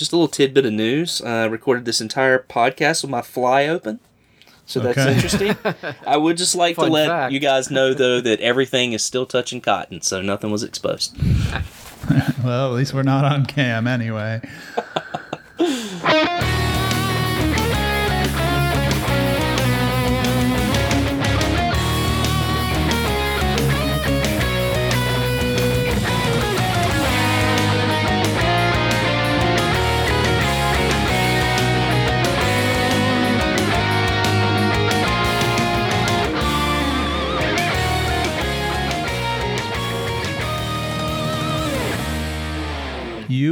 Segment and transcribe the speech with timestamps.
[0.00, 1.20] just a little tidbit of news.
[1.22, 4.00] I recorded this entire podcast with my fly open.
[4.66, 5.14] So that's Okay.
[5.14, 5.56] interesting.
[6.06, 7.32] I would just like to let fact.
[7.32, 11.16] you guys know, though, that everything is still touching cotton, so nothing was exposed.
[12.42, 14.40] Well, at least we're not on cam anyway.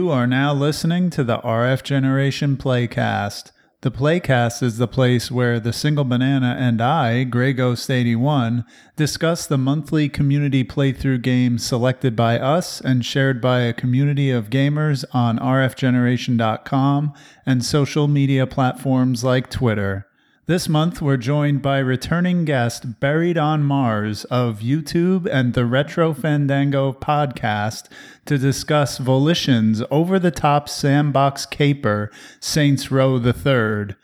[0.08, 3.52] You are now listening to the RF Generation Playcast.
[3.82, 8.64] The Playcast is the place where the Single Banana and I, Grey Ghost 81,
[8.96, 14.48] discuss the monthly community playthrough games selected by us and shared by a community of
[14.48, 17.12] gamers on rfgeneration.com
[17.44, 20.07] and social media platforms like Twitter.
[20.48, 26.14] This month, we're joined by returning guest Buried on Mars of YouTube and the Retro
[26.14, 27.90] Fandango podcast
[28.24, 32.10] to discuss Volition's over the top sandbox caper,
[32.40, 33.94] Saints Row the Third.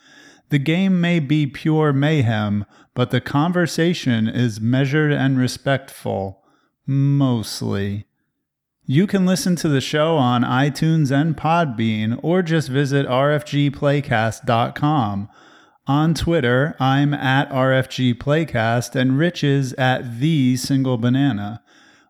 [0.50, 6.42] The game may be pure mayhem, but the conversation is measured and respectful.
[6.86, 8.04] Mostly.
[8.84, 15.30] You can listen to the show on iTunes and Podbean, or just visit rfgplaycast.com.
[15.86, 21.62] On Twitter, I'm at RFGPlaycast and Rich is at The Single Banana.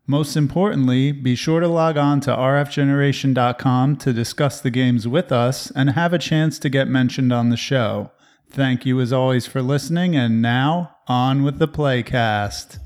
[0.06, 5.72] Most importantly, be sure to log on to rfgeneration.com to discuss the games with us
[5.72, 8.12] and have a chance to get mentioned on the show.
[8.48, 12.78] Thank you as always for listening, and now, on with the Playcast.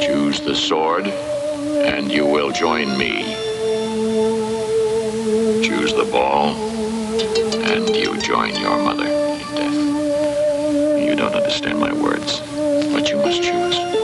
[0.00, 3.24] Choose the sword, and you will join me.
[5.62, 6.69] Choose the ball,
[7.70, 11.04] and you join your mother in death.
[11.06, 12.40] You don't understand my words,
[12.92, 13.99] but you must choose.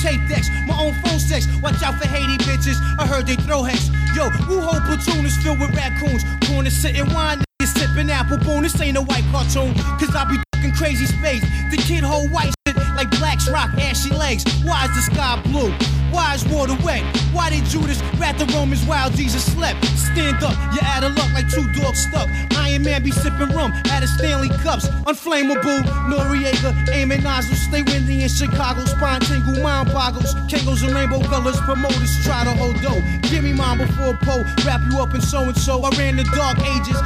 [0.00, 1.46] Tape decks, my own phone sex.
[1.62, 3.88] Watch out for Haiti bitches, I heard they throw hex.
[4.16, 6.24] Yo, whole platoon is filled with raccoons?
[6.48, 8.62] Corner sitting wine, niggas sipping apple boom.
[8.62, 11.44] This ain't a white cartoon, cause I be fucking crazy space.
[11.70, 12.54] The kid whole white
[13.00, 14.44] like Black's rock, ashy legs.
[14.62, 15.72] Why is the sky blue?
[16.12, 17.02] Why is water wet?
[17.32, 19.82] Why did Judas rat the Romans while Jesus slept?
[19.96, 22.28] Stand up, you're out of luck like two dogs stuck.
[22.58, 24.86] Iron Man be sipping rum out of Stanley cups.
[25.08, 27.60] Unflammable, Noriega, aiming nozzles.
[27.60, 30.34] Stay windy in Chicago, spine tingle, mind boggles.
[30.50, 33.00] Kangos and rainbow colors, promoters try to hold dough.
[33.30, 35.82] Give me mine before Poe, wrap you up in so and so.
[35.84, 37.00] I ran the dark ages,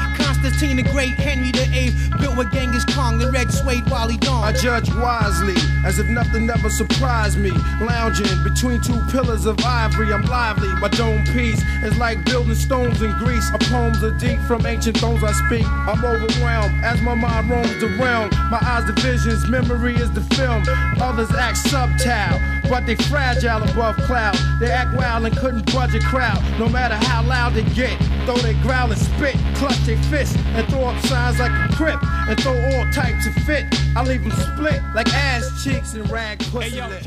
[0.45, 4.45] Constantine the Great, Henry the Eighth, built with Genghis Khan, the red suede Wally Dawn.
[4.45, 5.55] I judge wisely,
[5.87, 7.51] as if nothing ever surprised me.
[7.81, 10.69] Lounging between two pillars of ivory, I'm lively.
[10.69, 13.51] My dome piece is like building stones in Greece.
[13.53, 15.65] My poems are deep from ancient thrones I speak.
[15.67, 18.29] I'm overwhelmed as my mind roams the realm.
[18.51, 20.63] My eyes the visions, memory is the film.
[21.01, 22.39] Others act subtile,
[22.69, 24.37] but they fragile above cloud.
[24.61, 27.99] They act wild and couldn't budge a crowd, no matter how loud they get.
[28.27, 32.03] Though they growl and spit, clutch their fists, and throw up signs like a crip,
[32.03, 33.65] and throw all types of fit.
[33.97, 37.03] I leave them split like ass cheeks and rag pussy lip.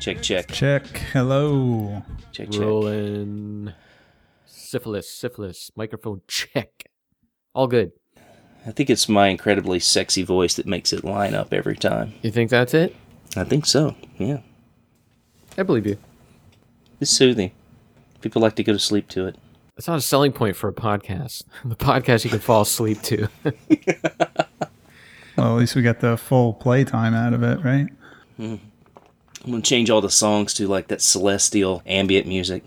[0.00, 0.86] Check, check, Check.
[1.12, 2.02] Hello.
[2.32, 2.60] check, check.
[2.60, 3.72] Rolling.
[4.46, 6.84] Syphilis, syphilis, microphone check.
[7.54, 7.92] All good.
[8.66, 12.12] I think it's my incredibly sexy voice that makes it line up every time.
[12.22, 12.94] You think that's it?
[13.36, 14.38] I think so, yeah.
[15.56, 15.96] I believe you.
[17.00, 17.52] It's soothing.
[18.20, 19.36] People like to go to sleep to it.
[19.76, 21.44] It's not a selling point for a podcast.
[21.64, 23.28] The podcast you can fall asleep to.
[25.36, 27.88] Well, at least we got the full playtime out of it, right?
[28.38, 28.60] I'm
[29.46, 32.62] gonna change all the songs to like that celestial ambient music.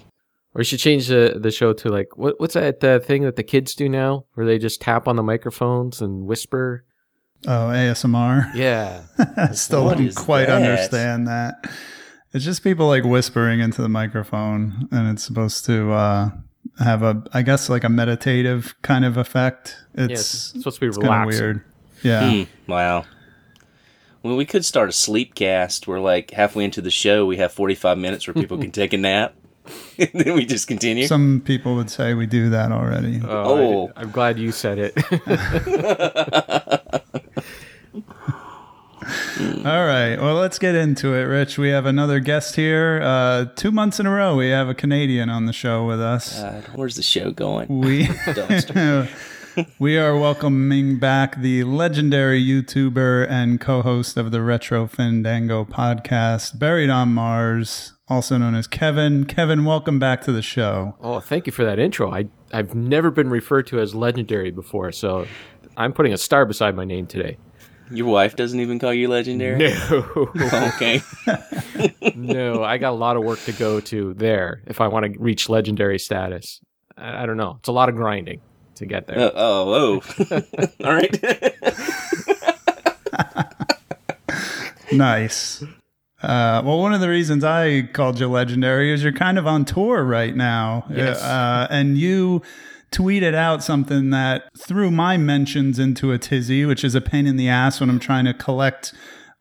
[0.56, 3.36] or you should change the, the show to like what what's that uh, thing that
[3.36, 6.84] the kids do now, where they just tap on the microphones and whisper.
[7.46, 8.54] Oh, ASMR.
[8.56, 9.02] Yeah,
[9.38, 10.62] I still What don't quite that?
[10.62, 11.70] understand that.
[12.34, 16.30] It's just people like whispering into the microphone, and it's supposed to uh,
[16.84, 19.78] have a, I guess, like a meditative kind of effect.
[19.96, 21.42] Yeah, It's, it's supposed to be kind of relaxing.
[21.44, 21.64] weird.
[22.02, 22.32] Yeah.
[22.32, 23.06] Hmm, wow.
[24.24, 27.52] Well, we could start a sleep cast where, like, halfway into the show, we have
[27.52, 29.36] 45 minutes where people can take a nap.
[30.00, 31.06] and then we just continue.
[31.08, 33.22] Some people would say we do that already.
[33.24, 33.92] Oh, Oh.
[33.96, 34.96] I, am glad you said it.
[39.44, 40.16] All right.
[40.16, 41.58] Well, let's get into it, Rich.
[41.58, 43.02] We have another guest here.
[43.04, 46.40] Uh, two months in a row, we have a Canadian on the show with us.
[46.40, 47.68] God, where's the show going?
[47.68, 48.08] we
[49.80, 56.90] we are welcoming back the legendary YouTuber and co-host of the Retro Fandango podcast, Buried
[56.90, 59.26] on Mars, also known as Kevin.
[59.26, 60.96] Kevin, welcome back to the show.
[61.02, 62.12] oh, thank you for that intro.
[62.12, 65.28] I I've never been referred to as legendary before, so
[65.76, 67.38] I'm putting a star beside my name today.
[67.92, 69.60] Your wife doesn't even call you legendary?
[69.60, 70.32] No,
[70.76, 71.02] Okay.
[72.16, 75.20] no, I got a lot of work to go to there if I want to
[75.20, 76.60] reach legendary status.
[76.98, 77.58] I, I don't know.
[77.60, 78.42] It's a lot of grinding
[78.76, 79.20] to get there.
[79.20, 80.42] Uh, oh, oh.
[80.84, 81.22] All right.
[84.92, 85.64] Nice.
[86.22, 89.66] Uh, well, one of the reasons I called you legendary is you're kind of on
[89.66, 90.86] tour right now.
[90.90, 91.22] Yes.
[91.22, 92.42] Uh, and you
[92.94, 97.36] tweeted out something that threw my mentions into a tizzy, which is a pain in
[97.36, 98.94] the ass when I'm trying to collect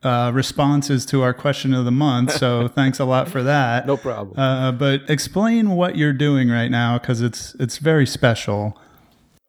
[0.03, 2.33] uh, responses to our question of the month.
[2.33, 3.87] So thanks a lot for that.
[3.87, 4.39] no problem.
[4.39, 8.77] Uh, but explain what you're doing right now because it's it's very special.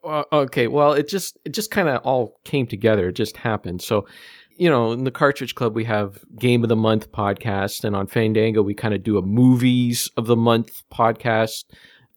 [0.03, 3.09] Uh, okay, well, it just it just kind of all came together.
[3.09, 3.81] It just happened.
[3.81, 4.05] So,
[4.57, 8.07] you know, in the Cartridge Club, we have Game of the Month podcast, and on
[8.07, 11.63] Fandango, we kind of do a Movies of the Month podcast,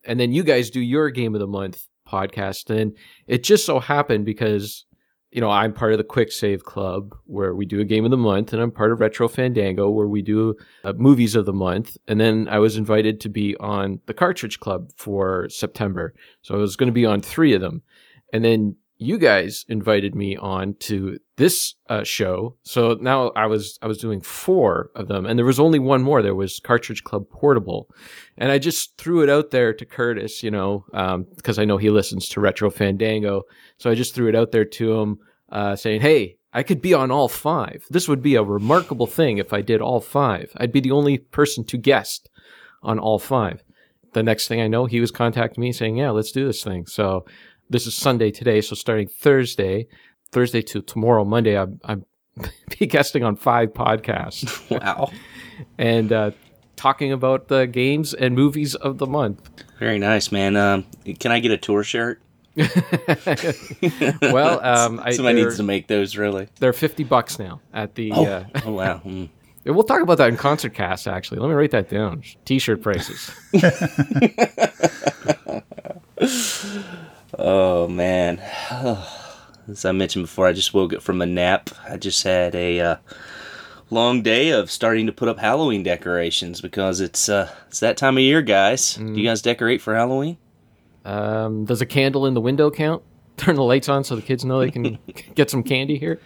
[0.06, 2.70] and then you guys do your Game of the Month podcast.
[2.70, 4.84] And it just so happened because
[5.32, 8.10] you know I'm part of the Quick Save Club where we do a Game of
[8.10, 10.54] the Month, and I'm part of Retro Fandango where we do
[10.84, 11.96] uh, Movies of the Month.
[12.08, 16.14] And then I was invited to be on the Cartridge Club for September.
[16.42, 17.82] So I was going to be on three of them.
[18.32, 22.56] And then you guys invited me on to this uh, show.
[22.62, 26.02] So now I was I was doing four of them, and there was only one
[26.02, 26.22] more.
[26.22, 27.88] There was Cartridge Club Portable,
[28.38, 30.84] and I just threw it out there to Curtis, you know,
[31.36, 33.42] because I know he listens to Retro Fandango.
[33.76, 35.18] So I just threw it out there to him,
[35.50, 37.84] uh, saying, "Hey, I could be on all five.
[37.90, 40.52] This would be a remarkable thing if I did all five.
[40.56, 42.30] I'd be the only person to guest
[42.82, 43.62] on all five.
[44.14, 46.86] The next thing I know, he was contacting me saying, "Yeah, let's do this thing."
[46.86, 47.26] So
[47.68, 49.88] this is Sunday today, so starting Thursday,
[50.30, 52.04] Thursday to tomorrow, Monday, I'm, I'm
[52.78, 55.10] be guesting on five podcasts wow.
[55.78, 56.30] and uh,
[56.76, 59.50] talking about the games and movies of the month.
[59.78, 60.56] Very nice, man.
[60.56, 60.84] Um,
[61.18, 62.20] can I get a tour shirt?
[64.22, 66.48] Well, um, I, Somebody needs to make those, really.
[66.58, 68.12] they're fifty bucks now at the.
[68.12, 69.00] Oh, Uh, oh wow.
[69.04, 69.28] Mm.
[69.66, 71.06] we'll talk about that in concert cast.
[71.06, 72.22] Actually, let me write that down.
[72.46, 73.30] T-shirt prices.
[77.38, 78.38] Oh man.
[79.68, 81.70] As I mentioned before, I just woke up from a nap.
[81.88, 82.96] I just had a uh,
[83.90, 88.16] long day of starting to put up Halloween decorations because it's uh, it's that time
[88.16, 88.94] of year, guys.
[88.94, 90.36] Do you guys decorate for Halloween?
[91.04, 93.02] Um, does a candle in the window count?
[93.36, 94.98] Turn the lights on so the kids know they can
[95.34, 96.20] get some candy here.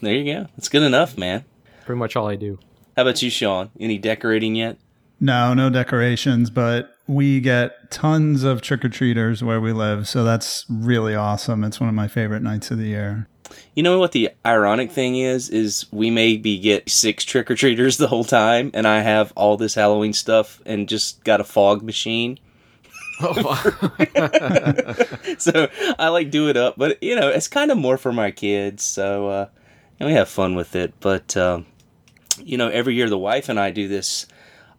[0.00, 0.46] There you go.
[0.56, 1.44] It's good enough, man.
[1.84, 2.58] Pretty much all I do.
[2.96, 3.70] How about you, Sean?
[3.80, 4.76] Any decorating yet?
[5.18, 10.08] No, no decorations, but we get tons of trick or treaters where we live.
[10.08, 11.64] So that's really awesome.
[11.64, 13.28] It's one of my favorite nights of the year.
[13.74, 15.50] You know what the ironic thing is?
[15.50, 19.56] Is we maybe get six trick or treaters the whole time, and I have all
[19.56, 22.38] this Halloween stuff and just got a fog machine.
[23.20, 23.54] Oh,
[25.38, 28.30] so I like do it up, but you know it's kind of more for my
[28.30, 28.84] kids.
[28.84, 29.48] So uh,
[30.00, 30.94] and we have fun with it.
[31.00, 31.66] But um,
[32.38, 34.26] you know, every year the wife and I do this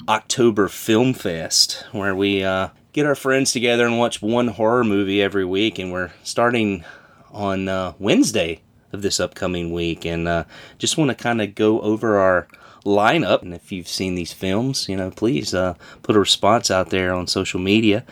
[0.07, 5.21] October Film Fest where we uh, get our friends together and watch one horror movie
[5.21, 6.83] every week, and we're starting
[7.31, 10.43] on uh, Wednesday of this upcoming week, and uh,
[10.77, 12.47] just want to kind of go over our
[12.85, 13.41] lineup.
[13.41, 17.13] And if you've seen these films, you know, please uh, put a response out there
[17.13, 18.05] on social media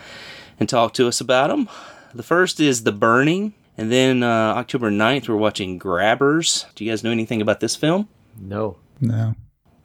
[0.58, 1.68] and talk to us about them.
[2.14, 6.66] The first is The Burning, and then uh, October 9th, we're watching Grabbers.
[6.74, 8.08] Do you guys know anything about this film?
[8.38, 8.76] no.
[9.00, 9.34] No.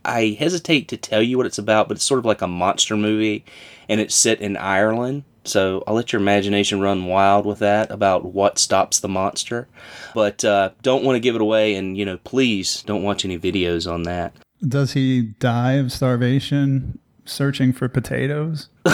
[0.07, 2.95] I hesitate to tell you what it's about, but it's sort of like a monster
[2.95, 3.43] movie,
[3.89, 5.23] and it's set in Ireland.
[5.43, 9.67] So I'll let your imagination run wild with that about what stops the monster.
[10.13, 13.37] But uh, don't want to give it away, and you know, please don't watch any
[13.37, 14.33] videos on that.
[14.65, 18.69] Does he die of starvation searching for potatoes?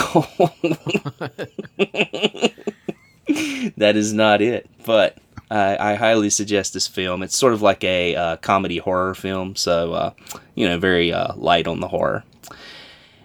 [3.77, 4.70] that is not it.
[4.86, 5.17] But
[5.53, 7.22] I, I highly suggest this film.
[7.22, 10.12] It's sort of like a uh, comedy horror film, so uh,
[10.55, 12.24] you know, very uh, light on the horror.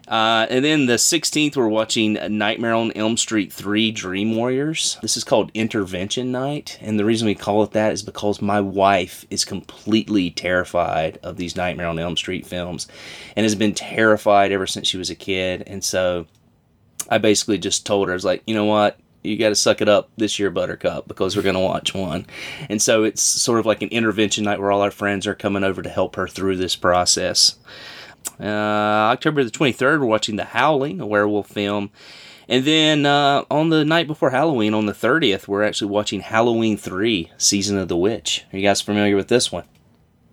[0.07, 4.97] Uh, and then the 16th, we're watching Nightmare on Elm Street 3 Dream Warriors.
[5.03, 6.79] This is called Intervention Night.
[6.81, 11.37] And the reason we call it that is because my wife is completely terrified of
[11.37, 12.89] these Nightmare on Elm Street films
[13.37, 15.63] and has been terrified ever since she was a kid.
[15.67, 16.27] And so
[17.11, 18.99] I basically just told her, I was like, you know what?
[19.23, 22.27] You got to suck it up this year, Buttercup, because we're going to watch one.
[22.69, 25.65] And so it's sort of like an intervention night where all our friends are coming
[25.65, 27.57] over to help her through this process.
[28.41, 31.91] Uh, October the 23rd, we're watching The Howling, a werewolf film.
[32.49, 36.77] And then uh, on the night before Halloween, on the 30th, we're actually watching Halloween
[36.77, 38.45] 3 Season of the Witch.
[38.53, 39.65] Are you guys familiar with this one?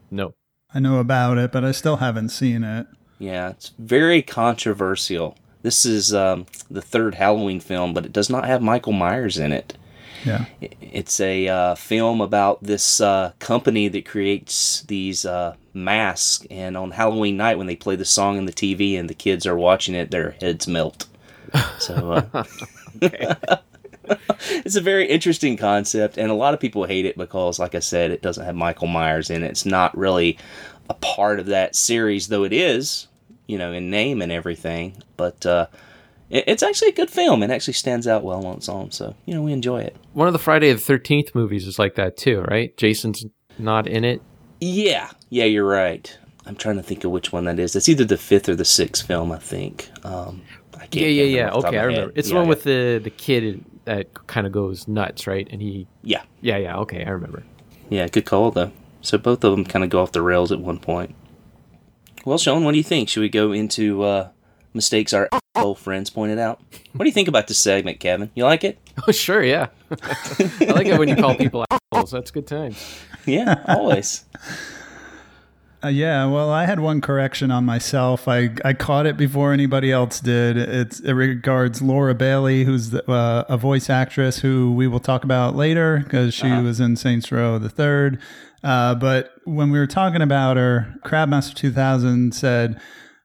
[0.10, 0.34] No.
[0.74, 2.88] I know about it, but I still haven't seen it.
[3.20, 5.38] Yeah, it's very controversial.
[5.66, 9.52] This is um, the third Halloween film, but it does not have Michael Myers in
[9.52, 9.76] it.
[10.24, 10.46] Yeah.
[10.62, 16.92] It's a uh, film about this uh, company that creates these uh, masks, and on
[16.92, 19.96] Halloween night, when they play the song on the TV and the kids are watching
[19.96, 21.08] it, their heads melt.
[21.80, 22.44] So uh,
[23.02, 27.80] it's a very interesting concept, and a lot of people hate it because, like I
[27.80, 29.48] said, it doesn't have Michael Myers in it.
[29.50, 30.38] It's not really
[30.92, 33.08] a part of that series, though it is,
[33.48, 35.02] you know, in name and everything.
[35.18, 35.68] But uh,
[36.30, 37.44] it, it's actually a good film.
[37.44, 39.96] It actually stands out well on its own, so you know we enjoy it.
[40.14, 42.76] One of the Friday the 13th movies is like that too, right?
[42.78, 43.26] Jason's
[43.58, 44.22] not in it.
[44.62, 46.18] Yeah, yeah, you're right.
[46.46, 47.76] I'm trying to think of which one that is.
[47.76, 49.90] It's either the fifth or the sixth film, I think.
[50.04, 50.44] Um,
[50.76, 51.50] I can't Yeah, yeah, yeah.
[51.50, 51.98] off the top Okay, I my head.
[51.98, 52.14] remember.
[52.16, 52.50] It's Yeah, the one yeah.
[52.50, 55.48] with the the kid that kind of goes nuts, right?
[55.52, 56.78] And he, yeah, yeah, yeah.
[56.78, 57.44] Okay, I remember.
[57.90, 58.08] yeah.
[58.08, 58.72] Good call though.
[59.02, 61.14] So both of them kind of go off the rails at one point.
[62.26, 63.08] Well, Sean, what do you think?
[63.08, 64.30] Should we go into uh,
[64.74, 66.60] mistakes our old friends pointed out?
[66.94, 68.32] What do you think about this segment, Kevin?
[68.34, 68.80] You like it?
[69.08, 69.68] Oh, sure, yeah.
[69.92, 72.12] I like it when you call people assholes.
[72.12, 72.84] That's good times.
[73.26, 74.26] Yeah, always.
[75.84, 78.28] Uh, yeah, well, I had one correction on myself.
[78.28, 80.58] I, I caught it before anybody else did.
[80.58, 85.24] It's, it regards Laura Bailey, who's the, uh, a voice actress who we will talk
[85.24, 88.20] about later because she was in Saints Row the Third.
[88.66, 92.82] Uh, but when we were talking about her, Crabmaster 2000 said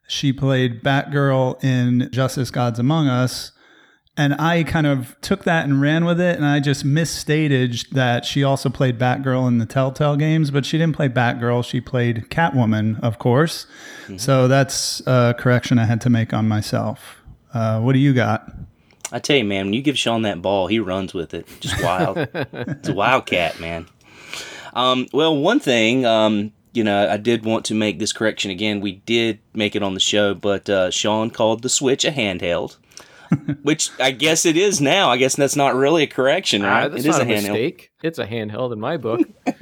[0.07, 3.53] she played Batgirl in Justice Gods Among Us.
[4.19, 8.27] And I kind of took that and ran with it, and I just misstated that
[8.27, 11.65] she also played Batgirl in the Telltale games, but she didn't play Batgirl.
[11.65, 13.67] She played Catwoman, of course.
[14.19, 17.23] So that's a correction I had to make on myself.
[17.55, 18.53] Uh, what do you got?
[19.11, 21.49] I tell you, man, when you give Sean that ball, he runs with it.
[21.61, 22.19] Just wild.
[22.35, 23.87] it's a wildcat, man.
[24.73, 28.81] Um, well, one thing, um, you know, I did want to make this correction again.
[28.81, 32.77] We did make it on the show, but uh, Sean called the Switch a handheld,
[33.63, 35.11] which I guess it is now.
[35.11, 36.89] I guess that's not really a correction, right?
[36.89, 37.49] That's it is not a a handheld.
[37.49, 37.91] mistake.
[38.03, 39.21] It's a handheld in my book.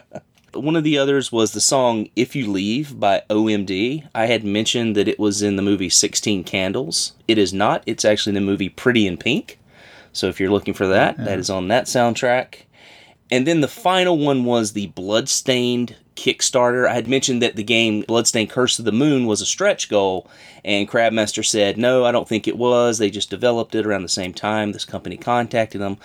[0.54, 4.08] One of the others was the song If You Leave by OMD.
[4.14, 7.12] I had mentioned that it was in the movie 16 Candles.
[7.26, 7.82] It is not.
[7.86, 9.58] It's actually in the movie Pretty in Pink.
[10.12, 12.66] So if you're looking for that, that is on that soundtrack.
[13.30, 16.86] And then the final one was the Bloodstained Kickstarter.
[16.88, 20.30] I had mentioned that the game Bloodstained Curse of the Moon was a stretch goal,
[20.64, 22.98] and Crabmaster said, No, I don't think it was.
[22.98, 24.72] They just developed it around the same time.
[24.72, 25.96] This company contacted them.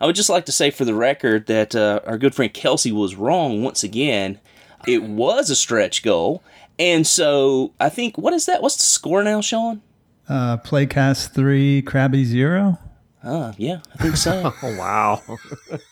[0.00, 2.90] I would just like to say for the record that uh, our good friend Kelsey
[2.90, 4.40] was wrong once again.
[4.86, 6.42] It was a stretch goal.
[6.78, 8.62] And so I think, what is that?
[8.62, 9.80] What's the score now, Sean?
[10.28, 12.78] Uh, Playcast 3, Krabby Zero?
[13.22, 14.52] Uh, yeah, I think so.
[14.62, 15.22] Oh wow.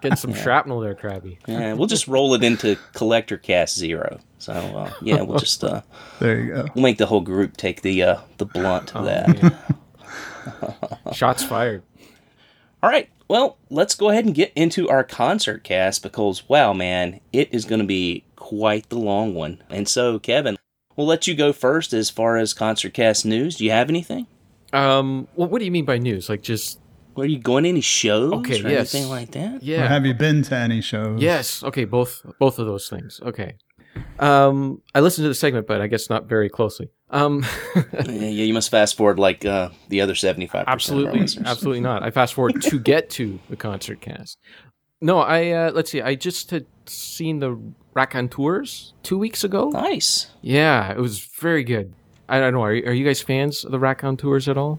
[0.00, 1.38] Getting some shrapnel there, Krabby.
[1.46, 4.20] yeah, we'll just roll it into Collector Cast Zero.
[4.38, 5.82] So uh, yeah, we'll just uh,
[6.20, 6.66] There you go.
[6.74, 9.56] we'll make the whole group take the uh, the blunt Oh, of that.
[11.12, 11.82] Shots fired.
[12.82, 17.20] All right, well, let's go ahead and get into our concert cast because wow, man,
[17.32, 19.60] it is going to be quite the long one.
[19.68, 20.56] And so, Kevin,
[20.96, 23.56] we'll let you go first as far as concert cast news.
[23.56, 24.28] Do you have anything?
[24.72, 26.28] Um, well, what do you mean by news?
[26.28, 26.78] Like just
[27.20, 28.94] Are you going to any shows Okay, or yes.
[28.94, 29.56] anything like that?
[29.56, 29.88] Or yeah.
[29.88, 31.20] have you been to any shows?
[31.20, 31.62] Yes.
[31.62, 31.84] Okay.
[31.84, 33.20] Both both of those things.
[33.24, 33.56] Okay.
[34.18, 36.88] Um, I listened to the segment, but I guess not very closely.
[37.10, 37.44] Um,
[38.06, 40.64] yeah, you must fast forward like uh, the other seventy-five.
[40.66, 42.02] absolutely, absolutely not.
[42.02, 44.38] I fast forward to get to the concert cast.
[45.00, 46.02] No, I uh, let's see.
[46.02, 47.58] I just had seen the
[47.94, 49.70] Raconteurs two weeks ago.
[49.70, 50.28] Nice.
[50.42, 51.94] Yeah, it was very good.
[52.28, 52.62] I don't know.
[52.62, 54.78] Are, are you guys fans of the Raconteurs at all?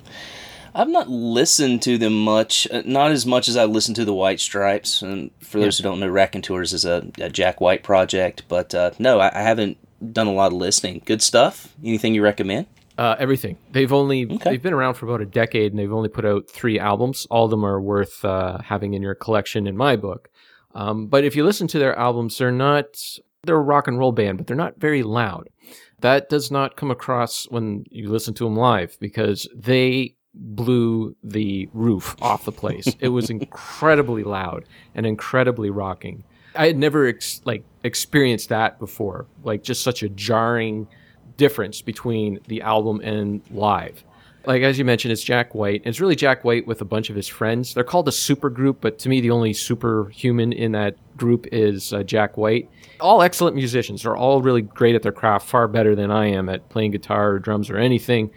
[0.74, 4.14] I've not listened to them much, uh, not as much as I listened to the
[4.14, 5.02] White Stripes.
[5.02, 8.44] And for those who don't know, Raconteurs is a, a Jack White project.
[8.48, 9.78] But uh, no, I, I haven't
[10.14, 11.02] done a lot of listening.
[11.06, 11.74] Good stuff.
[11.84, 12.68] Anything you recommend?
[12.98, 13.58] Uh, everything.
[13.72, 14.50] They've only Okay.
[14.52, 17.26] they've been around for about a decade, and they've only put out three albums.
[17.32, 20.30] All of them are worth uh, having in your collection, in my book.
[20.76, 23.00] Um, but if you listen to their albums, they're not
[23.44, 25.50] they're a rock and roll band, but they're not very loud.
[26.02, 31.69] That does not come across when you listen to them live because they blew the
[31.74, 32.96] roof off the place.
[33.00, 34.65] it was incredibly loud
[34.96, 36.24] and incredibly rocking.
[36.55, 39.27] I had never ex- like experienced that before.
[39.43, 40.88] Like just such a jarring
[41.38, 44.03] difference between the album and live.
[44.46, 45.81] Like as you mentioned, it's Jack White.
[45.86, 47.74] It's really Jack White with a bunch of his friends.
[47.74, 51.93] They're called a super group, but to me, the only superhuman in that group is
[51.93, 52.69] uh, Jack White.
[53.01, 54.03] All excellent musicians.
[54.03, 57.31] They're all really great at their craft, far better than I am at playing guitar
[57.31, 58.31] or drums or anything.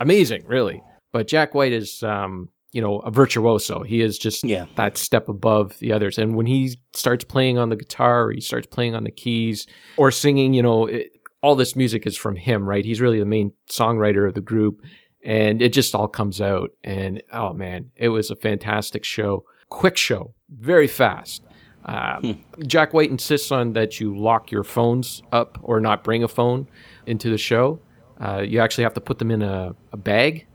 [0.00, 0.82] Amazing, really.
[1.14, 3.84] But Jack White is, um, you know, a virtuoso.
[3.84, 4.66] He is just Yeah.
[4.74, 6.18] that step above the others.
[6.18, 9.68] And when he starts playing on the guitar, or he starts playing on the keys,
[9.96, 12.84] or singing, you know, it, all this music is from him, right?
[12.84, 14.82] He's really the main songwriter of the group,
[15.24, 16.70] and it just all comes out.
[16.82, 19.44] And oh man, it was a fantastic show.
[19.68, 21.44] Quick show, very fast.
[21.84, 26.28] Um, Jack White insists on that you lock your phones up or not bring a
[26.28, 26.66] phone
[27.06, 27.78] into the show.
[28.20, 30.46] Uh, you actually have to put them in a, a bag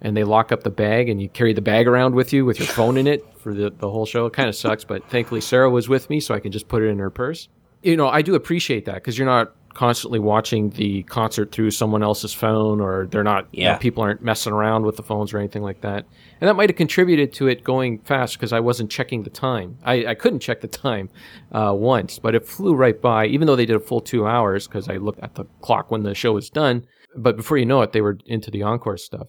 [0.00, 2.58] and they lock up the bag and you carry the bag around with you with
[2.58, 4.26] your phone in it for the, the whole show.
[4.26, 6.82] It kind of sucks, but thankfully Sarah was with me so I can just put
[6.82, 7.48] it in her purse.
[7.82, 12.02] You know, I do appreciate that because you're not constantly watching the concert through someone
[12.02, 15.38] else's phone or they're not, you know, people aren't messing around with the phones or
[15.38, 16.06] anything like that.
[16.40, 19.76] And that might have contributed to it going fast because I wasn't checking the time.
[19.84, 21.10] I, I couldn't check the time
[21.52, 24.66] uh, once, but it flew right by, even though they did a full two hours
[24.66, 26.86] because I looked at the clock when the show was done.
[27.14, 29.28] But before you know it, they were into the encore stuff.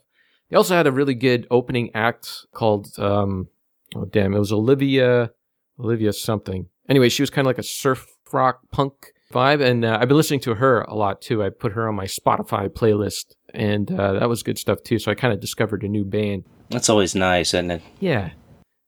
[0.50, 3.48] They also had a really good opening act called, um,
[3.96, 5.32] oh damn, it was Olivia,
[5.80, 6.68] Olivia something.
[6.89, 8.94] Anyway, she was kind of like a surf rock punk
[9.34, 11.44] vibe, and uh, I've been listening to her a lot too.
[11.44, 15.00] I put her on my Spotify playlist, and uh, that was good stuff too.
[15.00, 16.46] So I kind of discovered a new band.
[16.70, 17.82] That's always nice, isn't it?
[18.00, 18.32] Yeah.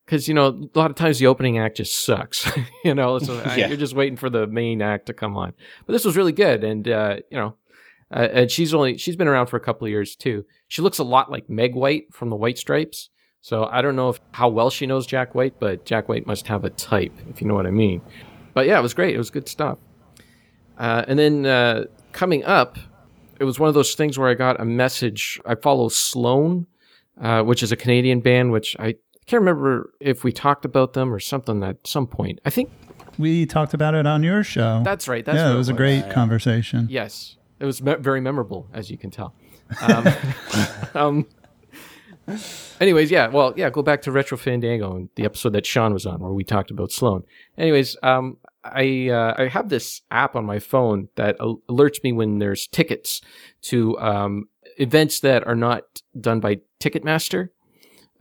[0.05, 2.49] Because, you know, a lot of times the opening act just sucks.
[2.83, 5.53] you know, so I- you're just waiting for the main act to come on.
[5.85, 6.63] But this was really good.
[6.63, 7.55] And, uh, you know,
[8.11, 10.45] uh, and she's only, she's been around for a couple of years too.
[10.67, 13.09] She looks a lot like Meg White from the White Stripes.
[13.41, 16.47] So I don't know if how well she knows Jack White, but Jack White must
[16.47, 18.01] have a type, if you know what I mean.
[18.53, 19.15] But yeah, it was great.
[19.15, 19.79] It was good stuff.
[20.77, 22.77] Uh, and then uh, coming up,
[23.39, 25.39] it was one of those things where I got a message.
[25.45, 26.67] I follow Sloan,
[27.21, 28.95] uh, which is a Canadian band, which I
[29.25, 32.39] can't remember if we talked about them or something at some point.
[32.45, 32.69] I think
[33.17, 34.81] We talked about it on your show.
[34.83, 35.23] that's right.
[35.23, 36.87] That's yeah, what it was a great conversation.
[36.89, 39.33] Yes, it was me- very memorable, as you can tell.
[39.81, 40.07] Um,
[40.95, 41.27] um,
[42.79, 46.05] anyways, yeah, well, yeah, go back to Retro Fandango and the episode that Sean was
[46.05, 47.23] on where we talked about Sloan.
[47.57, 52.11] Anyways, um, I uh, I have this app on my phone that al- alerts me
[52.11, 53.21] when there's tickets
[53.63, 57.49] to um, events that are not done by Ticketmaster.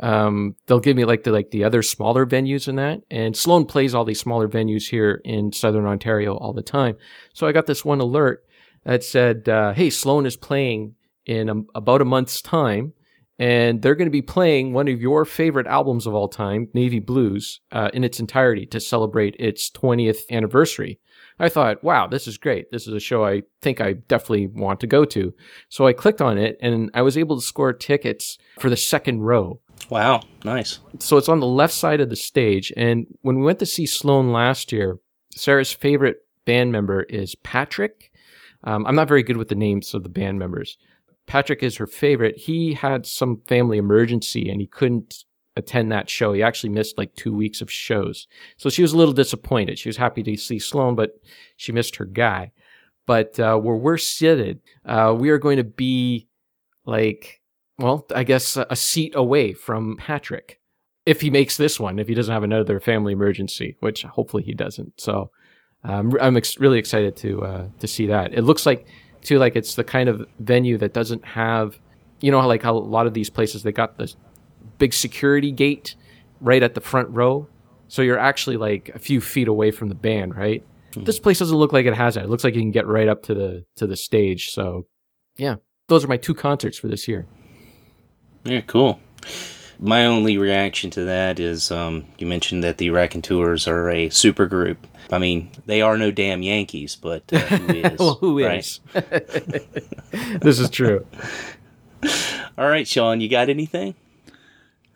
[0.01, 3.01] Um, they'll give me like the like the other smaller venues and that.
[3.11, 6.97] And Sloan plays all these smaller venues here in Southern Ontario all the time.
[7.33, 8.45] So I got this one alert
[8.85, 10.95] that said, uh, "Hey, Sloan is playing
[11.27, 12.93] in a, about a month's time,
[13.39, 16.99] and they're going to be playing one of your favorite albums of all time, Navy
[16.99, 21.01] Blues, uh, in its entirety to celebrate its 20th anniversary."
[21.41, 22.71] I thought, "Wow, this is great.
[22.73, 25.33] This is a show I think I definitely want to go to."
[25.69, 29.21] So I clicked on it, and I was able to score tickets for the second
[29.23, 29.61] row
[29.91, 30.81] Wow, nice.
[30.99, 32.73] so it's on the left side of the stage.
[32.77, 34.99] And when we went to see Sloan last year,
[35.35, 38.08] Sarah's favorite band member is Patrick.
[38.65, 40.77] Um, I'm not very good with the names of the band members.
[41.27, 42.37] Patrick is her favorite.
[42.37, 45.25] He had some family emergency and he couldn't
[45.57, 46.33] attend that show.
[46.33, 48.27] He actually missed like two weeks of shows.
[48.57, 49.79] So she was a little disappointed.
[49.79, 51.13] She was happy to see Sloan, but
[51.57, 52.53] she missed her guy.
[53.07, 56.29] But uh, where we're seated, uh, we are going to be
[56.85, 57.39] like
[57.79, 60.61] well, I guess a a seat away from Patrick.
[61.07, 64.53] If he makes this one, if he doesn't have another family emergency, which hopefully he
[64.53, 65.01] doesn't.
[65.01, 65.31] So
[65.85, 68.35] um, I'm ex- really excited to uh, to see that.
[68.35, 68.87] It looks like
[69.23, 71.79] too like it's the kind of venue that doesn't have,
[72.21, 74.17] you know, like how a lot of these places they got this
[74.79, 75.95] big security gate
[76.41, 77.49] right at the front row,
[77.89, 80.65] so you're actually like a few feet away from the band, right?
[81.05, 82.25] This place doesn't look like it has that.
[82.25, 84.51] It looks like you can get right up to the to the stage.
[84.51, 84.87] So
[85.37, 85.57] yeah,
[85.89, 87.27] those are my two concerts for this year.
[88.45, 89.01] Yeah, cool.
[89.81, 94.47] My only reaction to that is um, you mentioned that the Raconteurs are a super
[94.47, 94.87] group.
[95.11, 97.99] I mean, they are no damn Yankees, but uh, who is?
[97.99, 98.59] well, who right?
[98.59, 98.81] is?
[100.41, 101.07] this is true.
[102.59, 103.95] All right, Sean, you got anything?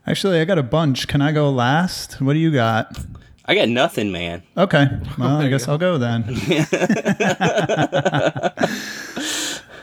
[0.06, 1.06] Actually, I got a bunch.
[1.06, 2.20] Can I go last?
[2.20, 2.98] What do you got?
[3.44, 4.42] I got nothing, man.
[4.56, 4.86] Okay.
[5.18, 6.24] Well, I guess I'll go then.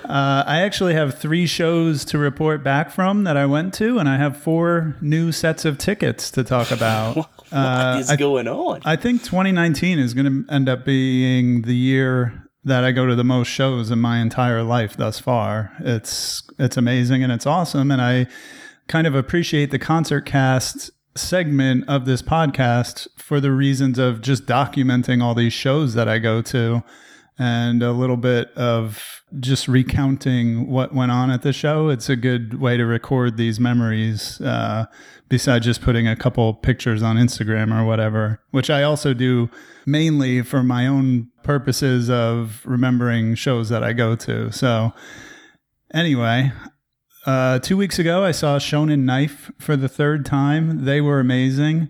[0.09, 4.09] Uh, I actually have three shows to report back from that I went to, and
[4.09, 7.15] I have four new sets of tickets to talk about.
[7.15, 8.81] What Uh, is I- going on?
[8.85, 13.15] I think 2019 is going to end up being the year that I go to
[13.15, 15.71] the most shows in my entire life thus far.
[15.79, 18.27] It's it's amazing and it's awesome and I
[18.87, 24.45] kind of appreciate the concert cast segment of this podcast for the reasons of just
[24.45, 26.83] documenting all these shows that I go to
[27.39, 31.87] and a little bit of just recounting what went on at the show.
[31.87, 34.85] It's a good way to record these memories, uh,
[35.29, 39.49] besides just putting a couple pictures on Instagram or whatever, which I also do
[39.85, 44.51] mainly for my own purposes of remembering shows that I go to.
[44.51, 44.91] So,
[45.93, 46.51] anyway,
[47.25, 50.83] uh, two weeks ago, I saw Shonen Knife for the third time.
[50.83, 51.89] They were amazing.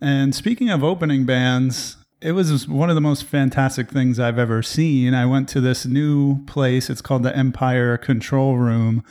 [0.00, 4.62] And speaking of opening bands, it was one of the most fantastic things I've ever
[4.62, 5.12] seen.
[5.12, 6.88] I went to this new place.
[6.88, 9.04] It's called the Empire Control Room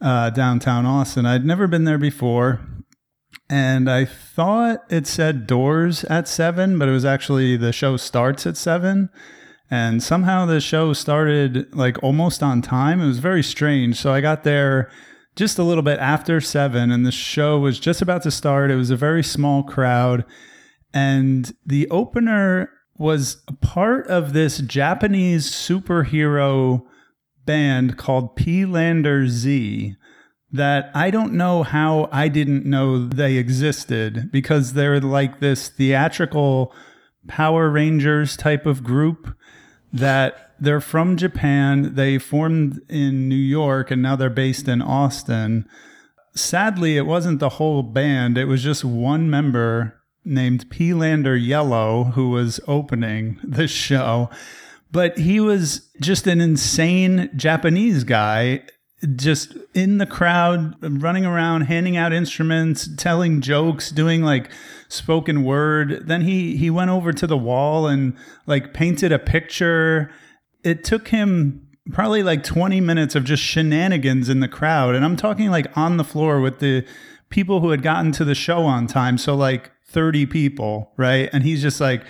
[0.00, 1.26] uh, downtown Austin.
[1.26, 2.60] I'd never been there before.
[3.48, 8.46] And I thought it said doors at seven, but it was actually the show starts
[8.46, 9.10] at seven.
[9.70, 13.00] And somehow the show started like almost on time.
[13.00, 13.96] It was very strange.
[13.96, 14.90] So I got there
[15.36, 18.70] just a little bit after seven, and the show was just about to start.
[18.70, 20.24] It was a very small crowd
[20.92, 26.82] and the opener was a part of this Japanese superhero
[27.46, 29.96] band called Peelander Z
[30.52, 36.74] that I don't know how I didn't know they existed because they're like this theatrical
[37.28, 39.34] Power Rangers type of group
[39.92, 41.94] that they're from Japan.
[41.94, 45.68] They formed in New York and now they're based in Austin.
[46.34, 52.30] Sadly, it wasn't the whole band, it was just one member named Peelander Yellow who
[52.30, 54.30] was opening the show.
[54.92, 58.62] But he was just an insane Japanese guy,
[59.14, 64.50] just in the crowd, running around, handing out instruments, telling jokes, doing like
[64.88, 66.08] spoken word.
[66.08, 70.10] Then he he went over to the wall and like painted a picture.
[70.64, 74.94] It took him probably like 20 minutes of just shenanigans in the crowd.
[74.94, 76.84] And I'm talking like on the floor with the
[77.30, 79.18] people who had gotten to the show on time.
[79.18, 81.28] So like 30 people, right?
[81.32, 82.02] And he's just like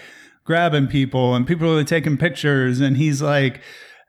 [0.45, 3.61] grabbing people and people are taking pictures and he's like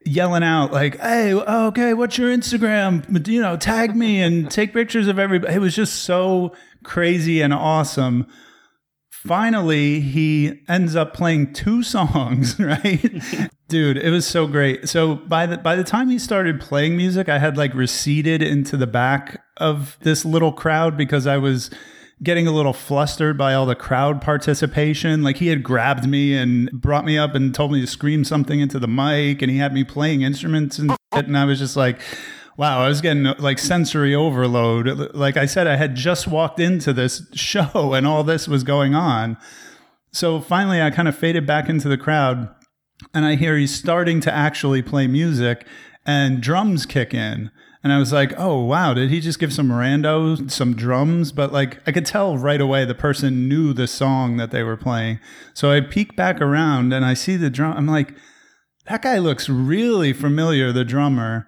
[0.06, 3.28] yelling out like, "Hey, okay, what's your Instagram?
[3.28, 6.54] You know, tag me and take pictures of everybody." It was just so
[6.84, 8.28] crazy and awesome.
[9.12, 13.22] Finally, he ends up playing two songs, right?
[13.68, 14.90] Dude, it was so great.
[14.90, 18.78] So by the by the time he started playing music, I had like receded into
[18.78, 21.70] the back of this little crowd because I was
[22.24, 25.24] getting a little flustered by all the crowd participation.
[25.24, 28.60] Like he had grabbed me and brought me up and told me to scream something
[28.60, 31.76] into the mic, and he had me playing instruments and shit, and I was just
[31.76, 32.00] like.
[32.58, 35.16] Wow, I was getting like sensory overload.
[35.16, 38.94] Like I said, I had just walked into this show and all this was going
[38.94, 39.38] on.
[40.12, 42.54] So finally, I kind of faded back into the crowd
[43.14, 45.66] and I hear he's starting to actually play music
[46.06, 47.52] and drums kick in.
[47.84, 51.32] And I was like, oh, wow, did he just give some rando some drums?
[51.32, 54.78] But like, I could tell right away the person knew the song that they were
[54.78, 55.20] playing.
[55.54, 57.76] So I peek back around and I see the drum.
[57.76, 58.14] I'm like,
[58.88, 61.48] that guy looks really familiar, the drummer.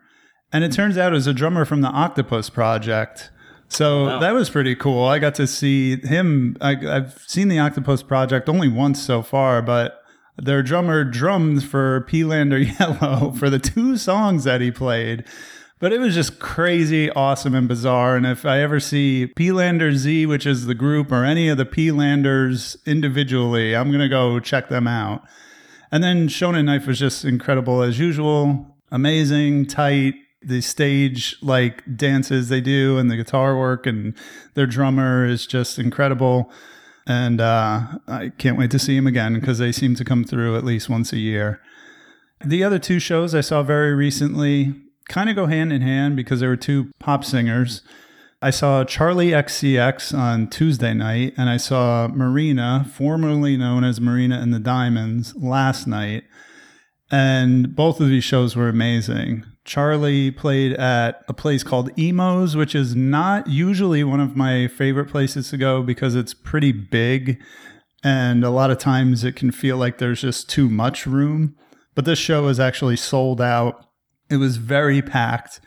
[0.52, 3.32] And it turns out it was a drummer from the Octopus Project.
[3.68, 4.20] So wow.
[4.20, 5.06] that was pretty cool.
[5.06, 6.58] I got to see him.
[6.62, 10.00] I, I've seen the Octopus Project only once so far, but
[10.38, 15.26] their drummer drummed for Peelander Yellow for the two songs that he played.
[15.84, 18.16] But it was just crazy, awesome, and bizarre.
[18.16, 21.66] And if I ever see Peelander Z, which is the group, or any of the
[21.66, 25.24] Peelanders individually, I'm going to go check them out.
[25.92, 28.78] And then Shonen Knife was just incredible as usual.
[28.94, 34.16] Amazing, tight, the stage like dances they do and the guitar work and
[34.54, 36.50] their drummer is just incredible
[37.08, 40.58] and uh, i can't wait to see him again because they seem to come through
[40.58, 41.62] at least once a year
[42.44, 44.74] the other two shows i saw very recently
[45.08, 47.82] kind of go hand in hand because they were two pop singers.
[48.42, 54.40] I saw Charli XCX on Tuesday night, and I saw Marina, formerly known as Marina
[54.40, 56.26] and the Diamonds, last night.
[57.10, 59.46] And both of these shows were amazing.
[59.66, 65.10] Charli played at a place called Emo's, which is not usually one of my favorite
[65.10, 67.42] places to go because it's pretty big.
[68.04, 71.56] And a lot of times it can feel like there's just too much room.
[71.96, 73.86] But this show is actually sold out
[74.30, 75.60] it was very packed.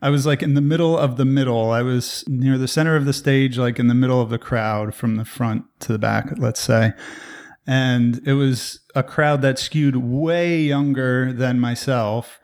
[0.00, 1.70] I was like in the middle of the middle.
[1.70, 4.94] I was near the center of the stage, like in the middle of the crowd
[4.94, 6.92] from the front to the back, let's say.
[7.66, 12.40] And it was a crowd that skewed way younger than myself.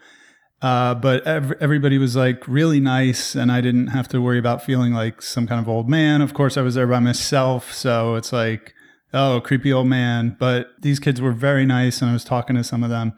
[0.60, 4.64] Uh, but ev- everybody was like really nice, and I didn't have to worry about
[4.64, 6.22] feeling like some kind of old man.
[6.22, 8.72] Of course, I was there by myself, so it's like,
[9.12, 10.36] oh, creepy old man.
[10.40, 13.12] But these kids were very nice, and I was talking to some of them.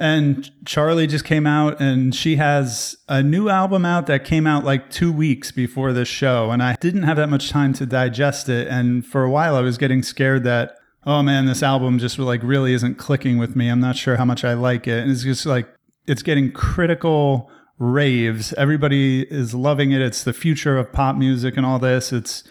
[0.00, 4.64] And Charlie just came out and she has a new album out that came out
[4.64, 6.50] like two weeks before this show.
[6.50, 8.66] And I didn't have that much time to digest it.
[8.66, 12.42] And for a while, I was getting scared that, oh man, this album just like
[12.42, 13.68] really isn't clicking with me.
[13.68, 15.02] I'm not sure how much I like it.
[15.02, 15.68] And it's just like,
[16.06, 18.54] it's getting critical raves.
[18.54, 20.00] Everybody is loving it.
[20.00, 22.10] It's the future of pop music and all this.
[22.10, 22.42] It's,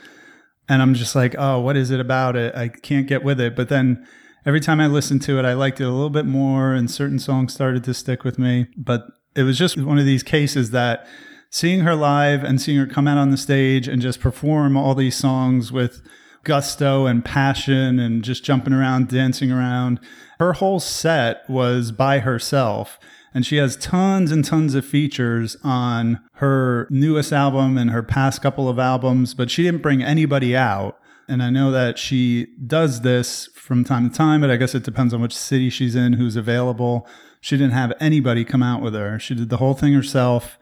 [0.67, 2.53] and I'm just like, oh, what is it about it?
[2.53, 3.55] I can't get with it.
[3.55, 4.05] But then
[4.45, 7.19] every time I listened to it, I liked it a little bit more, and certain
[7.19, 8.67] songs started to stick with me.
[8.77, 11.07] But it was just one of these cases that
[11.49, 14.95] seeing her live and seeing her come out on the stage and just perform all
[14.95, 16.01] these songs with
[16.43, 19.99] gusto and passion and just jumping around, dancing around.
[20.39, 22.99] Her whole set was by herself.
[23.33, 28.41] And she has tons and tons of features on her newest album and her past
[28.41, 30.99] couple of albums, but she didn't bring anybody out.
[31.29, 34.81] And I know that she does this from time to time, but I guess it
[34.81, 37.07] depends on which city she's in, who's available.
[37.39, 39.19] She didn't have anybody come out with her.
[39.19, 40.57] She did the whole thing herself.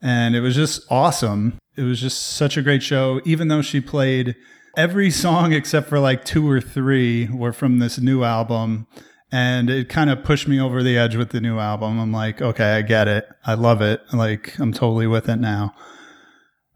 [0.00, 1.58] And it was just awesome.
[1.76, 4.34] It was just such a great show, even though she played
[4.78, 8.86] every song except for like two or three were from this new album.
[9.30, 12.00] And it kind of pushed me over the edge with the new album.
[12.00, 13.28] I'm like, okay, I get it.
[13.44, 14.00] I love it.
[14.14, 15.74] Like, I'm totally with it now.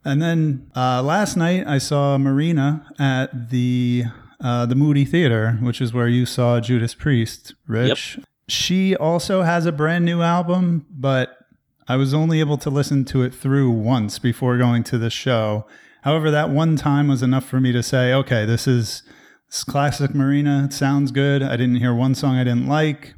[0.04, 4.04] And then uh, last night I saw Marina at the
[4.40, 8.16] uh, the Moody Theater, which is where you saw Judas Priest, Rich.
[8.16, 8.26] Yep.
[8.48, 11.38] She also has a brand new album, but
[11.86, 15.66] I was only able to listen to it through once before going to the show.
[16.02, 19.04] However, that one time was enough for me to say, okay, this is
[19.48, 20.64] this classic Marina.
[20.64, 21.42] It sounds good.
[21.42, 23.14] I didn't hear one song I didn't like.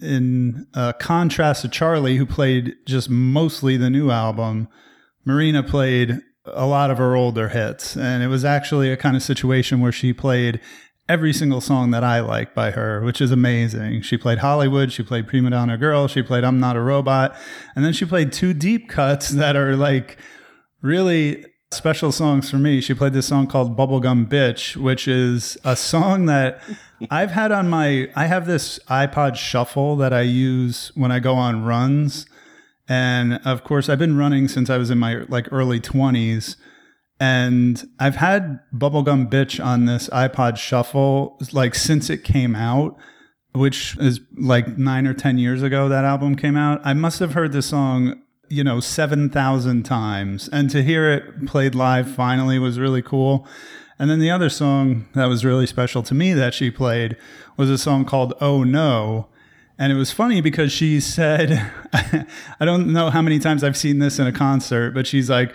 [0.00, 4.68] In uh, contrast to Charli, who played just mostly the new album,
[5.24, 7.96] Marina played a lot of her older hits.
[7.96, 10.60] And it was actually a kind of situation where she played
[11.08, 14.02] every single song that I like by her, which is amazing.
[14.02, 17.36] She played Hollywood, she played Primadonna Girl, she played I'm Not a Robot,
[17.76, 20.16] and then she played two deep cuts that are like
[20.80, 22.80] really special songs for me.
[22.80, 26.62] She played this song called Bubblegum Bitch, which is a song that
[27.10, 31.34] I've had on my I have this iPod shuffle that I use when I go
[31.34, 32.26] on runs
[32.88, 36.56] and of course, I've been running since I was in my like early 20s.
[37.20, 42.96] And I've had Bubblegum Bitch on this iPod Shuffle like since it came out,
[43.52, 46.80] which is like nine or 10 years ago that album came out.
[46.84, 50.48] I must have heard this song, you know, 7,000 times.
[50.48, 53.46] And to hear it played live finally was really cool.
[53.98, 57.16] And then the other song that was really special to me that she played
[57.56, 59.28] was a song called Oh No
[59.78, 63.98] and it was funny because she said, I don't know how many times I've seen
[63.98, 65.54] this in a concert, but she's like,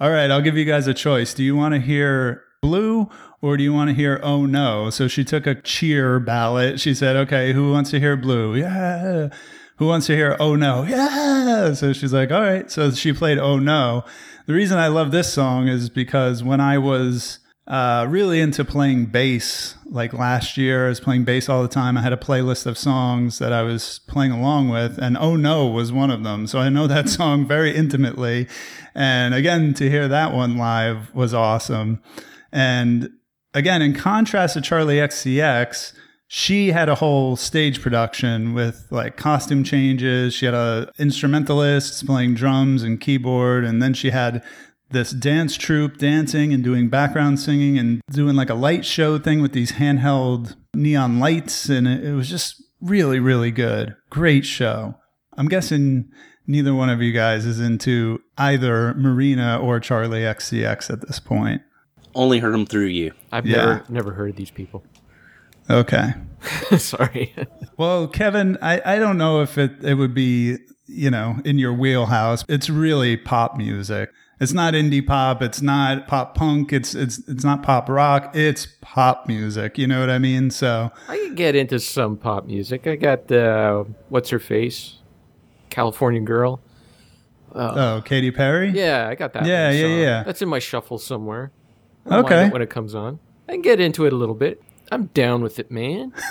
[0.00, 1.34] All right, I'll give you guys a choice.
[1.34, 3.08] Do you want to hear Blue
[3.40, 4.90] or do you want to hear Oh No?
[4.90, 6.80] So she took a cheer ballot.
[6.80, 8.54] She said, Okay, who wants to hear Blue?
[8.56, 9.28] Yeah.
[9.76, 10.84] Who wants to hear Oh No?
[10.84, 11.74] Yeah.
[11.74, 12.70] So she's like, All right.
[12.70, 14.04] So she played Oh No.
[14.46, 19.06] The reason I love this song is because when I was uh, really into playing
[19.06, 19.76] bass.
[19.84, 21.98] Like last year, I was playing bass all the time.
[21.98, 25.66] I had a playlist of songs that I was playing along with, and Oh No
[25.66, 26.46] was one of them.
[26.46, 28.48] So I know that song very intimately.
[28.94, 32.02] And again, to hear that one live was awesome.
[32.50, 33.10] And
[33.52, 35.92] again, in contrast to Charli XCX,
[36.26, 40.34] she had a whole stage production with like costume changes.
[40.34, 44.42] She had a instrumentalist playing drums and keyboard, and then she had
[44.90, 49.42] this dance troupe dancing and doing background singing and doing like a light show thing
[49.42, 51.68] with these handheld neon lights.
[51.68, 53.94] And it, it was just really, really good.
[54.10, 54.94] Great show.
[55.36, 56.10] I'm guessing
[56.46, 61.62] neither one of you guys is into either Marina or Charli XCX at this point.
[62.14, 63.12] Only heard them through you.
[63.30, 63.56] I've yeah.
[63.56, 64.82] never never heard of these people.
[65.70, 66.14] Okay.
[66.78, 67.34] Sorry.
[67.76, 71.72] well, Kevin, I, I don't know if it, it would be, you know, in your
[71.72, 72.44] wheelhouse.
[72.48, 74.10] It's really pop music.
[74.40, 75.42] It's not indie pop.
[75.42, 76.72] It's not pop punk.
[76.72, 78.36] It's it's it's not pop rock.
[78.36, 79.78] It's pop music.
[79.78, 80.50] You know what I mean?
[80.50, 82.86] So I can get into some pop music.
[82.86, 84.98] I got uh, what's her face,
[85.70, 86.60] California Girl.
[87.52, 88.70] Uh, oh, Katy Perry.
[88.70, 89.46] Yeah, I got that.
[89.46, 90.22] Yeah, yeah, yeah.
[90.22, 91.50] That's in my shuffle somewhere.
[92.06, 92.48] Okay.
[92.50, 94.62] When it comes on, I can get into it a little bit.
[94.92, 96.12] I'm down with it, man.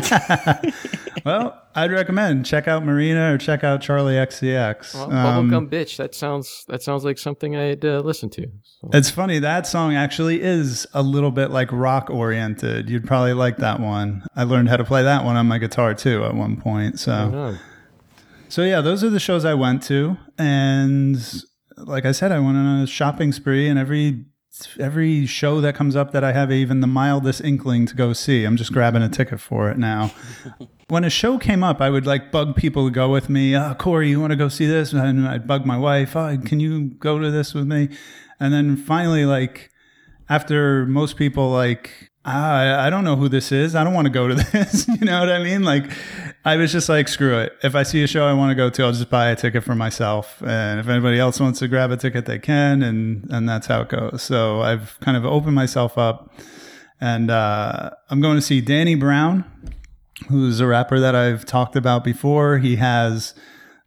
[1.24, 4.94] well, I'd recommend check out Marina or check out Charli XCX.
[4.94, 5.96] Well, um, Bubblegum Bitch.
[5.96, 8.46] That sounds that sounds like something I'd uh, listen to.
[8.62, 8.90] So.
[8.92, 12.88] It's funny that song actually is a little bit like rock oriented.
[12.88, 14.24] You'd probably like that one.
[14.34, 17.00] I learned how to play that one on my guitar too at one point.
[17.00, 17.56] So,
[18.48, 21.16] so yeah, those are the shows I went to, and
[21.76, 24.24] like I said, I went on a shopping spree, and every
[24.78, 28.44] every show that comes up that I have even the mildest inkling to go see,
[28.44, 30.12] I'm just grabbing a ticket for it now.
[30.88, 33.56] when a show came up, I would like bug people to go with me.
[33.56, 34.92] Oh, Corey, you want to go see this?
[34.92, 36.16] And I'd bug my wife.
[36.16, 37.88] Oh, can you go to this with me?
[38.38, 39.70] And then finally, like
[40.28, 43.74] after most people like ah, I, I don't know who this is.
[43.74, 44.86] I don't want to go to this.
[44.88, 45.62] you know what I mean?
[45.62, 45.90] Like,
[46.46, 47.54] I was just like, screw it.
[47.64, 49.64] If I see a show I want to go to, I'll just buy a ticket
[49.64, 50.40] for myself.
[50.46, 52.84] And if anybody else wants to grab a ticket, they can.
[52.84, 54.22] And, and that's how it goes.
[54.22, 56.32] So I've kind of opened myself up.
[57.00, 59.44] And uh, I'm going to see Danny Brown,
[60.28, 62.58] who's a rapper that I've talked about before.
[62.58, 63.34] He has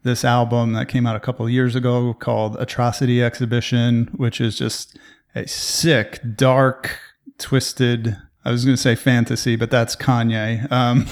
[0.03, 4.99] this album that came out a couple years ago called Atrocity Exhibition, which is just
[5.33, 6.99] a sick, dark,
[7.37, 11.05] twisted I was going to say fantasy, but that's Kanye, um,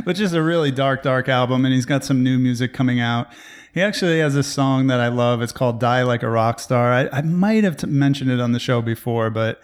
[0.04, 1.64] which is a really dark, dark album.
[1.64, 3.28] And he's got some new music coming out.
[3.74, 5.42] He actually has a song that I love.
[5.42, 6.92] It's called Die Like a Rock Star.
[6.92, 9.60] I, I might have mentioned it on the show before, but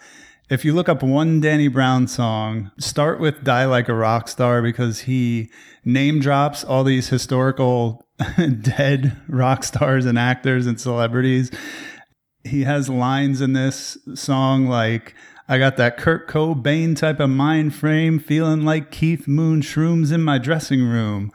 [0.49, 4.61] if you look up one Danny Brown song, start with Die Like a Rock Star
[4.61, 5.49] because he
[5.85, 8.05] name drops all these historical
[8.61, 11.49] dead rock stars and actors and celebrities.
[12.43, 15.15] He has lines in this song like,
[15.51, 20.23] I got that Kurt Cobain type of mind frame, feeling like Keith Moon shrooms in
[20.23, 21.29] my dressing room.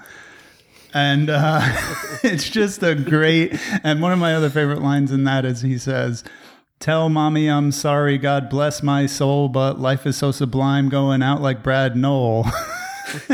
[0.95, 1.61] And uh,
[2.23, 3.61] it's just a great.
[3.85, 6.25] And one of my other favorite lines in that is he says,
[6.81, 11.43] Tell mommy I'm sorry, God bless my soul, but life is so sublime going out
[11.43, 12.47] like Brad Nowell.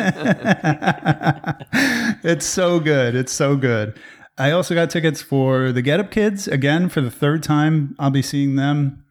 [2.24, 3.14] it's so good.
[3.14, 3.96] It's so good.
[4.36, 7.94] I also got tickets for the Get Up Kids again for the third time.
[8.00, 9.01] I'll be seeing them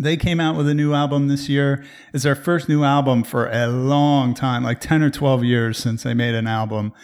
[0.00, 1.84] they came out with a new album this year.
[2.14, 6.02] It's their first new album for a long time, like 10 or 12 years since
[6.02, 6.94] they made an album.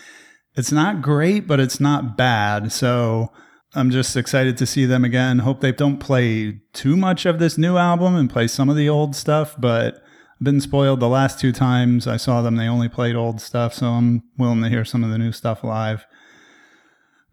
[0.54, 2.72] It's not great, but it's not bad.
[2.72, 3.32] So
[3.74, 5.40] I'm just excited to see them again.
[5.40, 8.88] Hope they don't play too much of this new album and play some of the
[8.88, 12.56] old stuff, but I've been spoiled the last two times I saw them.
[12.56, 15.62] They only played old stuff, so I'm willing to hear some of the new stuff
[15.62, 16.06] live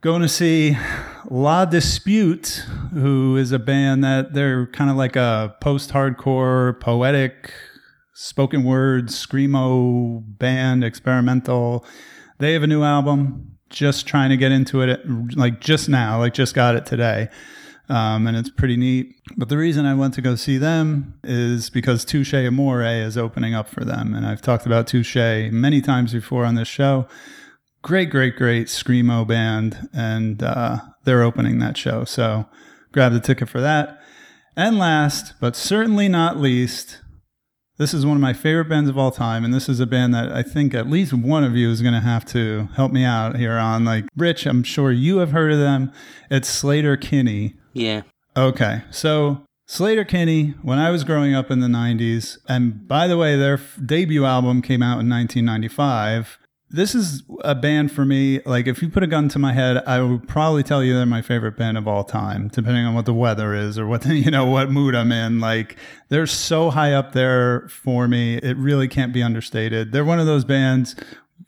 [0.04, 0.78] going to see
[1.30, 7.54] La Dispute, who is a band that they're kind of like a post-hardcore, poetic,
[8.13, 11.86] spoken word, screamo band, experimental.
[12.39, 13.58] They have a new album.
[13.70, 15.00] Just trying to get into it,
[15.36, 17.30] like just now, like just got it today.
[17.88, 19.16] Um, and it's pretty neat.
[19.38, 23.54] But the reason I went to go see them is because Touche Amore is opening
[23.54, 24.13] up for them.
[24.13, 27.08] And I've talked about Touche many times before on this show
[27.84, 32.06] great, great, great screamo band, and uh, they're opening that show.
[32.06, 32.48] So
[32.91, 34.02] grab the ticket for that.
[34.56, 37.02] And last, but certainly not least,
[37.78, 40.13] this is one of my favorite bands of all time, and this is a band
[40.13, 43.04] that I think at least one of you is going to have to help me
[43.04, 43.84] out here on.
[43.84, 45.91] Like Rich, I'm sure you have heard of them.
[46.30, 47.56] It's Sleater-Kinney.
[47.74, 48.04] Yeah.
[48.38, 53.36] Okay, so Sleater-Kinney, when I was growing up in the 90s, and by the way,
[53.36, 56.38] their f- debut album came out in 1995
[56.74, 58.42] this is a band for me.
[58.46, 61.06] Like, if you put a gun to my head, I would probably tell you they're
[61.06, 64.16] my favorite band of all time, depending on what the weather is or what the,
[64.18, 65.40] you know what mood I'm in.
[65.40, 65.78] Like,
[66.10, 68.38] they're so high up there for me.
[68.38, 69.92] It really can't be understated.
[69.92, 70.96] They're one of those bands.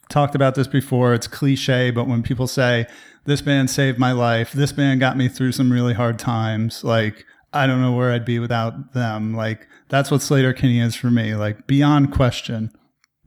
[0.10, 1.16] Talked about this before.
[1.16, 2.86] It's cliche, but when people say
[3.26, 7.26] this band saved my life, this band got me through some really hard times, like
[7.52, 9.34] I don't know where I'd be without them.
[9.34, 11.34] Like that's what Sleater-Kinney is for me.
[11.34, 12.72] Like beyond question.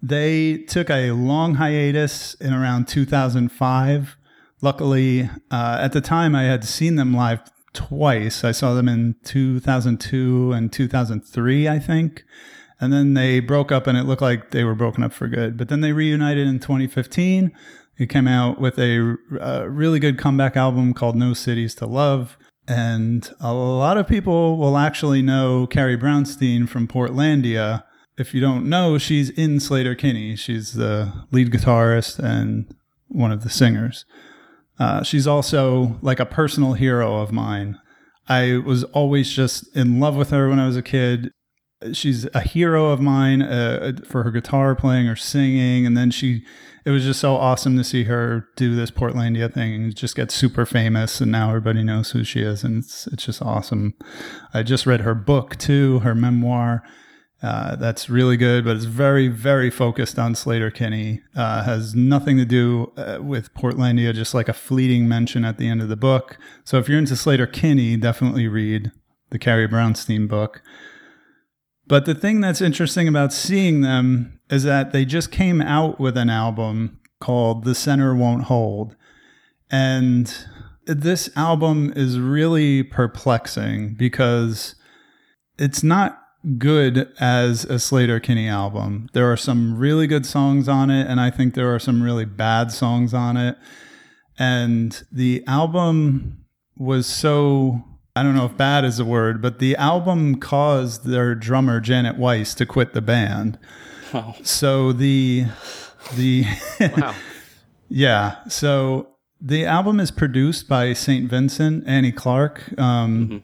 [0.03, 4.17] They took a long hiatus in around 2005.
[4.61, 7.41] Luckily, uh, at the time, I had seen them live
[7.73, 8.45] twice.
[8.45, 12.25] I saw them in 2002 and 2003, I think.
[12.81, 15.57] And then they broke up, and it looked like they were broken up for good.
[15.57, 17.53] But then they reunited in 2015.
[17.99, 22.39] They came out with a, a really good comeback album called No Cities to Love.
[22.69, 27.83] And a lot of people will actually know Carrie Brownstein from Portlandia
[28.19, 30.37] if you don't know, she's in Sleater-Kinney.
[30.37, 32.75] She's the lead guitarist and
[33.07, 34.05] one of the singers.
[34.79, 37.79] Uh, she's also like a personal hero of mine.
[38.29, 41.31] I was always just in love with her when I was a kid.
[41.93, 45.87] She's a hero of mine uh, for her guitar playing or singing.
[45.87, 46.45] And then she,
[46.85, 50.31] it was just so awesome to see her do this Portlandia thing and just get
[50.31, 51.21] super famous.
[51.21, 52.65] And now everybody knows who she is.
[52.65, 53.95] And it's, it's just awesome.
[54.53, 56.83] I just read her book too, her memoir.
[57.41, 61.23] Uh, that's really good, but it's very, very focused on Sleater-Kinney.
[61.37, 65.69] Uh, has nothing to do uh, with Portlandia, just like a fleeting mention at the
[65.69, 66.37] end of the book.
[66.65, 68.91] So if you're into Sleater-Kinney, definitely read
[69.31, 70.63] the Carrie Brownstein book.
[71.87, 76.17] But the thing that's interesting about seeing them is that they just came out with
[76.17, 78.97] an album called The Center Won't Hold.
[79.71, 80.35] And
[80.87, 84.75] this album is really perplexing because
[85.59, 86.21] it's not
[86.57, 89.09] good as a Sleater-Kinney album.
[89.13, 92.25] There are some really good songs on it, and I think there are some really
[92.25, 93.57] bad songs on it.
[94.39, 96.45] And the album
[96.77, 97.83] was so
[98.15, 102.17] I don't know if bad is a word, but the album caused their drummer Janet
[102.19, 103.59] Weiss to quit the band.
[104.13, 104.35] Wow.
[104.43, 105.47] So the
[106.17, 106.45] the
[106.81, 107.15] Wow.
[107.89, 109.09] yeah, so
[109.41, 111.31] the album is produced by St.
[111.31, 113.43] Vincent, Annie Clark, um,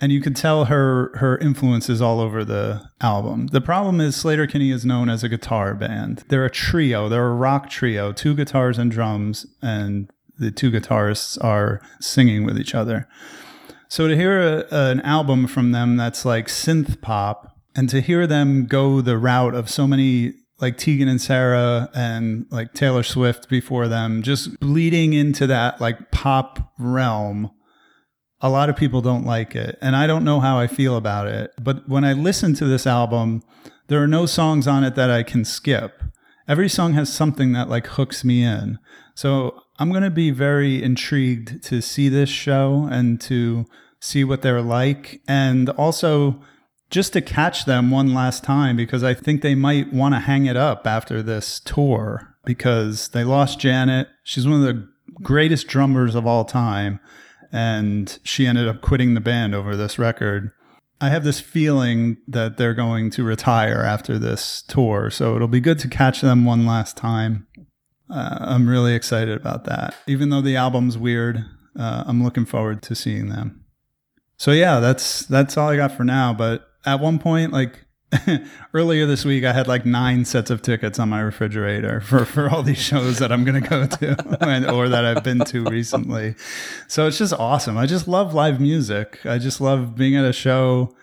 [0.00, 3.48] and you can tell her her influences all over the album.
[3.48, 6.24] The problem is Sleater-Kinney is known as a guitar band.
[6.28, 7.08] They're a trio.
[7.08, 12.58] They're a rock trio, two guitars and drums, and the two guitarists are singing with
[12.58, 13.08] each other.
[13.88, 18.26] So to hear a, an album from them that's like synth pop, and to hear
[18.26, 23.48] them go the route of so many like Tegan and Sara and like Taylor Swift
[23.48, 27.50] before them, just bleeding into that like pop realm.
[28.40, 31.26] A lot of people don't like it, and I don't know how I feel about
[31.26, 31.52] it.
[31.60, 33.42] But when I listen to this album,
[33.88, 36.02] there are no songs on it that I can skip.
[36.48, 38.78] Every song has something that like hooks me in.
[39.14, 43.66] So I'm going to be very intrigued to see this show and to
[44.00, 45.20] see what they're like.
[45.26, 46.40] And also
[46.90, 50.46] just to catch them one last time because I think they might want to hang
[50.46, 54.08] it up after this tour because they lost Janet.
[54.22, 54.88] She's one of the
[55.22, 57.00] greatest drummers of all time.
[57.52, 60.52] And she ended up quitting the band over this record.
[61.00, 65.10] I have this feeling that they're going to retire after this tour.
[65.10, 67.46] So it'll be good to catch them one last time.
[68.08, 69.94] Uh, I'm really excited about that.
[70.06, 71.44] Even though the album's weird,
[71.78, 73.64] uh, I'm looking forward to seeing them.
[74.38, 76.32] So yeah, that's that's all I got for now.
[76.32, 77.85] But at one point, like
[78.74, 82.48] earlier this week, I had like nine sets of tickets on my refrigerator for for
[82.48, 86.34] all these shows that I'm gonna go to and, or that I've been to recently.
[86.88, 87.76] So it's just awesome.
[87.76, 89.24] I just love live music.
[89.26, 90.94] I just love being at a show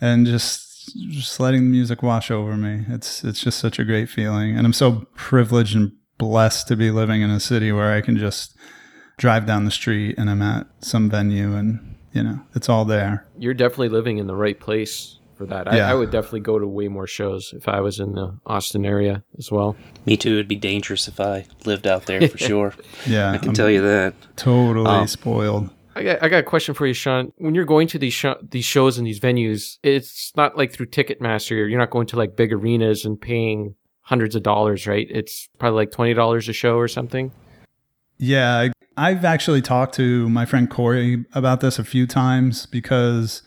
[0.00, 2.84] and just just letting the music wash over me.
[2.88, 6.90] It's it's just such a great feeling, and I'm so privileged and blessed to be
[6.90, 8.56] living in a city where I can just
[9.18, 13.26] drive down the street and I'm at some venue and you know it's all there.
[13.36, 15.68] You're definitely living in the right place for that.
[15.72, 15.90] I, Yeah.
[15.90, 19.22] I would definitely go to way more shows if I was in the Austin area
[19.38, 19.76] as well.
[20.06, 20.34] Me too.
[20.34, 22.74] It'd be dangerous if I lived out there for sure.
[23.06, 24.14] Yeah, I can I'm tell you that.
[24.36, 25.70] totally Um, spoiled.
[25.94, 27.32] I got, I got a question for you, Sean.
[27.36, 30.86] When you're going to these sho these shows and these venues, it's not like through
[30.86, 31.50] Ticketmaster.
[31.68, 35.06] You're not going to like big arenas and paying hundreds of dollars, right?
[35.10, 37.30] It's probably like twenty dollars a show or something.
[38.16, 43.42] Yeah, I've actually talked to my friend Corey about this a few times because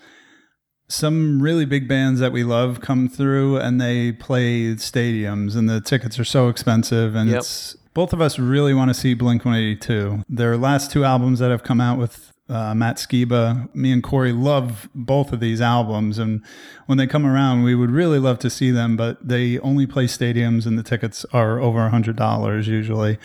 [0.88, 5.82] some really big bands that we love come through and they play stadiums and the
[5.82, 7.40] tickets are so expensive and Yep.
[7.40, 10.24] it's both of us really want to see Blink 182.
[10.30, 14.32] Their last two albums that have come out with uh, Matt Skiba, me and Corey
[14.34, 16.46] love both of these albums and
[16.86, 20.06] when they come around we would really love to see them but they only play
[20.06, 23.18] stadiums and the tickets are over a $100 usually.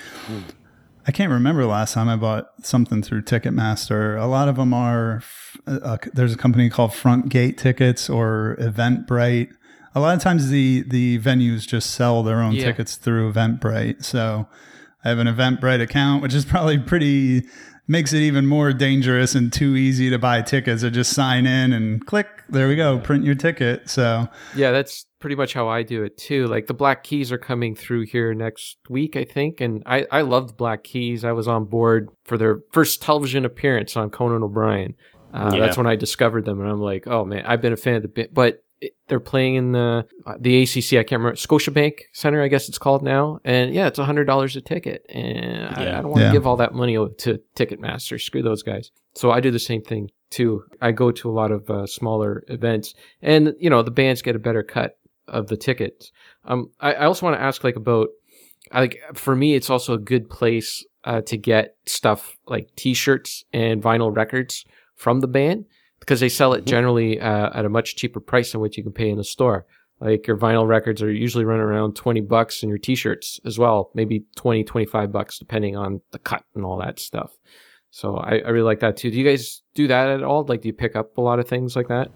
[1.06, 4.20] I can't remember last time I bought something through Ticketmaster.
[4.20, 5.22] A lot of them are.
[5.66, 9.48] F- Uh, there's a company called Front Gate Tickets or Eventbrite.
[9.94, 12.66] A lot of times the the venues just sell their own Yeah.
[12.66, 14.04] tickets through Eventbrite.
[14.04, 14.46] So
[15.04, 17.44] I have an Eventbrite account, which is probably pretty
[17.88, 20.84] makes it even more dangerous and too easy to buy tickets.
[20.84, 22.28] Or just sign in and click.
[22.48, 23.00] There we go.
[23.00, 23.90] Print your ticket.
[23.90, 26.46] So Yeah, that's pretty much how I do it too.
[26.46, 30.20] Like the Black Keys are coming through here next week, I think, and I I
[30.20, 31.24] loved Black Keys.
[31.24, 34.94] I was on board for their first television appearance on Conan O'Brien.
[35.32, 35.60] Uh, Yeah.
[35.60, 38.02] That's when I discovered them, and I'm like, oh man, I've been a fan of
[38.02, 38.62] the bit, but.
[38.80, 40.94] it- They're playing in the uh, the ACC.
[40.98, 42.40] I can't remember Scotiabank Center.
[42.42, 43.38] I guess it's called now.
[43.44, 45.04] And yeah, it's hundred dollars a ticket.
[45.10, 45.98] And I, Yeah.
[45.98, 46.32] I don't want to Yeah.
[46.32, 48.18] give all that money to Ticketmaster.
[48.18, 48.90] Screw those guys.
[49.14, 50.62] So I do the same thing too.
[50.80, 54.34] I go to a lot of uh, smaller events, and you know the bands get
[54.34, 54.96] a better cut
[55.28, 56.10] of the tickets.
[56.46, 58.08] Um, I, I also want to ask like about,
[58.72, 63.44] I like for me, it's also a good place uh, to get stuff like T-shirts
[63.52, 64.64] and vinyl records
[65.00, 65.64] from the band
[65.98, 68.92] because they sell it generally uh, at a much cheaper price than what you can
[68.92, 69.66] pay in a store.
[69.98, 73.90] Like your vinyl records are usually running around 20 bucks and your t-shirts as well,
[73.94, 77.32] maybe 20, 25 bucks depending on the cut and all that stuff.
[77.90, 79.10] So I, I really like that too.
[79.10, 80.44] Do you guys do that at all?
[80.44, 82.10] Like, do you pick up a lot of things like that?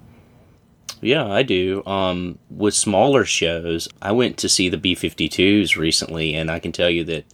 [1.01, 1.83] Yeah, I do.
[1.87, 6.73] Um, with smaller shows, I went to see the B 52s recently, and I can
[6.73, 7.25] tell you that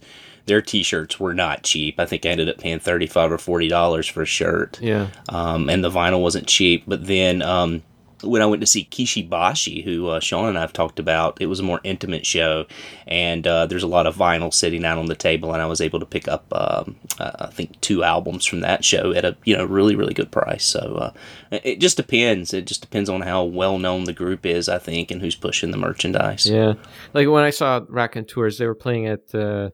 [0.51, 1.97] their t shirts were not cheap.
[1.97, 4.77] I think I ended up paying 35 or $40 for a shirt.
[4.81, 5.07] Yeah.
[5.29, 6.83] um, and the vinyl wasn't cheap.
[6.85, 7.83] But then um,
[8.21, 11.41] when I went to see Kishi Bashi, who uh, Sean and I have talked about,
[11.41, 12.65] it was a more intimate show,
[13.07, 15.79] and uh, there's a lot of vinyl sitting out on the table, and I was
[15.79, 19.37] able to pick up, um, uh, I think, two albums from that show at a
[19.45, 20.65] you know really really good price.
[20.65, 22.53] So uh, it just depends.
[22.53, 25.71] It just depends on how well known the group is, I think, and who's pushing
[25.71, 26.45] the merchandise.
[26.45, 26.73] Yeah,
[27.13, 29.69] like when I saw Raconteurs, they were playing at uh,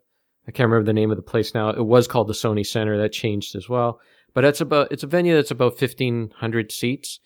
[0.47, 1.69] I can't remember the name of the place now.
[1.69, 2.97] It was called the Sony Center.
[2.97, 3.99] That changed as well,
[4.33, 7.19] but it's about it's a venue that's about fifteen hundred seats.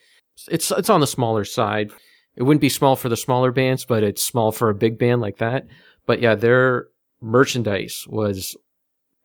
[0.49, 1.91] It's it's on the smaller side.
[2.35, 5.21] It wouldn't be small for the smaller bands, but it's small for a big band
[5.21, 5.67] like that.
[6.05, 6.87] But yeah, their
[7.21, 8.55] merchandise was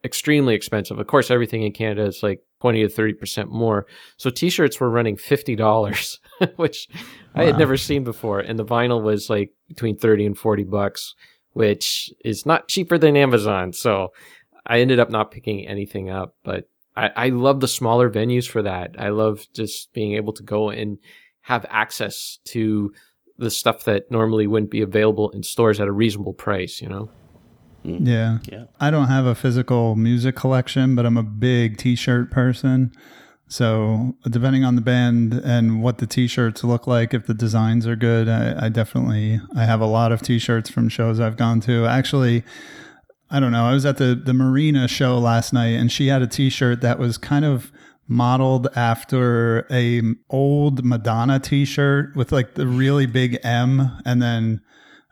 [0.04, 0.98] extremely expensive.
[0.98, 3.86] Of course, everything in Canada is like 20 to 30% more.
[4.16, 6.18] So t-shirts were running $50,
[6.56, 6.88] which
[7.34, 8.40] I had never seen before.
[8.40, 11.14] And the vinyl was like between 30 and 40 bucks,
[11.56, 13.72] which is not cheaper than Amazon.
[13.72, 14.12] So
[14.66, 18.60] I ended up not picking anything up, but I, I love the smaller venues for
[18.60, 18.94] that.
[18.98, 20.98] I love just being able to go and
[21.40, 22.92] have access to
[23.38, 27.08] the stuff that normally wouldn't be available in stores at a reasonable price, you know?
[27.86, 28.06] Mm.
[28.06, 28.38] Yeah.
[28.52, 28.64] Yeah.
[28.78, 32.92] I don't have a physical music collection, but I'm a big t-shirt person.
[33.48, 37.96] So depending on the band and what the t-shirts look like, if the designs are
[37.96, 41.86] good, I, I definitely I have a lot of t-shirts from shows I've gone to.
[41.86, 42.42] Actually,
[43.30, 43.64] I don't know.
[43.64, 46.98] I was at the the Marina show last night, and she had a t-shirt that
[46.98, 47.70] was kind of
[48.08, 54.60] modeled after a old Madonna t-shirt with like the really big M, and then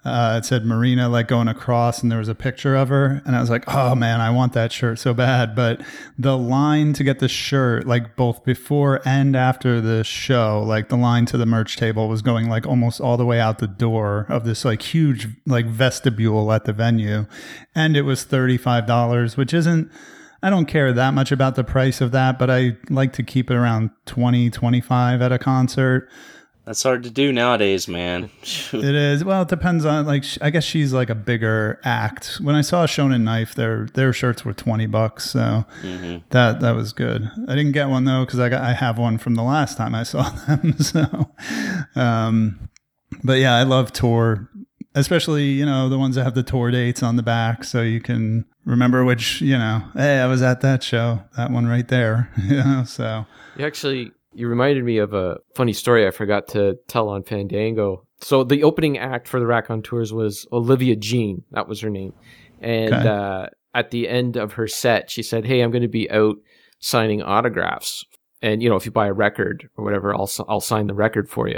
[0.05, 3.35] uh, it said Marina like going across, and there was a picture of her, and
[3.35, 5.55] I was like, oh man, I want that shirt so bad.
[5.55, 5.81] But
[6.19, 10.97] the line to get the shirt, like both before and after the show, like the
[10.97, 14.27] line to the merch table was going like almost all the way out the door
[14.29, 17.25] of this like huge like vestibule at the venue,
[17.75, 19.91] and it was thirty five dollars, which isn't.
[20.43, 23.51] I don't care that much about the price of that, but I like to keep
[23.51, 26.11] it around 20, 25 at a concert.
[26.67, 28.31] That's hard to do nowadays, man.
[28.73, 29.25] It is.
[29.25, 32.39] Well, it depends on like I guess she's like a bigger act.
[32.43, 35.65] When I saw Shonen Knife, their their shirts were 20 bucks, so
[36.31, 37.31] that that was good.
[37.49, 39.95] I didn't get one though cuz I got I have one from the last time
[39.95, 40.79] I saw them.
[40.79, 41.31] So
[41.95, 42.69] um
[43.23, 44.49] but yeah, I love tour
[44.95, 48.01] especially, you know, the ones that have the tour dates on the back so you
[48.01, 51.23] can remember which, you know, hey, I was at that show.
[51.37, 52.31] That one right there.
[52.43, 56.77] you know, so You actually, you reminded me of a funny story I forgot to
[56.89, 58.07] tell on Fandango.
[58.21, 61.43] So the opening act for the Raconteurs was Olivia Jean.
[61.51, 62.13] That was her name.
[62.61, 63.09] And Okay.
[63.09, 66.37] uh, at the end of her set, she said, "Hey, I'm going to be out
[66.79, 68.05] signing autographs,
[68.41, 71.29] and you know, if you buy a record or whatever, I'll I'll sign the record
[71.29, 71.57] for you."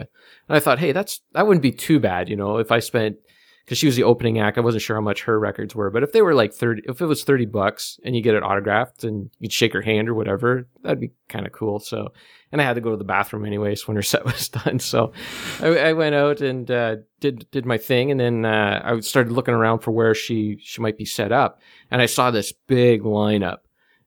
[0.48, 3.16] And I thought, hey, that's that wouldn't be too bad, you know, if I spent
[3.64, 4.56] because she was the opening act.
[4.58, 7.00] I wasn't sure how much her records were, but if they were like thirty, if
[7.00, 10.14] it was thirty bucks and you get it autographed and you'd shake her hand or
[10.14, 11.78] whatever, that'd be kind of cool.
[11.80, 12.12] So,
[12.52, 14.78] and I had to go to the bathroom anyways when her set was done.
[14.78, 15.12] So,
[15.60, 19.32] I, I went out and uh, did did my thing, and then uh, I started
[19.32, 23.02] looking around for where she she might be set up, and I saw this big
[23.02, 23.58] lineup,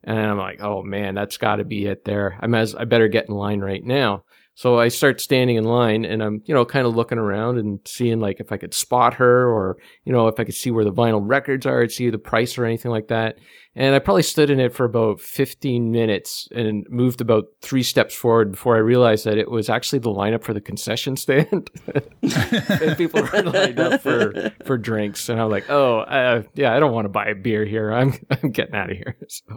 [0.03, 2.37] and I'm like, oh man, that's got to be it there.
[2.41, 4.23] I'm as I better get in line right now.
[4.59, 7.79] So I start standing in line and I'm, you know, kind of looking around and
[7.85, 10.83] seeing like if I could spot her or, you know, if I could see where
[10.83, 13.37] the vinyl records are, I'd see the price or anything like that.
[13.73, 18.13] And I probably stood in it for about 15 minutes and moved about three steps
[18.13, 21.69] forward before I realized that it was actually the lineup for the concession stand.
[22.21, 25.29] and people were lined up for, for drinks.
[25.29, 27.93] And I'm like, oh, uh, yeah, I don't want to buy a beer here.
[27.93, 29.15] I'm, I'm getting out of here.
[29.29, 29.55] So,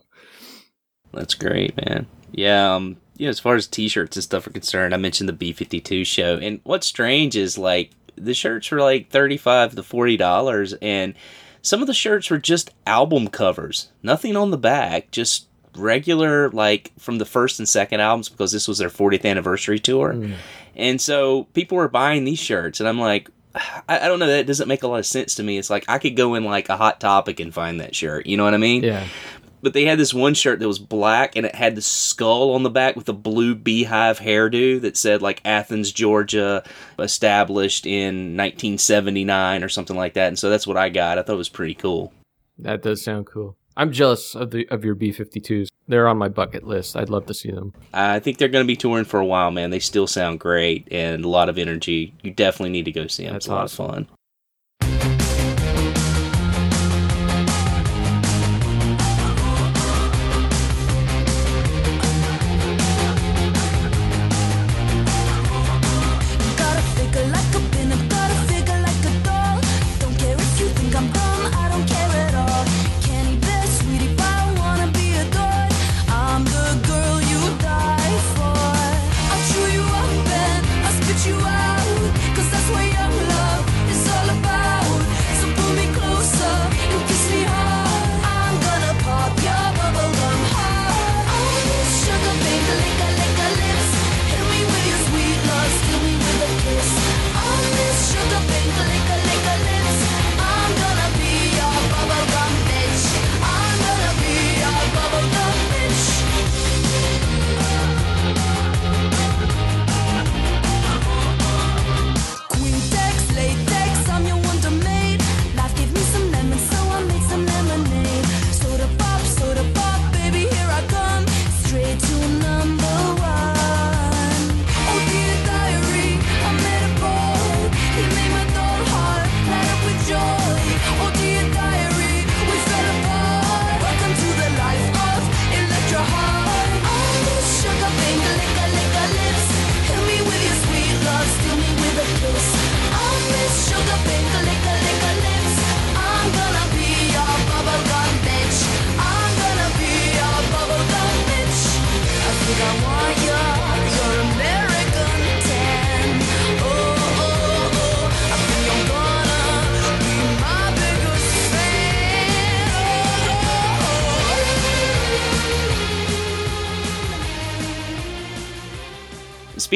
[1.13, 2.07] That's great, man.
[2.33, 5.33] Yeah, um, you know, as far as t-shirts and stuff are concerned, I mentioned the
[5.55, 10.73] B52 show, and what's strange is like the shirts were like thirty-five to forty dollars,
[10.75, 11.15] and
[11.61, 15.47] some of the shirts were just album covers, nothing on the back, just
[15.77, 20.13] regular like from the first and second albums because this was their 40th anniversary tour,
[20.75, 23.29] and so people were buying these shirts, and I'm like.
[23.55, 24.29] I, I don't know.
[24.29, 25.59] That doesn't make a lot of sense to me.
[25.59, 28.25] It's like I could go in like a hot topic and find that shirt.
[28.25, 28.83] You know what I mean?
[28.83, 29.07] yeah.
[29.63, 32.65] But they had this one shirt that was black and it had the skull on
[32.65, 36.65] the back with a blue beehive hairdo that said like Athens, Georgia,
[36.99, 40.29] established in 1979 or something like that.
[40.29, 41.19] And so that's what I got.
[41.19, 42.13] I thought it was pretty cool.
[42.59, 43.57] That does sound cool.
[43.77, 45.69] I'm jealous of the of your B52s.
[45.89, 46.97] They're on my bucket list.
[46.97, 47.73] I'd love to see them.
[47.93, 49.71] I think they're going to be touring for a while, man.
[49.71, 52.15] They still sound great and a lot of energy.
[52.23, 53.33] You definitely need to go see them.
[53.33, 53.85] That's it's a lot awesome.
[53.85, 54.09] of fun.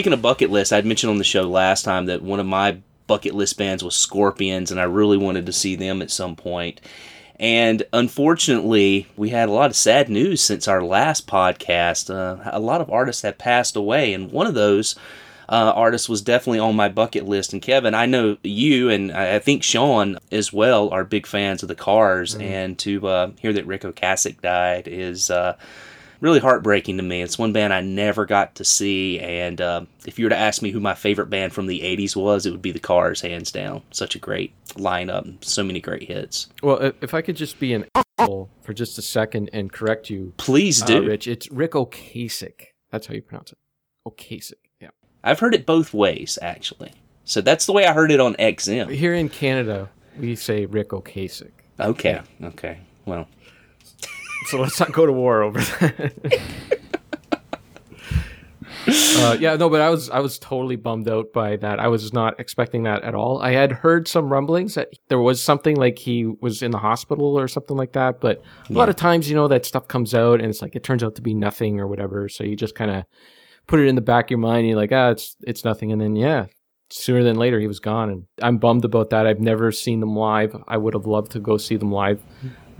[0.07, 2.79] Speaking of bucket list, I'd mentioned on the show last time that one of my
[3.09, 6.81] bucket list bands was Scorpions, and I really wanted to see them at some point.
[7.41, 12.09] And unfortunately, we had a lot of sad news since our last podcast.
[12.09, 14.95] Uh, a lot of artists have passed away, and one of those
[15.49, 17.53] uh, artists was definitely on my bucket list.
[17.53, 21.69] And Kevin, I know you and I think Sean as well are big fans of
[21.69, 25.57] the Cars, and to uh, hear that Ric Ocasek died is uh,
[26.21, 27.23] really heartbreaking to me.
[27.23, 30.63] It's one band I never got to see, and uh, if you were to ask
[30.63, 33.51] me who my favorite band from the '80s was, it would be the Cars, hands
[33.51, 33.83] down.
[33.91, 36.49] Such a great lineup, so many great hits.
[36.63, 40.35] Well, if- I could just be an asshole for just a second and correct you,
[40.37, 41.07] Please uh, do.
[41.07, 41.27] Rich.
[41.27, 42.67] It's Ric Ocasek.
[42.91, 43.59] That's how you pronounce it.
[44.07, 44.55] Ocasek.
[44.81, 44.91] Yeah.
[45.25, 46.93] I've heard it both ways, actually.
[47.25, 48.91] So that's the way I heard it on XM.
[48.91, 49.89] Here in Canada,
[50.19, 51.51] we say Ric Ocasek.
[51.81, 52.79] Okay, okay.
[53.05, 53.29] Well,
[54.47, 56.41] So let's not go to war over that.
[58.89, 61.81] uh, yeah, no, but I was I was totally bummed out by that.
[61.81, 63.41] I was not expecting that at all.
[63.43, 67.39] I had heard some rumblings that there was something like he was in the hospital
[67.39, 68.21] or something like that.
[68.21, 70.85] But a lot of times, you know, that stuff comes out and it's like it
[70.85, 72.29] turns out to be nothing or whatever.
[72.29, 73.05] So you just kind of
[73.67, 74.61] put it in the back of your mind.
[74.61, 75.91] And you're like, ah, it's it's nothing.
[75.91, 76.47] And then yeah,
[76.91, 79.27] sooner than later he was gone, and I'm bummed about that.
[79.27, 80.57] I've never seen them live.
[80.69, 82.23] I would have loved to go see them live.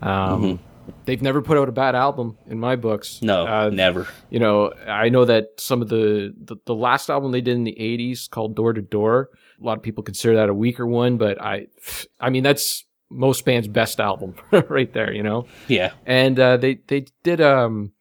[0.01, 0.61] Um,
[1.05, 3.21] They've never put out a bad album in my books.
[3.23, 4.07] no, Uh, never.
[4.31, 7.65] you know, I know that some of the, the the last album they did in
[7.65, 9.31] the '80s called Door to Door.
[9.61, 11.67] A lot of people consider that a weaker one, but I,
[12.21, 14.35] I mean, that's most bands' best album
[14.69, 15.13] right there.
[15.13, 15.93] You know, Yeah.
[16.07, 17.93] and uh, they they did um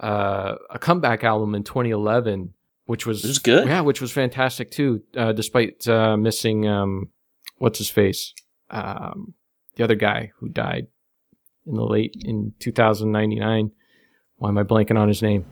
[0.00, 2.54] uh, a comeback album in 2011,
[2.86, 3.66] which was was good.
[3.68, 7.08] Yeah, which was fantastic too, uh, despite uh, missing um
[7.58, 8.32] what's his face,
[8.70, 9.34] um
[9.76, 10.86] the other guy who died
[11.66, 13.70] in the late in 2099.
[14.36, 15.44] Why am I blanking on his name?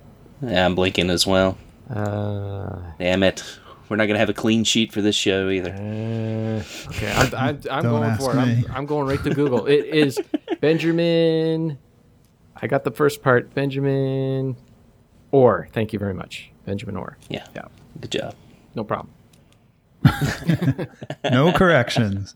[0.42, 1.58] Yeah, I'm blanking as well.
[1.90, 3.42] Uh, Damn it.
[3.88, 5.70] We're not going to have a clean sheet for this show either.
[5.72, 8.38] uh, okay, I'm, I'm, I'm Don't going ask for it.
[8.38, 9.66] I'm, I'm going right to Google.
[9.66, 10.20] It is
[10.60, 11.78] Benjamin.
[12.60, 13.54] I got the first part.
[13.54, 14.56] Benjamin
[15.30, 15.68] Orr.
[15.72, 17.16] Thank you very much, Benjamin Orr.
[17.30, 17.46] Yeah.
[17.54, 17.62] Yeah,
[18.00, 18.34] Good job.
[18.74, 19.12] no problem.
[21.30, 22.34] No corrections.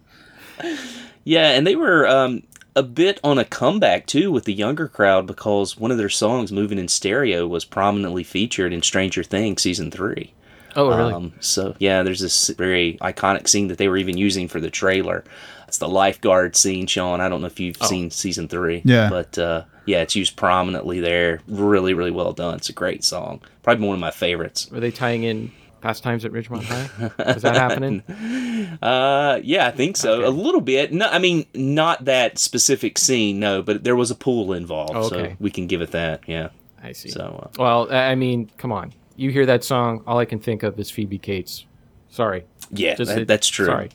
[1.25, 2.43] Yeah, and they were um,
[2.75, 6.51] a bit on a comeback too with the younger crowd because one of their songs,
[6.53, 10.33] "Moving in Stereo," was prominently featured in Stranger Things season three.
[10.75, 11.13] Oh, really?
[11.13, 14.71] Um, so yeah, there's this very iconic scene that they were even using for the
[14.71, 15.23] trailer.
[15.69, 17.21] It's the lifeguard scene, Sean.
[17.21, 17.87] I don't know if you've Oh.
[17.87, 18.81] seen season three.
[18.85, 19.09] Yeah.
[19.11, 21.41] But uh, yeah, it's used prominently there.
[21.47, 22.55] Really, really well done.
[22.57, 23.41] It's a great song.
[23.63, 24.69] Probably one of my favorites.
[24.73, 25.51] Are they tying in
[25.83, 27.11] Fast Times at Ridgemont High?
[27.35, 28.03] Was that happening?
[28.81, 30.15] Uh, yeah, I think so.
[30.15, 30.25] Okay.
[30.27, 30.93] A little bit.
[30.93, 35.09] No, I mean, not that specific scene, no, but there was a pool involved, Oh,
[35.09, 36.23] so we can give it that.
[36.27, 36.49] Yeah.
[36.83, 37.11] I see.
[37.11, 38.93] So, uh, Well, I I mean, come on.
[39.17, 41.67] You hear that song, all I can think of is Phoebe Cates.
[42.09, 42.45] Sorry.
[42.71, 43.67] yeah, that- it- that's true.
[43.67, 43.91] Sorry.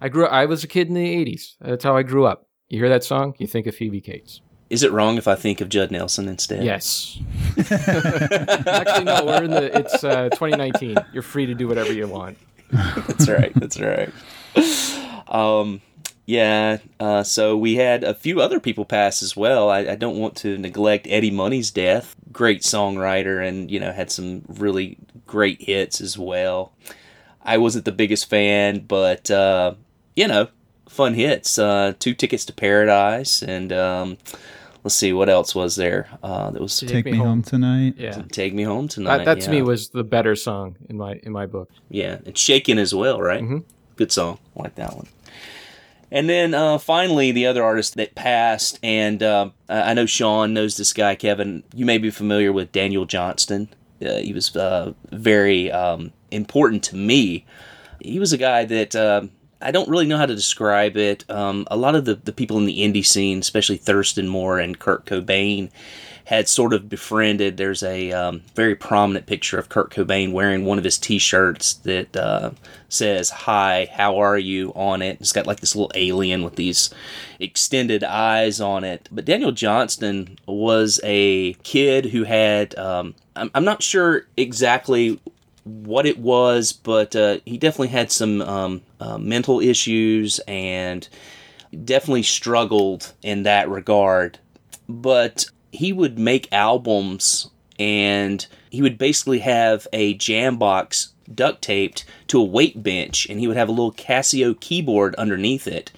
[0.00, 1.56] I grew I was a kid in the 80s.
[1.60, 2.46] That's how I grew up.
[2.68, 4.40] You hear that song, you think of Phoebe Cates.
[4.70, 6.62] Is it wrong if I think of Judd Nelson instead?
[6.62, 7.18] Yes.
[7.58, 10.96] Actually, no, we're in the, it's uh, 2019.
[11.12, 12.36] You're free to do whatever you want.
[12.70, 13.52] that's right.
[13.54, 14.12] That's right.
[15.26, 15.80] Um,
[16.26, 16.78] yeah.
[17.00, 19.70] Uh, so we had a few other people pass as well.
[19.70, 22.14] I, I don't want to neglect Eddie Money's death.
[22.30, 26.72] Great songwriter, and you know had some really great hits as well.
[27.42, 29.74] I wasn't the biggest fan, but uh,
[30.14, 30.48] you know,
[30.88, 31.58] fun hits.
[31.58, 34.18] Uh, Two tickets to paradise, and um,
[34.84, 36.08] let's see what else was there.
[36.22, 37.94] Uh, that was Take me home tonight.
[37.98, 38.22] Yeah.
[38.32, 41.32] "Take Me Home Tonight." That, that to me was the better song in my in
[41.32, 41.70] my book.
[41.90, 43.42] Yeah, and Shaken as well, right?
[43.42, 43.64] Mhm.
[43.96, 44.38] Good song.
[44.56, 45.06] I like that one.
[46.10, 50.54] And then uh, finally, the other artist that passed, and uh, I I know Sean
[50.54, 51.64] knows this guy, Kevin.
[51.74, 53.68] You may be familiar with Daniel Johnston.
[54.00, 57.44] Uh, he was uh, very um, important to me.
[58.00, 59.30] He was a guy that um
[59.60, 61.24] I don't really know how to describe it.
[61.28, 64.78] Um, a lot of the, the people in the indie scene, especially Thurston Moore and
[64.78, 65.70] Kurt Cobain,
[66.28, 67.56] had sort of befriended.
[67.56, 72.14] There's a um, very prominent picture of Kurt Cobain wearing one of his T-shirts that
[72.14, 72.50] uh,
[72.90, 75.18] says "Hi, how are you?" on it.
[75.20, 76.90] It's got like this little alien with these
[77.40, 79.08] extended eyes on it.
[79.10, 82.78] But Daniel Johnston was a kid who had.
[82.78, 85.20] Um, I'm not sure exactly
[85.68, 91.08] what it was, but uh, he definitely had some um, uh, mental issues and
[91.84, 94.38] definitely struggled in that regard.
[94.88, 102.04] But he would make albums and he would basically have a jam box duct taped
[102.28, 105.92] to a weight bench and he would have a little Casio keyboard underneath it.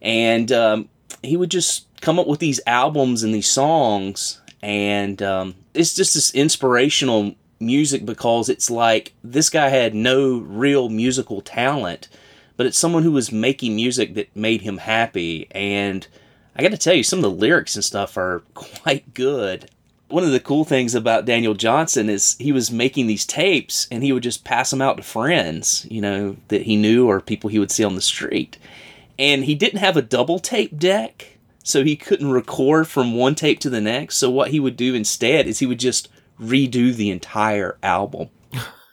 [0.00, 0.88] And um,
[1.22, 6.14] he would just come up with these albums and these songs and um, it's just
[6.14, 12.08] this inspirational music because it's like this guy had no real musical talent,
[12.56, 15.48] but it's someone who was making music that made him happy.
[15.52, 16.06] And
[16.56, 19.70] I got to tell you, some of the lyrics and stuff are quite good.
[20.08, 24.02] One of the cool things about Daniel Johnston is he was making these tapes and
[24.02, 27.48] he would just pass them out to friends, you know, that he knew or people
[27.48, 28.58] he would see on the street.
[29.18, 33.60] And he didn't have a double tape deck, so he couldn't record from one tape
[33.60, 34.18] to the next.
[34.18, 36.08] So what he would do instead is he would just
[36.42, 38.28] redo the entire album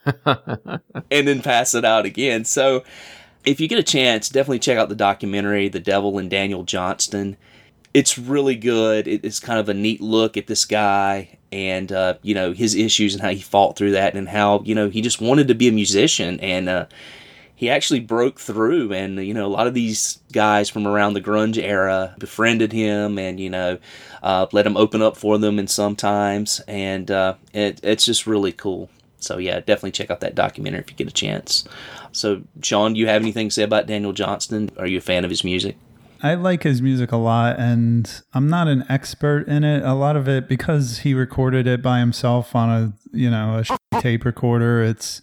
[0.26, 2.45] and then pass it out again.
[2.45, 2.84] So
[3.45, 7.38] if you get a chance, definitely check out the documentary, The Devil and Daniel Johnston.
[7.93, 9.08] It's really good.
[9.08, 13.14] It's kind of a neat look at this guy and, uh, you know, his issues
[13.16, 15.68] and how he fought through that and how, you know, he just wanted to be
[15.68, 16.86] a musician and, uh,
[17.60, 21.20] he actually broke through and you know a lot of these guys from around the
[21.20, 23.78] grunge era befriended him and you know
[24.24, 28.53] uh, let him open up for them and sometimes and uh, it, it's just really
[28.53, 28.89] cool
[29.20, 31.66] so yeah definitely check out that documentary if you get a chance
[32.14, 35.26] so sean do you have anything to say about daniel johnston are you a fan
[35.26, 35.76] of his music
[36.22, 39.84] I like his music a lot, and I'm not an expert in it.
[39.84, 44.01] A lot of it because he recorded it by himself on a you know a
[44.01, 44.84] tape recorder.
[44.84, 45.22] It's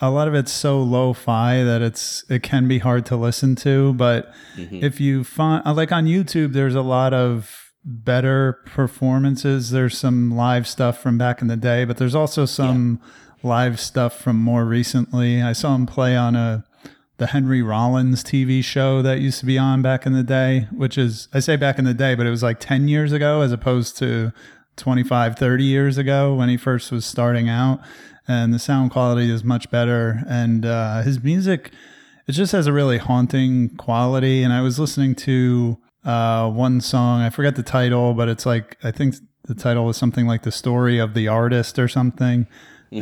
[0.00, 3.92] a lot of it's so lo-fi that it's it can be hard to listen to.
[3.94, 4.82] But mm-hmm.
[4.82, 9.70] if you find uh, like on YouTube, there's a lot of better performances.
[9.70, 13.00] There's some live stuff from back in the day, but there's also some
[13.42, 15.42] live stuff from more recently.
[15.42, 16.64] I saw him play on a
[17.18, 20.96] the Henry Rollins TV show that used to be on back in the day, which
[20.96, 23.50] is, I say back in the day, but it was like 10 years ago as
[23.50, 24.32] opposed to
[24.76, 27.80] 25, 30 years ago when he first was starting out.
[28.28, 30.22] And the sound quality is much better.
[30.28, 31.72] And uh, his music,
[32.26, 34.42] it just has a really haunting quality.
[34.42, 38.76] And I was listening to uh, one song, I forget the title, but it's like,
[38.84, 39.14] I think
[39.44, 42.46] the title was something like The Story of the Artist or something.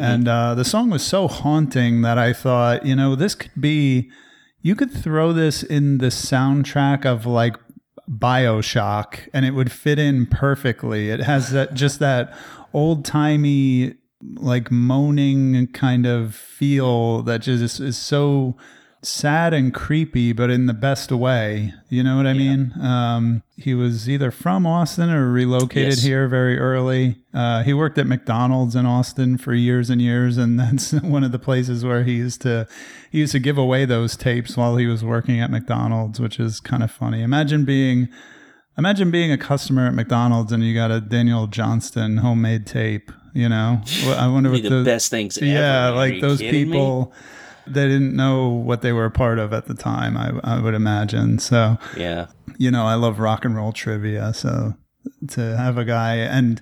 [0.03, 4.11] And uh, the song was so haunting that I thought, you know, this could be,
[4.63, 7.57] you could throw this in the soundtrack of like
[8.09, 11.11] Bioshock and it would fit in perfectly.
[11.11, 12.37] It has that just that
[12.73, 13.95] old timey,
[14.35, 18.57] like moaning kind of feel that just is so
[19.03, 21.73] sad and creepy, but in the best way.
[21.89, 22.73] You know what I mean?
[22.81, 26.03] Um, he was either from Austin or relocated Yes.
[26.03, 27.17] here very early.
[27.33, 31.31] Uh, he worked at McDonald's in Austin for years and years, and that's one of
[31.31, 32.67] the places where he used to
[33.13, 36.59] he used to give away those tapes while he was working at McDonald's, which is
[36.59, 37.23] kind of funny.
[37.23, 38.09] Imagine being
[38.77, 43.13] imagine being a customer at McDonald's and you got a Daniel Johnston homemade tape.
[43.37, 45.91] You know, I wonder what the the best things ever, yeah.
[45.91, 46.77] Are like those kidding me?
[46.77, 47.13] people.
[47.69, 50.17] They didn't know what they were a part of at the time.
[50.17, 51.41] I, I would imagine.
[51.41, 52.29] So yeah
[52.59, 54.33] you know, I love rock and roll trivia.
[54.35, 54.75] So
[55.29, 56.61] to have a guy, and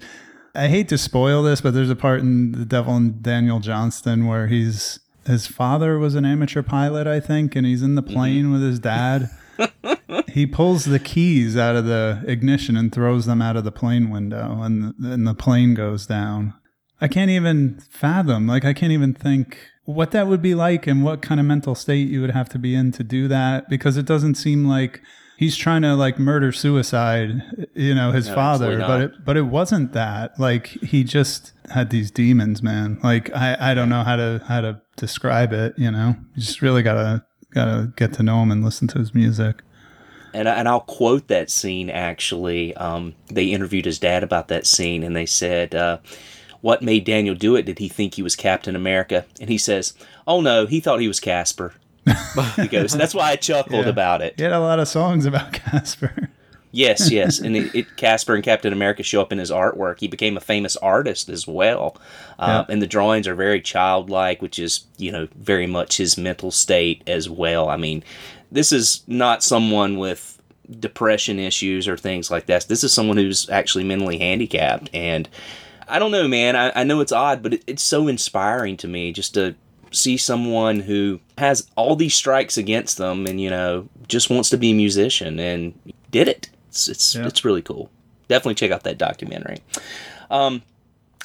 [0.55, 4.27] I hate to spoil this, but there's a part in The Devil and Daniel Johnston
[4.27, 8.12] where he's his father was an amateur pilot, I think, and he's in the mm-hmm.
[8.12, 9.31] plane with his dad.
[10.29, 14.11] he pulls the keys out of the ignition and throws them out of the plane
[14.11, 16.55] window, and and the plane goes down.
[17.05, 21.05] I can't even fathom, like, I can't even think what that would be like and
[21.05, 23.98] what kind of mental state you would have to be in to do that because
[23.98, 25.02] it doesn't seem like
[25.36, 27.42] he's trying to like murder suicide,
[27.74, 30.40] you know, his No, father, but it, but it wasn't that.
[30.40, 32.98] Like, he just had these demons, man.
[33.02, 36.62] Like, I, I don't know how to, how to describe it, you know, you just
[36.62, 39.61] really gotta, gotta get to know him and listen to his music.
[40.32, 42.74] and, and I'll quote that scene actually.
[42.76, 45.98] Um, they interviewed his dad about that scene, and they said, uh,
[46.65, 47.67] "What made Daniel do it?
[47.67, 49.93] Did he think he was Captain America?" And he says,
[50.27, 51.75] "Oh no, he thought he was Casper."
[52.57, 53.91] he goes, "That's why I chuckled Yeah.
[53.91, 56.31] about it." He had a lot of songs about Casper.
[56.73, 60.01] Yes, yes, and it, it Casper and Captain America show up in his artwork.
[60.01, 61.97] He became a famous artist as well,
[62.39, 62.73] uh, Yeah.
[62.73, 67.03] and the drawings are very childlike, which is you know very much his mental state
[67.07, 67.69] as well.
[67.69, 68.03] I mean,
[68.51, 70.31] this is not someone with
[70.81, 72.67] depression issues or things like that.
[72.69, 75.29] This is someone who's actually mentally handicapped, and
[75.89, 76.57] I don't know, man.
[76.57, 79.55] I, I know it's odd, but it, it's so inspiring to me just to
[79.91, 84.57] see someone who has all these strikes against them and you know just wants to
[84.57, 85.72] be a musician and
[86.11, 87.26] did it it's it's, Yeah.
[87.28, 87.91] it's really cool
[88.26, 89.59] definitely check out that documentary
[90.32, 90.62] um,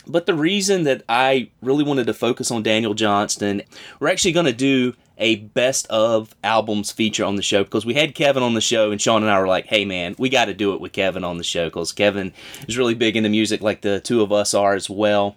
[0.05, 3.63] but the reason that i really wanted to focus on daniel johnston
[3.99, 7.93] we're actually going to do a best of albums feature on the show because we
[7.93, 10.45] had kevin on the show and sean and i were like hey man we got
[10.45, 12.33] to do it with kevin on the show because kevin
[12.67, 15.35] is really big into music like the two of us are as well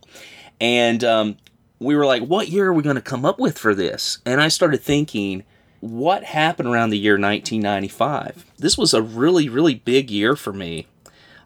[0.60, 1.36] and um,
[1.82, 4.18] we were like, what year are we going to come up with for this?
[4.24, 5.42] And I started thinking,
[5.80, 8.46] what happened around the year 1995?
[8.58, 10.86] This was a really, really big year for me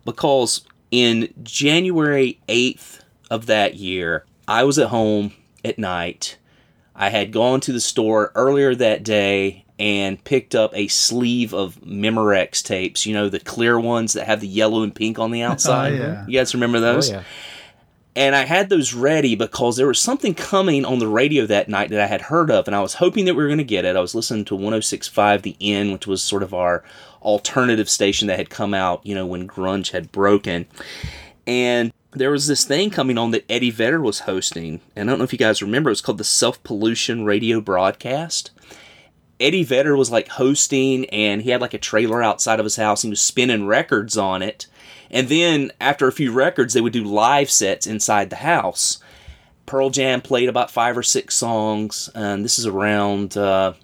[0.04, 5.32] because in January 8th of that year, I was at home
[5.64, 6.36] at night.
[6.96, 11.76] I had gone to the store earlier that day and picked up a sleeve of
[11.82, 15.42] Memorex tapes, you know, the clear ones that have the yellow and pink on the
[15.44, 15.94] oh, outside.
[15.94, 16.24] yeah.
[16.26, 17.10] You guys remember Oh those?
[17.10, 17.22] yeah.
[18.14, 21.90] And I had those ready because there was something coming on the radio that night
[21.90, 23.84] that I had heard of, and I was hoping that we were going to get
[23.84, 23.94] it.
[23.94, 26.82] I was listening to 1065 The Inn, which was sort of our
[27.20, 30.64] alternative station that had come out, you know, when grunge had broken.
[31.46, 34.80] And there was this thing coming on that Eddie Vedder was hosting.
[34.94, 37.60] And I don't know if you guys remember, it was called the Self Pollution Radio
[37.60, 38.50] Broadcast.
[39.38, 43.02] Eddie Vedder was like hosting, and he had like a trailer outside of his house.
[43.02, 44.66] He was spinning records on it.
[45.10, 48.98] And then after a few records, they would do live sets inside the house.
[49.66, 52.08] Pearl Jam played about five or six songs.
[52.14, 53.74] And this is around, uh,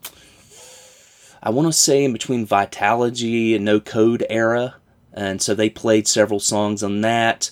[1.42, 4.76] I want to say, in between Vitalogy and No Code era.
[5.12, 7.50] And so they played several songs on that.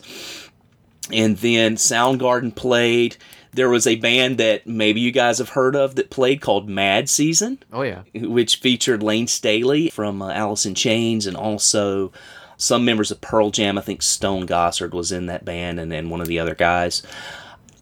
[1.12, 3.16] And then Soundgarden played.
[3.52, 7.08] There was a band that maybe you guys have heard of that played called Mad
[7.08, 8.02] Season Oh yeah.
[8.14, 12.12] which featured Layne Staley from uh, Alice in Chains and also
[12.56, 13.76] some members of Pearl Jam.
[13.76, 17.02] I think Stone Gossard was in that band and then one of the other guys.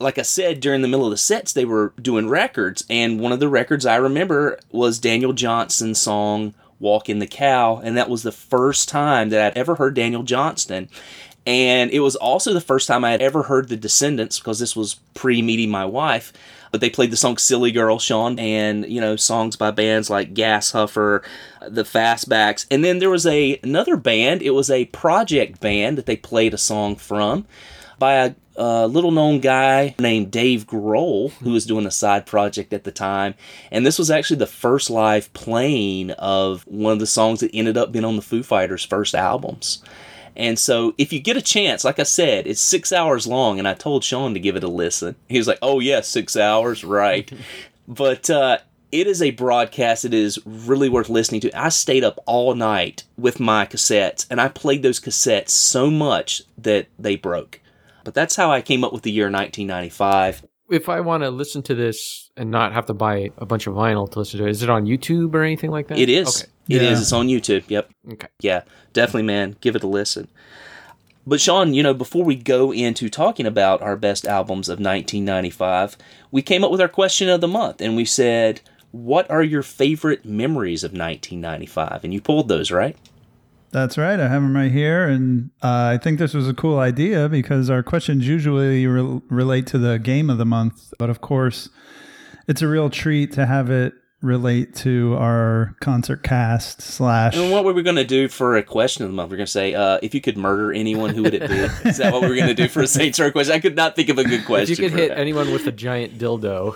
[0.01, 3.33] Like I said, during the middle of the sets, they were doing records, and one
[3.33, 8.23] of the records I remember was Daniel Johnston's song Walking the Cow, and that was
[8.23, 10.89] the first time that I'd ever heard Daniel Johnston.
[11.49, 14.77] And it was also the first time I had ever heard the Descendents because this
[14.77, 16.31] was pre meeting my wife.
[16.71, 20.35] But they played the song Silly Girl, Sean, and, you know, songs by bands like
[20.35, 21.25] Gas Huffer,
[21.67, 22.67] the Fastbacks.
[22.71, 26.53] And then there was a another band, it was a project band that they played
[26.53, 27.47] a song from
[27.99, 32.75] by a uh, little known guy named Dave Grohl, who was doing a side project
[32.75, 33.35] at the time.
[33.71, 37.79] And this was actually the first live playing of one of the songs that ended
[37.79, 39.83] up being on the Foo Fighters' first albums.
[40.39, 43.67] And so, if you get a chance, like I said, it's six hours long, and
[43.67, 45.17] I told Sean to give it a listen.
[45.29, 47.31] He was like, "Oh yes, six hours, right?"
[47.89, 48.59] but uh,
[48.93, 50.05] it is a broadcast.
[50.05, 51.61] It is really worth listening to.
[51.61, 56.43] I stayed up all night with my cassettes, and I played those cassettes so much
[56.57, 57.61] that they broke.
[58.05, 60.45] But that's how I came up with the year 1995.
[60.71, 63.75] If I want to listen to this and not have to buy a bunch of
[63.75, 65.99] vinyl to listen to it, is it on YouTube or anything like that?
[65.99, 66.43] It is.
[66.43, 66.51] Okay.
[66.69, 66.99] It is.
[66.99, 67.03] Yeah.
[67.03, 67.65] It's on YouTube.
[67.69, 67.91] Yep.
[68.13, 68.29] Okay.
[68.41, 68.63] Yeah,
[68.93, 69.57] definitely, man.
[69.61, 70.29] Give it a listen.
[71.27, 75.97] But Sean, you know, before we go into talking about our best albums of 1995,
[76.31, 78.61] we came up with our question of the month, and we said,
[78.93, 82.97] "What are your favorite memories of 1995?" And you pulled those, right?
[83.71, 84.19] That's right.
[84.19, 85.07] I have them right here.
[85.07, 89.67] And uh, I think this was a cool idea because our questions usually re- relate
[89.69, 90.93] to the game of the month.
[90.99, 91.69] But of course,
[92.47, 97.37] it's a real treat to have it relate to our concert cast slash.
[97.37, 99.31] And what were we going to do for a question of the month?
[99.31, 101.89] We're going to say, uh, if you could murder anyone, who would it be?
[101.89, 103.55] Is that what we are going to do for a Saints Row question?
[103.55, 104.73] I could not think of a good question.
[104.73, 105.19] If you could hit that.
[105.19, 106.75] anyone with a giant dildo,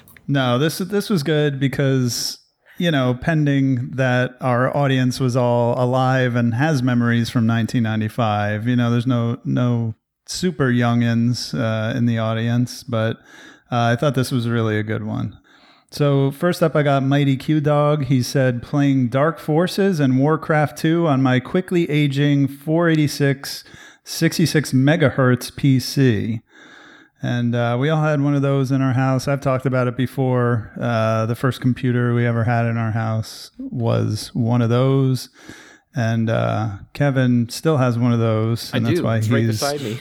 [0.30, 2.38] No, this this was good because
[2.78, 8.68] you know, pending that our audience was all alive and has memories from 1995.
[8.68, 13.16] You know, there's no no super youngins uh, in the audience, but
[13.72, 15.36] uh, I thought this was really a good one.
[15.90, 18.04] So first up, I got Mighty Q Dog.
[18.04, 23.64] He said playing Dark Forces and Warcraft 2 on my quickly aging 486
[24.04, 26.40] 66 megahertz PC.
[27.22, 29.28] And uh, we all had one of those in our house.
[29.28, 30.72] I've talked about it before.
[30.80, 35.28] Uh, the first computer we ever had in our house was one of those.
[35.94, 38.72] And uh, Kevin still has one of those.
[38.72, 39.04] I And that's do.
[39.04, 40.00] why it's right beside me.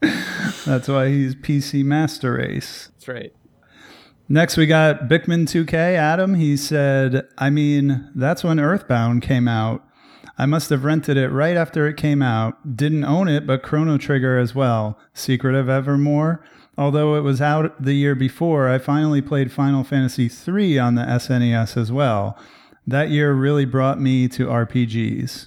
[0.64, 2.88] that's why he's PC Master Race.
[2.94, 3.32] That's right.
[4.28, 5.74] Next, we got Bickman 2K.
[5.74, 9.84] Adam, he said, I mean, that's when Earthbound came out.
[10.36, 12.76] I must have rented it right after it came out.
[12.76, 14.98] Didn't own it, but Chrono Trigger as well.
[15.12, 16.44] Secret of Evermore.
[16.76, 21.02] Although it was out the year before, I finally played Final Fantasy III on the
[21.02, 22.36] SNES as well.
[22.86, 25.46] That year really brought me to RPGs.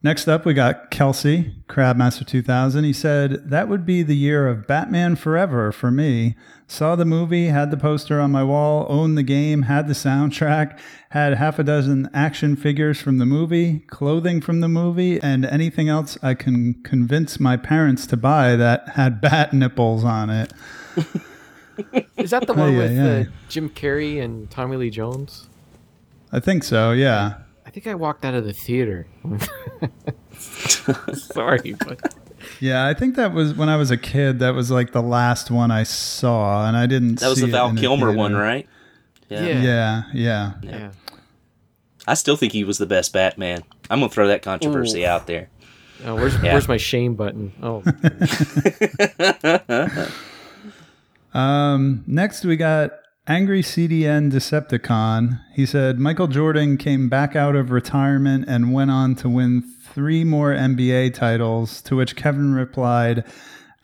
[0.00, 2.84] Next up, we got Kelsey, Crabmaster 2000.
[2.84, 6.36] He said, That would be the year of Batman Forever for me.
[6.68, 10.78] Saw the movie, had the poster on my wall, owned the game, had the soundtrack,
[11.10, 15.88] had half a dozen action figures from the movie, clothing from the movie, and anything
[15.88, 20.52] else I can convince my parents to buy that had bat nipples on it.
[22.16, 23.24] Is that the one Aye, with aye, uh.
[23.48, 25.48] Jim Carrey and Tommy Lee Jones?
[26.30, 27.38] I think so, yeah.
[27.68, 29.06] I think I walked out of the theater.
[31.12, 32.14] Sorry, but
[32.60, 34.38] Yeah, I think that was when I was a kid.
[34.38, 37.20] That was like the last one I saw, and I didn't.
[37.20, 38.66] That was see the Val in Kilmer one, right?
[39.28, 39.42] Yeah.
[39.44, 40.52] Yeah, yeah.
[40.62, 40.90] yeah.
[42.06, 43.64] I still think he was the best Batman.
[43.90, 45.50] I'm gonna throw that controversy out there.
[46.06, 46.54] Oh, where's Yeah.
[46.54, 47.52] where's my shame button?
[47.62, 47.82] Oh,
[51.38, 52.92] Um, next, we got
[53.28, 55.38] Angry CDN Decepticon.
[55.52, 60.24] He said Michael Jordan came back out of retirement and went on to win three
[60.24, 63.24] more NBA titles, to which Kevin replied,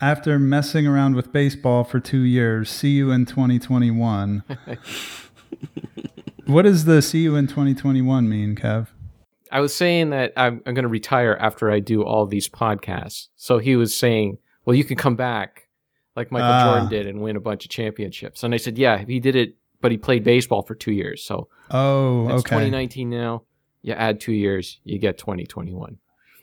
[0.01, 4.43] after messing around with baseball for two years, see you in 2021.
[6.47, 8.87] what does the see you in 2021 mean, Kev?
[9.51, 13.27] I was saying that I'm, I'm going to retire after I do all these podcasts.
[13.35, 15.64] So he was saying, well, you can come back
[16.15, 16.63] like Michael Ah.
[16.73, 18.43] Jordan did and win a bunch of championships.
[18.43, 21.23] And I said, yeah, he did it, but he played baseball for two years.
[21.23, 22.55] So Oh, it's okay.
[22.55, 23.43] 2019 now.
[23.81, 25.97] You add two years, you get 2021.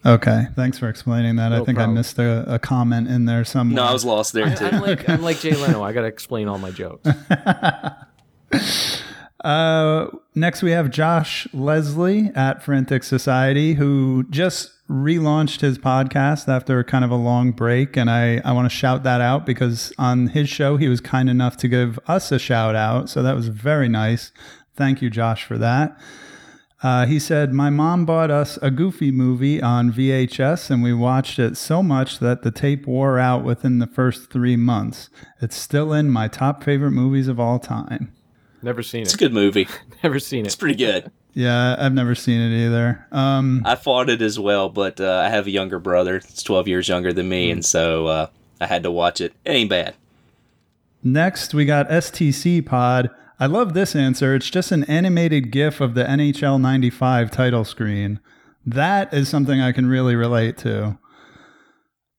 [0.05, 0.47] Okay.
[0.57, 1.53] Thanks for explaining that.
[1.53, 3.77] I No think I missed a, a comment in there somewhere.
[3.77, 4.67] No, I was lost there too.
[4.67, 5.83] I'm like I'm like Jay Leno.
[5.83, 7.09] I got to explain all my jokes.
[9.45, 10.07] Uh,
[10.37, 17.05] next, we have Josh Leslie at Forensic Society, who just relaunched his podcast after kind
[17.05, 17.97] of a long break.
[17.97, 21.31] And I, I want to shout that out because on his show, he was kind
[21.31, 23.09] enough to give us a shout out.
[23.09, 24.33] So that was very nice.
[24.77, 25.99] Thank you, Josh, for that.
[26.83, 31.39] Uh, he said, My mom bought us a Goofy movie on VHS, and we watched
[31.39, 35.09] it so much that the tape wore out within the first three months.
[35.41, 38.13] It's still in my top favorite movies of all time.
[38.63, 39.05] Never seen it.
[39.05, 39.69] It's a good movie.
[40.03, 40.47] Never seen it.
[40.47, 41.11] It's pretty good.
[41.35, 43.07] Yeah, I've never seen it either.
[43.11, 46.17] Um, I fought it as well, but uh, I have a younger brother.
[46.17, 48.27] It's 12 years younger than me, and so uh,
[48.61, 49.33] I had to watch it.
[49.45, 49.95] It ain't bad.
[51.03, 53.11] next, we got STC Pod.
[53.41, 54.35] I love this answer.
[54.35, 58.21] It's just an animated GIF of the NHL 95 title screen.
[58.65, 60.99] That is something I can really relate to.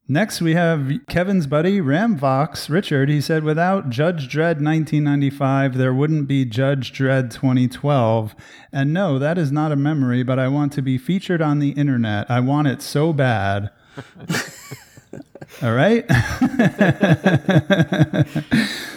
[0.08, 3.08] Next, we have Kevin's buddy Ramvox Richard.
[3.08, 8.36] He said, "Without Judge Dredd 1995, there wouldn't be Judge Dredd 2012."
[8.74, 11.70] And no, that is not a memory, but I want to be featured on the
[11.70, 12.30] internet.
[12.30, 13.70] I want it so bad.
[15.62, 16.06] All right.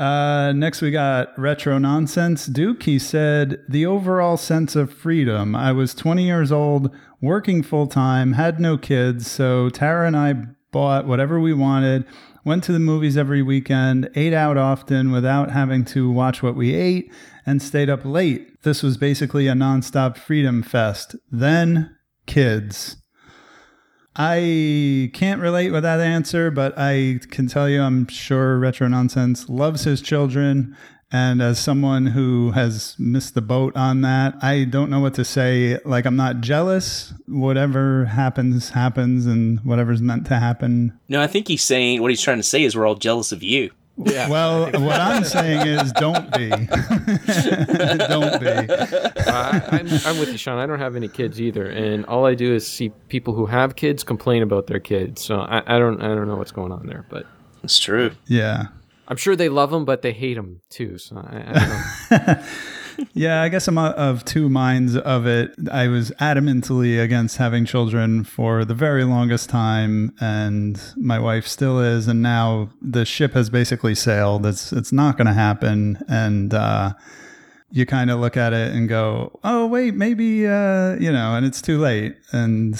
[0.00, 2.46] Uh, next, we got Retro Nonsense.
[2.46, 5.54] Duke, he said, the overall sense of freedom.
[5.54, 6.90] I was 20 years old,
[7.20, 10.34] working full time, had no kids, so Tara and I
[10.72, 12.04] bought whatever we wanted,
[12.44, 16.74] went to the movies every weekend, ate out often without having to watch what we
[16.74, 17.12] ate,
[17.44, 18.62] and stayed up late.
[18.62, 21.16] This was basically a nonstop freedom fest.
[21.30, 21.96] Then,
[22.26, 22.96] kids.
[24.16, 29.48] I can't relate with that answer, but I can tell you I'm sure Retro Nonsense
[29.48, 30.76] loves his children.
[31.12, 35.24] And as someone who has missed the boat on that, I don't know what to
[35.24, 35.78] say.
[35.84, 37.12] Like, I'm not jealous.
[37.26, 40.96] Whatever happens, happens, and whatever's meant to happen.
[41.08, 43.42] No, I think he's saying what he's trying to say is we're all jealous of
[43.42, 43.70] you.
[43.96, 44.30] Yeah.
[44.30, 46.48] Well, what I'm saying is don't be.
[47.98, 48.46] don't be.
[48.46, 50.58] Uh, I, I'm, I'm with you, Sean.
[50.58, 53.76] I don't have any kids either, and all I do is see people who have
[53.76, 55.22] kids complain about their kids.
[55.22, 57.26] So I, I don't, I don't know what's going on there, but
[57.62, 58.12] It's true.
[58.26, 58.68] Yeah.
[59.10, 60.96] I'm sure they love them, but they hate them too.
[60.96, 61.42] So I,
[62.10, 62.46] I.
[63.14, 65.54] Yeah, I guess I'm of two minds of it.
[65.70, 71.80] I was adamantly against having children for the very longest time, and my wife still
[71.80, 72.08] is.
[72.08, 74.46] And now the ship has basically sailed.
[74.46, 76.02] It's it's not going to happen.
[76.08, 76.92] And uh,
[77.70, 81.46] you kind of look at it and go, "Oh, wait, maybe uh, you know," and
[81.46, 82.16] it's too late.
[82.32, 82.74] And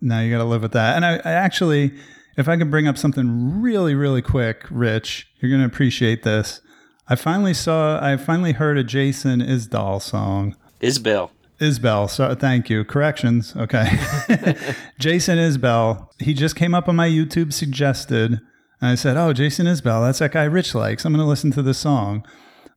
[0.00, 0.96] now you got to live with that.
[0.96, 1.92] And I, I actually,
[2.38, 6.60] if I could bring up something really, really quick, Rich, you're going to appreciate this.
[7.08, 10.54] I finally saw, I finally heard a Jason Isdall song.
[10.80, 11.30] Isbell.
[11.60, 12.84] Isbell, so thank you.
[12.84, 13.56] Corrections.
[13.56, 13.90] Okay.
[15.00, 16.06] Jason Isbell.
[16.20, 18.40] He just came up on my YouTube suggested.
[18.80, 21.04] And I said, Oh, Jason Isbell, that's that guy Rich likes.
[21.04, 22.24] I'm going to listen to this song.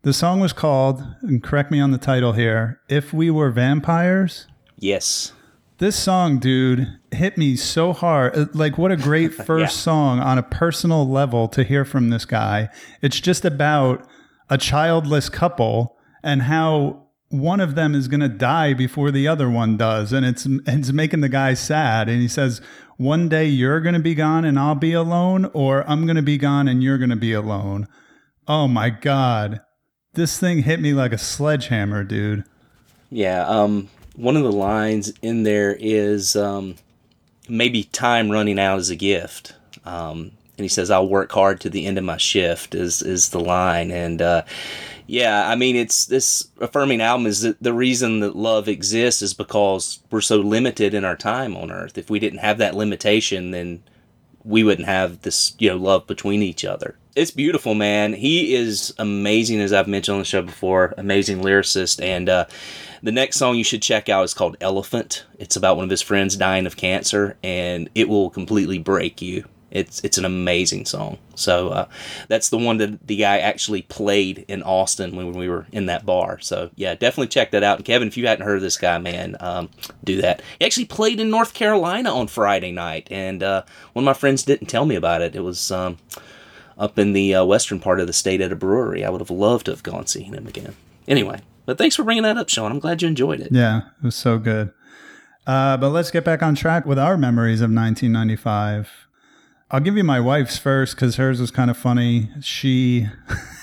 [0.01, 4.47] The song was called, and correct me on the title here, If We Were Vampires.
[4.80, 5.34] Yes.
[5.82, 8.38] This song, dude, hit me so hard.
[8.38, 9.82] Uh, Like, what a great first Yeah.
[9.82, 12.69] song on a personal level to hear from this guy.
[13.01, 14.07] It's just about
[14.47, 19.49] a childless couple and how one of them is going to die before the other
[19.49, 20.13] one does.
[20.13, 22.07] And it's, it's making the guy sad.
[22.09, 22.61] And he says,
[22.97, 26.21] One day you're going to be gone and I'll be alone, or I'm going to
[26.21, 27.88] be gone and you're going to be alone.
[28.47, 29.61] Oh my God.
[30.13, 32.43] This thing hit me like a sledgehammer, dude.
[33.09, 33.47] Yeah.
[33.47, 36.76] Um, one of the lines in there is um,
[37.47, 39.53] maybe time running out is a gift.
[39.86, 43.30] Um, and he says, "I'll work hard to the end of my shift." Is is
[43.30, 44.43] the line, and uh,
[45.07, 49.34] yeah, I mean, it's this affirming album is that the reason that love exists is
[49.34, 51.97] because we're so limited in our time on Earth.
[51.97, 53.84] If we didn't have that limitation, then
[54.43, 56.95] we wouldn't have this, you know, love between each other.
[57.16, 58.14] it's beautiful, man.
[58.14, 60.93] He is amazing, as I've mentioned on the show before.
[60.97, 62.45] Amazing lyricist, and uh,
[63.04, 66.02] the next song you should check out is called "Elephant." It's about one of his
[66.02, 69.45] friends dying of cancer, and it will completely break you.
[69.72, 71.18] It's it's an amazing song.
[71.36, 71.88] So uh,
[72.28, 76.06] that's the one that the guy actually played in Austin when we were in that
[76.06, 76.39] bar.
[76.39, 77.78] So yeah, definitely check that out.
[77.78, 79.70] And Kevin, if you hadn't heard of this guy, man, um,
[80.04, 80.41] do that.
[80.60, 84.43] He actually played in North Carolina on Friday night, and uh, one of my friends
[84.43, 85.36] didn't tell me about it.
[85.36, 85.97] It was um,
[86.78, 89.06] up in the uh, western part of the state at a brewery.
[89.06, 90.76] I would have loved to have gone seeing him again.
[91.08, 92.72] Anyway, but thanks for bringing that up, Sean.
[92.72, 93.51] I'm glad you enjoyed it.
[93.51, 94.72] Yeah, it was so good.
[95.47, 99.07] Uh, but let's get back on track with our memories of 1995.
[99.72, 102.30] I'll give you my wife's first because hers was kind of funny.
[102.41, 103.07] She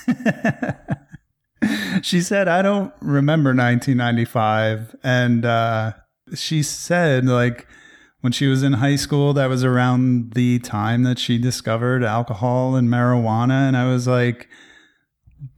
[2.03, 5.93] she said, "I don't remember 1995," and uh,
[6.35, 7.67] she said, like
[8.23, 12.75] when she was in high school, that was around the time that she discovered alcohol
[12.75, 14.49] and marijuana, and I was like.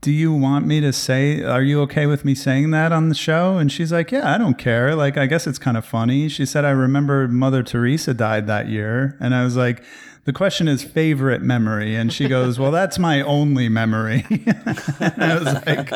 [0.01, 3.15] Do you want me to say, are you okay with me saying that on the
[3.15, 3.57] show?
[3.57, 4.95] And she's like, Yeah, I don't care.
[4.95, 6.29] Like, I guess it's kind of funny.
[6.29, 9.17] She said, I remember Mother Teresa died that year.
[9.19, 9.83] And I was like,
[10.25, 11.95] the question is favorite memory.
[11.95, 14.25] And she goes, Well, that's my only memory.
[14.29, 15.91] and I was like,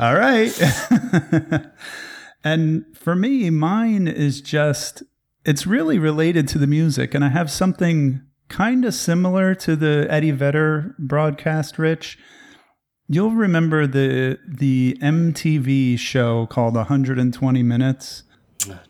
[0.00, 1.66] All right.
[2.44, 5.04] and for me, mine is just,
[5.44, 7.14] it's really related to the music.
[7.14, 12.18] And I have something kind of similar to the Eddie Vedder broadcast, Rich.
[13.12, 18.22] You'll remember the the MTV show called 120 Minutes.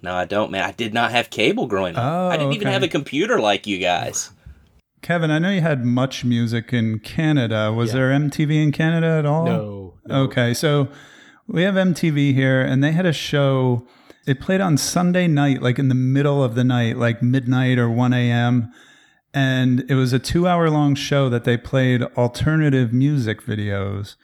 [0.03, 0.63] No, I don't, man.
[0.63, 2.05] I did not have cable growing up.
[2.05, 4.31] Oh, I didn't oh, even have a computer like you guys.
[5.01, 7.73] Kevin, I know you had MuchMusic in Canada.
[7.73, 7.95] Was Yeah.
[7.95, 9.47] there MTV in Canada at all?
[9.47, 9.95] No.
[10.07, 10.15] no.
[10.25, 10.89] Okay, so
[11.47, 13.87] we have MTV here, and they had a show.
[14.27, 17.89] It played on Sunday night, like in the middle of the night, like midnight or
[17.89, 18.71] 1 a.m.
[19.33, 24.17] And it was a two hour long show that they played alternative music videos.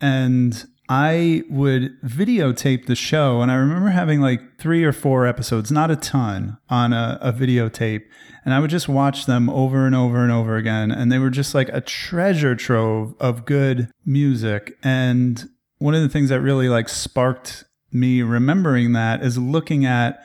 [0.00, 3.42] And I would videotape the show.
[3.42, 7.32] And I remember having like three or four episodes, not a ton, on a, a
[7.32, 8.02] videotape.
[8.44, 10.90] And I would just watch them over and over and over again.
[10.90, 14.76] And they were just like a treasure trove of good music.
[14.82, 15.48] And
[15.78, 20.20] one of the things that really like sparked me remembering that is looking at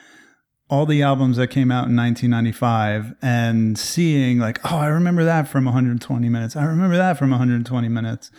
[0.68, 5.48] all the albums that came out in 1995 and seeing like oh i remember that
[5.48, 6.56] from 120 minutes.
[6.56, 8.30] I remember that from 120 minutes.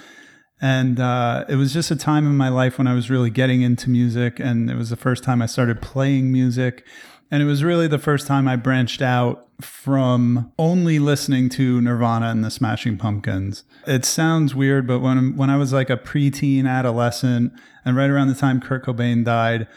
[0.60, 3.62] And uh, it was just a time in my life when i was really getting
[3.62, 6.86] into music and it was the first time i started playing music.
[7.30, 12.28] And it was really the first time i branched out from only listening to nirvana
[12.28, 13.64] and the smashing pumpkins.
[13.86, 17.54] It sounds weird but when, when i was like a preteen adolescent
[17.86, 19.68] and right around the time kurt cobain died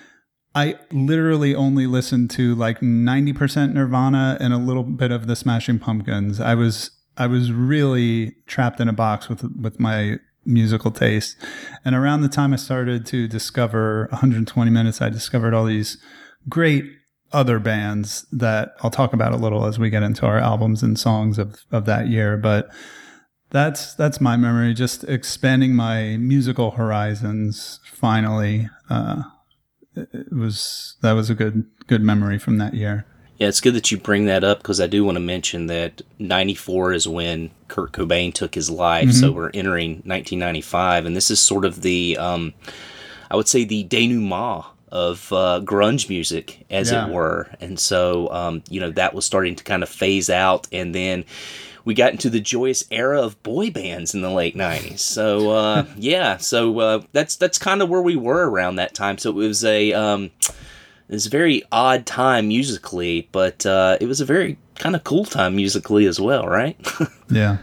[0.55, 5.78] I literally only listened to like 90% Nirvana and a little bit of the Smashing
[5.78, 6.40] Pumpkins.
[6.40, 11.36] I was I was really trapped in a box with with my musical taste.
[11.85, 15.98] And around the time I started to discover 120 minutes, I discovered all these
[16.48, 16.85] great
[17.32, 20.98] other bands that I'll talk about a little as we get into our albums and
[20.98, 22.36] songs of, of that year.
[22.36, 22.70] But
[23.51, 28.68] that's that's my memory, just expanding my musical horizons finally.
[28.89, 29.22] Uh,
[29.97, 33.07] it was that was a good good memory from that year.
[33.39, 36.03] Yeah, it's good that you bring that up because I do want to mention that
[36.19, 39.12] 94 is when Kurt Cobain took his life.
[39.12, 42.53] So we're entering 1995, and this is sort of the, um,
[43.31, 47.07] I would say, the denouement of uh, grunge music, as Yeah.
[47.07, 47.49] it were.
[47.62, 50.67] And so, um, you know, that was starting to kind of phase out.
[50.71, 51.25] And then
[51.85, 55.01] we got into the joyous era of boy bands in the late 90s.
[55.01, 59.19] So, uh, yeah, so uh, that's that's kind of where we were around that time.
[59.19, 59.93] So it was a.
[59.93, 60.31] Um,
[61.09, 65.02] it was a very odd time musically, but uh, it was a very kind of
[65.02, 66.77] cool time musically as well, right?
[67.28, 67.59] Yeah.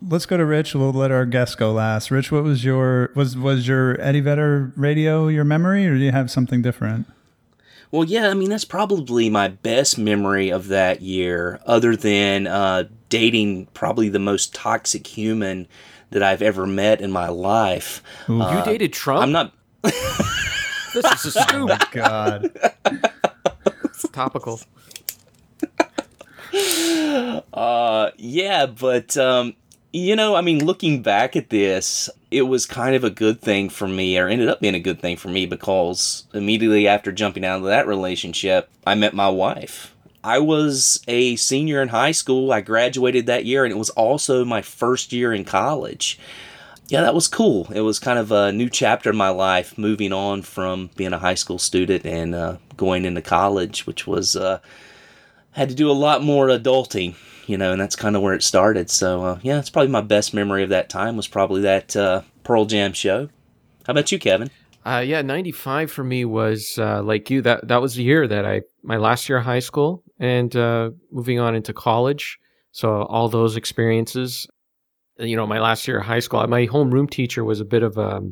[0.00, 0.74] Let's go to Rich.
[0.74, 2.10] We'll let our guest go last.
[2.10, 6.12] Rich, what was your was was your Eddie Vedder radio your memory, or do you
[6.12, 7.06] have something different?
[7.92, 12.84] Well, yeah, I mean that's probably my best memory of that year, other than uh,
[13.08, 15.68] dating probably the most toxic human
[16.10, 18.02] that I've ever met in my life.
[18.28, 19.22] you dated Trump?
[19.22, 19.54] I'm not.
[20.94, 21.70] This is a scoop.
[21.92, 22.50] God.
[23.84, 24.60] It's topical.
[27.54, 29.54] Uh, yeah, but um,
[29.92, 33.68] you know, I mean, looking back at this, it was kind of a good thing
[33.68, 37.44] for me, or ended up being a good thing for me because immediately after jumping
[37.44, 39.94] out of that relationship, I met my wife.
[40.24, 42.52] I was a senior in high school.
[42.52, 46.18] I graduated that year, and it was also my first year in college.
[46.88, 47.68] Yeah, that was cool.
[47.74, 51.18] It was kind of a new chapter in my life, moving on from being a
[51.18, 54.60] high school student and uh, going into college, which was uh,
[55.52, 57.14] had to do a lot more adulting,
[57.52, 58.88] you know, and that's kind of where it started.
[58.88, 62.22] So uh, yeah, it's probably my best memory of that time was probably that uh,
[62.44, 63.28] Pearl Jam show.
[63.86, 64.50] How about you, Kevin?
[64.86, 67.42] Uh, yeah, ninety five for me was uh, like you.
[67.42, 70.90] That that was the year that I my last year of high school and uh,
[71.10, 72.38] moving on into college.
[72.72, 74.48] So all those experiences,
[75.18, 77.98] you know, my last year of high school, my homeroom teacher was a bit of
[77.98, 78.22] a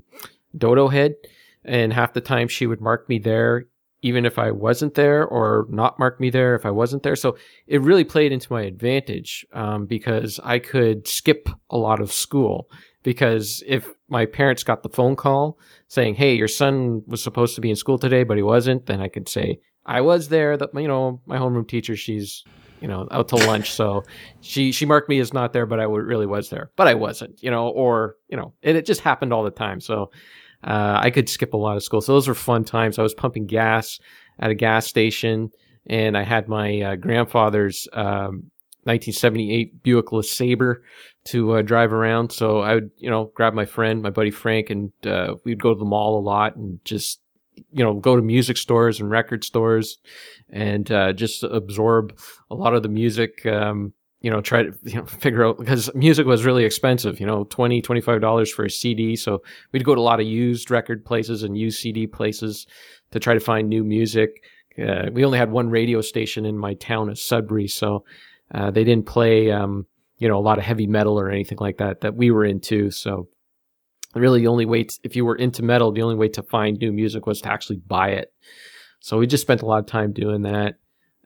[0.57, 1.15] dodo head,
[1.63, 3.67] and half the time she would mark me there,
[4.03, 7.17] even if I wasn't there, or not mark me there if I wasn't there.
[7.17, 7.37] So
[7.67, 12.71] it really played into my advantage um, because I could skip a lot of school.
[13.03, 15.59] Because if my parents got the phone call
[15.89, 19.01] saying, "Hey, your son was supposed to be in school today, but he wasn't," then
[19.01, 22.45] I could say, "I was there." That you know, my homeroom teacher, she's
[22.81, 24.05] you know out to lunch, so
[24.43, 27.43] she she marked me as not there, but I really was there, but I wasn't,
[27.43, 29.81] you know, or you know, it just happened all the time.
[29.81, 30.11] So
[30.65, 32.01] uh, I could skip a lot of school.
[32.01, 32.99] So those were fun times.
[32.99, 33.99] I was pumping gas
[34.39, 35.51] at a gas station,
[35.87, 38.51] and I had my uh, grandfather's um,
[38.85, 40.77] 1978 Buick LeSabre
[41.24, 42.32] to uh, drive around.
[42.32, 45.74] So I would, you know, grab my friend, my buddy Frank, and uh, we'd go
[45.74, 47.20] to the mall a lot and just,
[47.73, 49.99] you know, go to music stores and record stores
[50.49, 52.19] and uh, just absorb
[52.51, 53.45] a lot of the music.
[53.45, 57.27] Um, you know, try to you know, figure out because music was really expensive, you
[57.27, 59.17] know, 20 $25 for a CD.
[59.17, 59.43] So
[59.73, 62.67] we'd go to a lot of used record places and used CD places
[63.13, 64.43] to try to find new music.
[64.79, 67.69] Uh, we only had one radio station in my town of Sudbury.
[67.69, 68.05] So
[68.55, 69.87] uh, they didn't play, um,
[70.19, 72.91] you know, a lot of heavy metal or anything like that that we were into.
[72.91, 73.29] So
[74.15, 76.79] really the only way, t if you were into metal, the only way to find
[76.79, 78.33] new music was to actually buy it.
[79.01, 80.77] So we just spent a lot of time doing that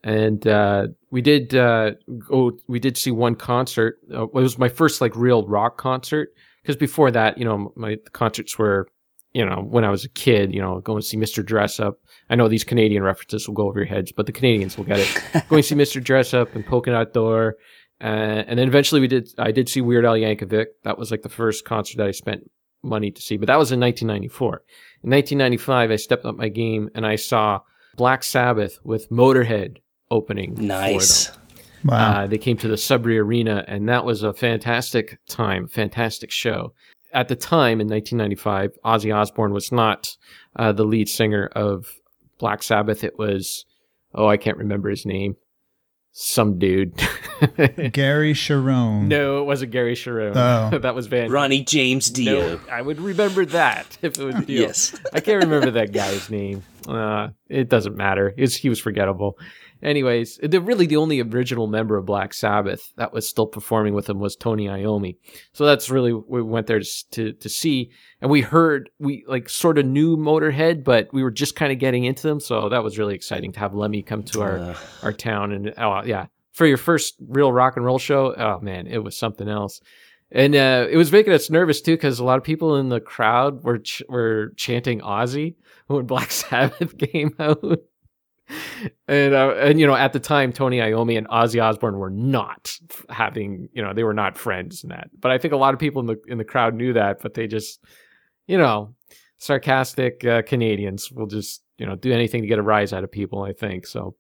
[0.05, 1.93] and uh, we did uh,
[2.29, 2.53] go.
[2.69, 3.99] We did see one concert.
[4.13, 6.29] Uh, it was my first like real rock concert
[6.63, 8.87] because before that, you know, my concerts were,
[9.33, 11.43] you know, when I was a kid, you know, going to see Mr.
[11.43, 11.95] Dressup.
[12.29, 14.99] I know these Canadian references will go over your heads, but the Canadians will get
[14.99, 15.23] it.
[15.49, 16.05] going to see Mr.
[16.05, 17.57] Dressup and Polka Dot Door,
[18.03, 19.31] uh, and then eventually we did.
[19.39, 20.67] I did see Weird Al Yankovic.
[20.83, 22.51] That was like the first concert that I spent
[22.83, 24.63] money to see, but that was in 1994.
[25.05, 27.61] In 1995, I stepped up my game and I saw
[27.97, 29.79] Black Sabbath with Motorhead
[30.11, 30.55] opening.
[30.59, 31.27] Nice.
[31.27, 31.41] For them.
[31.85, 32.23] Wow.
[32.23, 36.73] Uh, they came to the Sudbury Arena, and that was a fantastic time, fantastic show.
[37.13, 40.17] At the time in 1995, Ozzy Osbourne was not
[40.57, 41.87] uh, the lead singer of
[42.39, 43.05] Black Sabbath.
[43.05, 43.67] It was,
[44.15, 45.37] oh, I can't remember his name.
[46.17, 46.95] Some dude.
[47.93, 49.09] Gary Cherone.
[49.09, 50.37] no, it wasn't Gary Cherone.
[50.37, 50.79] Oh.
[50.83, 51.31] that was Van.
[51.31, 52.55] Ronnie James Dio.
[52.55, 54.63] No, I would remember that if it was Dio.
[54.63, 54.99] Yes.
[55.13, 56.63] I can't remember that guy's name.
[56.87, 58.33] Uh, it doesn't matter.
[58.37, 59.37] It's, he was forgettable.
[59.85, 64.09] Anyways, the really the only original member of Black Sabbath that was still performing with
[64.09, 65.17] him was Tony Iommi.
[65.53, 67.91] So that's really we went there to to, to see,
[68.23, 71.79] and we heard we like sort of knew Motorhead, but we were just kind of
[71.79, 72.41] getting into them.
[72.41, 74.77] So that was really exciting to have Lemmy come to our Uh.
[75.03, 78.87] our town, and oh yeah, for your first real rock and roll show, oh man,
[78.87, 79.81] it was something else.
[80.33, 82.99] And uh, it was making us nervous too, because a lot of people in the
[83.01, 85.55] crowd were ch- were chanting Ozzy
[85.87, 87.63] when Black Sabbath came out.
[89.09, 92.77] And uh, and you know at the time Tony Iommi and Ozzy Osbourne were not
[93.09, 95.11] having you know they were not friends in that.
[95.19, 97.35] But I think a lot of people in the in the crowd knew that but
[97.35, 97.83] they just
[98.47, 98.95] you know
[99.39, 103.11] sarcastic uh, Canadians will just you know do anything to get a rise out of
[103.11, 103.87] people I think.
[103.87, 104.17] So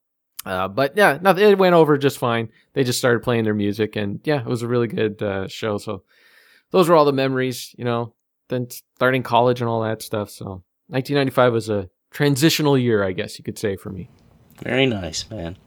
[0.47, 2.49] uh, but yeah no, it went over just fine.
[2.73, 5.79] They just started playing their music and yeah it was a really good uh, show.
[5.79, 6.03] So
[6.71, 8.15] those were all the memories you know
[8.49, 10.31] then starting college and all that stuff.
[10.31, 14.09] So 1995 was a transitional year I guess you could say for me
[14.63, 15.59] Very nice, man.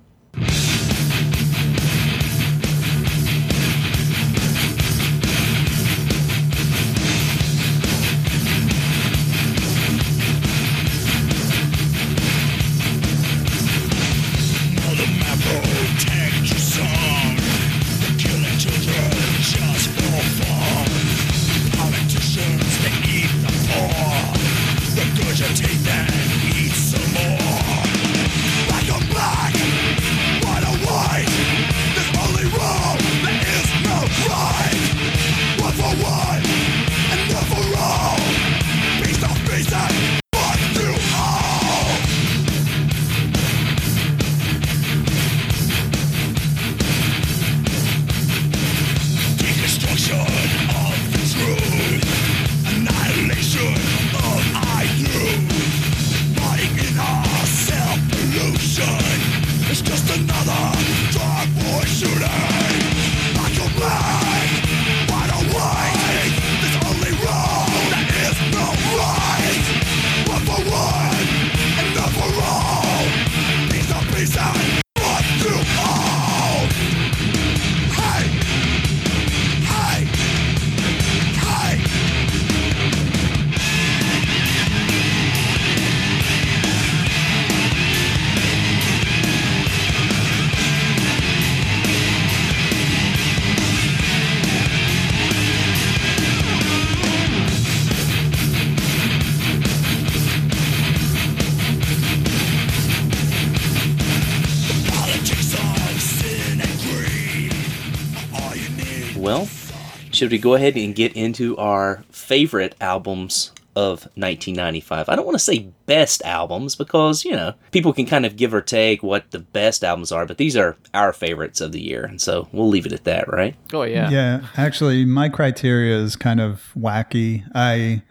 [110.28, 115.08] Should we go ahead and get into our favorite albums of 1995?
[115.08, 118.54] I don't want to say best albums because, you know, people can kind of give
[118.54, 122.04] or take what the best albums are, but these are our favorites of the year.
[122.04, 123.56] And so we'll leave it at that, right?
[123.72, 124.10] Oh yeah.
[124.10, 127.46] Yeah, actually, my criteria is kind of wacky.
[127.56, 128.04] I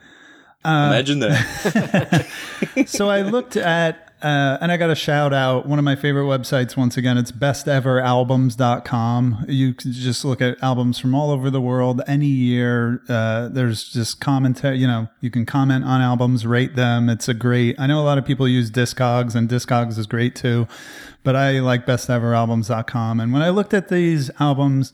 [0.64, 2.26] uh, Imagine that.
[2.86, 6.24] so I looked at, uh, and I got a shout out one of my favorite
[6.24, 7.16] websites once again.
[7.16, 9.44] It's besteveralbums.com.
[9.46, 13.02] You can just look at albums from all over the world, any year.
[13.08, 17.08] Uh, there's just commentary, you know, you can comment on albums, rate them.
[17.08, 20.34] It's a great, I know a lot of people use Discogs, and Discogs is great
[20.34, 20.66] too,
[21.22, 23.20] but I like besteveralbums.com.
[23.20, 24.92] And when I looked at these albums,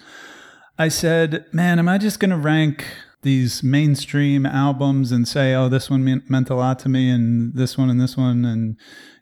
[0.79, 2.85] I said, man, am I just going to rank
[3.23, 7.79] these mainstream albums and say, oh, this one meant a lot to me, and this
[7.79, 8.77] one and this one, and,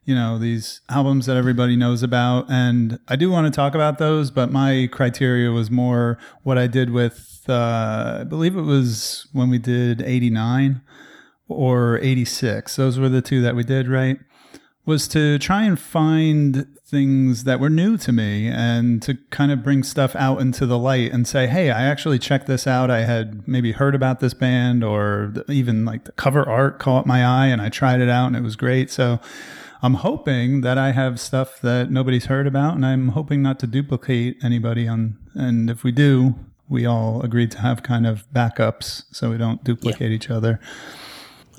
[0.04, 2.50] you know, these albums that everybody knows about.
[2.50, 6.66] And I do want to talk about those, but my criteria was more what I
[6.66, 10.80] did with, uh, I believe it was when we did 89
[11.48, 12.76] or 86.
[12.76, 14.18] Those were the two that we did, right?
[14.86, 19.62] was to try and find things that were new to me and to kind of
[19.62, 22.90] bring stuff out into the light and say, hey, I actually checked this out.
[22.90, 27.24] I had maybe heard about this band or even like the cover art caught my
[27.24, 28.90] eye and I tried it out and it was great.
[28.90, 29.20] So
[29.82, 33.66] I'm hoping that I have stuff that nobody's heard about and I'm hoping not to
[33.66, 35.16] duplicate anybody on.
[35.34, 36.34] And if we do,
[36.68, 40.60] we all agreed to have kind of backups so we don't duplicate each other.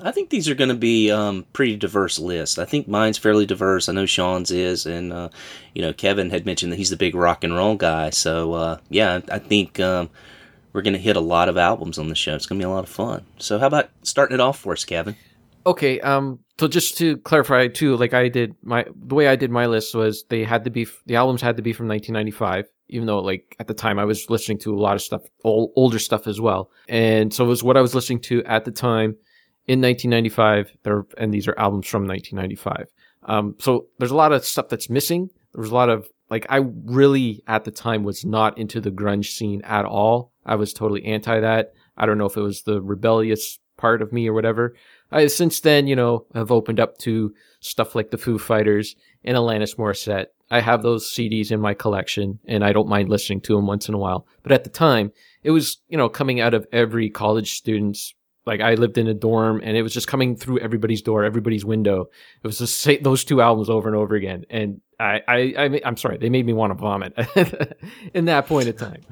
[0.04, 2.58] I think these are going to be um, pretty diverse lists.
[2.58, 3.88] I think mine's fairly diverse.
[3.88, 5.28] I know Sean's is, and uh,
[5.74, 8.10] you know Kevin had mentioned that he's the big rock and roll guy.
[8.10, 10.10] So uh, yeah, I think um,
[10.72, 12.34] we're going to hit a lot of albums on the show.
[12.34, 13.24] It's going to be a lot of fun.
[13.38, 15.14] So how about starting it off for us, Kevin?
[15.66, 16.00] Okay.
[16.00, 16.40] Um.
[16.62, 19.96] So just to clarify too, like I did my the way I did my list
[19.96, 22.70] was they had to be the albums had to be from 1995.
[22.88, 25.72] Even though like at the time I was listening to a lot of stuff, old,
[25.74, 28.70] older stuff as well, and so it was what I was listening to at the
[28.70, 29.16] time
[29.66, 30.70] in 1995.
[30.84, 32.86] There and these are albums from 1995.
[33.24, 35.30] Um, so there's a lot of stuff that's missing.
[35.54, 38.92] There was a lot of like I really at the time was not into the
[38.92, 40.32] grunge scene at all.
[40.46, 41.72] I was totally anti that.
[41.96, 44.76] I don't know if it was the rebellious part of me or whatever.
[45.12, 49.36] I since then, you know, have opened up to stuff like the Foo Fighters and
[49.36, 50.26] Alanis Morissette.
[50.50, 53.88] I have those CDs in my collection and I don't mind listening to them once
[53.88, 54.26] in a while.
[54.42, 55.12] But at the time,
[55.42, 58.14] it was, you know, coming out of every college student's
[58.44, 61.64] like I lived in a dorm and it was just coming through everybody's door, everybody's
[61.64, 62.06] window.
[62.42, 64.44] It was just those two albums over and over again.
[64.50, 67.14] And I, I, I I'm sorry, they made me want to vomit
[68.14, 69.02] in that point in time.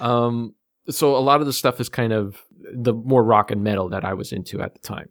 [0.00, 0.54] Um,
[0.88, 4.04] so a lot of the stuff is kind of the more rock and metal that
[4.04, 5.08] I was into at the time.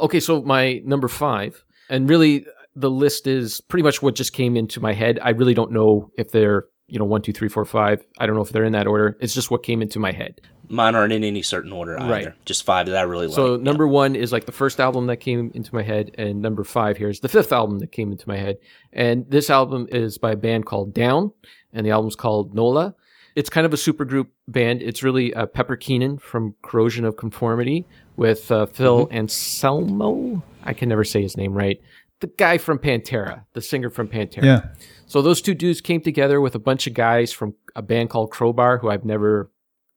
[0.00, 2.46] Okay, so my number five, and really
[2.76, 5.18] the list is pretty much what just came into my head.
[5.22, 8.02] I really don't know if they're you know one, two, three, four, five.
[8.18, 9.16] I don't know if they're in that order.
[9.20, 10.40] It's just what came into my head.
[10.70, 12.12] Mine aren't in any certain order either.
[12.12, 12.44] Right.
[12.44, 13.34] Just five that I really like.
[13.34, 13.62] So Yeah.
[13.62, 16.96] number one is like the first album that came into my head, and number five
[16.98, 18.58] here is the fifth album that came into my head.
[18.92, 21.32] And this album is by a band called Down,
[21.72, 22.94] and the album's called Nola.
[23.38, 24.82] It's kind of a supergroup band.
[24.82, 27.86] It's really uh, Pepper Keenan from Corrosion of Conformity
[28.16, 30.42] with uh, Phil Anselmo.
[30.64, 31.80] I can never say his name right.
[32.18, 34.42] The guy from Pantera, the singer from Pantera.
[34.42, 34.60] Yeah.
[35.06, 38.32] So those two dudes came together with a bunch of guys from a band called
[38.32, 39.52] Crowbar, who I've never,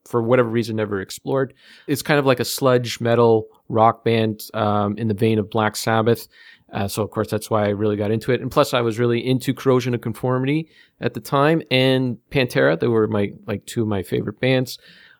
[0.05, 1.55] for whatever reason, never explored.
[1.87, 5.75] It's kind of like a sludge metal rock band um, in the vein of Black
[5.75, 6.27] Sabbath.
[6.71, 8.97] Uh, so of course that's why I really got into it, and plus I was
[8.97, 10.69] really into Corrosion of Conformity
[10.99, 12.79] at the time, and Pantera.
[12.79, 14.77] They were my like two of my favorite bands,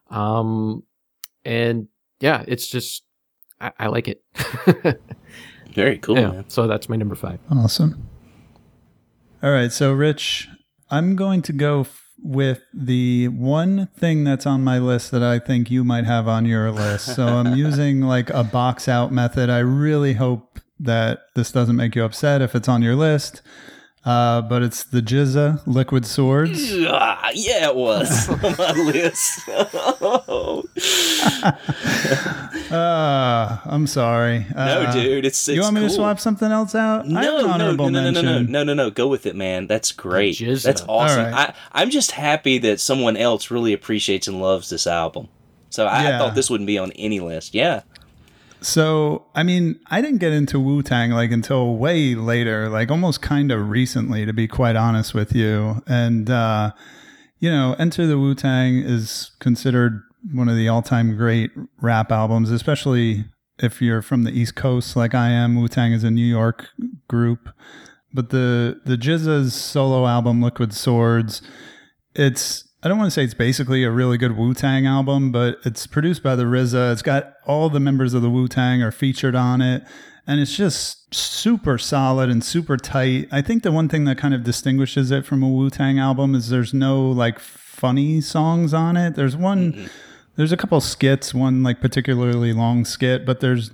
[0.09, 0.83] um,
[1.43, 1.87] and
[2.21, 3.03] yeah, it's just
[3.59, 4.23] I, I like it.
[5.73, 6.49] Very cool, yeah, man.
[6.49, 7.39] so that's my number five.
[7.49, 8.07] Awesome.
[9.43, 9.71] All right.
[9.71, 10.47] So, Rich,
[10.89, 15.39] I'm going to go f- with the one thing that's on my list that I
[15.39, 17.15] think you might have on your list.
[17.15, 19.49] So, I'm using like a box out method.
[19.49, 23.41] I really hope that this doesn't make you upset if it's on your list.
[24.03, 26.73] Uh, but it's the GZA Liquid Swords.
[26.87, 29.47] Ah, yeah, it was on my list.
[32.71, 34.45] Uh, I'm sorry.
[34.55, 37.05] no, Uh, dude, it's, it's You want me to swap something else out?
[37.05, 38.89] I have No, an no, no, no, no, no, no, no, no, no.
[38.89, 39.67] Go with it, man.
[39.67, 40.39] That's great.
[40.39, 40.89] That's awesome.
[40.89, 41.49] All right.
[41.49, 45.27] I, I'm just happy that someone else really appreciates and loves this album.
[45.69, 47.53] So I, I thought this wouldn't be on any list.
[47.53, 47.83] Yeah.
[48.61, 53.21] So, I mean, I didn't get into Wu Tang like until way later, like almost
[53.21, 55.81] kind of recently, to be quite honest with you.
[55.87, 56.71] And, uh,
[57.39, 61.49] you know, Enter the Wu Tang is considered one of the all time great
[61.81, 63.25] rap albums, especially
[63.57, 65.55] if you're from the East Coast like I am.
[65.55, 66.67] Wu Tang is a New York
[67.07, 67.49] group.
[68.13, 71.41] But the, the GZA's solo album, Liquid Swords,
[72.13, 75.59] it's I don't want to say it's basically a really good Wu Tang album, but
[75.63, 76.93] it's produced by the RZA.
[76.93, 79.83] It's got all the members of the Wu Tang are featured on it,
[80.25, 83.27] and it's just super solid and super tight.
[83.31, 86.33] I think the one thing that kind of distinguishes it from a Wu Tang album
[86.33, 89.13] is there's no like funny songs on it.
[89.13, 89.87] There's one, mm-hmm.
[90.35, 93.69] there's a couple skits, one like particularly long skit, but there's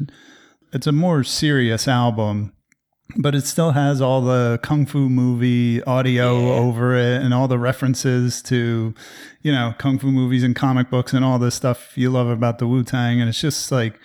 [0.73, 2.51] it's a more serious album
[3.15, 7.57] but it still has all the kung fu movie audio over it and all the
[7.57, 8.93] references to
[9.41, 12.59] you know kung fu movies and comic books and all this stuff you love about
[12.59, 13.19] the wu-tang.
[13.19, 13.99] And it's just like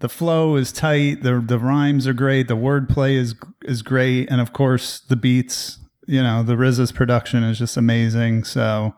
[0.00, 1.22] the flow is tight.
[1.22, 2.48] The the rhymes are great.
[2.48, 4.28] The wordplay is is great.
[4.30, 8.44] And of course the beats you know the RZA's production is just amazing.
[8.44, 8.94] So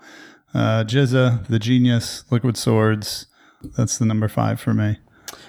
[0.55, 3.27] uh GZA the genius liquid swords
[3.77, 4.99] that's the number 5 for me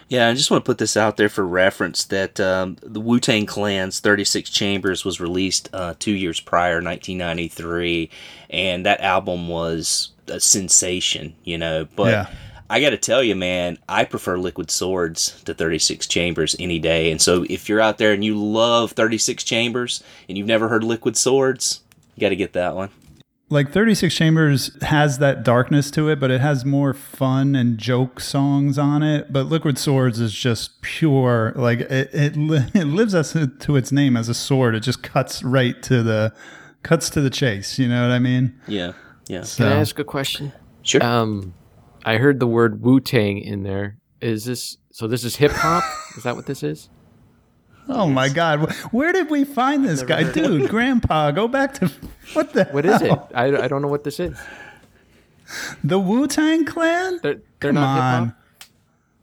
[0.10, 3.20] Yeah, I just want to put this out there for reference that um, the Wu
[3.20, 8.10] Tang Clan's 36 Chambers was released uh, two years prior, 1993,
[8.50, 11.88] and that album was a sensation, you know.
[11.96, 12.30] But Yeah.
[12.70, 17.12] I got to tell you, man, I prefer Liquid Swords to 36 Chambers any day.
[17.12, 20.84] And so if you're out there and you love 36 Chambers and you've never heard
[20.84, 21.80] Liquid Swords,
[22.16, 22.90] you got to get that one.
[23.50, 28.20] Like 36 chambers has that darkness to it but it has more fun and joke
[28.20, 33.16] songs on it but liquid swords is just pure like it it, li- it lives
[33.16, 36.34] us to its name as a sword it just cuts right to the
[36.84, 38.92] cuts to the chase you know what i mean Yeah,
[39.28, 39.44] yeah.
[39.44, 40.52] so Can I ask a question?
[40.84, 41.04] Sure.
[41.04, 41.54] Um,
[42.06, 43.98] I heard the word Wu Tang in there.
[44.22, 45.06] Is this so?
[45.08, 45.84] This is hip hop.
[46.16, 46.90] is that what this is?
[47.90, 51.88] Oh my god where did we find this guy dude grandpa go back to
[52.34, 52.74] what the hell?
[52.74, 53.20] What is it?
[53.34, 54.38] I, I don't know what this is.
[55.84, 58.28] the wu-tang clan They're, they're Come not hip on.
[58.28, 58.38] hop.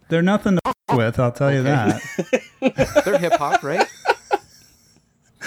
[0.08, 0.96] they're nothing to f- oh.
[0.96, 2.02] with i'll tell you that
[3.04, 3.86] They're hip hop, right?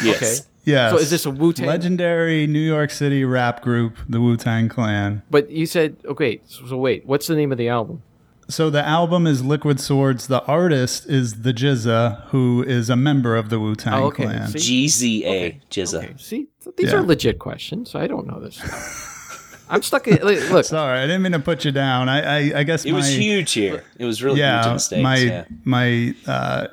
[0.03, 0.41] yes.
[0.41, 0.47] Okay.
[0.65, 1.65] yeah So is this a Wu Tang?
[1.67, 6.41] legendary new york city rap group the wu-tang clan But you said okay.
[6.45, 8.01] So, so wait, what's the name of the album?
[8.49, 10.27] So the album is Liquid Swords.
[10.27, 14.23] The artist is the GZA, who is a member of the Wu Tang Oh, okay.
[14.23, 14.47] Clan.
[14.57, 14.85] See?
[14.85, 15.97] GZA, Jizza.
[16.03, 16.47] Okay, see,
[16.77, 16.99] these Yeah.
[16.99, 17.93] are legit questions.
[17.93, 18.57] I don't know this.
[19.69, 20.07] I'm stuck.
[20.07, 22.07] In, like, look, Sorry, I didn't mean to put you down.
[22.07, 22.21] I,
[22.51, 23.83] I, I guess It my, was huge here.
[23.99, 25.03] It was really huge in Yeah, the States.
[25.03, 25.45] my yeah.
[25.65, 26.67] my uh,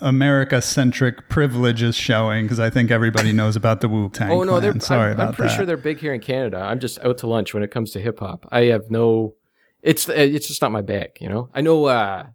[0.00, 4.30] America centric privilege is showing because I think everybody knows about the Wu Tang.
[4.30, 4.78] oh no, they're.
[4.78, 5.56] sorry I'm, about I'm pretty that.
[5.56, 6.58] sure they're big here in Canada.
[6.58, 8.46] I'm just out to lunch when it comes to hip hop.
[8.52, 9.34] I have no.
[9.82, 11.12] It's it's just not my bag.
[11.20, 11.48] You know.
[11.54, 12.26] I know uh,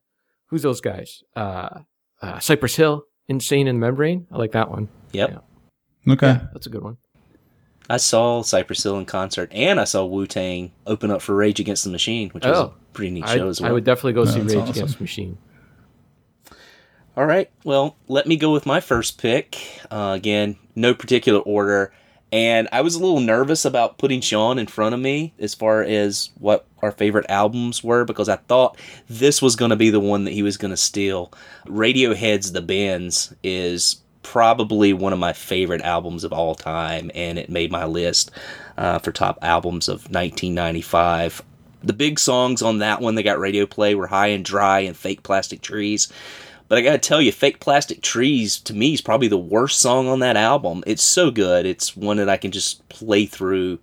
[0.48, 1.24] who's those guys.
[1.36, 1.80] Uh,
[2.22, 4.28] uh, Cypress Hill, Insane in the Membrane.
[4.32, 4.90] I like that one.
[5.11, 5.44] Yep.
[6.06, 6.14] Yeah.
[6.14, 6.40] okay.
[6.53, 6.98] That's a good one.
[7.90, 11.60] I saw Cypress Hill in concert, and I saw Wu Tang open up for Rage
[11.60, 12.61] Against the Machine, which was Oh.
[12.61, 13.70] a pretty neat I, show as well.
[13.70, 14.70] I would definitely go see Rage awesome.
[14.70, 15.38] Against the Machine.
[17.15, 17.52] All right.
[17.64, 19.57] Well, let me go with my first pick.
[19.91, 21.94] Uh, again, no particular order.
[22.34, 25.84] And I was a little nervous about putting Sean in front of me as far
[25.84, 28.76] as what our favorite albums were because I thought
[29.07, 31.31] this was going to be the one that he was going to steal.
[31.68, 37.51] Radiohead's The Bends is probably one of my favorite albums of all time, and it
[37.51, 38.31] made my list
[38.80, 41.43] uh, for top albums of 1995.
[41.84, 44.97] The big songs on that one that got radio play were High and Dry and
[44.97, 46.11] Fake Plastic Trees.
[46.73, 50.07] But I gotta tell you, Fake Plastic Trees to me is probably the worst song
[50.07, 50.83] on that album.
[50.87, 51.67] It's so good.
[51.67, 53.77] It's one that I can just play through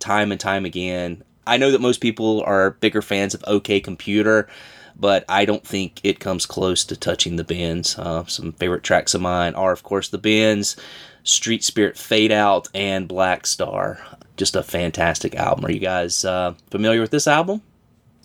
[0.00, 1.24] time and time again.
[1.46, 4.50] I know that most people are bigger fans of OK Computer,
[4.94, 7.98] but I don't think it comes close to touching the Bends.
[7.98, 10.76] Uh, some favorite tracks of mine are, of course, the Bends,
[11.24, 13.98] Street Spirit Fade Out, and Black Star.
[14.36, 15.64] Just a fantastic album.
[15.64, 17.62] Are you guys uh, familiar with this album?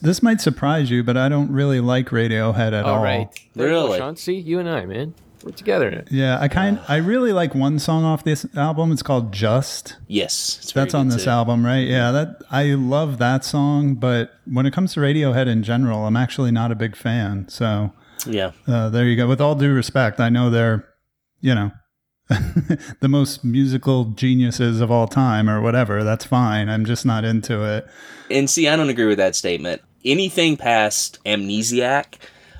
[0.01, 2.95] This might surprise you, but I don't really like Radiohead at all.
[2.97, 3.27] All right.
[3.53, 3.97] There you go, Really?
[3.99, 4.15] Sean.
[4.15, 5.13] See, you and I, man,
[5.43, 6.03] we're together.
[6.09, 8.91] Yeah, I kind I really like one song off this album.
[8.91, 9.97] It's called Just.
[10.07, 11.29] Yes, it's very That's on good, this too.
[11.29, 11.87] album, right?
[11.87, 16.17] Yeah, that I love that song, but when it comes to Radiohead in general, I'm
[16.17, 17.47] actually not a big fan.
[17.49, 17.91] So
[18.25, 18.51] Yeah.
[18.67, 19.27] uh, there you go.
[19.27, 20.87] With all due respect, I know they're,
[21.41, 21.71] you know,
[23.01, 26.03] the most musical geniuses of all time or whatever.
[26.03, 26.69] That's fine.
[26.69, 27.85] I'm just not into it.
[28.29, 29.81] And see, I don't agree with that statement.
[30.03, 32.15] Anything past Amnesiac,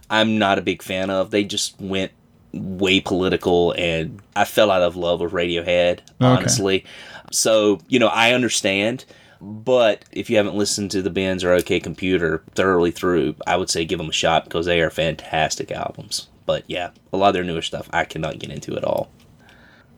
[0.10, 1.32] I'm not a big fan of.
[1.32, 2.12] They just went
[2.54, 6.86] way political, and I fell out of love with Radiohead, honestly.
[7.32, 9.06] So, you know, I understand.
[9.44, 13.72] But if you haven't listened to the Bends or OK Computer thoroughly through, I would
[13.72, 16.28] say give them a shot because they are fantastic albums.
[16.46, 19.10] But yeah, a lot of their newer stuff I cannot get into at all.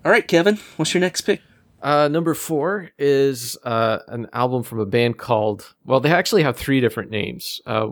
[0.05, 1.41] All right, Kevin, what's your next pick?
[1.83, 5.75] Uh, number four is uh, an album from a band called.
[5.85, 7.61] Well, they actually have three different names.
[7.65, 7.89] Uh,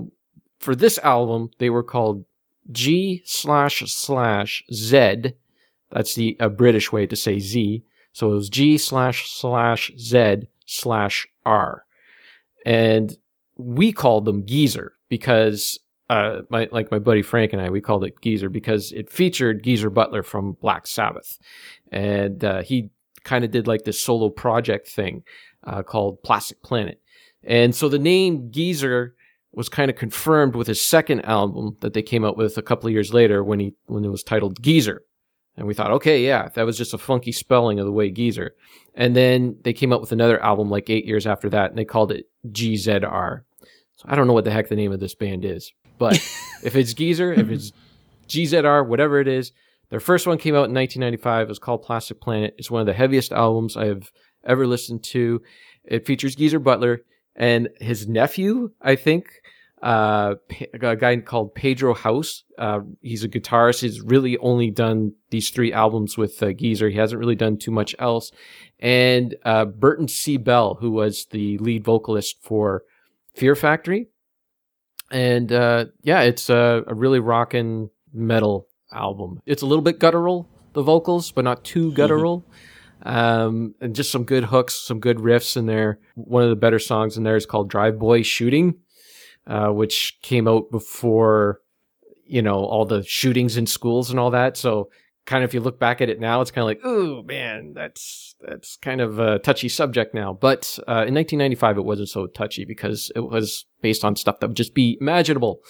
[0.60, 2.24] for this album, they were called
[2.72, 5.34] G slash slash Z.
[5.92, 7.84] That's the a British way to say Z.
[8.14, 11.84] So it was G slash slash Z slash R.
[12.66, 13.18] and
[13.58, 18.04] we called them Geezer because uh, my like my buddy Frank and I, we called
[18.04, 21.38] it Geezer because it featured Geezer Butler from Black Sabbath,
[21.92, 22.90] and uh, he
[23.24, 25.24] kind of did like this solo project thing
[25.64, 27.00] uh, called Plastic Planet,
[27.44, 29.16] and so the name Geezer
[29.54, 32.88] was kind of confirmed with his second album that they came out with a couple
[32.88, 35.04] of years later when he when it was titled Geezer,
[35.58, 38.56] and we thought, okay, yeah, that was just a funky spelling of the way Geezer,
[38.96, 41.86] and then they came out with another album like eight years after that, and they
[41.86, 43.42] called it GZR.
[43.98, 46.16] So I don't know what the heck the name of this band is, but
[46.64, 47.72] if it's Geezer, if it's
[48.28, 49.52] GZR, whatever it is,
[49.92, 51.48] their first one came out in 1995.
[51.48, 52.56] It was called Plastic Planet.
[52.58, 54.10] It's one of the heaviest albums I have
[54.46, 55.42] ever listened to.
[55.84, 57.02] It features Geezer Butler
[57.36, 59.28] and his nephew, I think,
[59.84, 60.36] uh,
[60.74, 62.46] a guy called Pedro Howse.
[62.58, 63.82] Uh, he's a guitarist.
[63.82, 66.90] He's really only done these three albums with uh, Geezer.
[66.90, 68.32] He hasn't really done too much else.
[68.80, 70.38] And uh, Burton C.
[70.38, 72.84] Bell, who was the lead vocalist for
[73.36, 74.08] Fear Factory.
[75.12, 79.42] And uh, yeah, it's a, a really rocking metal album.
[79.46, 82.46] It's a little bit guttural, the vocals, but not too guttural.
[83.04, 86.00] Um, and just some good hooks, some good riffs in there.
[86.16, 88.76] One of the better songs in there is called Drive Boy Shooting,
[89.48, 91.62] uh, which came out before,
[92.26, 94.56] you know, all the shootings in schools and all that.
[94.56, 94.90] So
[95.26, 97.74] kind of if you look back at it now, it's kind of like, oh man,
[97.74, 100.34] that's that's kind of a touchy subject now.
[100.34, 104.48] But uh, in 1995, it wasn't so touchy because it was based on stuff that
[104.48, 105.62] would just be imaginable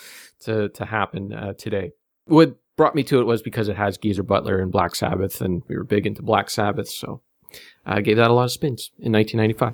[0.41, 1.91] to to happen uh, today.
[2.25, 5.63] What brought me to it was because it has Geezer Butler and Black Sabbath, and
[5.67, 7.21] we were big into Black Sabbath, so
[7.85, 9.73] I gave that a lot of spins in 1995.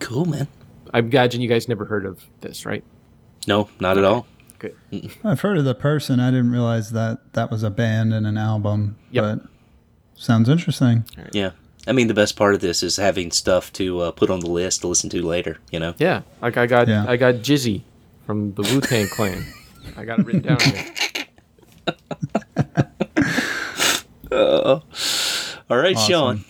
[0.00, 0.48] Cool, man.
[0.92, 2.84] I imagine you guys never heard of this, right?
[3.46, 4.26] No, not at all.
[4.58, 4.74] Good.
[5.22, 6.18] I've heard of the person.
[6.18, 8.96] I didn't realize that that was a band and an album.
[9.12, 9.22] Yep.
[9.22, 9.48] But
[10.14, 11.04] sounds interesting.
[11.32, 11.50] Yeah.
[11.86, 14.50] I mean, the best part of this is having stuff to uh, put on the
[14.50, 15.94] list to listen to later, you know?
[15.98, 17.04] Yeah, like I got Yeah.
[17.08, 17.82] I got Jizzy
[18.26, 19.44] from the Wu Tang Clan.
[19.96, 20.84] I got it written down here.
[24.32, 24.82] All
[25.76, 26.10] right, Awesome.
[26.10, 26.44] Sean.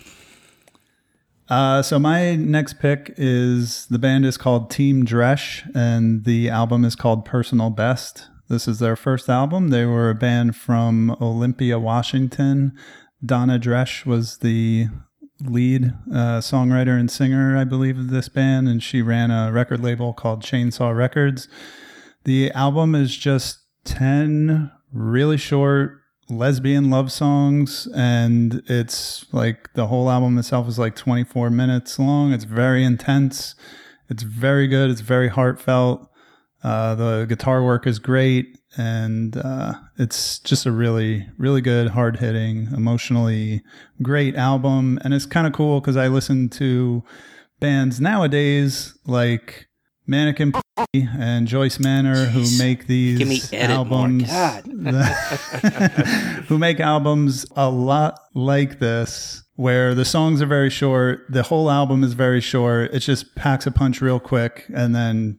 [1.49, 6.85] Uh, so my next pick is the band is called Team Dresch, and the album
[6.85, 8.27] is called Personal Best.
[8.49, 9.69] This is their first album.
[9.69, 12.73] They were a band from Olympia, Washington.
[13.25, 14.87] Donna Dresch was the
[15.41, 19.81] lead uh, songwriter and singer, I believe, of this band, and she ran a record
[19.81, 21.47] label called Chainsaw Records.
[22.25, 25.99] The album is just 10 really short
[26.29, 32.33] lesbian love songs and it's like the whole album itself is like 24 minutes long.
[32.33, 33.55] It's very intense.
[34.09, 34.89] It's very good.
[34.89, 36.07] It's very heartfelt.
[36.63, 42.67] Uh, the guitar work is great and uh, it's just a really really good hard-hitting
[42.75, 43.63] emotionally
[44.01, 44.99] great album.
[45.03, 47.03] And it's kind of cool because i listen to
[47.59, 49.68] bands nowadays like
[50.09, 50.53] Mannequin
[50.93, 54.65] and Joyce Manor who make these Give me edit albums God.
[56.47, 61.69] who make albums a lot like this where the songs are very short the whole
[61.69, 65.37] album is very short it just packs a punch real quick and then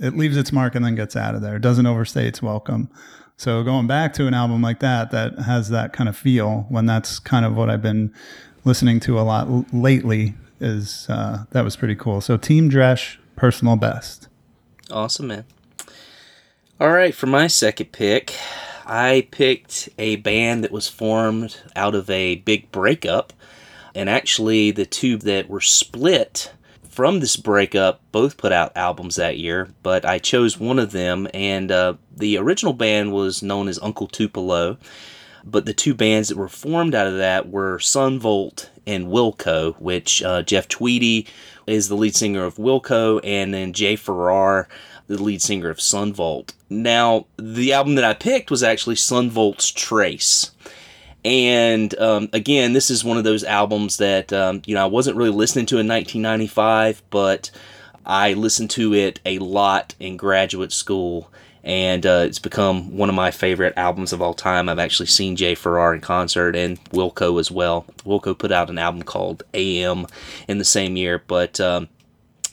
[0.00, 1.56] it leaves its mark and then gets out of there.
[1.56, 2.88] It doesn't overstay its welcome.
[3.36, 6.86] So going back to an album like that that has that kind of feel when
[6.86, 8.12] that's kind of what i've been
[8.64, 12.20] listening to a lot l- lately is uh, that was pretty cool.
[12.20, 14.28] So team dresch personal best
[14.90, 15.44] Awesome, man.
[16.80, 18.34] All right, for my second pick,
[18.86, 23.34] I picked a band that was formed out of a big breakup.
[23.94, 26.52] And actually, the two that were split
[26.88, 31.28] from this breakup both put out albums that year, but I chose one of them.
[31.34, 34.78] And uh, the original band was known as Uncle Tupelo.
[35.44, 39.74] But the two bands that were formed out of that were Son Volt and Wilco,
[39.80, 41.26] which uh, Jeff Tweedy
[41.68, 44.68] is the lead singer of Wilco, and then Jay Farrar,
[45.06, 46.52] the lead singer of Son Volt.
[46.70, 50.52] Now, the album that I picked was actually Son Volt's Trace.
[51.24, 55.16] And um, again, this is one of those albums that um, you know I wasn't
[55.16, 57.50] really listening to in 1995, but
[58.06, 61.30] I listened to it a lot in graduate school,
[61.68, 64.70] and uh, it's become one of my favorite albums of all time.
[64.70, 67.84] I've actually seen Jay Farrar in concert and Wilco as well.
[68.06, 70.06] Wilco put out an album called AM
[70.48, 71.90] in the same year, but um,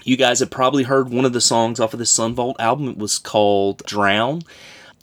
[0.03, 2.89] you guys have probably heard one of the songs off of the Son Volt album.
[2.89, 4.41] It was called Drown.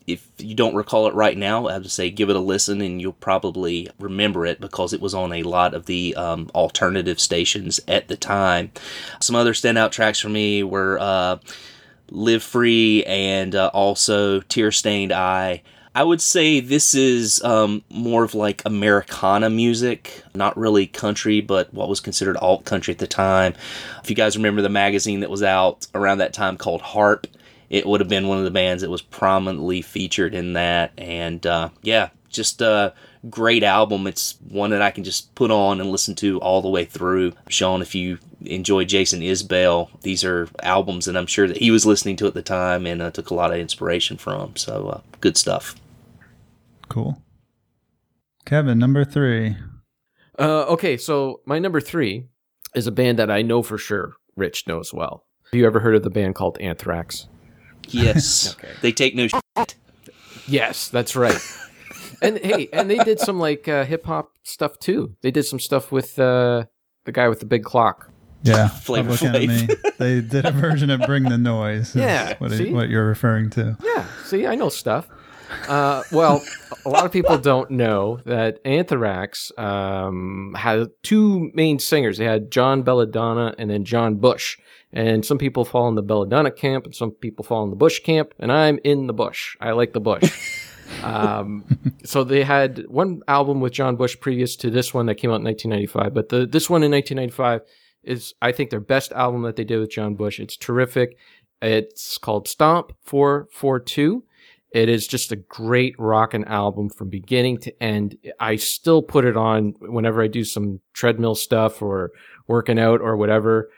[0.07, 3.01] If you don't recall it right now, I would say give it a listen and
[3.01, 7.81] you'll probably remember it because it was on a lot of the um, alternative stations
[7.89, 8.73] at the time.
[9.21, 11.39] Some other standout tracks for me were uh,
[12.13, 15.63] Live Free and uh, also Tear Stained Eye.
[15.95, 21.73] I would say this is um, more of like Americana music, not really country, but
[21.75, 23.55] what was considered alt country at the time.
[24.03, 27.27] If you guys remember the magazine that was out around that time called Harp,
[27.69, 30.93] it would have been one of the bands that was prominently featured in that.
[30.97, 32.95] And uh, yeah, just a
[33.29, 34.07] great album.
[34.07, 37.35] It's one that I can just put on and listen to all the way through.
[37.49, 41.87] Sean, if you enjoy Jason Isbell, these are albums that I'm sure that he was
[41.87, 44.57] listening to at the time and uh, took a lot of inspiration from.
[44.57, 45.77] So uh, good stuff.
[46.89, 47.23] Cool.
[48.45, 49.57] Kevin, number three.
[50.39, 52.27] Uh, okay, so my number three
[52.75, 55.25] is a band that I know for sure Rich knows well.
[55.53, 57.29] Have you ever heard of the band called Anthrax?
[57.89, 58.57] Yes.
[58.63, 58.73] Okay.
[58.81, 59.75] They take no shit.
[60.47, 61.39] Yes, that's right.
[62.23, 65.17] and hey, and they did some like uh, hip hop stuff too.
[65.23, 66.65] They did some stuff with uh,
[67.05, 68.11] the guy with the big clock.
[68.43, 69.69] Yeah, Flavor Public Enemy.
[69.99, 72.73] They did a version of "Bring the Noise." is Yeah, what, see?
[72.73, 73.77] what you're referring to.
[73.83, 75.09] Yeah, see, I know stuff.
[75.69, 76.43] Uh, well,
[76.85, 82.19] a lot of people don't know that Anthrax um, had two main singers.
[82.19, 84.59] They had John Belladonna and then John Bush.
[84.95, 88.01] And some people fall in the Belladonna camp, and some people fall in the Bush
[88.01, 88.35] camp.
[88.39, 89.57] And I'm in the Bush.
[89.61, 90.69] I like the Bush.
[91.03, 91.65] um,
[92.05, 95.41] so they had one album with John Bush previous to this one that came out
[95.41, 96.13] in 1995.
[96.13, 97.63] But the this one in 1995
[98.05, 100.41] is, I think, their best album that they did with John Bush.
[100.41, 101.17] It's terrific.
[101.61, 104.25] It's called Stomp 442.
[104.73, 108.17] It is just a great rockin' album from beginning to end.
[108.41, 112.11] I still put it on whenever I do some treadmill stuff or
[112.49, 113.71] working out or whatever.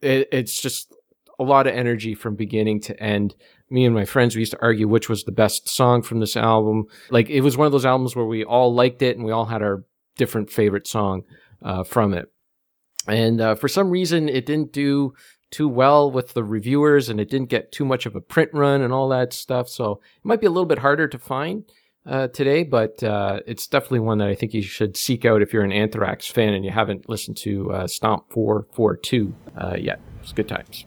[0.00, 0.92] It, it's just
[1.38, 3.36] a lot of energy from beginning to end.
[3.70, 6.36] Me and my friends, we used to argue which was the best song from this
[6.36, 6.86] album.
[7.10, 9.46] Like it was one of those albums where we all liked it and we all
[9.46, 9.84] had our
[10.16, 11.22] different favorite song
[11.62, 12.31] uh, from it.
[13.08, 15.14] And uh, for some reason, it didn't do
[15.50, 18.80] too well with the reviewers and it didn't get too much of a print run
[18.80, 19.68] and all that stuff.
[19.68, 21.64] So it might be a little bit harder to find
[22.06, 25.52] uh, today, but uh, it's definitely one that I think you should seek out if
[25.52, 30.00] you're an Anthrax fan and you haven't listened to uh, Stomp 442 uh, yet.
[30.22, 30.86] It's good times.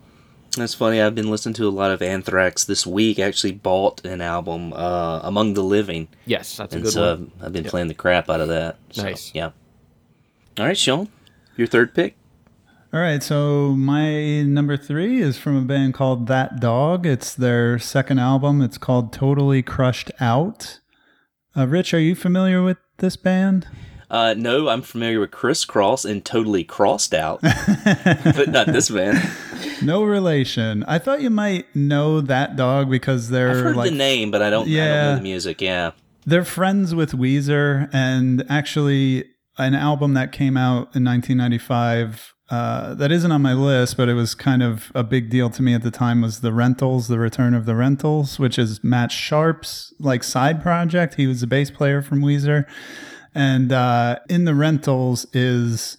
[0.57, 1.01] That's funny.
[1.01, 3.19] I've been listening to a lot of Anthrax this week.
[3.19, 7.15] I actually bought an album, uh, Among the Living, Yes, that's a and good so
[7.15, 7.31] one.
[7.41, 8.77] I've been playing the crap out of that.
[8.91, 9.31] So, Nice.
[9.35, 9.51] Yeah.
[10.57, 11.09] All right, Sean,
[11.57, 12.15] your third pick.
[12.93, 17.05] All right, so my number three is from a band called That Dog.
[17.05, 18.61] It's their second album.
[18.61, 20.79] It's called Totally Crushed Out.
[21.57, 23.67] Uh, Rich, are you familiar with this band?
[24.09, 29.19] Uh, no, I'm familiar with Kris Kross and Totally Crossed Out, but not this band.
[29.81, 30.85] No relation.
[30.85, 34.41] I thought you might know That Dog because they're I've heard like the name, but
[34.41, 35.59] I don't, I don't know the music.
[35.59, 35.91] Yeah.
[36.25, 39.25] They're friends with Weezer, and actually,
[39.57, 44.13] an album that came out in 1995 uh, that isn't on my list, but it
[44.13, 47.17] was kind of a big deal to me at the time was the Rentals, the
[47.17, 51.15] Return of the Rentals, which is Matt Sharp's like side project.
[51.15, 52.65] He was a bass player from Weezer,
[53.33, 55.97] and uh, in the Rentals is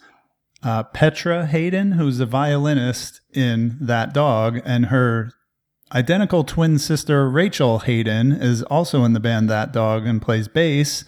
[0.62, 5.32] uh, Petra Haden, who's a violinist in That Dog, and her
[5.92, 11.04] identical twin sister Rachel Haden is also in the band That Dog and plays bass.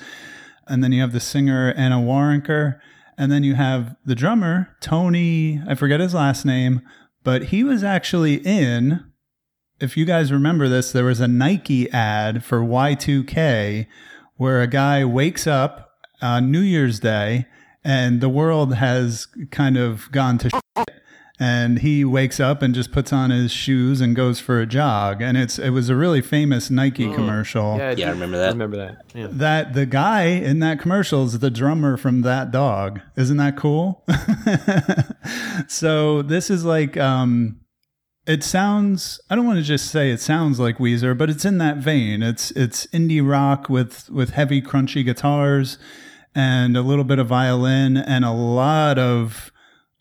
[0.68, 2.78] And then you have the singer Anna Waronker.
[3.16, 6.82] And then you have the drummer, Tony, I forget his last name,
[7.24, 9.04] but he was actually in,
[9.80, 13.88] if you guys remember this, there was a Nike ad for Y2K
[14.36, 15.90] where a guy wakes up
[16.22, 17.46] on New Year's Day
[17.82, 20.88] and the world has kind of gone to shit
[21.40, 25.22] and he wakes up and just puts on his shoes and goes for a jog
[25.22, 28.48] and it's it was a really famous Nike commercial Yeah, Yeah, I remember that.
[28.48, 29.04] I remember that.
[29.14, 29.28] Yeah.
[29.30, 34.04] that the guy in that commercial is the drummer from that dog isn't that cool
[35.68, 37.60] so this is like um
[38.26, 41.58] it sounds i don't want to just say it sounds like weezer but it's in
[41.58, 45.78] that vein it's it's indie rock with with heavy crunchy guitars
[46.34, 49.50] and a little bit of violin and a lot of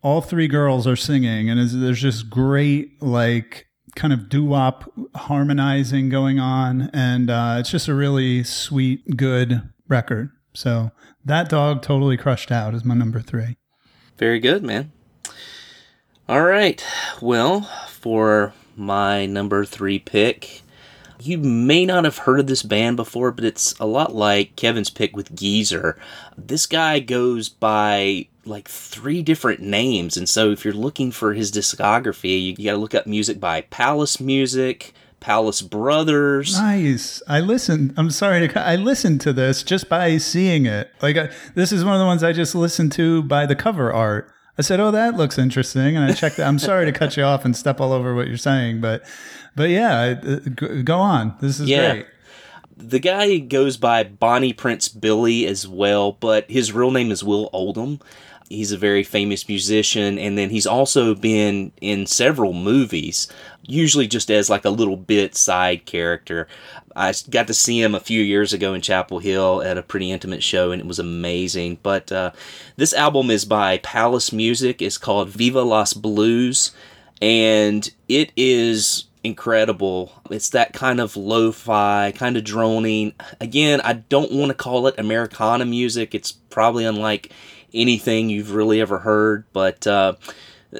[0.01, 3.65] all three girls are singing and there's just great like
[3.95, 10.29] kind of doo-wop harmonizing going on and uh, it's just a really sweet good record
[10.53, 10.91] so
[11.25, 13.57] that dog totally crushed out is my number three
[14.17, 14.91] Very good, man.
[16.27, 16.83] All right.
[17.21, 20.61] Well, for my number three pick,
[21.19, 24.89] you may not have heard of this band before, but it's a lot like Kevin's
[24.89, 25.97] pick with Geezer.
[26.35, 31.51] This guy goes by like three different names, and so if you're looking for his
[31.51, 36.53] discography, you, you got to look up music by Palace Music, Palace Brothers.
[36.59, 41.17] nice i listened i'm sorry to i listened to this just by seeing it like
[41.17, 44.31] I, this is one of the ones i just listened to by the cover art
[44.59, 47.45] i said oh that looks interesting and i checked i'm sorry to cut you off
[47.45, 49.03] and step all over what you're saying but
[49.55, 50.35] but yeah uh,
[50.83, 51.93] go on this is Yeah.
[51.93, 52.05] great
[52.79, 57.49] the guy goes by Bonnie Prince Billy as well, but his real name is Will
[57.51, 57.99] Oldham.
[58.49, 63.27] He's a very famous musician, and then he's also been in several movies,
[63.63, 66.47] usually just as like a little bit side character.
[66.95, 70.11] I got to see him a few years ago in Chapel Hill at a pretty
[70.11, 71.79] intimate show, and it was amazing.
[71.83, 72.31] But uh,
[72.77, 74.81] this album is by Palace Music.
[74.81, 76.71] It's called Viva Las Blues,
[77.21, 80.11] and it is incredible.
[80.31, 83.13] It's that kind of lo-fi, kind of droning.
[83.41, 86.15] Again, I don't want to call it Americana music.
[86.15, 87.31] It's probably unlike
[87.73, 90.15] anything you've really ever heard, but uh,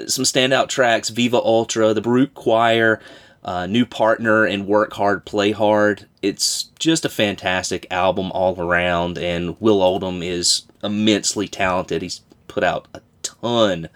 [0.07, 2.99] some standout tracks: Viva Ultra, the Brute Choir,
[3.43, 6.05] uh, New Partner, and Work Hard, Play Hard.
[6.21, 12.01] It's just a fantastic album all around, and Will Oldham is immensely talented.
[12.01, 13.89] He's put out a ton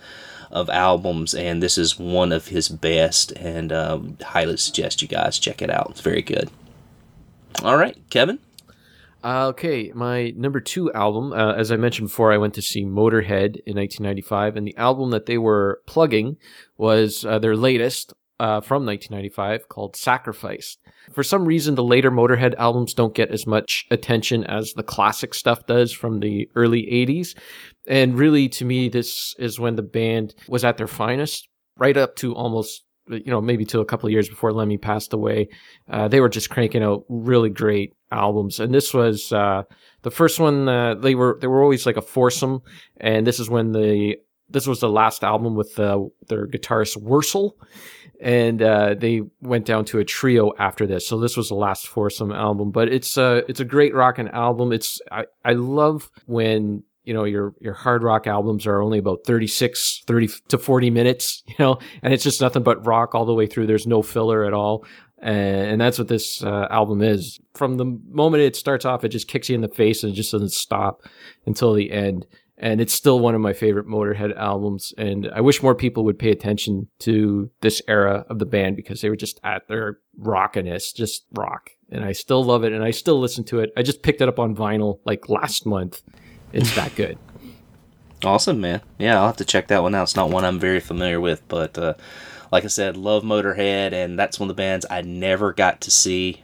[0.51, 3.31] of albums, and this is one of his best.
[3.33, 5.91] And um, highly suggest you guys check it out.
[5.91, 6.49] It's very good.
[7.63, 8.39] All right, Kevin.
[9.23, 12.83] Uh, okay, my number two album, uh, as I mentioned before, I went to see
[12.83, 16.37] Motorhead in 1995, and the album that they were plugging
[16.77, 20.77] was uh, their latest uh, from 1995 called Sacrifice.
[21.13, 25.35] For some reason, the later Motorhead albums don't get as much attention as the classic
[25.35, 27.37] stuff does from the early 80s.
[27.87, 32.15] And really, to me, this is when the band was at their finest, right up
[32.17, 35.49] to almost you know, maybe to a couple of years before Lemmy passed away,
[35.89, 38.59] uh, they were just cranking out really great albums.
[38.59, 39.63] And this was uh,
[40.01, 40.67] the first one.
[40.67, 42.61] Uh, they were they were always like a foursome,
[42.97, 44.17] and this is when the
[44.49, 47.55] this was the last album with uh, their guitarist Wurzel,
[48.21, 51.07] and uh, they went down to a trio after this.
[51.07, 54.71] So this was the last foursome album, but it's uh, it's a great rocking album.
[54.71, 59.25] It's I, I love when you know your your hard rock albums are only about
[59.25, 63.33] 36 30 to 40 minutes you know and it's just nothing but rock all the
[63.33, 64.85] way through there's no filler at all
[65.21, 69.27] and, that's what this uh, album is from the moment it starts off it just
[69.27, 71.01] kicks you in the face and it just doesn't stop
[71.45, 72.25] until the end
[72.57, 76.19] and it's still one of my favorite motorhead albums and i wish more people would
[76.19, 80.93] pay attention to this era of the band because they were just at their rockiness
[80.93, 84.03] just rock and i still love it and i still listen to it i just
[84.03, 86.01] picked it up on vinyl like last month
[86.53, 87.17] it's that good.
[88.23, 88.81] Awesome, man.
[88.99, 90.03] Yeah, I'll have to check that one out.
[90.03, 91.95] It's not one I'm very familiar with, but uh,
[92.51, 95.91] like I said, love Motorhead, and that's one of the bands I never got to
[95.91, 96.43] see.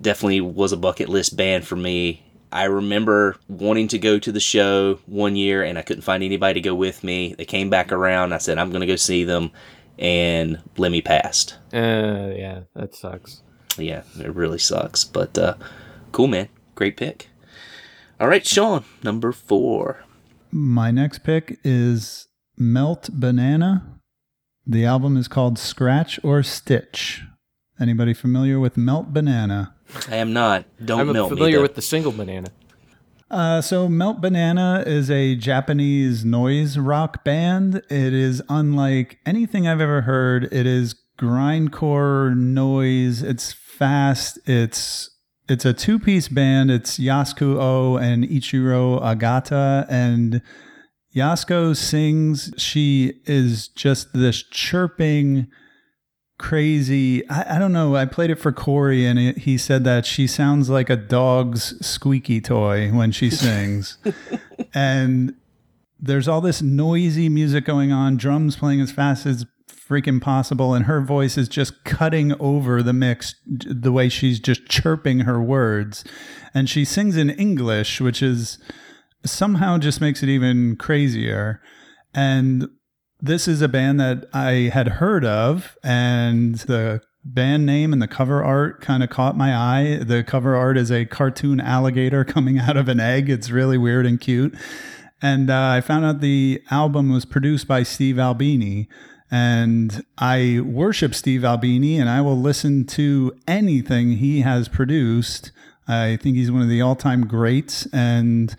[0.00, 2.24] Definitely was a bucket list band for me.
[2.52, 6.54] I remember wanting to go to the show one year, and I couldn't find anybody
[6.54, 7.34] to go with me.
[7.36, 8.32] They came back around.
[8.32, 9.50] I said, I'm going to go see them,
[9.98, 11.56] and Lemmy passed.
[11.72, 13.42] Uh, yeah, that sucks.
[13.76, 15.04] Yeah, it really sucks.
[15.04, 15.54] But uh,
[16.12, 16.48] cool, man.
[16.74, 17.28] Great pick.
[18.18, 20.04] All right, Sean, number four.
[20.50, 23.99] My next pick is Melt Banana.
[24.66, 27.22] The album is called Scratch or Stitch.
[27.80, 29.74] Anybody familiar with Melt Banana?
[30.08, 30.64] I am not.
[30.84, 31.62] Don't I'm melt familiar me.
[31.62, 32.48] with the single banana.
[33.30, 37.76] Uh, so Melt Banana is a Japanese noise rock band.
[37.88, 40.44] It is unlike anything I've ever heard.
[40.52, 43.22] It is grindcore noise.
[43.22, 44.38] It's fast.
[44.46, 45.10] It's
[45.48, 46.70] it's a two piece band.
[46.70, 49.86] It's Yasuko O and Ichiro Agata.
[49.88, 50.42] And
[51.14, 52.52] Yasuko sings.
[52.56, 55.48] She is just this chirping,
[56.38, 57.28] crazy.
[57.28, 57.96] I, I don't know.
[57.96, 61.84] I played it for Corey, and it, he said that she sounds like a dog's
[61.84, 63.98] squeaky toy when she sings.
[64.74, 65.34] and
[65.98, 69.46] there's all this noisy music going on, drums playing as fast as
[69.90, 74.64] freaking possible and her voice is just cutting over the mix the way she's just
[74.68, 76.04] chirping her words
[76.54, 78.56] and she sings in english which is
[79.24, 81.60] somehow just makes it even crazier
[82.14, 82.68] and
[83.20, 88.08] this is a band that i had heard of and the band name and the
[88.08, 92.58] cover art kind of caught my eye the cover art is a cartoon alligator coming
[92.58, 94.54] out of an egg it's really weird and cute
[95.22, 98.88] and uh, I found out the album was produced by Steve Albini,
[99.30, 105.52] and I worship Steve Albini and I will listen to anything he has produced.
[105.86, 107.86] I think he's one of the all time greats.
[107.92, 108.56] And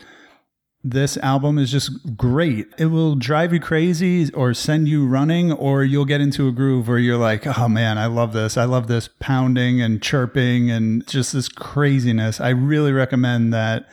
[0.84, 2.68] this album is just great.
[2.78, 6.88] It will drive you crazy or send you running, or you'll get into a groove
[6.88, 8.58] where you're like, oh man, I love this.
[8.58, 12.42] I love this pounding and chirping and just this craziness.
[12.42, 13.88] I really recommend that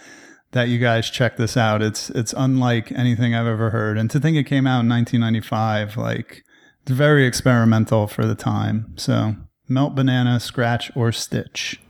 [0.52, 1.82] that you guys check this out.
[1.82, 3.98] It's it's unlike anything I've ever heard.
[3.98, 6.43] And to think it came out in 1995, like
[6.82, 8.94] it's very experimental for the time.
[8.97, 9.36] So
[9.69, 11.81] melt banana, scratch, or stitch.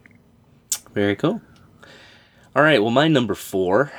[0.92, 1.40] Very cool.
[2.56, 3.92] All right, well, my number four.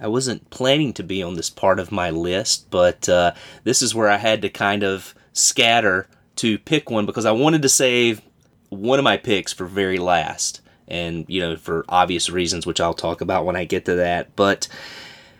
[0.00, 3.32] I wasn't planning to be on this part of my list, but uh,
[3.64, 7.62] this is where I had to kind of scatter to pick one because I wanted
[7.62, 8.22] to save
[8.70, 10.60] one of my picks for very last.
[10.86, 14.34] and you know for obvious reasons, which I'll talk about when I get to that.
[14.36, 14.68] But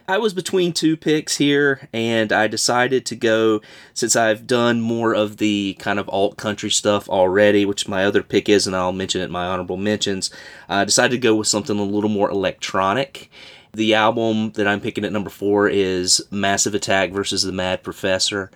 [0.07, 3.61] I was between two picks here, and I decided to go
[3.93, 8.23] since I've done more of the kind of alt country stuff already, which my other
[8.23, 10.31] pick is, and I'll mention it in my honorable mentions.
[10.69, 13.31] I decided to go with something a little more electronic.
[13.79, 18.51] The album that I'm picking at number four is Massive Attack versus the Mad Professor.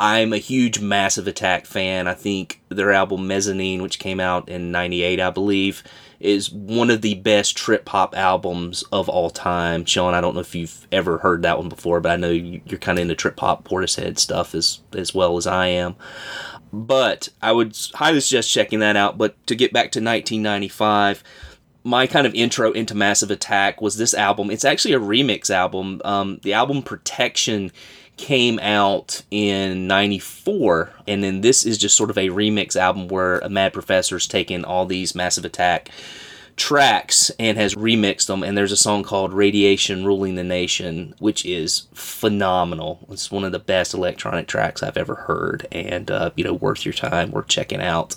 [0.00, 2.08] I'm a huge Massive Attack fan.
[2.08, 5.84] I think their album Mezzanine, which came out in 98, I believe,
[6.18, 9.84] is one of the best trip hop albums of all time.
[9.84, 12.60] Sean, I don't know if you've ever heard that one before, but I know you-
[12.66, 15.94] you're kind of into trip hop Portishead stuff as, as well as I am.
[16.72, 19.18] But I would highly suggest checking that out.
[19.18, 21.22] But to get back to 1995,
[21.84, 24.50] my kind of intro into Massive Attack was this album.
[24.50, 26.00] It's actually a remix album.
[26.04, 27.70] Um, the album Protection
[28.16, 33.38] came out in 94 and then this is just sort of a remix album where
[33.40, 35.90] a mad professor's taken all these massive attack
[36.56, 41.44] tracks and has remixed them and there's a song called radiation ruling the nation which
[41.44, 43.04] is phenomenal.
[43.10, 46.84] It's one of the best electronic tracks i've ever heard and uh, you know worth
[46.84, 48.14] your time worth checking out.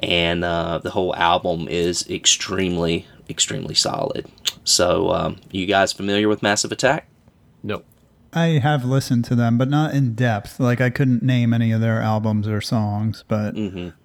[0.00, 4.26] And uh, the whole album is extremely extremely solid.
[4.64, 7.08] So um, you guys familiar with massive attack?
[7.62, 7.82] No.
[8.32, 10.60] I have listened to them, but not in depth.
[10.60, 13.54] Like I couldn't name any of their albums or songs, but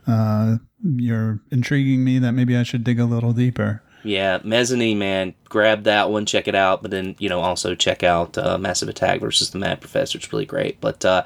[0.08, 3.82] uh, you're intriguing me that maybe I should dig a little deeper.
[4.06, 6.82] Yeah, Mezzanine, man, grab that one, check it out.
[6.82, 10.18] But then, you know, also check out uh, Massive Attack versus the Mad Professor.
[10.18, 10.82] It's really great.
[10.82, 11.24] But uh,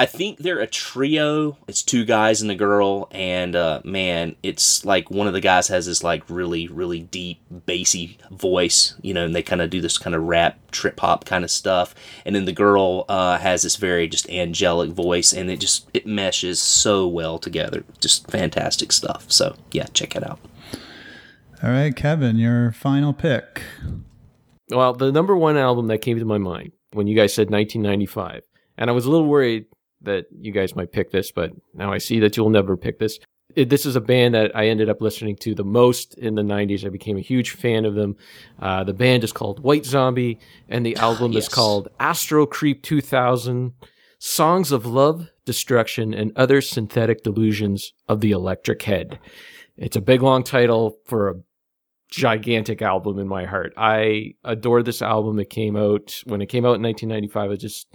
[0.00, 1.58] I think they're a trio.
[1.68, 5.68] It's two guys and a girl, and uh, man, it's like one of the guys
[5.68, 9.82] has this like really, really deep, bassy voice, you know, and they kind of do
[9.82, 11.94] this kind of rap, trip hop kind of stuff.
[12.24, 16.06] And then the girl uh, has this very just angelic voice, and it just it
[16.06, 17.84] meshes so well together.
[18.00, 19.30] Just fantastic stuff.
[19.30, 20.40] So yeah, check it out.
[21.62, 23.64] All right, Kevin, your final pick.
[24.70, 28.44] Well, the number one album that came to my mind when you guys said 1995,
[28.78, 29.66] and I was a little worried
[30.02, 33.18] that you guys might pick this, but now I see that you'll never pick this.
[33.56, 36.42] It, this is a band that I ended up listening to the most in the
[36.42, 36.86] 90s.
[36.86, 38.16] I became a huge fan of them.
[38.60, 41.44] Uh, the band is called White Zombie, and the album Yes.
[41.44, 43.72] is called Astro Creep 2000
[44.20, 49.18] Songs of Love, Destruction, and Other Synthetic Delusions of the Electric Head.
[49.76, 51.34] It's a big, long title for a
[52.10, 53.72] gigantic album in my heart.
[53.76, 55.38] I adore this album.
[55.38, 57.52] It came out when it came out in 1995.
[57.52, 57.86] It just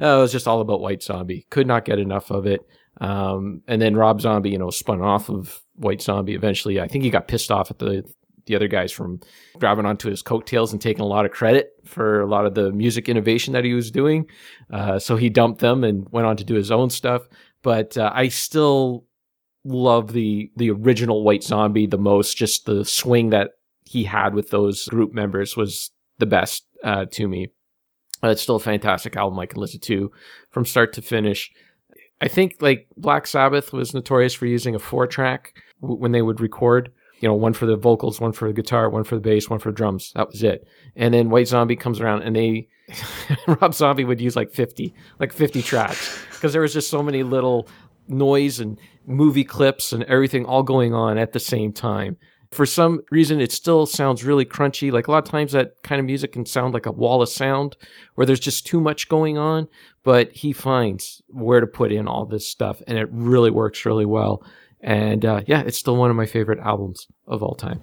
[0.00, 1.46] oh, it was just all about White Zombie.
[1.50, 2.60] Could not get enough of it.
[3.00, 6.34] Um, and then Rob Zombie, you know, spun off of White Zombie.
[6.34, 8.04] Eventually, I think he got pissed off at the
[8.46, 9.20] the other guys from
[9.58, 12.70] grabbing onto his coattails and taking a lot of credit for a lot of the
[12.70, 14.24] music innovation that he was doing.
[14.72, 17.28] Uh, so he dumped them and went on to do his own stuff.
[17.62, 19.04] But uh, I still
[19.64, 22.36] love the the original White Zombie the most.
[22.36, 23.50] Just the swing that
[23.84, 27.48] he had with those group members was the best uh, to me.
[28.26, 30.10] Uh, it's still a fantastic album I can listen to
[30.50, 31.52] from start to finish.
[32.20, 36.22] I think like Black Sabbath was notorious for using a four track w- when they
[36.22, 36.90] would record.
[37.20, 39.58] You know, one for the vocals, one for the guitar, one for the bass, one
[39.58, 40.12] for the drums.
[40.14, 40.66] That was it.
[40.96, 42.68] And then White Zombie comes around and they,
[43.46, 47.22] Rob Zombie would use like 50, like 50 tracks because there was just so many
[47.22, 47.68] little
[48.08, 52.16] noise and movie clips and everything all going on at the same time.
[52.50, 54.92] For some reason, it still sounds really crunchy.
[54.92, 57.28] Like a lot of times, that kind of music can sound like a wall of
[57.28, 57.76] sound
[58.14, 59.68] where there's just too much going on.
[60.02, 64.06] But he finds where to put in all this stuff, and it really works really
[64.06, 64.44] well.
[64.80, 67.82] And uh, yeah, it's still one of my favorite albums of all time.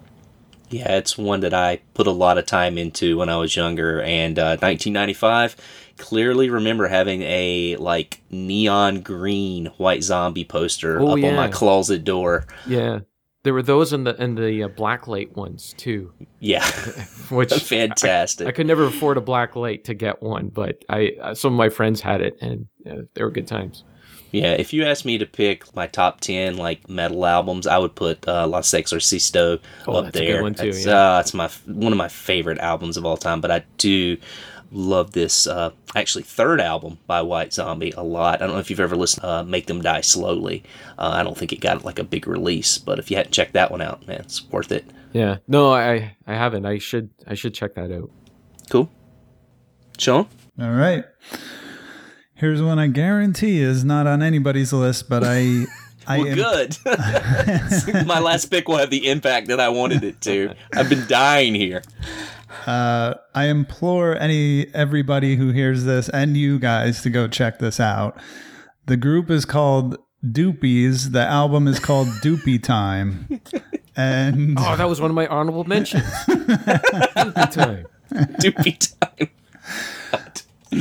[0.70, 4.02] Yeah, it's one that I put a lot of time into when I was younger.
[4.02, 5.56] And uh, 1995,
[5.98, 12.04] clearly remember having a like neon green white zombie poster Oh, up on my closet
[12.04, 12.48] door.
[12.66, 13.00] Yeah,
[13.44, 16.66] there were those in the in the uh, black light ones too, Yeah,
[17.30, 18.48] which fantastic.
[18.48, 21.58] I could never afford a black light to get one, but I uh, some of
[21.58, 23.84] my friends had it, and uh, they were good times.
[24.32, 27.94] Yeah, if you asked me to pick my top ten like metal albums, I would
[27.94, 30.42] put uh, La Sexorcisto Oh, up that's a good there.
[30.42, 31.18] one too, It's, yeah.
[31.18, 33.42] uh, it's my one of my favorite albums of all time.
[33.42, 34.18] But I do
[34.74, 38.42] love this uh, actually third album by White Zombie a lot.
[38.42, 40.64] I don't know if you've ever listened to uh, Make Them Die Slowly.
[40.98, 43.54] Uh, I don't think it got like a big release, but if you hadn't checked
[43.54, 44.86] that one out, man, it's worth it.
[45.14, 46.66] Yeah, no, I I haven't.
[46.66, 48.10] I should I should check that out.
[48.70, 48.90] Cool.
[49.98, 50.28] Sean?
[50.60, 51.06] All right.
[52.36, 55.66] Here's one I guarantee is not on anybody's list, but I.
[56.06, 56.78] I Well, am- good.
[58.06, 60.54] my last pick will have the impact that I wanted it to.
[60.74, 61.82] I've been dying here.
[62.68, 67.80] Uh, I implore any everybody who hears this and you guys to go check this
[67.80, 68.18] out.
[68.86, 71.12] The group is called Doopees.
[71.12, 73.42] The album is called Doopee Time.
[73.96, 76.04] And Oh, that was one of my honorable mentions.
[76.28, 77.86] Doopee time.
[78.40, 79.30] Doopee time.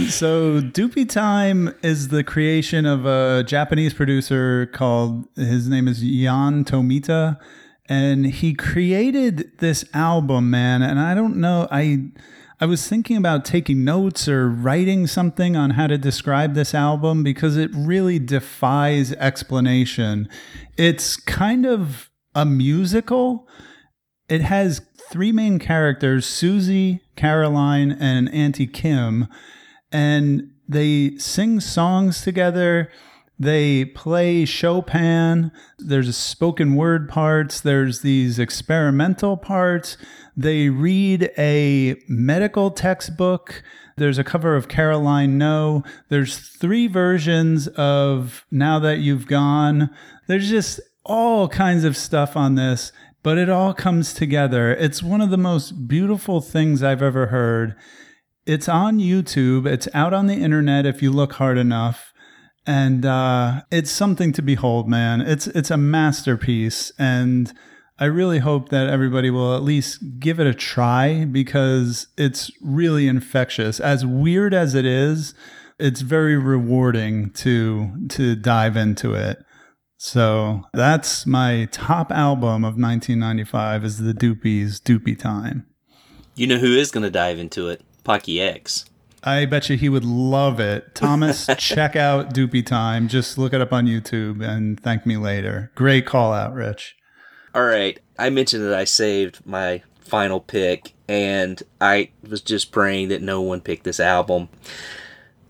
[0.08, 6.64] So, Doopee Time is the creation of a Japanese producer called, his name is Yann
[6.64, 7.38] Tomita.
[7.88, 10.82] And he created this album, man.
[10.82, 12.10] And I don't know, I.
[12.60, 17.24] I was thinking about taking notes or writing something on how to describe this album
[17.24, 20.28] because it really defies explanation.
[20.76, 23.48] It's kind of a musical.
[24.28, 24.80] It has
[25.10, 29.26] three main characters Susie, Caroline, and Auntie Kim
[29.92, 32.90] and they sing songs together.
[33.38, 35.50] They play Chopin.
[35.78, 37.60] There's spoken word parts.
[37.60, 39.96] There's these experimental parts.
[40.36, 43.62] They read a medical textbook.
[43.96, 45.82] There's a cover of Caroline No.
[46.08, 49.90] There's three versions of Now That You've Gone.
[50.28, 52.92] There's just all kinds of stuff on this,
[53.22, 54.72] but it all comes together.
[54.72, 57.74] It's one of the most beautiful things I've ever heard.
[58.46, 59.66] It's on YouTube.
[59.66, 62.11] It's out on the internet if you look hard enough.
[62.66, 65.20] And uh, it's something to behold, man.
[65.20, 67.52] It's it's a masterpiece, and
[67.98, 73.08] I really hope that everybody will at least give it a try because it's really
[73.08, 73.80] infectious.
[73.80, 75.34] As weird as it is,
[75.78, 79.44] it's very rewarding to to dive into it.
[79.98, 85.64] So that's my top album of 1995 is the Doopees Doopee Time.
[86.34, 87.82] You know who is going to dive into it?
[88.02, 88.84] Pocky X.
[89.24, 90.94] I bet you he would love it.
[90.94, 93.08] Thomas, check out Doopee Time.
[93.08, 95.70] Just look it up on YouTube and thank me later.
[95.74, 96.96] Great call out, Rich.
[97.54, 97.98] All right.
[98.18, 103.40] I mentioned that I saved my final pick, and I was just praying that no
[103.40, 104.48] one picked this album.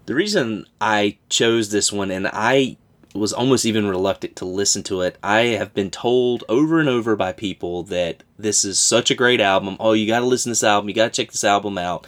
[0.06, 2.76] The reason I chose this one, and I
[3.14, 7.14] was almost even reluctant to listen to it, I have been told over and over
[7.14, 9.76] by people that this is such a great album.
[9.78, 10.88] Oh, you got to listen to this album.
[10.88, 12.06] You got to check this album out.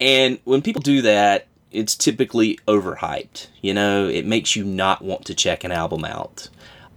[0.00, 3.48] And when people do that, it's typically overhyped.
[3.60, 6.48] You know, it makes you not want to check an album out.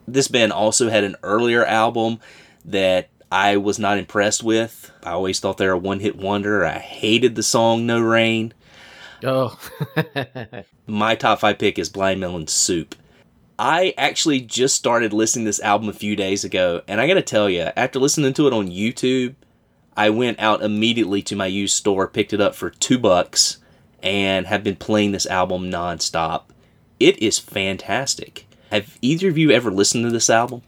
[0.07, 2.19] This band also had an earlier album
[2.65, 4.91] that I was not impressed with.
[5.03, 6.65] I always thought they were a one hit wonder.
[6.65, 8.53] I hated the song No Rain.
[9.23, 9.59] Oh,
[10.87, 12.95] My top five pick is Blind Melon Soup.
[13.59, 17.21] I actually just started listening to this album a few days ago, and I gotta
[17.21, 19.35] tell you, after listening to it on YouTube,
[19.99, 23.57] I went out immediately to my used store, picked it up for two bucks,
[24.01, 26.43] and have been playing this album nonstop.
[26.99, 28.45] It is fantastic.
[28.71, 30.61] Have either of you ever listened to this album?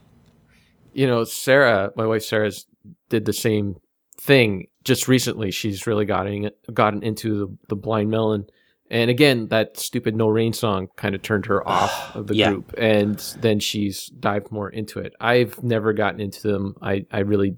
[0.94, 2.66] you know, Sarah, my wife Sarah's
[3.08, 3.76] did the same
[4.20, 5.50] thing just recently.
[5.50, 8.44] She's really gotten gotten into the, the Blind Melon,
[8.90, 12.50] and again, that stupid No Rain song kind of turned her off of the Yeah.
[12.50, 15.14] group, and then she's dived more into it.
[15.18, 16.74] I've never gotten into them.
[16.82, 17.56] I I really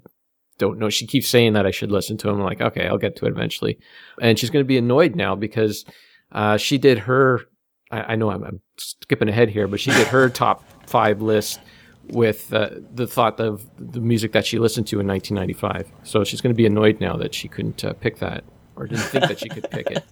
[0.57, 0.89] don't know.
[0.89, 2.35] She keeps saying that I should listen to him.
[2.35, 3.77] I'm like, okay, I'll get to it eventually,
[4.21, 5.85] and she's going to be annoyed now because
[6.31, 7.41] uh, she did her.
[7.91, 11.59] I, I know I'm, I'm skipping ahead here, but she did her top five list
[12.09, 15.91] with uh, the thought of the music that she listened to in 1995.
[16.03, 18.43] So she's going to be annoyed now that she couldn't uh, pick that
[18.75, 20.03] or didn't think that she could pick it.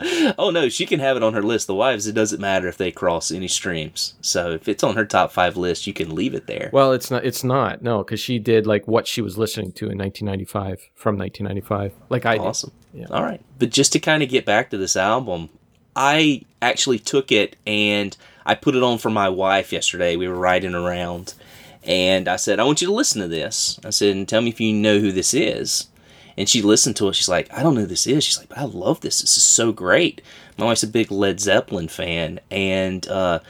[0.38, 1.66] Oh no, she can have it on her list.
[1.66, 4.14] The wives, it doesn't matter if they cross any streams.
[4.20, 6.70] So if it's on her top five list, you can leave it there.
[6.72, 7.24] Well, it's not.
[7.24, 7.82] It's not.
[7.82, 12.26] No, because she did like what she was listening to in 1995 from 1995, like
[12.26, 12.38] I.
[12.38, 12.72] Awesome.
[12.92, 13.06] Yeah.
[13.10, 13.40] All right.
[13.58, 15.50] But just to kind of get back to this album,
[15.94, 20.16] I actually took it and I put it on for my wife yesterday.
[20.16, 21.34] We were riding around
[21.82, 23.78] and I said, I want you to listen to this.
[23.84, 25.88] I said, and tell me if you know who this is.
[26.38, 27.14] And she listened to it.
[27.14, 28.24] She's like, I don't know who this is.
[28.24, 29.20] She's like, but I love this.
[29.20, 30.20] This is so great.
[30.58, 32.40] My wife's a big Led Zeppelin fan.
[32.50, 33.40] And uh,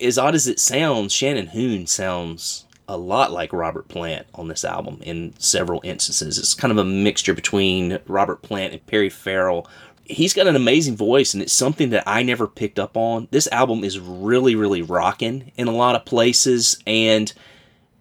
[0.00, 4.64] as odd as it sounds, Shannon Hoon sounds a lot like Robert Plant on this
[4.64, 6.38] album in several instances.
[6.38, 9.66] It's kind of a mixture between Robert Plant and Perry Farrell.
[10.04, 13.28] He's got an amazing voice, and it's something that I never picked up on.
[13.30, 16.76] This album is really, really rocking in a lot of places.
[16.86, 17.32] And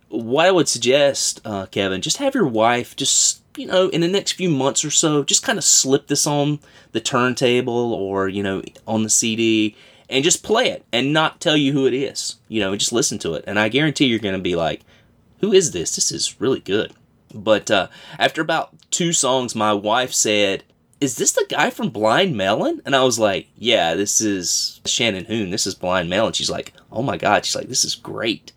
[0.10, 4.08] what I would suggest, uh, Kevin, just have your wife just you know in the
[4.08, 6.60] next few months or so, just kind of slip this on
[6.92, 9.76] the turntable or you know on the CD
[10.10, 12.36] and just play it and not tell you who it is.
[12.48, 14.82] You know, just listen to it, and I guarantee you're going to be like,
[15.40, 15.96] "Who is this?
[15.96, 16.94] This is really good."
[17.34, 17.88] But uh,
[18.20, 20.64] after about two songs, my wife said,
[21.02, 25.26] "Is this the guy from Blind Melon?" And I was like, "Yeah, this is Shannon
[25.26, 25.50] Hoon.
[25.50, 28.52] This is Blind Melon." She's like, "Oh my god!" She's like, "This is great."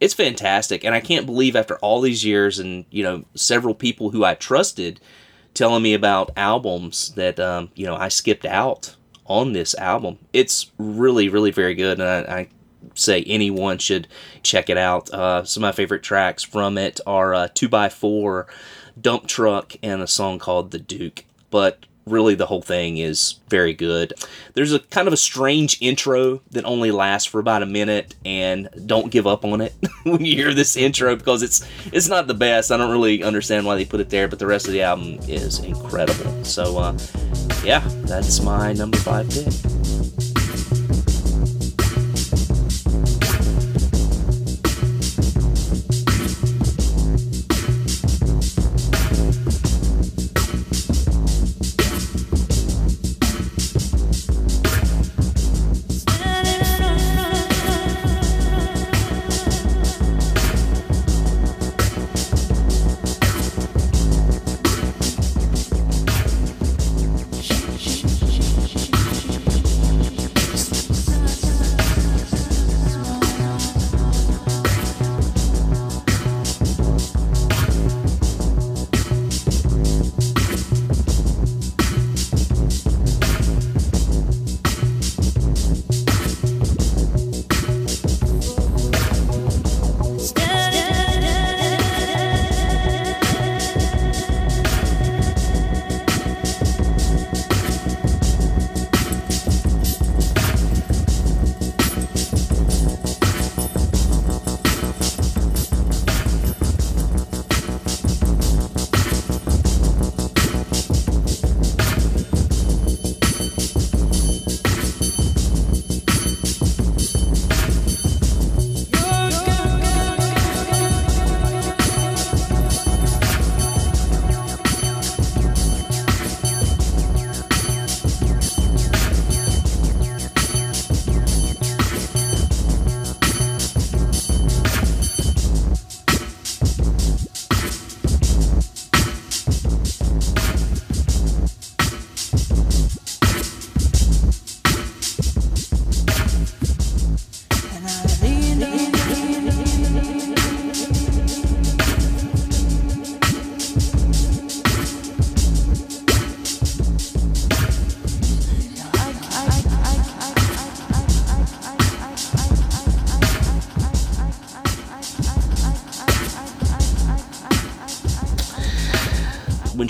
[0.00, 4.10] It's fantastic and i can't believe after all these years and you know several people
[4.10, 5.00] who i trusted
[5.54, 8.96] telling me about albums that um, you know i skipped out
[9.26, 12.48] on this album it's really really very good and I, I
[12.94, 14.08] say anyone should
[14.42, 15.10] check it out.
[15.10, 18.46] Uh, some of my favorite tracks from it are uh, 2x4,
[19.00, 21.24] Dump Truck, and a song called The Duke.
[21.50, 24.14] But really the whole thing is very good.
[24.54, 28.68] There's a kind of a strange intro that only lasts for about a minute and
[28.86, 29.74] don't give up on it
[30.04, 32.70] when you hear this intro because it's it's not the best.
[32.70, 35.18] I don't really understand why they put it there, but the rest of the album
[35.28, 36.44] is incredible.
[36.44, 36.96] So uh
[37.64, 40.05] yeah, that's my number 5 pick.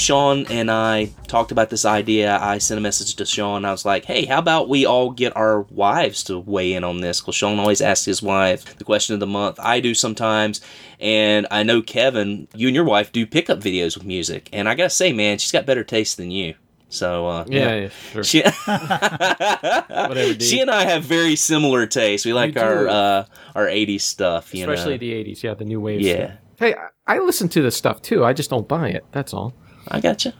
[0.06, 3.64] Sean and I talked about this idea, I sent a message to Sean.
[3.64, 7.00] I was like, "Hey, how about we all get our wives to weigh in on
[7.00, 9.58] this?" Because Sean always asks his wife the question of the month.
[9.60, 10.60] I do sometimes,
[11.00, 14.76] and I know Kevin, you and your wife do pickup videos with music, and I
[14.76, 16.54] gotta say, man, she's got better taste than you.
[16.88, 18.22] So uh, Yeah, yeah, sure.
[18.22, 22.24] She, Whatever, she and I have very similar tastes.
[22.24, 23.24] We like our uh,
[23.56, 24.98] our '80s stuff, you Especially know.
[24.98, 26.00] the 80s, yeah, the new wave.
[26.00, 26.26] Yeah.
[26.26, 26.38] stuff.
[26.60, 26.74] Hey,
[27.08, 28.24] I listen to this stuff too.
[28.24, 29.04] I just don't buy it.
[29.10, 29.52] That's all.
[29.88, 30.34] I gotcha.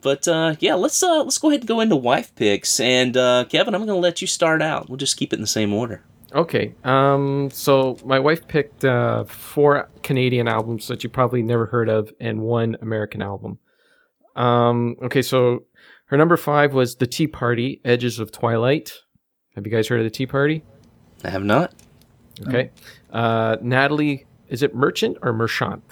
[0.00, 2.78] But uh, yeah, let's uh, let's go ahead and go into wife picks.
[2.78, 4.88] And uh, Kevin, I'm going to let you start out.
[4.88, 6.02] We'll just keep it in the same order.
[6.32, 6.74] Okay.
[6.84, 7.48] Um.
[7.52, 12.40] So my wife picked uh, four Canadian albums that you probably never heard of, and
[12.42, 13.58] one American album.
[14.36, 14.96] Um.
[15.02, 15.22] Okay.
[15.22, 15.64] So
[16.06, 18.92] her number five was the Tea Party, Edges of Twilight.
[19.54, 20.64] Have you guys heard of the Tea Party?
[21.24, 21.72] I have not
[22.46, 22.70] Okay.
[23.12, 25.82] Uh, Natalie, is it Merchant or Merchant?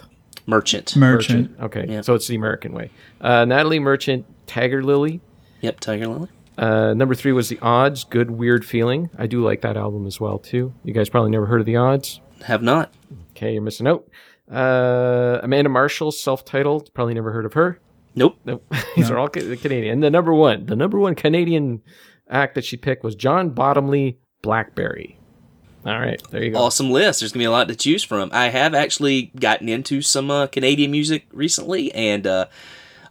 [0.47, 0.97] Merchant.
[0.97, 1.51] merchant.
[1.51, 1.61] Merchant.
[1.63, 1.93] Okay.
[1.93, 2.05] Yep.
[2.05, 2.91] So it's the American way.
[3.21, 5.21] Uh, Natalie Merchant, Tiger Lily.
[5.61, 6.29] Yep, Tiger Lily.
[6.59, 9.09] Uh, number three was the Odds, Good Weird Feeling.
[9.17, 10.75] I do like that album as well too.
[10.85, 12.21] You guys probably never heard of the Odds.
[12.45, 12.93] Have not.
[13.31, 14.09] Okay, you're missing out.
[14.51, 16.93] Uh, Amanda Marshall, self-titled.
[16.93, 17.79] Probably never heard of her.
[18.15, 18.37] Nope.
[18.45, 18.65] Nope.
[18.97, 19.95] These are all ca- Canadian.
[19.95, 21.81] And the number one, the number one Canadian
[22.29, 25.19] act that she picked was John Bottomley, Blackberry.
[25.85, 26.59] All right, there you go.
[26.59, 27.21] Awesome list.
[27.21, 28.31] There's gonna be a lot to choose from.
[28.33, 32.47] I have actually gotten into some uh, Canadian music recently, and uh,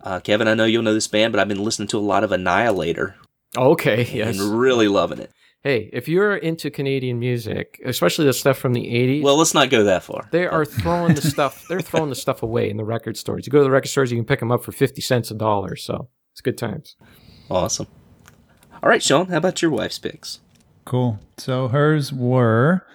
[0.03, 2.23] uh, Kevin, I know you'll know this band, but I've been listening to a lot
[2.23, 3.15] of Annihilator
[3.57, 4.39] Okay, yes.
[4.39, 5.31] and really loving it.
[5.63, 9.69] Hey, if you're into Canadian music, especially the stuff from the 80s, Well, let's not
[9.69, 10.27] go that far.
[10.31, 11.67] they are throwing the stuff.
[11.67, 13.45] They're throwing the stuff away in the record stores.
[13.45, 15.35] You go to the record stores, you can pick them up for fifty cents a
[15.35, 15.75] dollar.
[15.75, 16.95] So it's good times.
[17.49, 17.87] Awesome.
[18.81, 20.39] All right, Sean, how about your wife's picks?
[20.85, 21.19] Cool.
[21.37, 22.85] So hers were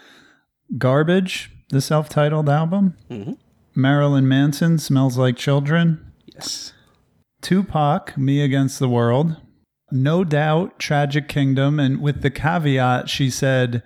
[0.79, 3.37] Garbage, the self titled album, Mhm.
[3.75, 6.01] Marilyn Manson, Smells Like Children,
[6.35, 6.73] Yes.
[7.43, 9.37] Tupac, Me Against the World,
[9.93, 11.79] No Doubt, Tragic Kingdom.
[11.79, 13.83] And with the caveat, she said,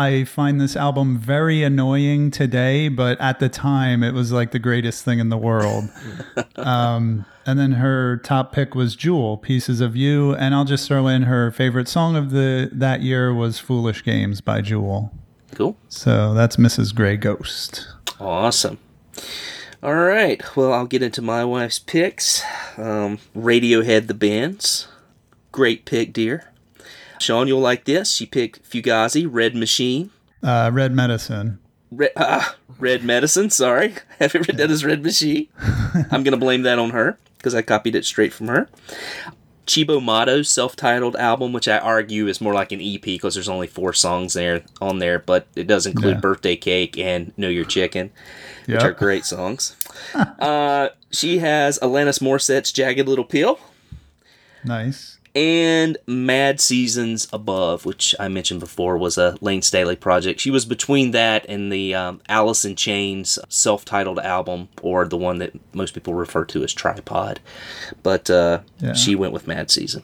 [0.00, 4.58] I find this album very annoying today, but at the time it was like the
[4.58, 5.90] greatest thing in the world.
[6.56, 10.34] um, and then her top pick was Jewel, Pieces of You.
[10.36, 14.40] And I'll just throw in her favorite song of the that year was Foolish Games
[14.40, 15.12] by Jewel.
[15.54, 15.76] Cool.
[15.88, 16.94] So that's Mrs.
[16.94, 17.86] Grey Ghost.
[18.18, 18.78] Awesome.
[19.82, 20.42] All right.
[20.56, 22.42] Well, I'll get into my wife's picks.
[22.78, 24.88] Um, Radiohead, the Bends.
[25.52, 26.49] Great pick, dear.
[27.20, 28.10] Sean, you'll like this.
[28.12, 30.10] She picked Fugazi, Red Machine.
[30.42, 31.58] Uh, Red Medicine.
[31.90, 33.94] Red, ah, Red Medicine, sorry.
[34.18, 35.48] Have it written down as Red Machine.
[36.10, 38.68] I'm going to blame that on her because I copied it straight from her.
[39.66, 43.68] Cibo Matto's self-titled album, which I argue is more like an EP because there's only
[43.68, 46.20] four songs there on there, but it does include Yeah.
[46.20, 48.10] "Birthday Cake" and "Know Your Chicken,"
[48.66, 49.76] which are great songs.
[50.14, 53.60] uh, she has Alanis Morissette's "Jagged Little Pill"
[54.64, 55.09] Nice.
[55.34, 60.40] And "Mad Seasons Above," which I mentioned before was a Layne Staley project.
[60.40, 65.38] She was between that and the um, Alice in Chains self-titled album, or the one
[65.38, 67.38] that most people refer to as Tripod.
[68.02, 68.94] But uh, Yeah.
[68.94, 70.02] she went with Mad Season.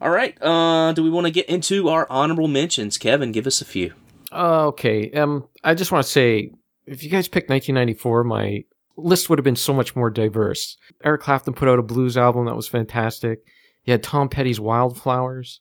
[0.00, 0.36] All right.
[0.42, 2.98] Uh, do we want to get into our honorable mentions?
[2.98, 3.94] Kevin, give us a few.
[4.32, 5.10] Uh, okay.
[5.12, 6.50] Um, I just want to say,
[6.86, 8.64] if you guys picked 1994, my
[8.98, 10.76] list would have been so much more diverse.
[11.04, 13.40] Eric Clapton put out a blues album that was fantastic.
[13.86, 15.60] You had Tom Petty's Wildflowers.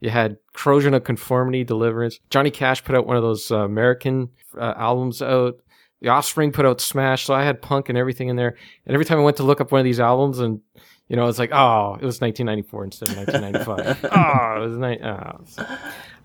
[0.00, 2.18] You had Corrosion of Conformity, Deliverance.
[2.30, 5.56] Johnny Cash put out one of those uh, American uh, albums out.
[6.00, 7.24] The Offspring put out Smash.
[7.24, 8.56] So I had punk and everything in there.
[8.86, 10.60] And every time I went to look up one of these albums and
[11.08, 14.10] you know, it's like, oh, it was 1994 instead of 1995.
[14.16, 15.40] oh, it was ni- oh.
[15.44, 15.66] So-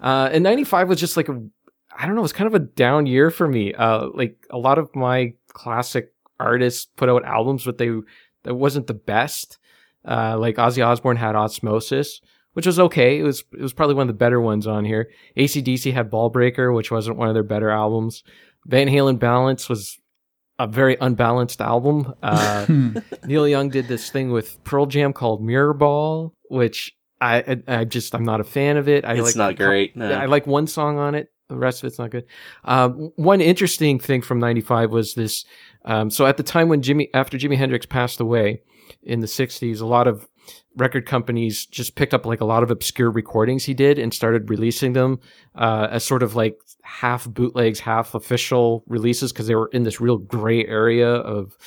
[0.01, 1.41] Uh, and 95 was just like a,
[1.97, 3.73] I don't know, it was kind of a down year for me.
[3.73, 7.89] Uh, like a lot of my classic artists put out albums, but they,
[8.43, 9.57] that wasn't the best.
[10.07, 12.21] Uh, like Ozzy Osbourne had Ozzmosis,
[12.53, 13.19] which was okay.
[13.19, 15.09] It was, it was probably one of the better ones on here.
[15.37, 18.23] ACDC had Ballbreaker, which wasn't one of their better albums.
[18.65, 19.97] Van Halen Balance was
[20.59, 22.13] a very unbalanced album.
[22.21, 22.65] Uh,
[23.25, 27.85] Neil Young did this thing with Pearl Jam called Mirror Ball, which I, I, I
[27.85, 29.05] just I'm not a fan of it.
[29.05, 30.11] I It's like not great, no.
[30.11, 31.31] I like one song on it.
[31.47, 32.25] The rest of it's not good.
[32.63, 35.45] Um, one interesting thing from '95 was this.
[35.85, 38.61] Um, so at the time when Jimmy, after Jimi Hendrix passed away
[39.03, 40.27] in the '60s, a lot of
[40.75, 44.49] record companies just picked up like a lot of obscure recordings he did and started
[44.49, 45.19] releasing them
[45.55, 49.99] uh, as sort of like half bootlegs, half official releases because they were in this
[49.99, 51.57] real gray area of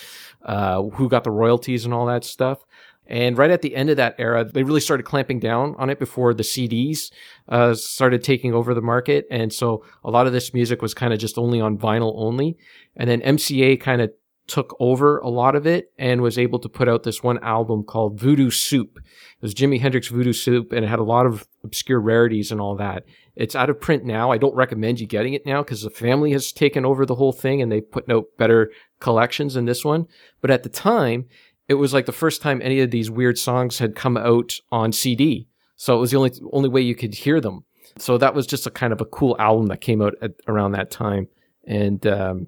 [0.44, 2.64] uh, who got the royalties and all that stuff.
[3.06, 5.98] And right at the end of that era, they really started clamping down on it
[5.98, 7.10] before the CDs
[7.48, 9.26] uh, started taking over the market.
[9.30, 12.56] And so a lot of this music was kind of just only on vinyl only.
[12.96, 14.12] And then MCA kind of
[14.46, 17.84] took over a lot of it and was able to put out this one album
[17.84, 18.98] called Voodoo Soup.
[18.98, 22.60] It was Jimi Hendrix Voodoo Soup and it had a lot of obscure rarities and
[22.60, 23.04] all that.
[23.36, 24.30] It's out of print now.
[24.30, 27.32] I don't recommend you getting it now because the family has taken over the whole
[27.32, 28.70] thing and they've put out better
[29.00, 30.06] collections than this one.
[30.40, 31.26] But at the time,
[31.68, 34.92] it was like the first time any of these weird songs had come out on
[34.92, 35.48] CD.
[35.76, 37.64] So it was the only only way you could hear them.
[37.98, 40.72] So that was just a kind of a cool album that came out at, around
[40.72, 41.28] that time,
[41.66, 42.46] and um,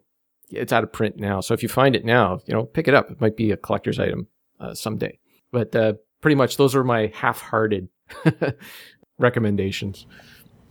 [0.50, 1.40] it's out of print now.
[1.40, 3.10] So if you find it now, you know, pick it up.
[3.10, 4.28] It might be a collector's item
[4.60, 5.18] uh, someday.
[5.52, 7.88] But uh, pretty much those are my half-hearted
[9.18, 10.06] recommendations.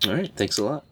[0.07, 0.31] All right.
[0.35, 0.85] Thanks a lot.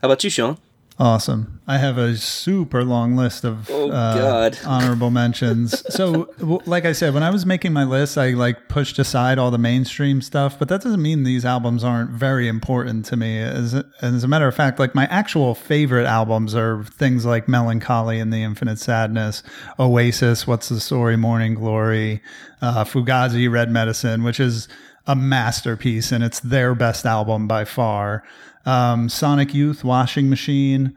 [0.00, 0.58] How about you, Sean?
[0.98, 1.60] Awesome.
[1.66, 5.82] I have a super long list of Oh, uh, honorable mentions.
[5.94, 6.32] So,
[6.66, 9.58] like I said, when I was making my list, I like pushed aside all the
[9.58, 13.38] mainstream stuff, but that doesn't mean these albums aren't very important to me.
[13.40, 18.20] As, as a matter of fact, like my actual favorite albums are things like Melancholy
[18.20, 19.42] and the Infinite Sadness,
[19.80, 22.20] Oasis, What's the Story, Morning Glory,
[22.60, 24.68] uh, Fugazi, Red Medicine, which is
[25.06, 28.22] a masterpiece and it's their best album by far.
[28.64, 30.96] Um, Sonic Youth, Washing Machine.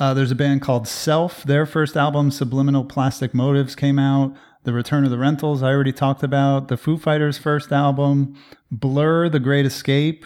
[0.00, 1.44] Uh, there's a band called Self.
[1.44, 4.34] Their first album, Subliminal Plastic Motives, came out.
[4.64, 6.68] The Return of the Rentals, I already talked about.
[6.68, 8.34] The Foo Fighters' first album,
[8.70, 10.24] Blur, The Great Escape,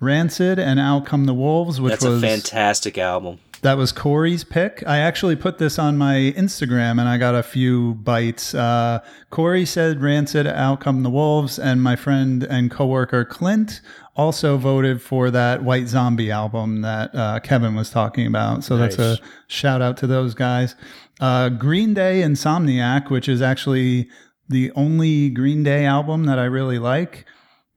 [0.00, 3.40] Rancid, and Out Come the Wolves, which That's was a fantastic album.
[3.64, 4.84] That was Corey's pick.
[4.86, 8.54] I actually put this on my Instagram and I got a few bites.
[8.54, 9.00] Uh,
[9.30, 13.80] Corey said Rancid, Out Come the Wolves, and my friend and coworker Clint
[14.16, 18.64] also voted for that White Zombie album that uh, Kevin was talking about.
[18.64, 20.74] So that's a shout out to those guys.
[21.18, 24.10] Uh, Green Day Insomniac, which is actually
[24.46, 27.24] the only Green Day album that I really like.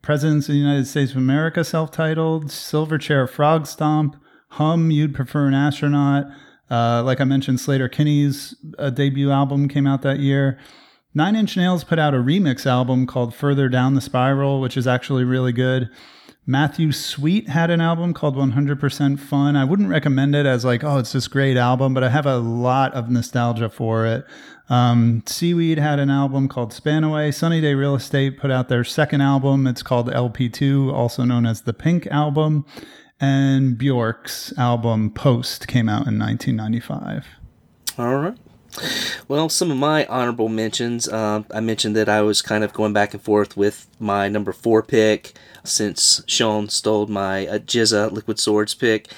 [0.01, 4.17] Presidents of the United States of America, self titled, Silverchair Frog Stomp,
[4.49, 6.25] Hum, You'd Prefer an Astronaut.
[6.69, 10.59] Uh, like I mentioned, Sleater-Kinney's uh, debut album came out that year.
[11.13, 14.85] Nine Inch Nails put out a remix album called Further Down the Spiral, which is
[14.85, 15.89] actually really good.
[16.45, 19.55] Matthew Sweet had an album called 100% Fun.
[19.57, 22.37] I wouldn't recommend it as like, oh, it's this great album, but I have a
[22.37, 24.25] lot of nostalgia for it.
[24.69, 27.33] Um, Seaweed had an album called Spanaway.
[27.33, 29.67] Sunny Day Real Estate put out their second album.
[29.67, 32.65] It's called LP2, also known as the Pink Album.
[33.19, 37.25] And Bjork's album Post came out in 1995.
[37.97, 38.37] All right.
[39.27, 41.07] Well, some of my honorable mentions.
[41.07, 44.53] Uh, I mentioned that I was kind of going back and forth with my number
[44.53, 45.33] four pick
[45.63, 49.11] since Sean stole my uh, GZA Liquid Swords pick.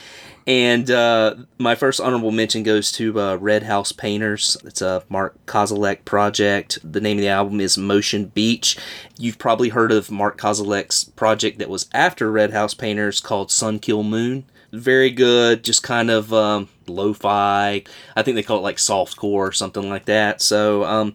[0.50, 4.58] And uh, my first honorable mention goes to uh, Red House Painters.
[4.66, 6.80] It's a Mark Kozelek project.
[6.84, 8.76] The name of the album is Ocean Beach.
[9.20, 13.78] You've probably heard of Mark Kozelek's project that was after Red House Painters called Sun
[13.78, 14.46] Kil Moon.
[14.72, 17.84] Very good, just kind of um, lo-fi.
[18.16, 20.42] I think they call it like softcore or something like that.
[20.42, 21.14] So um,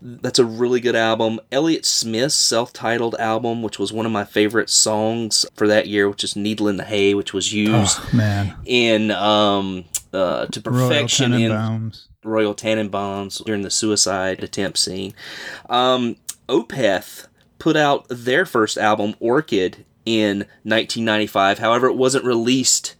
[0.00, 1.40] that's a really good album.
[1.52, 6.24] Elliott Smith's self-titled album, which was one of my favorite songs for that year, which
[6.24, 11.32] is "Needle in the Hay," which was used Oh, in um, uh, to Royal perfection
[11.34, 12.06] in Tenenbaums.
[12.24, 15.14] Royal Tenenbaums during the suicide attempt scene.
[15.68, 16.16] Um,
[16.48, 17.26] Opeth
[17.58, 21.58] put out their first album, Orchid, in 1995.
[21.60, 22.95] However, it wasn't released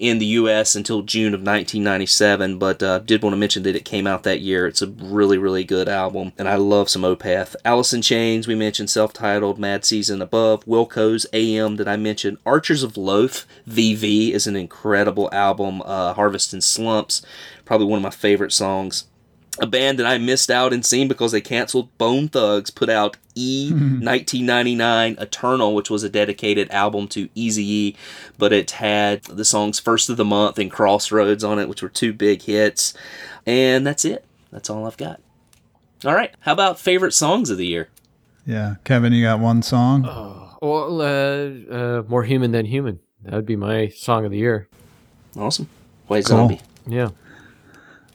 [0.00, 0.74] in the U.S.
[0.74, 4.40] until June of 1997, but uh, did want to mention that it came out that
[4.40, 4.66] year.
[4.66, 7.54] It's a really, really good album, and I love some Opeth.
[7.92, 12.96] In Chains, we mentioned, self-titled, Mad Season Above, Wilco's AM that I mentioned, Archers of
[12.96, 17.20] Loaf, VV is an incredible album, uh, Harvest and Slumps,
[17.66, 19.04] probably one of my favorite songs
[19.60, 23.18] a band that I missed out and seen because they canceled Bone Thugs put out
[23.40, 27.96] E 1999 Eternal, which was a dedicated album to Easy E,
[28.38, 31.88] but it had the songs First of the Month and Crossroads on it, which were
[31.88, 32.94] two big hits.
[33.46, 34.24] And that's it.
[34.52, 35.20] That's all I've got.
[36.04, 36.34] All right.
[36.40, 37.88] How about favorite songs of the year?
[38.46, 38.76] Yeah.
[38.84, 40.02] Kevin, you got one song?
[40.62, 43.00] Well, uh, uh, more human than human.
[43.24, 44.68] That would be my song of the year.
[45.36, 45.68] Awesome.
[46.06, 46.36] White Cool.
[46.36, 46.60] Zombie.
[46.86, 47.10] Yeah.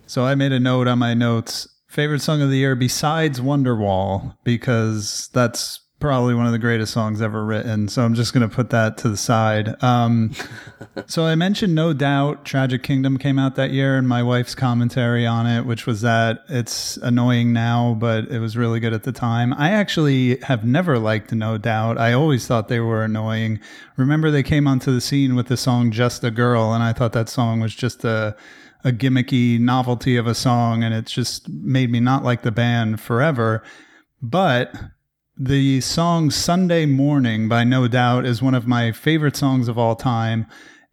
[0.08, 1.68] So I made a note on my notes.
[1.96, 7.22] Favorite song of the year besides Wonderwall, because that's probably one of the greatest songs
[7.22, 7.88] ever written.
[7.88, 9.82] So I'm just going to put that to the side.
[9.82, 10.34] Um,
[11.08, 15.26] so I mentioned No Doubt Tragic Kingdom came out that year, and my wife's commentary
[15.26, 19.14] on it, which was that it's annoying now, but it was really good at the
[19.14, 19.54] time.
[19.54, 21.98] I actually have never liked No Doubt.
[21.98, 23.62] I always thought they were annoying.
[23.96, 27.14] Remember, they came onto the scene with the song Just a Girl, and I thought
[27.14, 28.36] that song was just a
[28.86, 33.02] a gimmicky novelty of a song and it just made me not like the band
[33.02, 33.64] forever.
[34.22, 34.76] But
[35.36, 39.96] the song Sunday Morning by No Doubt is one of my favorite songs of all
[39.96, 40.46] time.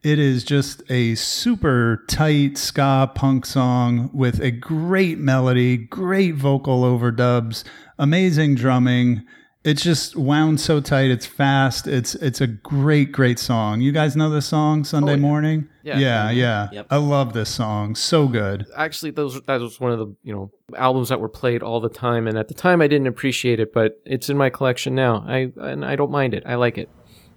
[0.02, 6.82] It is just a super tight ska punk song with a great melody, great vocal
[6.85, 7.62] overdubs,
[7.98, 9.23] amazing drumming.
[9.64, 11.10] It's just wound so tight.
[11.12, 11.86] It's fast.
[11.86, 13.80] It's it's a great great song.
[13.80, 15.20] You guys know this song Sunday Oh, yeah.
[15.20, 15.68] Morning?
[15.84, 15.98] Yeah.
[15.98, 16.68] yeah, yeah.
[16.72, 16.86] Yep.
[16.90, 17.94] I love this song.
[17.94, 18.66] So good.
[18.76, 21.89] Actually, those that was one of the you know albums that were played all the
[21.89, 25.24] time, and at the time I didn't appreciate it, but it's in my collection now.
[25.28, 26.43] I and I don't mind it.
[26.44, 26.89] I like it.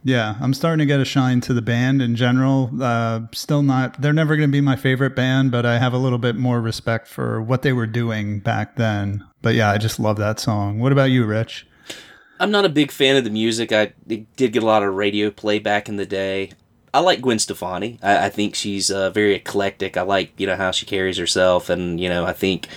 [0.04, 2.70] Yeah, I'm starting to get a shine to the band in general.
[2.80, 5.98] Uh, still not, they're never going to be my favorite band, but I have a
[5.98, 9.26] little bit more respect for what they were doing back then.
[9.42, 10.78] But yeah, I just love that song.
[10.78, 11.66] What about you, Rich?
[12.40, 13.72] I'm not a big fan of the music.
[13.72, 16.52] I did get a lot of radio play back in the day.
[16.94, 18.00] I like Gwen Stefani.
[18.02, 19.98] I, I think she's uh, very eclectic.
[19.98, 22.68] I like you know how she carries herself, and you know I think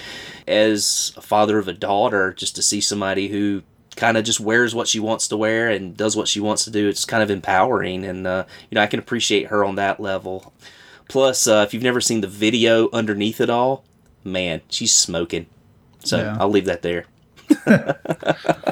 [0.47, 3.63] as a father of a daughter, just to see somebody who
[3.97, 6.71] kind of just wears what she wants to wear and does what she wants to
[6.71, 10.01] do, it's kind of empowering, and uh, you know I can appreciate her on that
[10.01, 10.53] level.
[11.09, 13.85] Plus, uh, if you've never seen the video underneath it all,
[14.25, 15.47] man, she's smoking.
[16.05, 16.37] So Yeah.
[16.39, 17.07] I'll leave that there.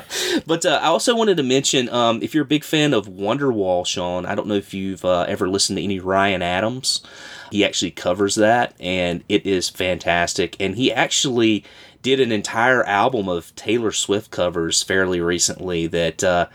[0.47, 3.85] But uh, I also wanted to mention um, if you're a big fan of Wonderwall,
[3.85, 7.03] Sean, I don't know if you've uh, ever listened to any Ryan Adams.
[7.51, 10.57] He actually covers that, and it is fantastic.
[10.61, 11.65] And he actually
[12.03, 16.47] did an entire album of Taylor Swift covers fairly recently that uh,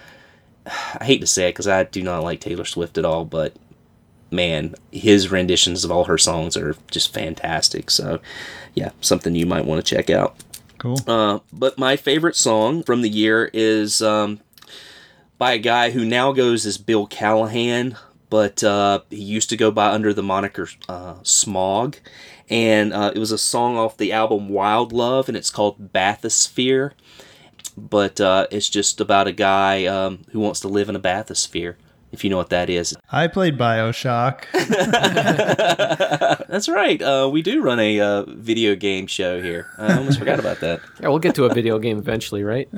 [0.65, 3.53] I hate to say it because I do not like Taylor Swift at all, but
[4.31, 7.91] man, his renditions of all her songs are just fantastic.
[7.91, 8.21] So,
[8.73, 10.37] yeah, something you might want to check out.
[10.81, 10.97] Cool.
[11.05, 14.39] Uh, but my favorite song from the year is um,
[15.37, 17.97] by a guy who now goes as Bill Callahan,
[18.31, 21.97] but uh, he used to go by under the moniker uh, Smog.
[22.49, 26.93] And uh, it was a song off the album Wild Love, and it's called Bathysphere.
[27.77, 31.75] But uh, it's just about a guy um, who wants to live in a bathysphere,
[32.11, 32.95] if you know what that is.
[33.11, 34.45] I played Bioshock.
[36.47, 37.01] That's right.
[37.01, 39.67] Uh, we do run a uh, video game show here.
[39.77, 40.81] I almost forgot about that.
[41.01, 42.69] Yeah, we'll get to a video game eventually, right?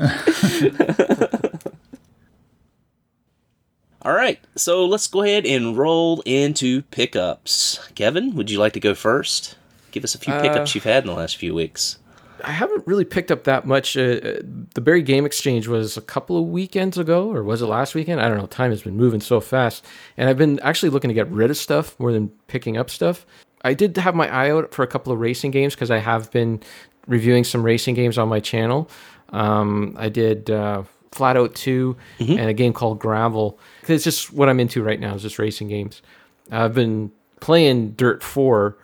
[4.02, 7.80] All right, so let's go ahead and roll into pickups.
[7.96, 9.56] Kevin, would you like to go first?
[9.92, 11.98] Give us a few pickups you've had in the last few weeks.
[12.44, 13.96] I haven't really picked up that much.
[13.96, 14.40] Uh, uh,
[14.74, 18.20] the Barry Game Exchange was a couple of weekends ago, or was it last weekend?
[18.20, 18.48] I don't know.
[18.48, 19.86] Time has been moving so fast,
[20.18, 23.26] and I've been actually looking to get rid of stuff more than picking up stuff.
[23.64, 26.30] I did have my eye out for a couple of racing games because I have
[26.32, 26.62] been
[27.08, 28.90] reviewing some racing games on my channel.
[29.30, 30.84] Um, I did uh,
[31.14, 31.96] Flat Out 2
[32.38, 33.58] and a game called Gravel.
[33.88, 36.02] It's just what I'm into right now is just racing games.
[36.52, 38.78] I've been playing Dirt 4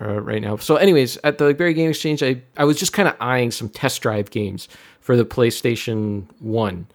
[0.00, 0.56] uh, right now.
[0.56, 3.68] So, anyways, at the Barry Game Exchange, I, I was just kind of eyeing some
[3.68, 4.68] test drive games
[5.00, 6.86] for the PlayStation 1.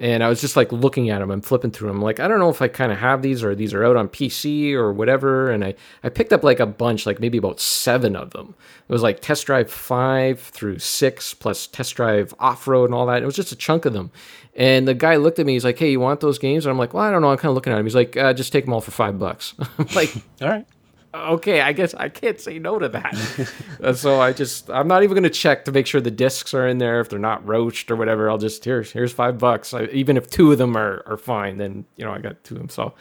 [0.00, 2.02] And I was just like looking at them and flipping through them.
[2.02, 4.08] Like, I don't know if I kind of have these or these are out on
[4.08, 5.52] PC or whatever.
[5.52, 8.56] And I, I picked up like a bunch, like maybe about seven of them.
[8.88, 13.06] It was like Test Drive 5 through 6 plus Test Drive Off Road and all
[13.06, 13.22] that.
[13.22, 14.10] It was just a chunk of them.
[14.56, 15.54] And the guy looked at me.
[15.54, 17.38] He's like, "Hey, you want those games?" And I'm like, "Well, I don't know." I'm
[17.38, 17.86] kind of looking at him.
[17.86, 20.66] He's like, uh, "Just take them all for five bucks." I'm like, All right.
[21.14, 23.50] Okay, I guess I can't say no to that.
[23.82, 26.54] Uh, so I just, I'm not even going to check to make sure the discs
[26.54, 27.00] are in there.
[27.00, 29.74] If they're not roached or whatever, I'll just, here's, here's five bucks.
[29.74, 32.54] I, even if two of them are, are fine, then, you know, I got two
[32.54, 32.68] of them.
[32.68, 32.94] So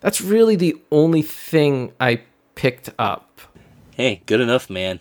[0.00, 2.22] that's really the only thing I
[2.54, 3.40] picked up.
[3.92, 5.00] Hey, good enough, man.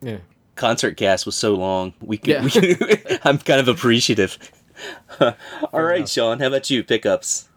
[0.00, 0.18] Yeah.
[0.56, 1.94] Concert cast was so long.
[2.00, 2.28] We could.
[2.28, 2.44] Yeah.
[2.44, 4.38] We could I'm kind of appreciative.
[5.20, 6.40] All right, Sean.
[6.40, 6.84] How about you?
[6.84, 7.48] Pickups.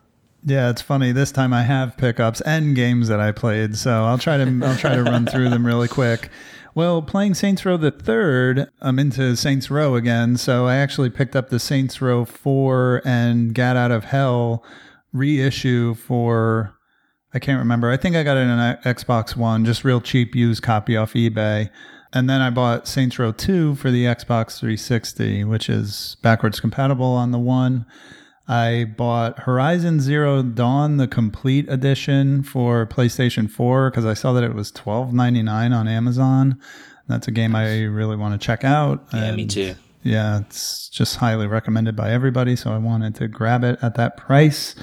[0.47, 1.11] Yeah, it's funny.
[1.11, 4.77] This time I have pickups and games that I played, so I'll try to I'll
[4.77, 6.29] try to run through them really quick.
[6.73, 11.35] Well, playing Saints Row the Third, I'm into Saints Row again, so I actually picked
[11.35, 14.63] up the Saints Row Four and Got Out of Hell
[15.11, 16.73] reissue for
[17.33, 17.91] I can't remember.
[17.91, 21.11] I think I got it in an Xbox One, just real cheap used copy off
[21.11, 21.69] eBay.
[22.13, 27.05] And then I bought Saints Row 2 for the Xbox 360, which is backwards compatible
[27.05, 27.85] on the one.
[28.47, 34.43] I bought Horizon Zero Dawn, the complete edition for PlayStation 4, because I saw that
[34.43, 36.59] it was $12.99 on Amazon.
[37.07, 39.05] That's a game I really want to check out.
[39.13, 39.75] Yeah, me too.
[40.03, 44.15] Yeah, it's just highly recommended by everybody, so I wanted to grab it at that
[44.15, 44.75] price.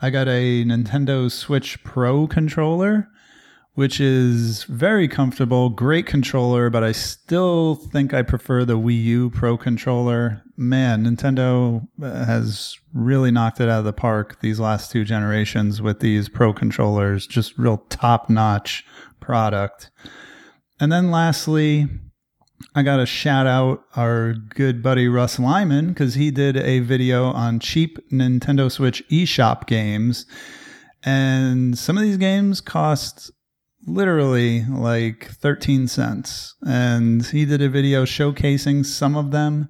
[0.00, 3.10] I got a Nintendo Switch Pro controller,
[3.76, 9.30] which is very comfortable, great controller, but I still think I prefer the Wii U
[9.30, 10.42] Pro controller.
[10.56, 15.82] Man, Nintendo uh, has really knocked it out of the park these last two generations
[15.82, 18.82] with these Pro controllers, just real top notch
[19.20, 19.90] product.
[20.80, 21.86] And then lastly,
[22.74, 27.26] I got to shout out our good buddy Russ Lyman because he did a video
[27.26, 30.24] on cheap Nintendo Switch eShop games.
[31.04, 33.30] And some of these games cost
[33.86, 36.54] literally like 13 cents.
[36.66, 39.68] And he did a video showcasing some of them.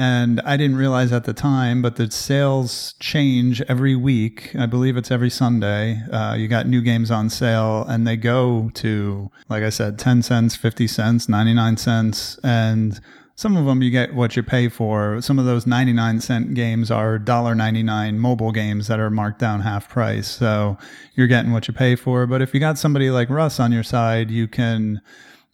[0.00, 4.54] And I didn't realize at the time, but the sales change every week.
[4.56, 6.00] I believe it's every Sunday.
[6.12, 10.22] Uh, you got new games on sale, and they go to, like I said, 10
[10.22, 12.38] cents, 50 cents, 99 cents.
[12.44, 13.00] And
[13.38, 15.22] some of them you get what you pay for.
[15.22, 19.88] Some of those 99 cent games are $1.99 mobile games that are marked down half
[19.88, 20.26] price.
[20.26, 20.76] So
[21.14, 22.26] you're getting what you pay for.
[22.26, 25.00] But if you got somebody like Russ on your side, you can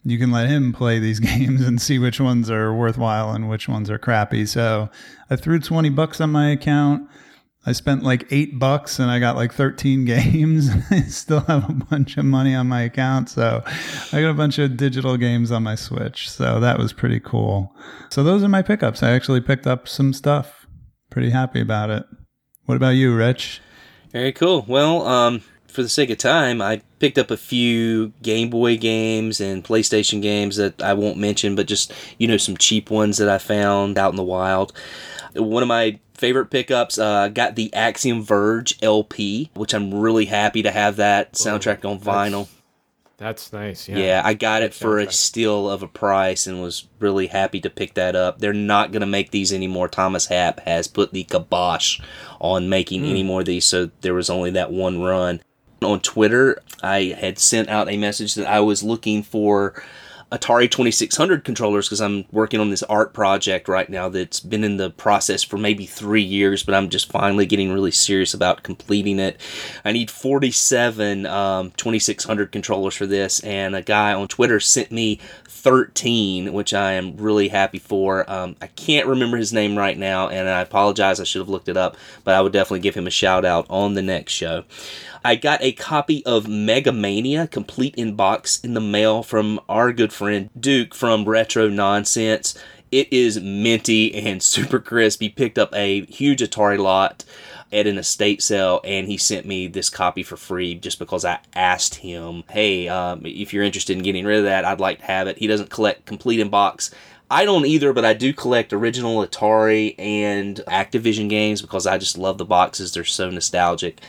[0.03, 3.69] you can let him play these games and see which ones are worthwhile and which
[3.69, 4.47] ones are crappy.
[4.47, 4.89] So
[5.29, 7.07] I threw 20 bucks on my account.
[7.67, 10.69] I spent like eight bucks and I got like 13 games.
[10.91, 13.29] I still have a bunch of money on my account.
[13.29, 13.63] So
[14.11, 16.29] I got a bunch of digital games on my Switch.
[16.29, 17.75] So that was pretty cool.
[18.09, 19.01] So those are my pickups.
[19.01, 20.67] I actually picked up some stuff.
[21.09, 22.05] Pretty happy about it.
[22.65, 23.61] What about you, Rich?
[24.11, 24.65] Very cool.
[24.67, 29.41] Well, um, for the sake of time, I picked up a few Game Boy games
[29.41, 33.29] and PlayStation games that I won't mention, but just, you know, some cheap ones that
[33.29, 34.71] I found out in the wild.
[35.35, 40.63] One of my favorite pickups, uh, got the Axiom Verge LP, which I'm really happy
[40.63, 42.47] to have that soundtrack on vinyl.
[43.17, 43.87] That's nice.
[43.87, 43.97] Yeah.
[43.97, 47.69] Yeah, I got it for a steal of a price and was really happy to
[47.69, 48.39] pick that up.
[48.39, 49.87] They're not going to make these anymore.
[49.87, 52.01] Thomas Happ has put the kibosh
[52.41, 55.41] on making any more of these, so there was only that one run.
[55.81, 59.81] On Twitter, I had sent out a message that I was looking for
[60.35, 64.75] Atari 2600 controllers because I'm working on this art project right now that's been in
[64.75, 69.17] the process for maybe three years, but I'm just finally getting really serious about completing
[69.17, 69.39] it.
[69.85, 75.21] I need 47 um, 2600 controllers for this, and a guy on Twitter sent me
[75.47, 78.29] 13, which I am really happy for.
[78.29, 81.19] Um, I can't remember his name right now, and I apologize.
[81.19, 81.95] I should have looked it up,
[82.25, 84.65] but I would definitely give him a shout out on the next show.
[85.25, 89.91] I got a copy of Mega Mania complete in box in the mail from our
[89.91, 92.55] good friend Duke from Retro Nonsense.
[92.91, 95.21] It is minty and super crisp.
[95.21, 97.25] He picked up a huge Atari lot
[97.73, 101.39] at an estate sale and he sent me this copy for free just because I
[101.55, 105.05] asked him, hey, um, if you're interested in getting rid of that, I'd like to
[105.05, 105.39] have it.
[105.39, 106.91] He doesn't collect complete in box.
[107.31, 112.15] I don't either, but I do collect original Atari and Activision games because I just
[112.15, 112.93] love the boxes.
[112.93, 113.99] They're so nostalgic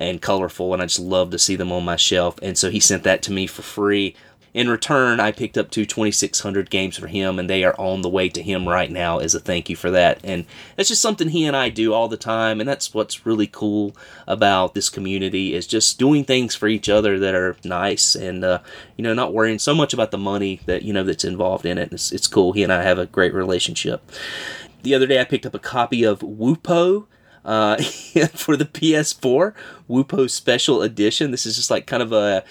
[0.00, 2.36] and colorful, and I just love to see them on my shelf.
[2.42, 4.16] And so he sent that to me for free.
[4.52, 8.08] In return, I picked up two 2600 games for him, and they are on the
[8.08, 10.18] way to him right now as a thank you for that.
[10.24, 10.44] And
[10.74, 13.94] that's just something he and I do all the time, and that's what's really cool
[14.26, 18.58] about this community is just doing things for each other that are nice, and uh,
[18.96, 21.78] you know, not worrying so much about the money that you know that's involved in
[21.78, 21.92] it.
[21.92, 22.52] It's, it's cool.
[22.52, 24.02] He and I have a great relationship.
[24.82, 27.06] The other day, I picked up a copy of Wuppo
[27.44, 27.76] uh,
[28.34, 29.54] for the PS4
[29.88, 31.30] Wuppo Special Edition.
[31.30, 32.44] This is just like kind of a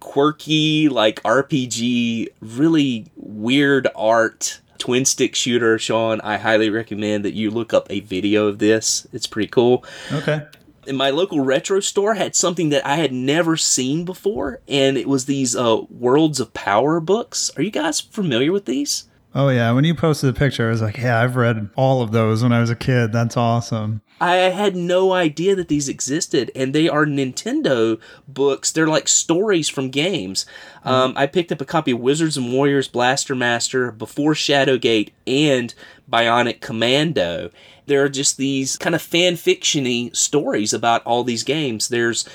[0.00, 5.78] quirky, like RPG, really weird art twin stick shooter.
[5.78, 9.06] Sean, I highly recommend that you look up a video of this.
[9.12, 9.84] It's pretty cool.
[10.12, 10.46] Okay.
[10.86, 15.08] In my local retro store had something that I had never seen before, and it
[15.08, 17.50] was these uh, Worlds of Power books.
[17.56, 19.08] Are you guys familiar with these?
[19.36, 22.10] Oh yeah, when you posted the picture, I was like, yeah, I've read all of
[22.10, 23.12] those when I was a kid.
[23.12, 24.00] That's awesome.
[24.18, 28.72] I had no idea that these existed, and they are Nintendo books.
[28.72, 30.46] They're like stories from games.
[30.84, 35.74] Um, I picked up a copy of Wizards and Warriors Blaster Master before Shadowgate and
[36.10, 37.50] Bionic Commando.
[37.84, 41.88] There are just these kind of fan fictiony stories about all these games.
[41.88, 42.26] There's,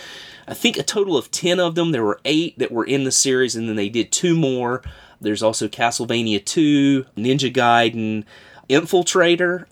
[0.48, 1.94] I think, a total of 10 of them.
[1.94, 4.84] There were eight that were in the series, and then they did two more.
[5.22, 8.26] There's also Castlevania 2, Ninja Gaiden,
[8.72, 9.66] Infiltrator.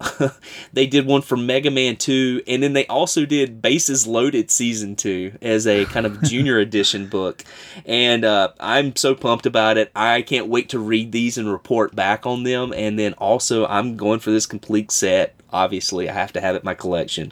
[0.74, 4.96] they did one for Mega Man 2, and then they also did Bases Loaded Season
[4.96, 7.44] 2 as a kind of junior edition book.
[7.86, 9.92] And uh, I'm so pumped about it.
[9.96, 12.74] I can't wait to read these and report back on them.
[12.76, 15.36] And then also, I'm going for this complete set.
[15.52, 17.32] Obviously, I have to have it in my collection.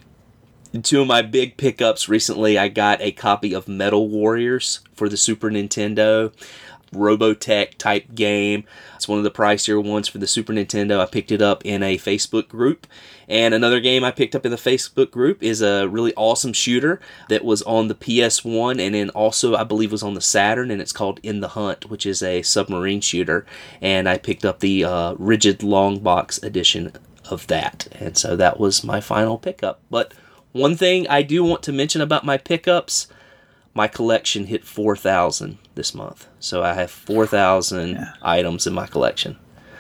[0.83, 5.17] Two of my big pickups recently, I got a copy of Metal Warriors for the
[5.17, 6.31] Super Nintendo.
[6.91, 8.63] Robotech type game.
[8.95, 10.99] It's one of the pricier ones for the Super Nintendo.
[10.99, 12.87] I picked it up in a Facebook group.
[13.27, 16.99] And another game I picked up in the Facebook group is a really awesome shooter
[17.29, 20.81] that was on the PS1 and then also I believe was on the Saturn and
[20.81, 23.45] it's called In the Hunt, which is a submarine shooter.
[23.81, 26.93] And I picked up the uh, rigid long box edition
[27.29, 27.87] of that.
[27.99, 29.81] And so that was my final pickup.
[29.89, 30.13] But
[30.53, 33.07] one thing I do want to mention about my pickups
[33.77, 36.27] my collection hit 4,000 this month.
[36.41, 39.37] So I have 4,000 items in my collection.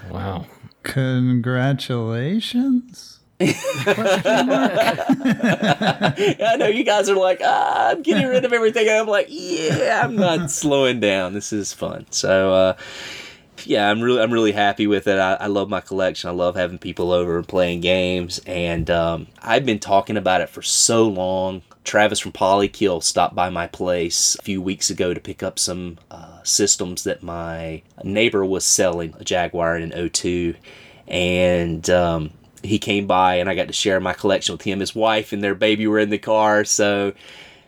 [0.09, 0.45] Wow.
[0.83, 3.15] Congratulations.
[3.39, 3.53] I
[6.57, 8.87] know you guys are like, ah, I'm getting rid of everything.
[8.87, 11.33] And I'm like, yeah, I'm not slowing down.
[11.33, 12.07] This is fun.
[12.09, 12.73] So, uh,
[13.65, 15.19] yeah, I'm really, I'm really happy with it.
[15.19, 16.29] I, I love my collection.
[16.29, 18.39] I love having people over and playing games.
[18.47, 21.61] And um, I've been talking about it for so long.
[21.87, 25.97] Travis from Polykill stopped by my place a few weeks ago to pick up some
[26.11, 30.55] uh, systems that my neighbor was selling, a Jaguar and an O2.
[31.07, 32.31] And um,
[32.61, 34.81] he came by and I got to share my collection with him.
[34.81, 36.65] His wife and their baby were in the car.
[36.65, 37.13] So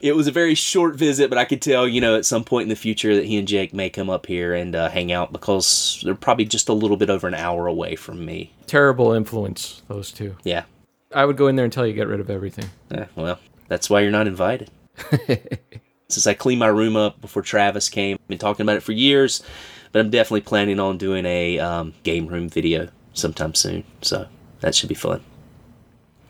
[0.02, 2.64] it was a very short visit, but I could tell, you know, at some point
[2.64, 5.32] in the future that he and Jake may come up here and uh, hang out
[5.32, 8.52] because they're probably just a little bit over an hour away from me.
[8.68, 10.36] Terrible influence, those two.
[10.44, 10.66] Yeah.
[11.16, 12.70] I would go in there and tell you get rid of everything.
[12.92, 13.40] Eh, well,
[13.70, 14.70] that's why you're not invited.
[16.10, 18.92] Since I cleaned my room up before Travis came, I've been talking about it for
[18.92, 19.42] years,
[19.92, 23.84] but I'm definitely planning on doing a um, game room video sometime soon.
[24.02, 24.28] So
[24.62, 25.24] that should be fun.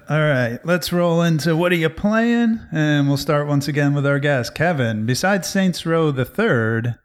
[0.10, 2.60] All right, let's roll into what are you playing?
[2.72, 5.06] And we'll start once again with our guest, Kevin.
[5.06, 6.96] Besides Saints Row the Third,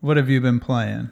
[0.00, 1.10] what have you been playing?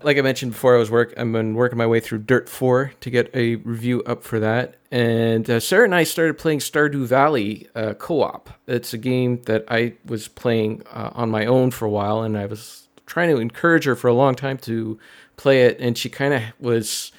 [0.00, 1.12] Like I mentioned before, I was work.
[1.16, 4.76] I've been working my way through Dirt Four to get a review up for that.
[4.92, 8.48] And uh, Sarah and I started playing Stardew Valley uh, co-op.
[8.68, 12.38] It's a game that I was playing uh, on my own for a while, and
[12.38, 15.00] I was trying to encourage her for a long time to
[15.36, 17.10] play it, and she kind of was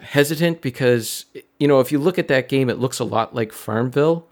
[0.00, 1.24] hesitant because
[1.58, 4.28] you know if you look at that game, it looks a lot like Farmville,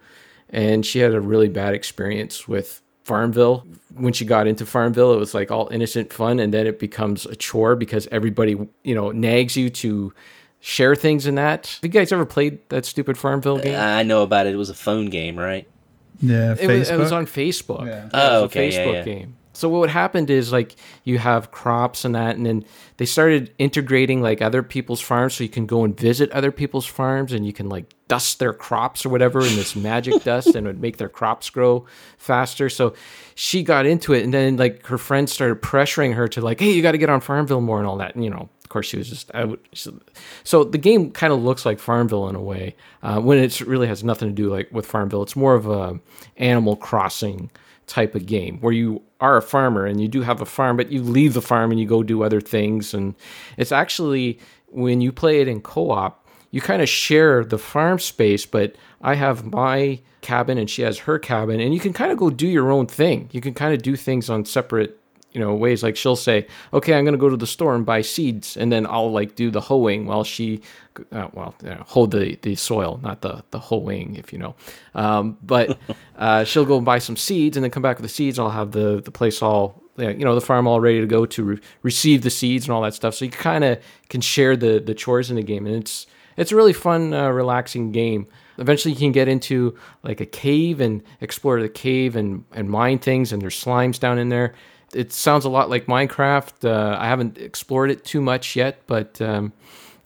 [0.51, 3.65] and she had a really bad experience with Farmville.
[3.95, 7.24] When she got into Farmville, it was like all innocent fun, and then it becomes
[7.24, 10.12] a chore because everybody, you know, nags you to
[10.61, 11.66] share things in that.
[11.69, 13.78] Have you guys ever played that stupid Farmville game?
[13.78, 14.53] I know about it.
[14.55, 15.66] It was a phone game, right?
[16.20, 17.87] Yeah, it, was, it was on Facebook.
[17.87, 18.07] Yeah.
[18.07, 19.03] It Oh, was okay, a yeah, Facebook yeah.
[19.05, 19.37] game.
[19.57, 22.65] So what happened is like you have crops and that, and then
[22.99, 26.87] they started integrating like other people's farms, so you can go and visit other people's
[26.87, 30.66] farms, and you can like dust their crops or whatever in this magic dust, and
[30.66, 31.87] it would make their crops grow
[32.19, 32.69] faster.
[32.69, 32.95] So
[33.35, 36.73] she got into it, and then like her friends started pressuring her to like, hey,
[36.73, 38.15] you got to get on Farmville more and all that.
[38.15, 39.59] And you know, of course, she was just out.
[40.45, 43.87] So the game kind of looks like Farmville in a way, uh, when it really
[43.87, 45.23] has nothing to do like with Farmville.
[45.23, 45.99] It's more of a
[46.37, 47.51] Animal Crossing
[47.87, 50.91] type of game where you are a farmer and you do have a farm, but
[50.91, 52.93] you leave the farm and you go do other things.
[52.93, 53.15] And
[53.57, 54.39] it's actually
[54.69, 59.15] when you play it in co-op, you kind of share the farm space, but I
[59.15, 62.47] have my cabin and she has her cabin, and you can kind of go do
[62.47, 63.29] your own thing.
[63.33, 64.99] You can kind of do things on separate,
[65.37, 65.83] you know, ways.
[65.83, 68.73] Like she'll say, "Okay, I'm going to go to the store and buy seeds," and
[68.73, 70.63] then I'll like do the hoeing while she,
[71.13, 74.55] uh, well, you know, hold the the soil, not the the hoeing, if you know.
[74.95, 75.79] Um, but
[76.17, 78.39] uh, she'll go and buy some seeds, and then come back with the seeds.
[78.39, 81.45] I'll have the the place all you know the farm all ready to go to
[81.45, 83.15] re- receive the seeds and all that stuff.
[83.15, 86.07] So you kind of can share the the chores in the game, and it's
[86.39, 88.27] it's a really fun, uh, relaxing game.
[88.59, 93.01] Eventually, you can get into like a cave and explore the cave and and mine
[93.01, 94.55] things, and there's slimes down in there.
[94.97, 96.64] It sounds a lot like Minecraft.
[96.64, 99.52] Uh, I haven't explored it too much yet, but um,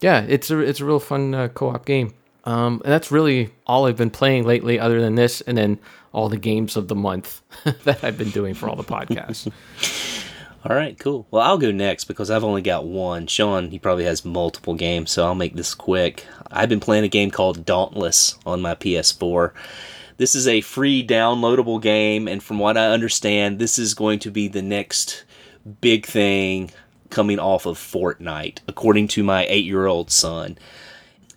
[0.00, 2.14] yeah, it's a it's a real fun uh, co-op game.
[2.44, 5.78] Um, and that's really all I've been playing lately, other than this, and then
[6.12, 7.42] all the games of the month
[7.84, 9.50] that I've been doing for all the podcasts.
[10.62, 11.26] All right, cool.
[11.30, 13.26] Well, I'll go next because I've only got one.
[13.28, 16.26] Sean, he probably has multiple games, so I'll make this quick.
[16.50, 19.52] I've been playing a game called Dauntless on my PS4.
[20.20, 24.30] This is a free downloadable game, and from what I understand, this is going to
[24.30, 25.24] be the next
[25.80, 26.72] big thing
[27.08, 30.58] coming off of Fortnite, according to my eight year old son.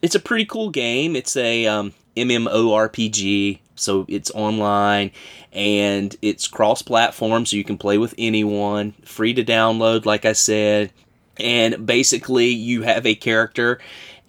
[0.01, 1.15] It's a pretty cool game.
[1.15, 5.11] It's a um, MMORPG, so it's online
[5.53, 8.95] and it's cross platform, so you can play with anyone.
[9.05, 10.91] Free to download, like I said.
[11.37, 13.79] And basically, you have a character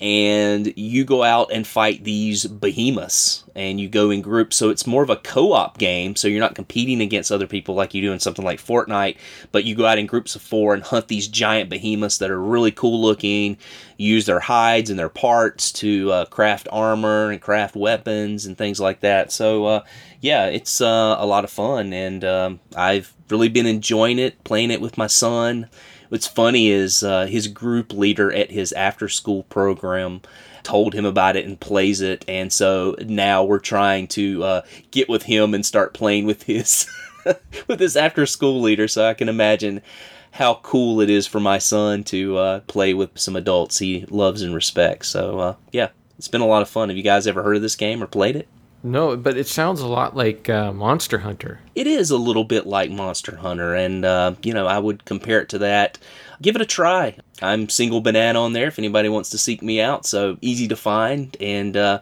[0.01, 4.57] and you go out and fight these behemoths and you go in groups.
[4.57, 6.17] So it's more of a co-op game.
[6.17, 9.17] So you're not competing against other people like you do in something like Fortnite
[9.53, 12.41] but you go out in groups of 4 and hunt these giant behemoths that are
[12.41, 13.57] really cool looking
[13.97, 18.81] use their hides and their parts to uh, craft armor and craft weapons and things
[18.81, 19.31] like that.
[19.31, 19.85] So uh,
[20.21, 24.71] yeah it's uh, a lot of fun and um, I've really been enjoying it playing
[24.71, 25.69] it with my son
[26.15, 30.21] What's funny is uh, his group leader at his after school program
[30.63, 34.63] told him about it and plays it, and so now we're trying to uh,
[34.93, 36.89] get with him and start playing with his
[37.67, 38.87] with his after school leader.
[38.87, 39.83] So I can imagine
[40.31, 44.41] how cool it is for my son to uh, play with some adults he loves
[44.41, 45.09] and respects.
[45.09, 46.91] So uh, yeah, it's been a lot of fun.
[46.91, 48.47] Have you guys ever heard of this game or played it?
[48.85, 51.61] No, but it sounds a lot like uh, Monster Hunter.
[51.75, 55.41] it is a little bit like Monster Hunter, and uh, you know I would compare
[55.41, 55.99] it to that.
[56.43, 57.17] Give it a try.
[57.41, 60.05] I'm single banana on there if anybody wants to seek me out.
[60.05, 62.01] So easy to find, and uh,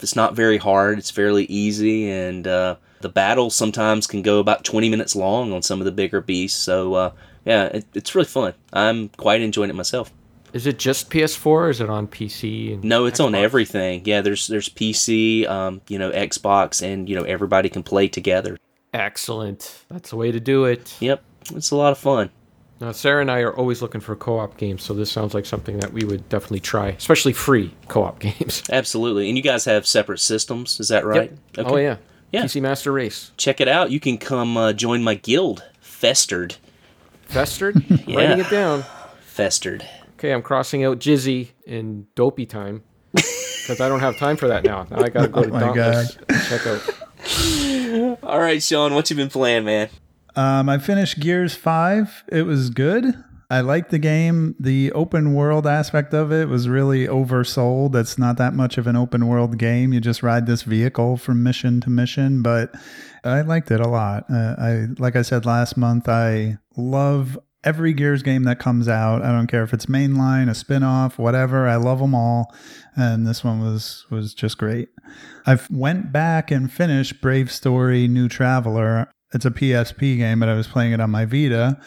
[0.00, 0.98] it's not very hard.
[0.98, 5.62] It's fairly easy, and uh, the battles sometimes can go about 20 minutes long on
[5.62, 6.60] some of the bigger beasts.
[6.60, 7.12] So uh,
[7.44, 8.54] yeah, it, it's really fun.
[8.72, 10.12] I'm quite enjoying it myself.
[10.54, 12.74] Is it just PS4 or is it on PC?
[12.74, 14.02] And No, it's on everything.
[14.04, 18.56] Yeah, there's there's PC, um, you know, Xbox, and you know everybody can play together.
[18.94, 19.84] Excellent.
[19.90, 20.96] That's the way to do it.
[21.00, 21.22] Yep,
[21.56, 22.30] it's a lot of fun.
[22.80, 25.78] Now, Sarah and I are always looking for co-op games, so this sounds like something
[25.78, 28.62] that we would definitely try, especially free co-op games.
[28.70, 29.28] Absolutely.
[29.28, 31.32] And you guys have separate systems, is that right?
[31.56, 31.66] Yep.
[31.68, 31.96] Oh yeah.
[32.30, 32.44] Yeah.
[32.44, 33.32] PC Master Race.
[33.36, 33.90] Check it out.
[33.90, 36.56] You can come uh, join my guild, Festered.
[37.22, 37.76] Festered.
[37.90, 38.84] Writing it down.
[39.22, 39.84] Festered.
[40.24, 44.64] Okay, I'm crossing out Jizzy in Doopee time because I don't have time for that
[44.64, 44.86] now.
[44.90, 48.18] Now I gotta go to my Dauntless and check out.
[48.22, 49.90] All right, Sean, what you been playing, man?
[50.34, 52.24] Um, I finished Gears 5.
[52.32, 53.04] It was good.
[53.50, 54.54] I liked the game.
[54.58, 57.94] The open world aspect of it was really oversold.
[57.94, 59.92] It's not that much of an open world game.
[59.92, 62.74] You just ride this vehicle from mission to mission, but
[63.24, 64.24] I liked it a lot.
[64.30, 69.22] Uh, I like I said last month, I love every Gears game that comes out.
[69.22, 71.68] I don't care if it's mainline, a spin-off, whatever.
[71.68, 72.54] I love them all.
[72.96, 74.88] And this one was was just great.
[75.46, 79.10] I went back and finished Brave Story New Traveler.
[79.32, 81.80] It's a PSP game, but I was playing it on my Vita.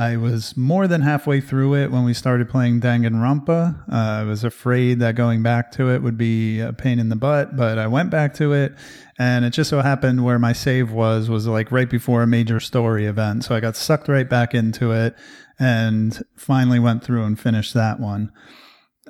[0.00, 3.88] I was more than halfway through it when we started playing Danganronpa.
[3.92, 7.16] Uh, I was afraid that going back to it would be a pain in the
[7.16, 8.74] butt, but I went back to it,
[9.18, 12.60] and it just so happened where my save was was like right before a major
[12.60, 13.42] story event.
[13.42, 15.16] So I got sucked right back into it,
[15.58, 18.30] and finally went through and finished that one.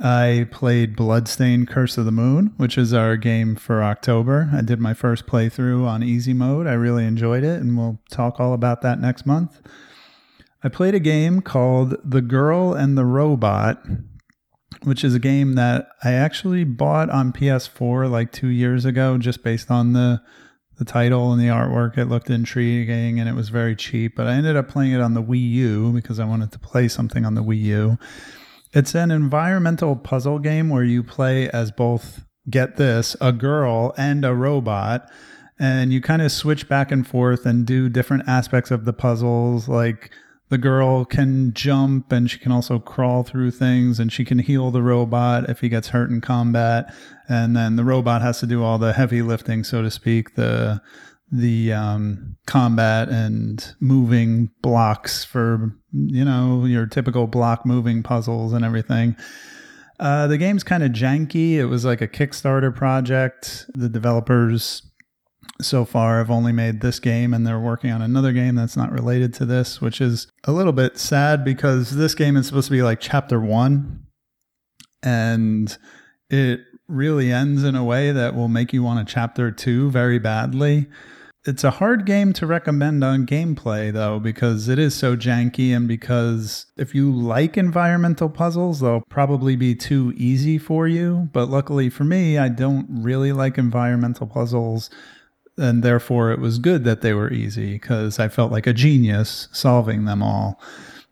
[0.01, 4.49] I played Bloodstained Curse of the Moon, which is our game for October.
[4.55, 6.67] I did my first playthrough on easy mode.
[6.67, 9.61] I really enjoyed it, and we'll talk all about that next month.
[10.63, 13.81] I played a game called The Girl and the Robot,
[14.83, 19.43] which is a game that I actually bought on PS4 like two years ago, just
[19.43, 20.21] based on the
[20.79, 21.99] the title and the artwork.
[21.99, 25.15] It looked intriguing and it was very cheap, but I ended up playing it on
[25.15, 27.99] the Wii U because I wanted to play something on the Wii U.
[28.73, 34.25] It's an environmental puzzle game where you play as both, get this, a girl and
[34.25, 35.11] a robot.
[35.59, 39.69] And you kind of switch back and forth and do different aspects of the puzzles,
[39.69, 40.13] like
[40.49, 44.71] the girl can jump and she can also crawl through things and she can heal
[44.71, 46.93] the robot if he gets hurt in combat.
[47.29, 50.81] And then the robot has to do all the heavy lifting, so to speak, the
[51.31, 58.65] the um, combat and moving blocks for you know your typical block moving puzzles and
[58.65, 59.15] everything.
[60.01, 61.55] Uh, the game's kind of janky.
[61.55, 63.67] It was like a Kickstarter project.
[63.75, 64.88] The developers
[65.61, 68.93] so far I've only made this game and they're working on another game that's not
[68.93, 72.73] related to this, which is a little bit sad because this game is supposed to
[72.73, 74.07] be like chapter one
[75.03, 75.77] and
[76.31, 80.19] it really ends in a way that will make you want a chapter two very
[80.19, 80.87] badly.
[81.45, 85.89] It's a hard game to recommend on gameplay though, because it is so janky and
[85.89, 91.29] because if you like environmental puzzles, they'll probably be too easy for you.
[91.33, 94.91] But luckily for me, I don't really like environmental puzzles
[95.59, 99.49] and therefore it was good that they were easy because I felt like a genius
[99.53, 100.61] solving them all.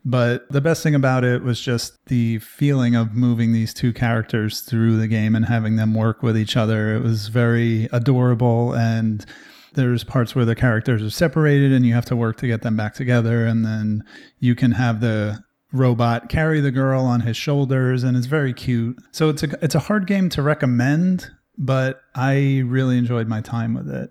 [0.04, 4.60] But the best thing about it was just the feeling of moving these two characters
[4.60, 6.94] through the game and having them work with each other.
[6.94, 9.26] It was very adorable and
[9.74, 12.76] there's parts where the characters are separated and you have to work to get them
[12.76, 14.04] back together and then
[14.38, 15.42] you can have the
[15.72, 18.96] robot carry the girl on his shoulders and it's very cute.
[19.10, 23.74] So it's a it's a hard game to recommend, but I really enjoyed my time
[23.74, 24.10] with it.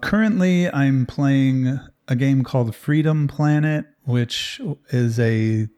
[0.00, 4.60] Currently, I'm playing a game called Freedom Planet, which
[4.90, 5.68] is a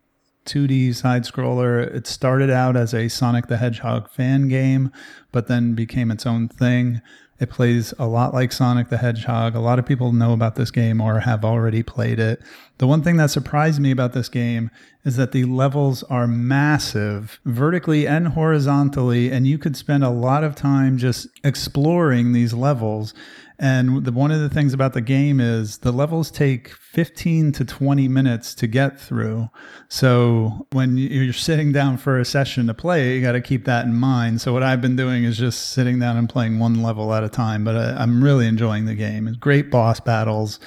[0.46, 1.82] 2D side scroller.
[1.94, 4.92] It started out as a Sonic the Hedgehog fan game,
[5.32, 7.00] but then became its own thing.
[7.40, 9.54] It plays a lot like Sonic the Hedgehog.
[9.54, 12.42] A lot of people know about this game or have already played it.
[12.76, 14.70] The one thing that surprised me about this game
[15.04, 20.44] is that the levels are massive, vertically and horizontally, and you could spend a lot
[20.44, 23.14] of time just exploring these levels.
[23.62, 27.64] And the, one of the things about the game is the levels take 15 to
[27.66, 29.50] 20 minutes to get through.
[29.86, 33.84] So when you're sitting down for a session to play, you got to keep that
[33.84, 34.40] in mind.
[34.40, 37.28] So what I've been doing is just sitting down and playing one level at a
[37.28, 37.62] time.
[37.62, 39.28] But I, I'm really enjoying the game.
[39.28, 40.58] It's great boss battles,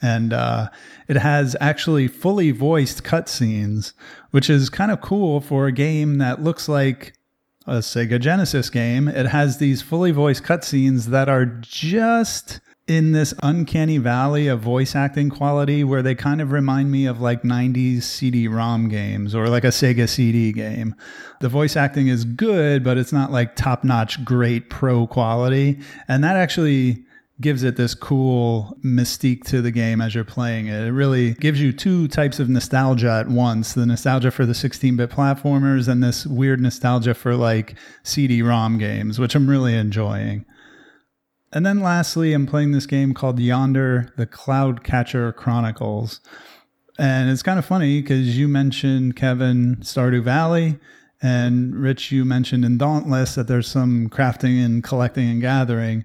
[0.00, 0.70] and uh,
[1.06, 3.92] it has actually fully voiced cutscenes,
[4.30, 7.17] which is kind of cool for a game that looks like
[7.68, 13.34] a Sega Genesis game, it has these fully voiced cutscenes that are just in this
[13.42, 18.02] uncanny valley of voice acting quality where they kind of remind me of like 90s
[18.02, 20.94] CD-ROM games or like a Sega CD game.
[21.40, 26.36] The voice acting is good, but it's not like top-notch great pro quality, and that
[26.36, 27.04] actually
[27.40, 30.86] gives it this cool mystique to the game as you're playing it.
[30.86, 34.96] It really gives you two types of nostalgia at once the nostalgia for the 16
[34.96, 40.44] bit platformers and this weird nostalgia for like CD ROM games, which I'm really enjoying.
[41.52, 46.20] And then lastly, I'm playing this game called Yonder the Cloudcatcher Chronicles.
[46.98, 50.78] And it's kind of funny because you mentioned, Kevin, Stardew Valley.
[51.22, 56.04] And Rich, you mentioned in Dauntless that there's some crafting and collecting and gathering.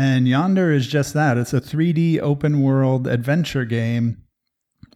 [0.00, 1.36] And Yonder is just that.
[1.36, 4.22] It's a 3D open world adventure game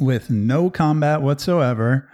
[0.00, 2.08] with no combat whatsoever.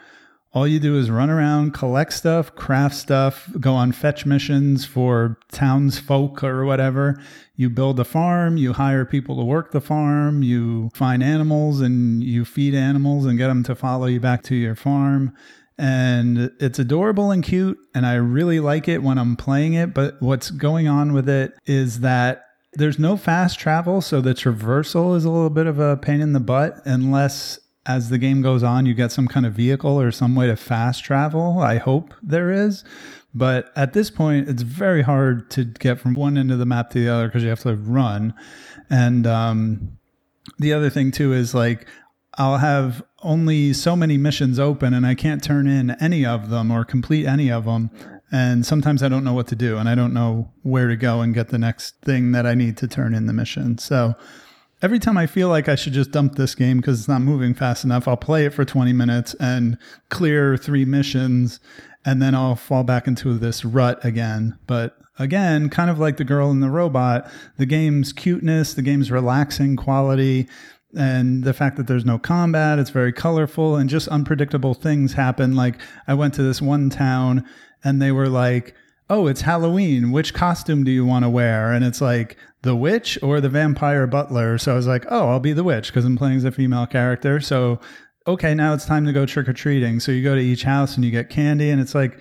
[0.53, 5.39] All you do is run around, collect stuff, craft stuff, go on fetch missions for
[5.53, 7.17] townsfolk or whatever.
[7.55, 12.25] You build a farm, you hire people to work the farm, you find animals and
[12.25, 15.33] you feed animals and get them to follow you back to your farm.
[15.79, 19.95] And it's adorable and cute, and I really like it when I'm playing it.
[19.95, 25.17] But what's going on with it is that there's no fast travel, so the traversal
[25.17, 28.63] is a little bit of a pain in the butt unless as the game goes
[28.63, 31.59] on you get some kind of vehicle or some way to fast travel.
[31.61, 32.85] I hope there is.
[33.33, 36.91] But at this point, it's very hard to get from one end of the map
[36.91, 38.35] to the other because you have to run.
[38.89, 39.99] And um,
[40.59, 41.87] the other thing, too, is like
[42.35, 46.71] I'll have only so many missions open and I can't turn in any of them
[46.71, 47.91] or complete any of them.
[48.33, 51.21] And sometimes I don't know what to do and I don't know where to go
[51.21, 53.79] and get the next thing that I need to turn in the mission.
[53.79, 54.15] So
[54.83, 57.55] every time I feel like I should just dump this game because it's not moving
[57.55, 59.79] fast enough, I'll play it for 20 minutes and
[60.11, 61.61] clear three missions
[62.05, 64.59] and then I'll fall back into this rut again.
[64.67, 69.11] But again, kind of like the girl and the robot, the game's cuteness, the game's
[69.11, 70.49] relaxing quality,
[70.97, 75.55] and the fact that there's no combat, it's very colorful and just unpredictable things happen.
[75.55, 75.77] Like
[76.09, 77.47] I went to this one town
[77.85, 78.75] and they were like,
[79.09, 80.13] "Oh, it's Halloween.
[80.13, 84.07] Which costume do you want to wear?" And it's like the witch or the vampire
[84.07, 84.59] butler.
[84.59, 86.87] So I was like, "Oh, I'll be the witch because I'm playing as a female
[86.87, 87.81] character." So
[88.27, 90.01] okay, now it's time to go trick or treating.
[90.01, 92.19] So you go to each house and you get candy, and it's like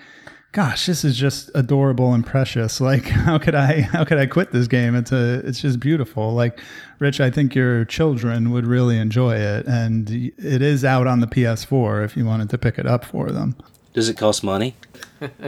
[0.52, 2.80] gosh, this is just adorable and precious.
[2.80, 4.94] Like, how could I, how could I quit this game?
[4.94, 6.34] It's a, it's just beautiful.
[6.34, 6.60] Like,
[6.98, 11.26] Rich, I think your children would really enjoy it, and it is out on the
[11.26, 13.56] PS4 if you wanted to pick it up for them.
[13.92, 14.74] Does it cost money?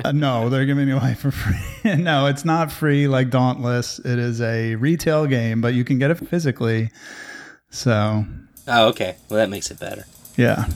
[0.05, 1.95] Uh, no, they're giving it away for free.
[1.97, 3.99] no, it's not free like Dauntless.
[4.01, 6.91] It is a retail game, but you can get it physically.
[7.71, 8.27] So,
[8.69, 9.17] Oh, okay.
[9.31, 10.05] Well, that makes it better.
[10.37, 10.67] yeah.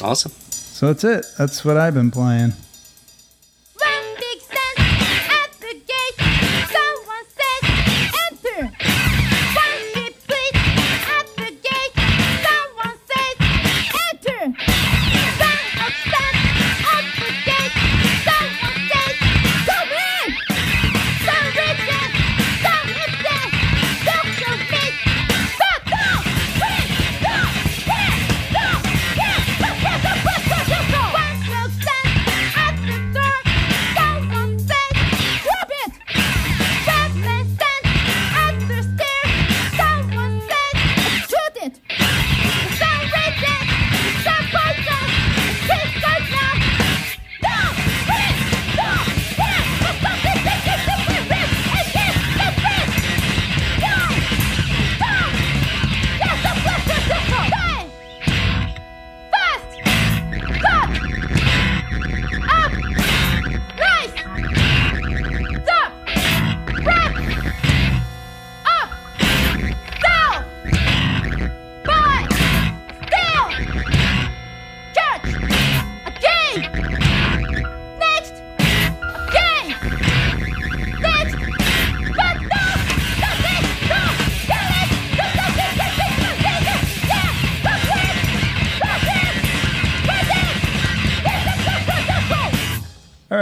[0.00, 0.30] Awesome.
[0.50, 1.26] So that's it.
[1.36, 2.52] That's what I've been playing.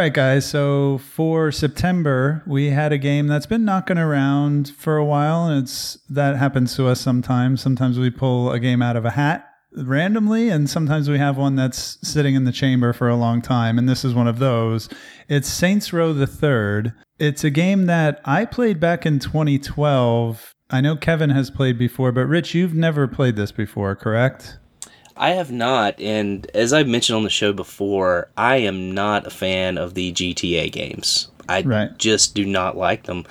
[0.07, 0.49] Right, guys.
[0.49, 5.65] So for September, we had a game that's been knocking around for a while, and
[5.65, 7.60] it's that happens to us sometimes.
[7.60, 11.57] Sometimes we pull a game out of a hat randomly, and sometimes we have one
[11.57, 13.78] that's sitting in the chamber for a long time.
[13.78, 14.89] And this is one of those.
[15.28, 16.93] It's Saints Row the Third.
[17.18, 20.55] It's a game that I played back in 2012.
[20.70, 24.57] I know Kevin has played before, but Rich, you've never played this before, correct?
[25.17, 29.31] I have not, and as I've mentioned on the show before, I am not a
[29.31, 31.28] fan of the GTA games.
[31.49, 31.97] I Right.
[31.99, 33.25] just do not like them.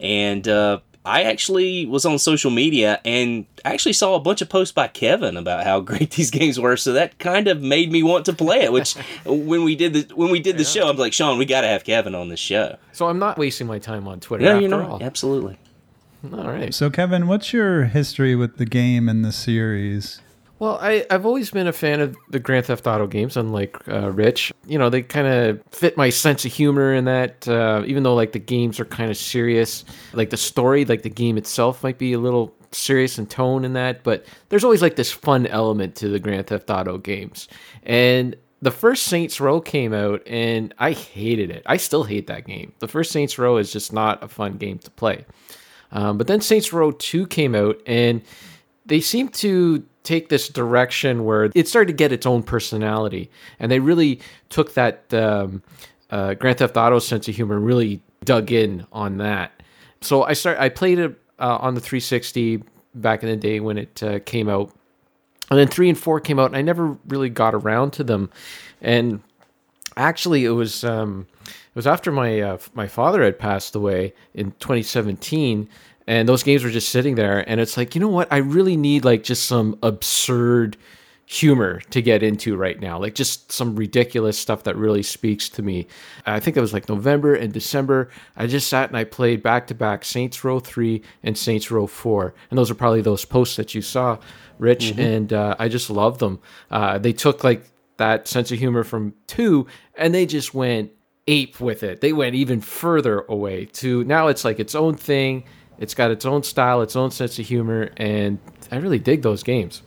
[0.00, 4.72] And uh, I actually was on social media and actually saw a bunch of posts
[4.72, 6.76] by Kevin about how great these games were.
[6.76, 8.72] So that kind of made me want to play it.
[8.72, 8.94] Which,
[9.24, 11.68] when we did the when we did the show, I'm like, Sean, we got to
[11.68, 12.76] have Kevin on the show.
[12.92, 15.02] So I'm not wasting my time on Twitter Yeah, after you know, all.
[15.02, 15.58] absolutely.
[16.32, 16.72] All right.
[16.74, 20.20] So, Kevin, what's your history with the game and the series?
[20.64, 24.10] Well, I, I've always been a fan of the Grand Theft Auto games, unlike uh,
[24.10, 24.50] Rich.
[24.66, 28.14] You know, they kind of fit my sense of humor in that, uh, even though,
[28.14, 29.84] like, the games are kind of serious.
[30.14, 33.74] Like, the story, like, the game itself might be a little serious in tone in
[33.74, 37.46] that, but there's always, like, this fun element to the Grand Theft Auto games.
[37.82, 41.62] And the first Saints Row came out, and I hated it.
[41.66, 42.72] I still hate that game.
[42.78, 45.26] The first Saints Row is just not a fun game to play.
[45.92, 48.22] Um, but then Saints Row 2 came out, and
[48.86, 53.30] they seem to take this direction where it started to get its own personality.
[53.58, 55.62] And they really took that um,
[56.10, 59.52] uh, Grand Theft Auto sense of humor and really dug in on that.
[60.00, 60.58] So I start.
[60.58, 62.62] I played it uh, on the 360
[62.94, 64.72] back in the day when it uh, came out.
[65.50, 68.30] And then three and four came out, and I never really got around to them.
[68.80, 69.22] And
[69.96, 74.52] actually, it was um, it was after my uh, my father had passed away in
[74.52, 75.68] 2017,
[76.06, 77.48] and those games were just sitting there.
[77.48, 78.28] And it's like, you know what?
[78.30, 80.76] I really need like just some absurd
[81.26, 85.62] humor to get into right now, like just some ridiculous stuff that really speaks to
[85.62, 85.86] me.
[86.26, 88.10] I think it was like November and December.
[88.36, 91.86] I just sat and I played back to back Saints Row three and Saints Row
[91.86, 94.18] four, and those are probably those posts that you saw,
[94.58, 94.92] Rich.
[94.98, 96.40] And uh, I just love them.
[96.70, 97.64] Uh, they took like
[97.96, 100.92] that sense of humor from two, and they just went
[101.26, 102.02] ape with it.
[102.02, 105.44] They went even further away to now it's like its own thing.
[105.78, 108.38] It's got its own style, its own sense of humor, and
[108.70, 109.82] I really dig those games.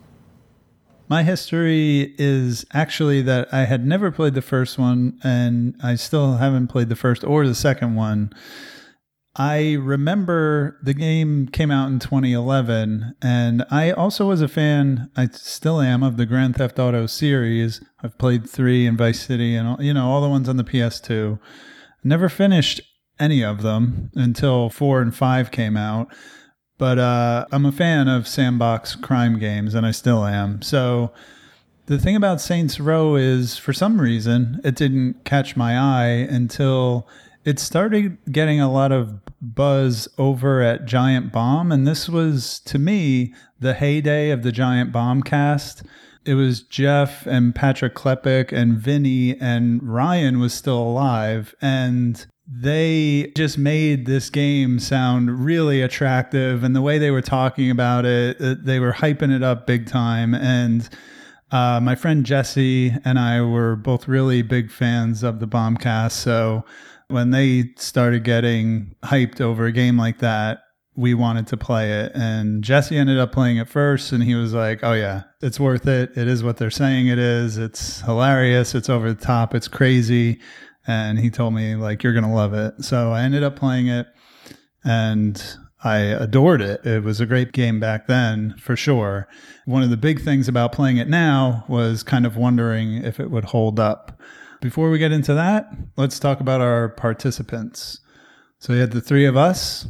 [1.09, 6.37] My history is actually that I had never played the first one, and I still
[6.37, 8.33] haven't played the first or the second one.
[9.39, 15.09] I remember the game came out in 2011, and I also was a fan.
[15.15, 17.79] I still am of the Grand Theft Auto series.
[18.03, 20.63] I've played three and Vice City, and all, you know all the ones on the
[20.63, 21.39] PS2.
[22.03, 22.81] Never finished
[23.19, 26.13] any of them until four and five came out.
[26.77, 30.61] But uh, I'm a fan of sandbox crime games, and I still am.
[30.61, 31.11] So
[31.87, 37.07] The thing about Saints Row is, for some reason, it didn't catch my eye until
[37.45, 41.71] it started getting a lot of buzz over at Giant Bomb.
[41.71, 45.83] And this was, to me, the heyday of the Giant Bomb cast.
[46.25, 51.55] It was Jeff and Patrick Klepek and Vinny, and Ryan was still alive.
[51.61, 56.63] And they just made this game sound really attractive.
[56.63, 59.85] And the way they were talking about it, uh, they were hyping it up big
[59.85, 60.33] time.
[60.33, 60.87] And
[61.51, 66.13] uh, my friend Jesse and I were both really big fans of the Bombcast.
[66.13, 66.63] So
[67.09, 70.59] when they started getting hyped over a game like that,
[70.95, 72.11] we wanted to play it.
[72.15, 75.87] And Jesse ended up playing it first, and he was like, Oh, yeah, it's worth
[75.87, 76.17] it.
[76.17, 77.57] It is what they're saying it is.
[77.57, 78.73] It's hilarious.
[78.73, 79.53] It's over the top.
[79.53, 80.39] It's crazy.
[80.87, 82.83] And he told me, like, you're to love it.
[82.83, 84.07] So I ended up playing it
[84.83, 85.43] and
[85.83, 86.85] I adored it.
[86.85, 89.27] It was a great game back then, for sure.
[89.65, 93.29] One of the big things about playing it now was kind of wondering if it
[93.29, 94.19] would hold up.
[94.61, 97.99] Before we get into that, let's talk about our participants.
[98.59, 99.87] So we had the three of us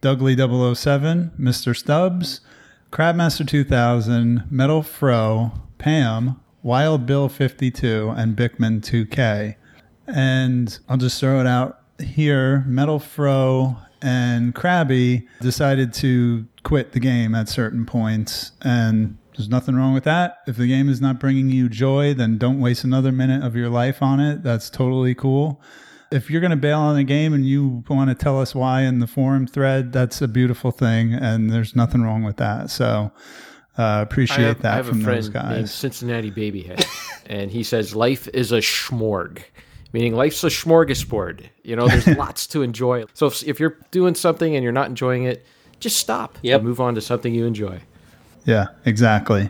[0.00, 1.76] Dougley 007, Mr.
[1.76, 2.40] Stubbs,
[2.92, 9.56] Crabmaster 2000, Metal Fro, Pam, Wild Bill 52, and Bickman 2K.
[10.06, 17.00] And I'll just throw it out here Metal Fro and Krabby decided to quit the
[17.00, 18.52] game at certain points.
[18.62, 20.38] And there's nothing wrong with that.
[20.46, 23.68] If the game is not bringing you joy, then don't waste another minute of your
[23.68, 24.42] life on it.
[24.42, 25.60] That's totally cool.
[26.12, 28.82] If you're going to bail on a game and you want to tell us why
[28.82, 31.12] in the forum thread, that's a beautiful thing.
[31.12, 32.70] And there's nothing wrong with that.
[32.70, 33.10] So
[33.78, 35.74] uh, appreciate have, that I have from a friend those named guys.
[35.74, 36.86] Cincinnati Babyhead,
[37.26, 39.42] and he says life is a schmorg,
[39.96, 41.48] meaning life's a smorgasbord.
[41.62, 43.04] You know, there's lots to enjoy.
[43.14, 45.46] So if, if you're doing something and you're not enjoying it,
[45.80, 46.36] just stop.
[46.42, 46.58] Yep.
[46.58, 47.80] and move on to something you enjoy.
[48.44, 49.48] Yeah, exactly.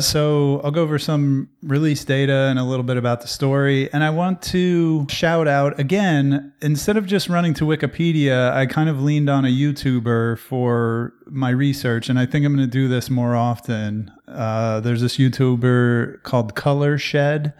[0.00, 3.88] So I'll go over some release data and a little bit about the story.
[3.92, 8.88] And I want to shout out again, instead of just running to Wikipedia, I kind
[8.88, 12.08] of leaned on a YouTuber for my research.
[12.08, 14.10] And I think I'm going to do this more often.
[14.26, 17.54] Uh, there's this YouTuber called Color Shed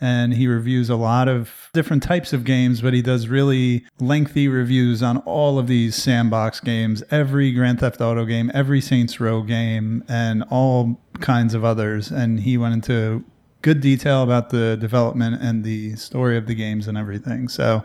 [0.00, 4.48] and he reviews a lot of different types of games, but he does really lengthy
[4.48, 9.42] reviews on all of these sandbox games, every Grand Theft Auto game, every Saints Row
[9.42, 12.10] game, and all kinds of others.
[12.10, 13.24] And he went into
[13.62, 17.48] good detail about the development and the story of the games and everything.
[17.48, 17.82] So,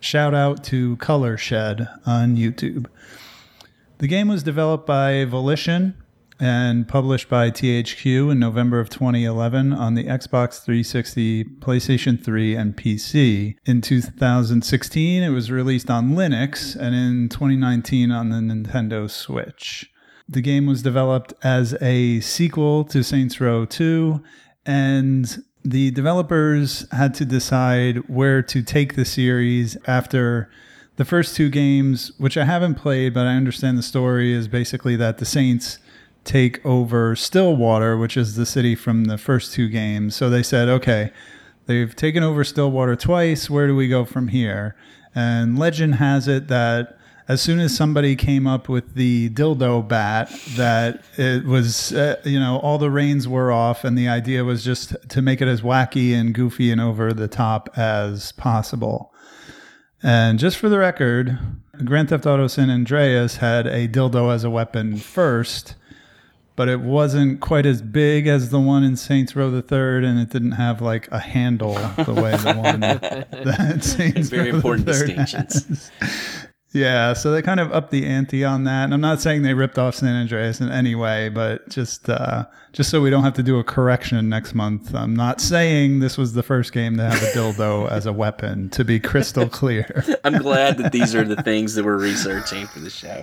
[0.00, 2.86] shout out to Color Shed on YouTube.
[3.98, 5.94] The game was developed by Volition
[6.40, 12.76] and published by THQ in November of 2011 on the Xbox 360, PlayStation 3, and
[12.76, 13.56] PC.
[13.64, 19.90] In 2016, it was released on Linux, and in 2019 on the Nintendo Switch.
[20.28, 24.22] The game was developed as a sequel to Saints Row 2,
[24.66, 30.50] and the developers had to decide where to take the series after
[30.96, 34.96] the first two games, which I haven't played, but I understand the story is basically
[34.96, 35.78] that the Saints
[36.24, 40.16] take over Stillwater, which is the city from the first two games.
[40.16, 41.12] So they said, okay,
[41.66, 43.50] they've taken over Stillwater twice.
[43.50, 44.76] Where do we go from here?
[45.14, 50.30] And legend has it that as soon as somebody came up with the dildo bat,
[50.56, 54.62] that it was, uh, you know, all the reins were off, and the idea was
[54.62, 59.10] just to make it as wacky and goofy and over the top as possible.
[60.02, 61.38] And just for the record,
[61.82, 65.76] Grand Theft Auto San Andreas had a dildo as a weapon first,
[66.56, 70.18] but it wasn't quite as big as the one in Saints Row the Third, and
[70.18, 72.80] it didn't have like a handle the way the one
[73.44, 75.90] that Saints Very Row important the Third distinctions.
[76.00, 76.48] has.
[76.74, 79.54] Yeah, so they kind of upped the ante on that, and I'm not saying they
[79.54, 83.34] ripped off San Andreas in any way, but just uh, just so we don't have
[83.34, 87.04] to do a correction next month, I'm not saying this was the first game to
[87.04, 88.70] have a dildo as a weapon.
[88.70, 90.04] To be crystal clear.
[90.24, 93.22] I'm glad that these are the things that we're researching for the show.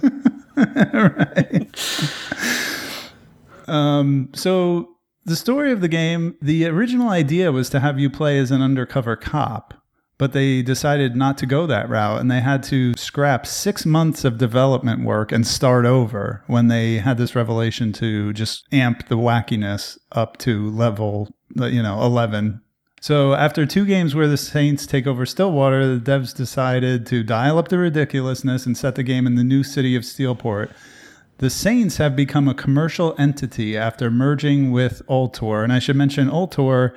[3.71, 4.89] Um, so
[5.25, 8.61] the story of the game, the original idea was to have you play as an
[8.61, 9.73] undercover cop,
[10.17, 14.25] but they decided not to go that route and they had to scrap 6 months
[14.25, 19.17] of development work and start over when they had this revelation to just amp the
[19.17, 22.61] wackiness up to level, you know, 11
[23.01, 27.57] so after two games where the Saints take over Stillwater, the devs decided to dial
[27.57, 30.69] up the ridiculousness and set the game in the new city of Steelport.
[31.41, 35.63] The Saints have become a commercial entity after merging with Ultor.
[35.63, 36.93] And I should mention Ultor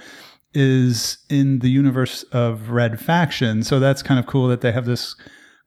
[0.53, 3.63] is in the universe of Red Faction.
[3.63, 5.17] So that's kind of cool that they have this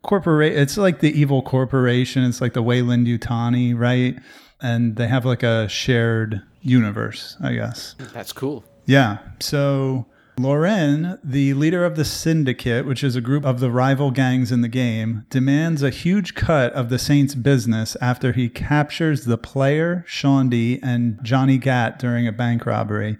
[0.03, 0.53] corporate.
[0.53, 2.23] It's like the evil corporation.
[2.23, 4.15] It's like the Weyland-Yutani, right?
[4.61, 7.95] And they have like a shared universe, I guess.
[8.13, 8.63] That's cool.
[8.85, 9.17] Yeah.
[9.39, 10.05] So
[10.39, 14.61] Loren, the leader of the syndicate, which is a group of the rival gangs in
[14.61, 20.05] the game, demands a huge cut of the Saints' business after he captures the player,
[20.07, 23.17] Shaundi, and Johnny Gat during a bank robbery.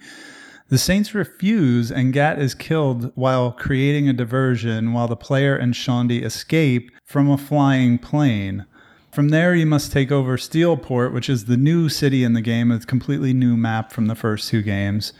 [0.69, 5.73] The Saints refuse, and Gat is killed while creating a diversion while the player and
[5.73, 8.67] Shaundi escape from a flying plane.
[9.11, 12.69] From there, you must take over Steelport, which is the new city in the game,
[12.69, 15.13] a completely new map from the first two games,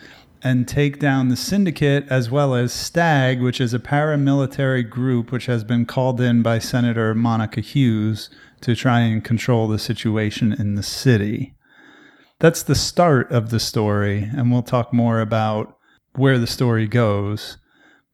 [0.47, 5.47] and take down the Syndicate as well as STAG, which is a paramilitary group which
[5.47, 8.29] has been called in by Senator Monica Hughes
[8.61, 11.53] to try and control the situation in the city.
[12.39, 15.77] That's the start of the story, and we'll talk more about
[16.15, 17.57] where the story goes.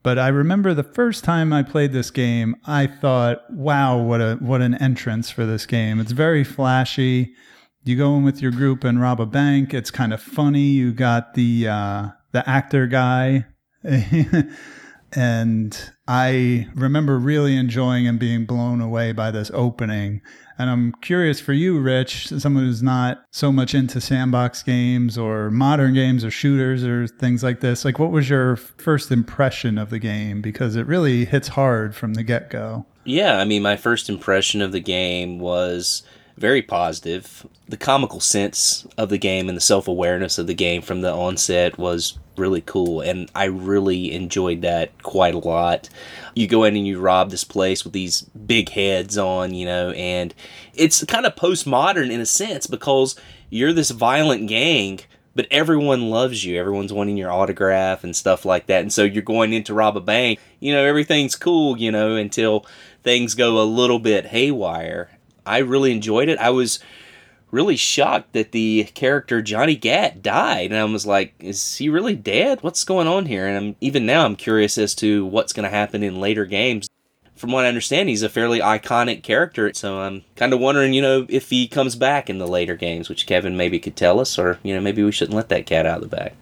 [0.01, 4.37] But I remember the first time I played this game, I thought, "Wow, what a
[4.41, 5.99] what an entrance for this game!
[5.99, 7.35] It's very flashy.
[7.83, 9.73] You go in with your group and rob a bank.
[9.73, 10.67] It's kind of funny.
[10.71, 13.45] You got the uh, the actor guy,
[15.13, 20.21] and I remember really enjoying and being blown away by this opening.
[20.57, 25.49] And I'm curious for you, Rich, someone who's not so much into sandbox games or
[25.49, 27.85] modern games or shooters or things like this.
[27.85, 30.41] Like, what was your first impression of the game?
[30.41, 32.85] Because it really hits hard from the get go.
[33.03, 36.03] Yeah, I mean, my first impression of the game was
[36.37, 37.45] very positive.
[37.67, 41.11] The comical sense of the game and the self awareness of the game from the
[41.13, 45.89] onset was really cool, and I really enjoyed that quite a lot.
[46.35, 49.91] You go in and you rob this place with these big heads on, you know,
[49.91, 50.33] and
[50.73, 53.15] it's kind of postmodern in a sense because
[53.49, 54.99] you're this violent gang.
[55.35, 56.59] But everyone loves you.
[56.59, 58.83] Everyone's wanting your autograph and stuff like that.
[58.83, 60.37] And so you're going in to rob a bank.
[60.59, 62.67] You know, everything's cool, you know, until
[63.01, 65.09] things go a little bit haywire.
[65.45, 66.39] I really enjoyed it.
[66.39, 66.79] I was
[67.51, 72.15] really shocked that the character Johnny Gat died, and I was like, "Is he really
[72.15, 72.59] dead?
[72.61, 75.69] What's going on here?" And I'm even now I'm curious as to what's going to
[75.69, 76.89] happen in later games.
[77.35, 81.01] From what I understand, he's a fairly iconic character, so I'm kind of wondering, you
[81.01, 84.39] know, if he comes back in the later games, which Kevin maybe could tell us,
[84.39, 86.33] or you know, maybe we shouldn't let that cat out of the bag.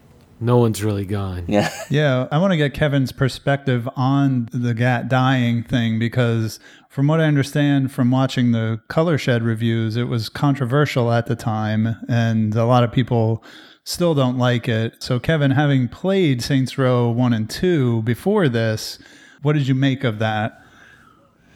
[0.42, 1.46] No one's really gone.
[1.48, 1.72] Yeah.
[1.92, 7.20] Yeah, I want to get Kevin's perspective on the Gat dying thing because, from what
[7.20, 12.56] I understand from watching the Color Shed reviews, it was controversial at the time, and
[12.56, 13.44] a lot of people
[13.84, 15.04] still don't like it.
[15.04, 18.98] So, Kevin, having played Saints Row 1 and 2 before this,
[19.42, 20.60] what did you make of that?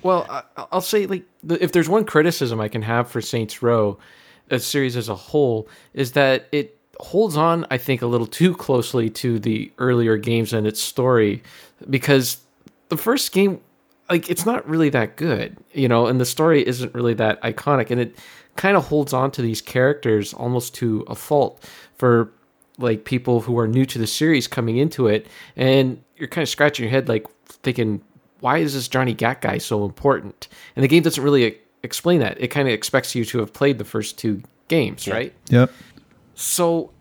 [0.04, 3.98] Well, I- I'll say like if there's one criticism I can have for Saints Row,
[4.52, 8.56] a series as a whole, is that it holds on, I think, a little too
[8.56, 11.44] closely to the earlier games and its story,
[11.90, 12.38] because
[12.90, 13.60] the first game,
[14.10, 17.92] like, it's not really that good, you know, and the story isn't really that iconic,
[17.92, 18.16] and it
[18.56, 21.68] kind of holds on to these characters almost to a fault
[21.98, 22.32] for
[22.78, 26.50] like people who are new to the series coming into it, and you're kind of
[26.50, 28.02] scratching your head, like thinking,
[28.42, 30.48] why is this Johnny Gat guy so important?
[30.76, 32.40] And the game doesn't really e- explain that.
[32.40, 35.34] It kind of expects you to have played the first two games, right?
[35.50, 35.72] Yep.
[36.36, 36.92] So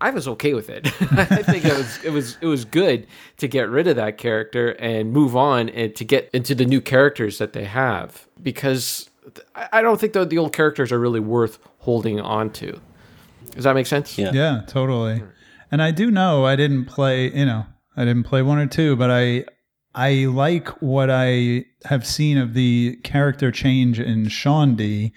[0.00, 0.86] I was okay with it.
[1.12, 3.06] I think it was it was it was good
[3.38, 6.80] to get rid of that character and move on and to get into the new
[6.80, 9.10] characters that they have because
[9.54, 12.80] I I don't think that the old characters are really worth holding on to.
[13.52, 14.16] Does that make sense?
[14.18, 14.30] Yeah.
[14.32, 15.22] Yeah, totally.
[15.70, 18.96] And I do know I didn't play, you know, I didn't play one or two,
[18.96, 19.44] but I
[19.94, 25.12] I like what I have seen of the character change in Shaundi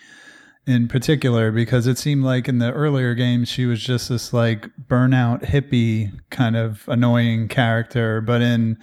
[0.68, 4.70] in particular because it seemed like in the earlier games she was just this like
[4.88, 8.78] burnout hippie kind of annoying character, but in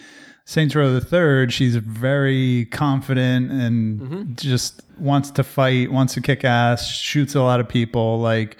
[0.45, 6.43] Saints Row the Third, she's very confident and just wants to fight, wants to kick
[6.43, 8.19] ass, shoots a lot of people.
[8.19, 8.57] Like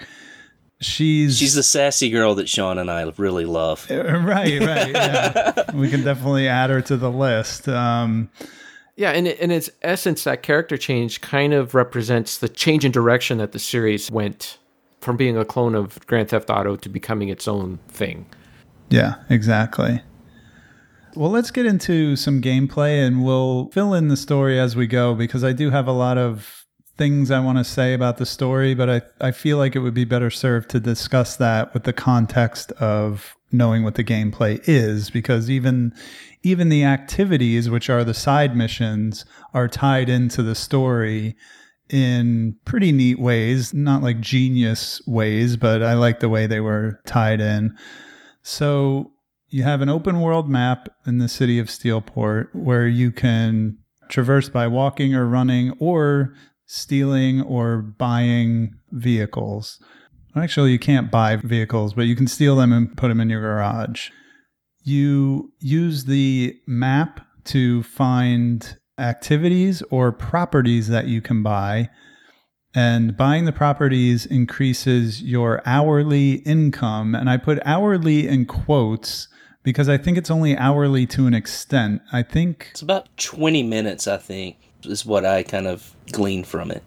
[0.79, 3.87] she's She's the sassy girl that Sean and I really love.
[3.89, 4.91] right, right.
[4.91, 5.71] Yeah.
[5.73, 7.67] we can definitely add her to the list.
[7.67, 8.29] Um,
[8.99, 13.37] Yeah, and in its essence, that character change kind of represents the change in direction
[13.37, 14.57] that the series went
[14.99, 18.25] from being a clone of Grand Theft Auto to becoming its own thing.
[18.89, 20.01] yeah, exactly.
[21.15, 25.15] Well, let's get into some gameplay and we'll fill in the story as we go
[25.15, 26.65] because I do have a lot of
[26.97, 29.93] things I want to say about the story, but I, I feel like it would
[29.93, 35.09] be better served to discuss that with the context of knowing what the gameplay is
[35.09, 35.93] because even
[36.43, 41.35] even the activities which are the side missions are tied into the story
[41.89, 46.99] in pretty neat ways, not like genius ways, but I like the way they were
[47.05, 47.75] tied in.
[48.41, 49.11] So
[49.49, 53.77] you have an open world map in the city of Steelport where you can
[54.07, 56.33] traverse by walking or running or
[56.65, 59.81] stealing or buying vehicles.
[60.35, 63.41] Actually, you can't buy vehicles, but you can steal them and put them in your
[63.41, 64.11] garage.
[64.89, 71.89] You use the map to find activities or properties that you can buy.
[72.73, 77.13] And buying the properties increases your hourly income.
[77.13, 79.27] And I put hourly in quotes
[79.61, 82.01] because I think it's only hourly to an extent.
[82.11, 86.71] I think It's about 20 minutes, I think, is what I kind of gleaned from
[86.71, 86.81] it.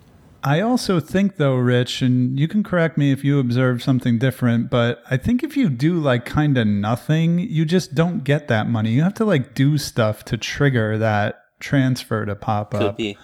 [0.44, 4.70] I also think, though, Rich, and you can correct me if you observe something different,
[4.70, 8.68] but I think if you do like kind of nothing, you just don't get that
[8.68, 8.90] money.
[8.90, 12.96] You have to like do stuff to trigger that transfer to pop Could up.
[12.96, 13.16] be.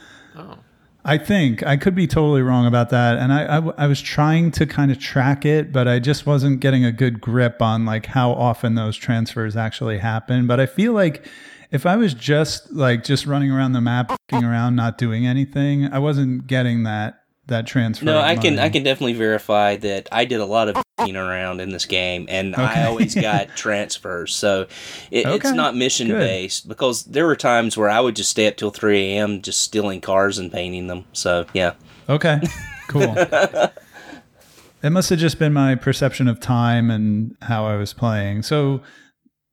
[1.04, 4.66] I think I could be totally wrong about that, and I I was trying to
[4.66, 8.32] kind of track it, but I just wasn't getting a good grip on like how
[8.32, 10.46] often those transfers actually happen.
[10.46, 11.26] But I feel like
[11.70, 15.84] if I was just like just running around the map, f***ing around, not doing anything,
[15.92, 18.04] I wasn't getting that that transfer.
[18.04, 21.60] No, I can I can definitely verify that I did a lot of f***ing around
[21.60, 24.34] in this game, and I always got transfers.
[24.36, 24.62] So
[25.10, 26.18] it, it's not mission good.
[26.20, 29.40] based because there were times where I would just stay up till three a.m.
[29.42, 31.04] just stealing cars and painting them.
[31.12, 31.72] So yeah,
[32.08, 32.40] Okay,
[32.88, 33.14] cool.
[33.16, 38.42] it must have just been my perception of time and how I was playing.
[38.42, 38.82] So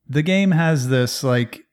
[0.08, 1.65] the game has this like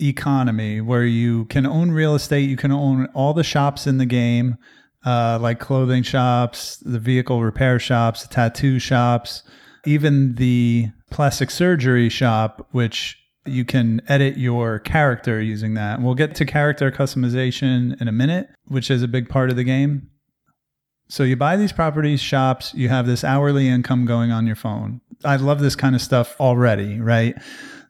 [0.00, 4.06] economy where you can own real estate, you can own all the shops in the
[4.06, 4.56] game,
[5.04, 9.42] uh, like clothing shops, the vehicle repair shops, the tattoo shops,
[9.86, 16.00] even the plastic surgery shop, which you can edit your character using that.
[16.00, 19.64] We'll get to character customization in a minute, which is a big part of the
[19.64, 20.10] game.
[21.08, 25.00] So you buy these properties, shops, you have this hourly income going on your phone.
[25.24, 27.34] I love this kind of stuff already, right?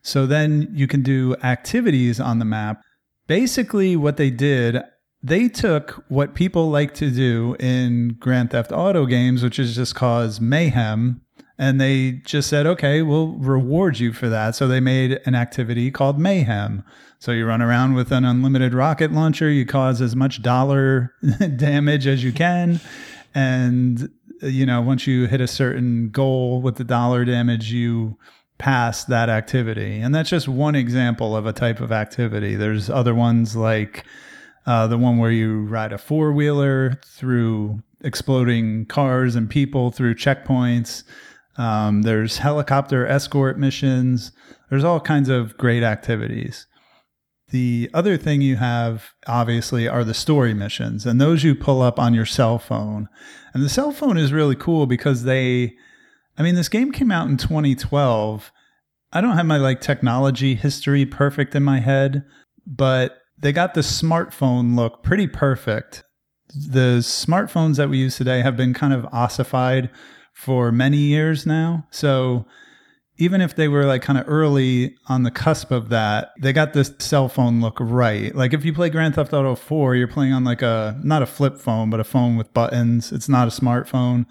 [0.03, 2.83] So then you can do activities on the map.
[3.27, 4.79] Basically, what they did,
[5.23, 9.95] they took what people like to do in Grand Theft Auto games, which is just
[9.95, 11.21] cause mayhem,
[11.61, 14.57] and they just said, okay, we'll reward you for that.
[14.57, 16.83] So they made an activity called Mayhem.
[17.19, 21.13] So you run around with an unlimited rocket launcher, you cause as much dollar
[21.57, 22.81] damage as you can.
[23.35, 28.17] And, you know, once you hit a certain goal with the dollar damage, you
[28.61, 30.01] pass that activity.
[30.01, 32.55] And that's just one example of a type of activity.
[32.55, 34.05] There's other ones like
[34.67, 40.15] uh, the one where you ride a four wheeler through exploding cars and people through
[40.15, 41.05] checkpoints.
[41.57, 44.31] Um, there's helicopter escort missions.
[44.69, 46.67] There's all kinds of great activities.
[47.51, 51.99] The other thing you have, obviously, are the story missions, and those you pull up
[51.99, 53.09] on your cell phone.
[53.53, 55.75] And the cell phone is really cool because they,
[56.41, 58.51] I mean, this game came out in 2012.
[59.13, 62.25] I don't have my like technology history perfect in my head,
[62.67, 66.03] but they got the smartphone look pretty perfect.
[66.49, 69.91] The smartphones that we use today have been kind of ossified
[70.33, 71.87] for many years now.
[71.91, 72.47] So
[73.19, 76.73] even if they were like kind of early on the cusp of that, they got
[76.73, 78.35] this cell phone look right.
[78.35, 81.27] Like if you play Grand Theft Auto 4, you're playing on like a not a
[81.27, 83.13] flip phone, but a phone with buttons.
[83.13, 84.25] It's not a smartphone.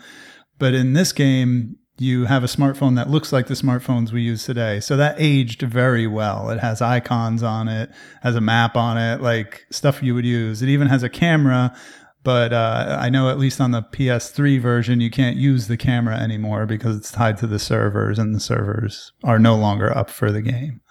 [0.57, 4.45] But in this game, you have a smartphone that looks like the smartphones we use
[4.45, 4.79] today.
[4.79, 6.49] So that aged very well.
[6.49, 10.61] It has icons on it, has a map on it, like stuff you would use.
[10.61, 11.75] It even has a camera,
[12.23, 16.17] but uh, I know at least on the PS3 version, you can't use the camera
[16.17, 20.31] anymore because it's tied to the servers, and the servers are no longer up for
[20.31, 20.81] the game.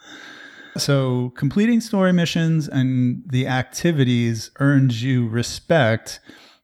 [0.77, 6.19] So completing story missions and the activities earns you respect,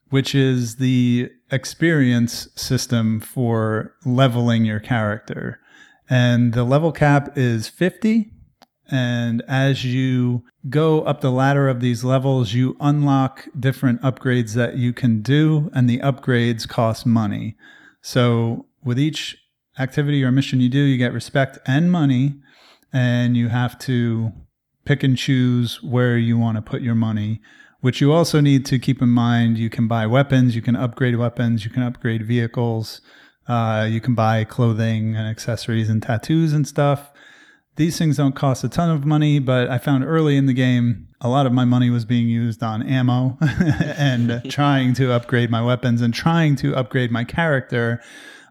[0.09, 5.59] which is the experience system for leveling your character.
[6.09, 8.32] And the level cap is 50.
[8.92, 14.77] And as you go up the ladder of these levels, you unlock different upgrades that
[14.77, 17.56] you can do, and the upgrades cost money.
[18.01, 19.38] So with each
[19.80, 22.35] activity or mission you do, you get respect and money,
[22.93, 24.32] and you have to
[24.85, 27.42] pick and choose where you want to put your money
[27.85, 29.59] which you also need to keep in mind.
[29.59, 32.99] You can buy weapons, you can upgrade weapons, you can upgrade vehicles,
[33.47, 37.11] uh, you can buy clothing and accessories and tattoos and stuff.
[37.75, 41.09] These things don't cost a ton of money, but I found early in the game
[41.22, 45.61] a lot of my money was being used on ammo and trying to upgrade my
[45.61, 48.01] weapons and trying to upgrade my character.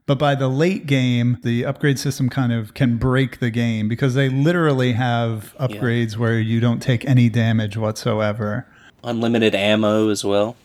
[0.06, 4.14] But by the late game, the upgrade system kind of can break the game because
[4.14, 8.68] they literally have upgrades where you don't take any damage whatsoever.
[9.04, 10.56] Unlimited ammo as well.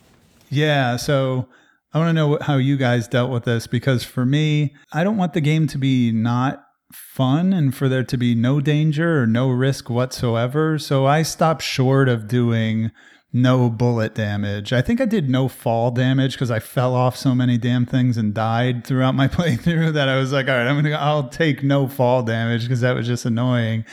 [0.48, 1.46] Yeah, so
[1.92, 5.16] I want to know how you guys dealt with this because for me, I don't
[5.16, 9.26] want the game to be not fun and for there to be no danger or
[9.26, 10.78] no risk whatsoever.
[10.78, 12.90] So I stopped short of doing
[13.32, 14.72] no bullet damage.
[14.72, 18.16] I think I did no fall damage because I fell off so many damn things
[18.16, 21.62] and died throughout my playthrough that I was like, all right, I'm gonna I'll take
[21.62, 23.84] no fall damage because that was just annoying.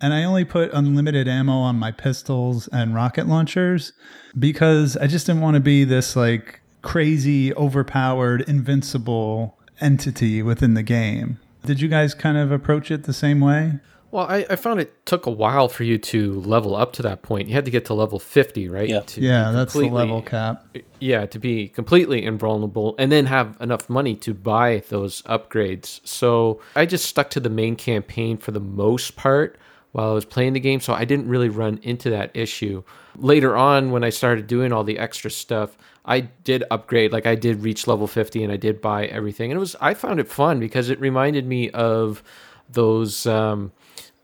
[0.00, 3.92] And I only put unlimited ammo on my pistols and rocket launchers
[4.38, 10.82] because I just didn't want to be this like crazy, overpowered, invincible entity within the
[10.82, 11.38] game.
[11.64, 13.80] Did you guys kind of approach it the same way?
[14.12, 17.22] Well, I, I found it took a while for you to level up to that
[17.22, 17.48] point.
[17.48, 18.88] You had to get to level 50, right?
[18.88, 19.00] Yeah.
[19.00, 20.64] To Yeah, that's the level cap.
[21.00, 26.00] Yeah, to be completely invulnerable and then have enough money to buy those upgrades.
[26.06, 29.58] So I just stuck to the main campaign for the most part
[29.96, 30.80] while I was playing the game.
[30.80, 32.82] So I didn't really run into that issue.
[33.16, 37.12] Later on, when I started doing all the extra stuff, I did upgrade.
[37.14, 39.50] Like I did reach level 50 and I did buy everything.
[39.50, 42.22] And it was, I found it fun because it reminded me of
[42.68, 43.72] those, um,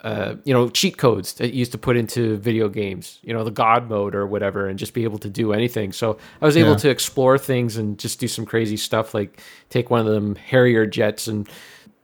[0.03, 3.43] uh, you know, cheat codes that you used to put into video games, you know,
[3.43, 5.91] the God mode or whatever, and just be able to do anything.
[5.93, 6.77] So I was able Yeah.
[6.77, 10.85] to explore things and just do some crazy stuff, like take one of them Harrier
[10.85, 11.49] jets and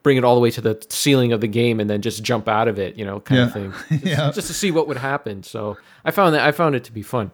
[0.09, 2.49] bring it all the way to the ceiling of the game and then just jump
[2.49, 3.73] out of it, you know, kind of thing.
[3.91, 4.31] Just, Yeah.
[4.35, 5.43] just to see what would happen.
[5.43, 7.31] So I found that I found it to be fun.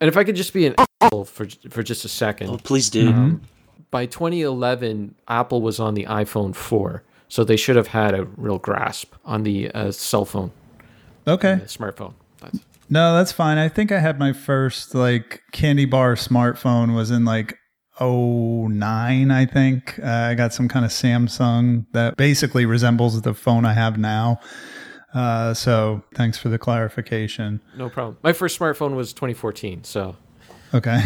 [0.00, 2.90] And if I could just be an asshole for for just a second, Oh, please
[2.90, 3.10] do.
[3.12, 3.36] Mm-hmm.
[3.92, 8.58] by 2011, Apple was on the iPhone 4, so they should have had a real
[8.58, 10.50] grasp on the uh, cell phone,
[11.28, 11.54] Okay.
[11.54, 12.14] the smartphone.
[12.40, 12.58] That's,
[12.90, 13.56] No, that's fine.
[13.58, 17.56] I think I had my first like candy bar smartphone was in like
[18.00, 19.98] 09, I think.
[20.02, 24.40] Uh, I got some kind of Samsung that basically resembles the phone I have now.
[25.14, 27.60] Uh, so thanks for the clarification.
[27.76, 28.18] no problem.
[28.22, 30.16] My first smartphone was 2014, so
[30.74, 30.98] Okay.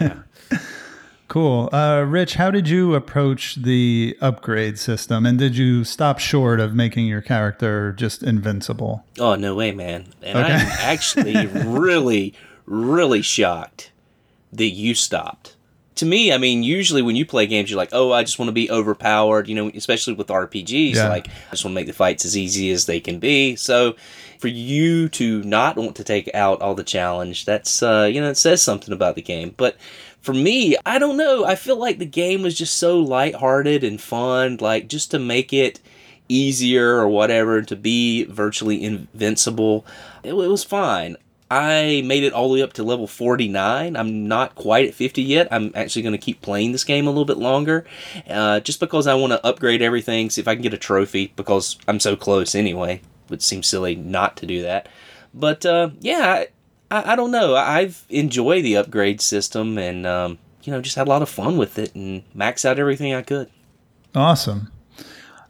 [0.00, 0.22] yeah.
[1.28, 1.68] cool.
[1.72, 5.24] Uh, Rich, how did you approach the upgrade system?
[5.26, 9.04] And did you stop short of making your character just invincible?
[9.20, 10.06] Oh no way, man!
[10.22, 10.54] And Okay.
[10.54, 12.34] I'm actually really,
[12.66, 13.92] really shocked
[14.52, 15.56] that you stopped.
[16.02, 18.48] To me, I mean, usually when you play games, you're like, "Oh, I just want
[18.48, 20.96] to be overpowered," you know, especially with RPGs.
[20.96, 21.08] Yeah.
[21.08, 23.54] Like, I just want to make the fights as easy as they can be.
[23.54, 23.94] So,
[24.40, 28.30] for you to not want to take out all the challenge, that's uh, you know,
[28.30, 29.54] it says something about the game.
[29.56, 29.76] But
[30.22, 31.44] for me, I don't know.
[31.44, 35.52] I feel like the game was just so lighthearted and fun, like just to make
[35.52, 35.78] it
[36.28, 39.86] easier or whatever to be virtually invincible.
[40.24, 41.16] It, it was fine.
[41.52, 43.94] I made it all the way up to level 49.
[43.94, 45.48] I'm not quite at 50 yet.
[45.50, 47.84] I'm actually going to keep playing this game a little bit longer
[48.26, 51.34] uh, just because I want to upgrade everything, see if I can get a trophy
[51.36, 53.02] because I'm so close anyway.
[53.28, 54.88] Would seem silly not to do that.
[55.34, 56.44] But uh, yeah,
[56.90, 57.54] I, I, don't know.
[57.54, 61.58] I've enjoyed the upgrade system and, um, you know, just had a lot of fun
[61.58, 63.50] with it and maxed out everything I could.
[64.14, 64.72] Awesome.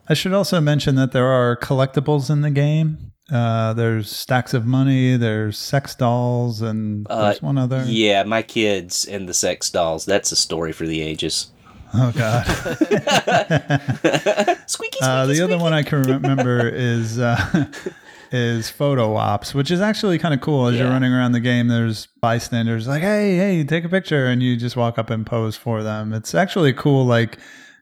[0.09, 3.12] I should also mention that there are collectibles in the game.
[3.33, 7.83] Uh, there's stacks of money, there's sex dolls, and Uh, there's one other.
[7.87, 10.05] Yeah, my kids and the sex dolls.
[10.05, 11.47] That's a story for the ages.
[11.95, 12.45] Oh, God.
[13.67, 17.67] Squeaky, squeaky, Uh, the other one I can remember is uh,
[18.33, 20.67] is photo ops, which is actually kind of cool.
[20.69, 24.43] As you're running around the game, there's bystanders like, "Hey, hey, take a picture," and
[24.43, 26.13] you just walk up and pose for them.
[26.15, 27.39] It's actually a cool, like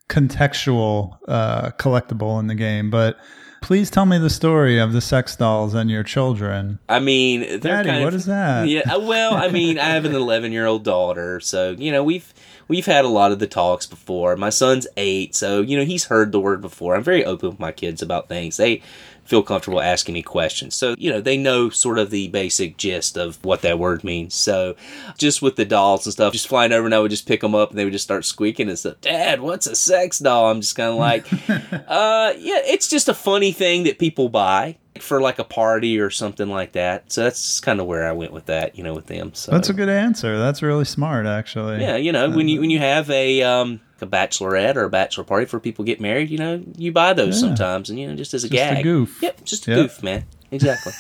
[0.09, 2.91] contextual uh, collectible in the game.
[2.91, 3.17] But
[3.61, 6.79] please tell me the story of the sex dolls and your children.
[6.89, 8.69] I mean, they're Daddy, kind of, is that?
[8.69, 12.03] Yeah, uh, well, I mean, I have an 11 year old daughter, so you know
[12.03, 12.33] we've
[12.69, 14.37] we've had a lot of the talks before.
[14.37, 16.95] My son's eight, so you know he's heard the word before.
[16.95, 18.57] I'm very open with my kids about things.
[18.57, 18.83] They
[19.31, 23.17] feel comfortable asking me questions, so you know they know sort of the basic gist
[23.17, 24.35] of what that word means.
[24.35, 24.75] So
[25.17, 27.55] just with the dolls and stuff, just flying over and I would just pick them
[27.55, 29.01] up and they would just start squeaking and stuff.
[29.01, 30.51] Dad, what's a sex doll?
[30.51, 34.77] I'm just kind of like, uh, yeah, it's just a funny thing that people buy
[34.99, 37.11] for like a party or something like that.
[37.13, 39.33] So that's kind of where I went with that, you know, with them.
[39.35, 40.39] So That's a good answer.
[40.39, 41.81] That's really smart, actually.
[41.81, 45.25] yeah, you know, when you when you have a um a bachelorette or a bachelor
[45.25, 47.49] party for people get married, you know, you buy those Yeah.
[47.49, 48.85] sometimes, and you know, just as a Just a gag.
[48.85, 49.19] goof.
[49.23, 49.79] Yep, just a Yep.
[49.81, 50.25] goof, man.
[50.51, 50.93] Exactly.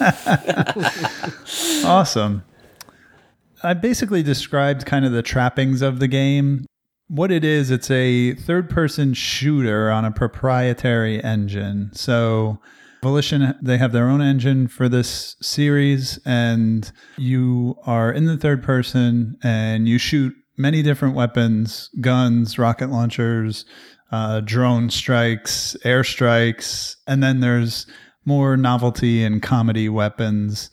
[1.84, 2.42] Awesome.
[3.62, 6.64] I basically described kind of the trappings of the game.
[7.08, 11.90] What it is, it's a third person shooter on a proprietary engine.
[11.92, 12.58] So,
[13.02, 18.62] Volition, they have their own engine for this series, and you are in the third
[18.62, 23.64] person and you shoot many different weapons guns, rocket launchers,
[24.12, 27.86] uh, drone strikes, airstrikes, and then there's
[28.24, 30.70] more novelty and comedy weapons.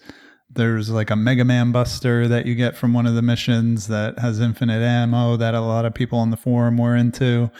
[0.49, 4.19] There's like a Mega Man Buster that you get from one of the missions that
[4.19, 7.51] has infinite ammo that a lot of people on the forum were into.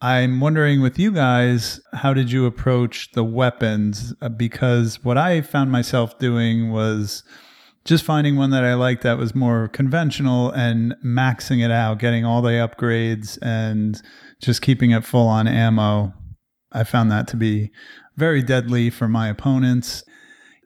[0.00, 4.14] I'm wondering with you guys, how did you approach the weapons?
[4.22, 7.22] Uh, Because what I found myself doing was
[7.90, 12.24] just finding one that I liked that was more conventional and maxing it out, getting
[12.24, 14.00] all the upgrades and
[14.40, 16.14] just keeping it full on ammo.
[16.70, 17.72] I found that to be
[18.16, 20.04] very deadly for my opponents.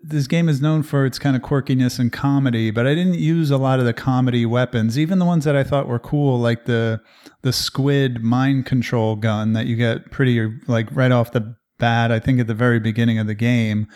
[0.02, 3.50] This game is known for its kind of quirkiness and comedy, but I didn't use
[3.50, 6.66] a lot of the comedy weapons, even the ones that I thought were cool, like
[6.66, 7.00] the
[7.40, 12.12] the squid mind control gun that you get pretty like right off the bat.
[12.12, 13.86] I think at the very beginning of the game,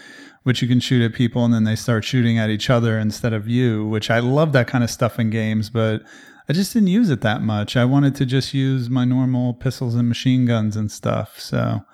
[0.48, 3.34] which you can shoot at people and then they start shooting at each other instead
[3.34, 3.86] of you.
[3.86, 6.02] Which I love that kind of stuff in games, but
[6.48, 7.76] I just didn't use it that much.
[7.76, 11.38] I wanted to just use my normal pistols and machine guns and stuff.
[11.38, 11.84] So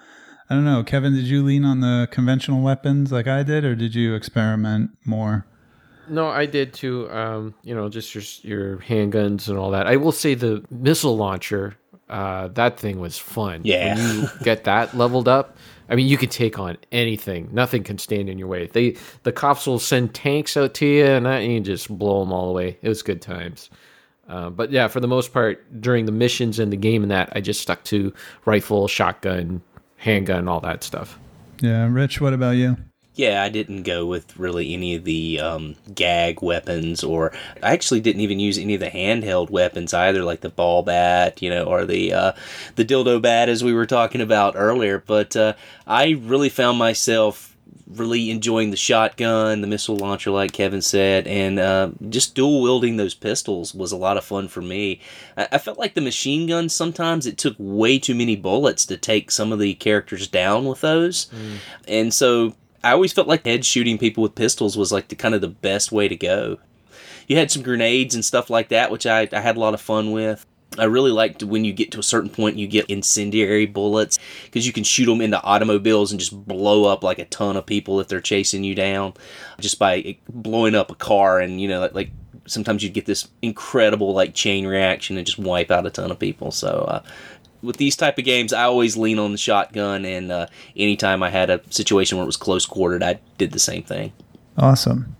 [0.49, 0.85] I don't know.
[0.85, 4.93] Kevin, did you lean on the conventional weapons like I did, or did you experiment
[5.05, 5.47] more?
[6.09, 7.11] No, I did too.
[7.11, 9.89] Um, you know, just your your handguns and all that.
[9.89, 11.77] I will say the missile launcher,
[12.09, 13.63] uh, that thing was fun.
[13.65, 13.97] Yeah.
[13.97, 15.57] When you get that leveled up,
[15.89, 17.49] I mean, you can take on anything.
[17.53, 18.67] Nothing can stand in your way.
[18.67, 22.21] They the cops will send tanks out to you, and that and you just blow
[22.21, 22.79] them all away.
[22.83, 23.71] It was good times.
[24.29, 27.31] Uh, but yeah, for the most part, during the missions and the game and that,
[27.35, 28.13] I just stuck to
[28.47, 29.61] rifle, shotgun,
[29.97, 31.19] handgun, all that stuff.
[31.61, 32.77] Yeah, Rich, what about you?
[33.17, 38.01] Yeah, I didn't go with really any of the um, gag weapons, or I actually
[38.01, 41.63] didn't even use any of the handheld weapons either, like the ball bat, you know,
[41.65, 42.33] or the uh,
[42.75, 44.99] the dildo bat, as we were talking about earlier.
[44.99, 45.53] But uh,
[45.87, 47.55] I really found myself
[47.87, 52.97] really enjoying the shotgun, the missile launcher, like Kevin said, and uh, just dual wielding
[52.97, 55.01] those pistols was a lot of fun for me.
[55.37, 58.97] I-, I felt like the machine gun sometimes it took way too many bullets to
[58.97, 61.29] take some of the characters down with those,
[61.87, 65.35] and so I always felt like head shooting people with pistols was like the kind
[65.35, 66.59] of the best way to go.
[67.27, 69.81] You had some grenades and stuff like that, which I, I had a lot of
[69.81, 70.45] fun with.
[70.79, 74.67] I really liked when you get to a certain point, you get incendiary bullets because
[74.67, 78.01] you can shoot them into automobiles and just blow up like a ton of people
[78.01, 79.15] if they're chasing you down
[79.61, 81.41] just by blowing up a car.
[81.41, 82.11] And, you know, like, like
[82.47, 86.19] sometimes you'd get this incredible like chain reaction and just wipe out a ton of
[86.19, 86.51] people.
[86.51, 87.03] So, uh,
[87.65, 91.31] with these type of games, I always lean on the shotgun, and uh, anytime I
[91.31, 94.13] had a situation where it was close quartered, I did the same thing.
[94.57, 95.17] Awesome.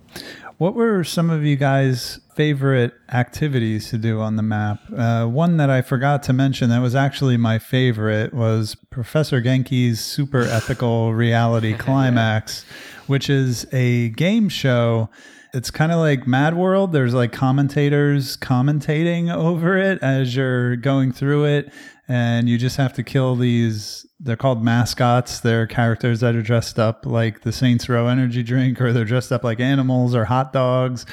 [0.59, 4.81] What were some of you guys' favorite activities to do on the map?
[4.97, 10.01] Uh, one that I forgot to mention that was actually my favorite was Professor Genki's
[10.01, 12.65] Super Ethical Reality Climax,
[13.09, 15.11] which is a game show.
[15.53, 16.93] It's kind of like Mad World.
[16.93, 21.73] There's like commentators commentating over it as you're going through it,
[22.09, 24.07] and you just have to kill these.
[24.21, 25.41] They're called mascots.
[25.41, 29.33] They're characters that are dressed up like the Saints Row energy drink, or they're dressed
[29.33, 31.07] up like animals or hot dogs,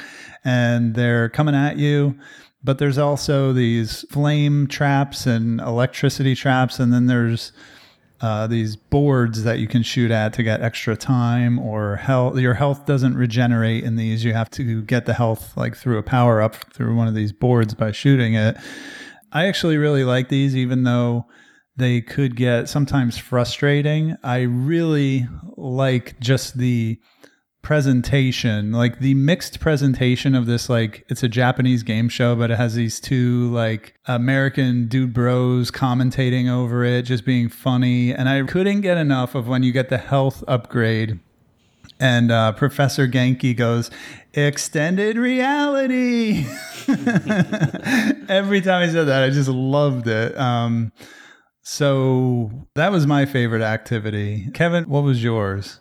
[0.44, 2.18] and they're coming at you.
[2.64, 7.52] But there's also these flame traps and electricity traps, and then there's
[8.22, 12.38] uh, these boards that you can shoot at to get extra time or health.
[12.38, 14.24] Your health doesn't regenerate in these.
[14.24, 17.32] You have to get the health like through a power up through one of these
[17.32, 18.56] boards by shooting it.
[19.32, 21.26] I actually really like these, even though
[21.76, 24.16] they could get sometimes frustrating.
[24.22, 26.98] I really like just the
[27.62, 32.56] presentation like the mixed presentation of this like it's a japanese game show but it
[32.56, 38.42] has these two like american dude bros commentating over it just being funny and i
[38.42, 41.20] couldn't get enough of when you get the health upgrade
[42.00, 43.90] and uh, professor genki goes
[44.34, 46.44] extended reality
[48.28, 50.92] every time he said that i just loved it um,
[51.62, 55.78] so that was my favorite activity kevin what was yours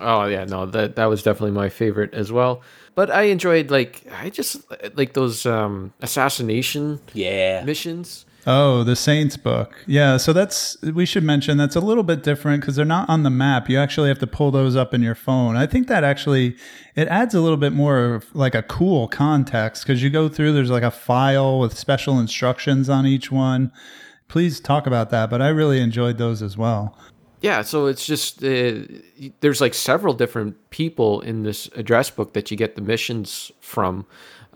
[0.00, 2.62] Oh yeah, no, that that was definitely my favorite as well.
[2.96, 4.56] But I enjoyed like I just
[4.96, 7.62] like those um assassination Yeah.
[7.64, 8.24] missions.
[8.46, 9.74] Oh, the Saints book.
[9.86, 13.22] Yeah, so that's we should mention that's a little bit different because they're not on
[13.22, 13.70] the map.
[13.70, 15.56] You actually have to pull those up in your phone.
[15.56, 16.56] I think that actually
[16.94, 20.52] it adds a little bit more of like a cool context because you go through.
[20.52, 23.72] There's like a file with special instructions on each one.
[24.28, 25.30] Please talk about that.
[25.30, 26.96] But I really enjoyed those as well.
[27.40, 28.80] Yeah, so it's just uh,
[29.40, 34.06] there's like several different people in this address book that you get the missions from.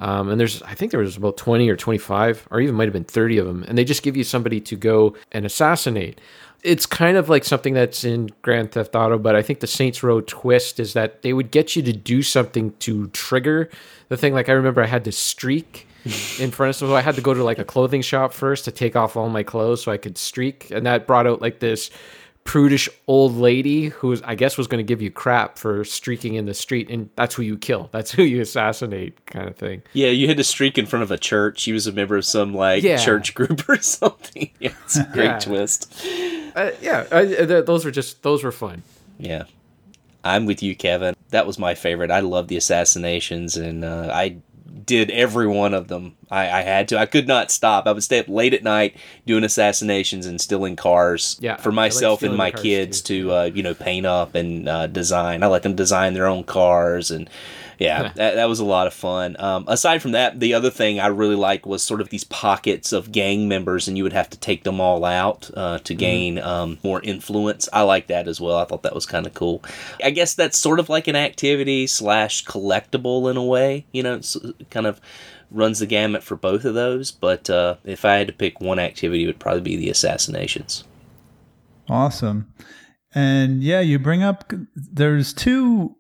[0.01, 2.93] Um, and there's, I think there was about 20 or 25, or even might have
[2.93, 3.65] been 30 of them.
[3.67, 6.21] And they just give you somebody to go and assassinate.
[6.63, 10.03] It's kind of like something that's in Grand Theft Auto, but I think the Saints
[10.03, 13.71] Row twist is that they would get you to do something to trigger
[14.09, 14.35] the thing.
[14.35, 15.87] Like I remember I had to streak
[16.39, 18.73] in front of so I had to go to like a clothing shop first to
[18.73, 20.71] take off all my clothes so I could streak.
[20.71, 21.91] And that brought out like this
[22.49, 26.33] prudish old lady who was, I guess was going to give you crap for streaking
[26.35, 27.91] in the street, and that's who you kill.
[27.93, 29.83] That's who you assassinate, kind of thing.
[29.93, 31.65] Yeah, you had to streak in front of a church.
[31.65, 32.97] He was a member of some like Yeah.
[32.97, 34.51] church group or something.
[34.61, 35.39] Yeah, it's a great Yeah.
[35.41, 35.93] twist.
[36.57, 38.83] Uh, yeah, uh, th- those were just those were fun.
[39.19, 39.43] Yeah.
[40.25, 41.15] I'm with you, Kevin.
[41.29, 42.11] That was my favorite.
[42.11, 44.39] I love the assassinations, and uh, I
[44.85, 46.17] did every one of them.
[46.31, 46.99] I, I had to.
[46.99, 47.87] I could not stop.
[47.87, 51.73] I would stay up late at night doing assassinations and stealing cars Yeah, for I
[51.73, 53.29] like myself and my kids too.
[53.29, 55.43] to uh, you know paint up and uh, design.
[55.43, 57.29] I let them design their own cars and.
[57.79, 59.37] Yeah, that, that was a lot of fun.
[59.39, 62.93] Um, aside from that, the other thing I really liked was sort of these pockets
[62.93, 66.39] of gang members, and you would have to take them all out uh, to gain
[66.39, 67.69] um, more influence.
[67.73, 68.59] I like that as well.
[68.59, 69.63] I thought that was kind of cool.
[70.03, 73.87] I guess that's sort of like an activity slash collectible in a way.
[73.93, 74.37] You know, it's
[74.71, 75.01] kind of
[75.51, 77.11] runs the gamut for both of those.
[77.11, 80.85] But uh, if I had to pick one activity, it would probably be the assassinations.
[81.89, 82.53] Awesome.
[83.15, 85.97] And yeah, you bring up there's two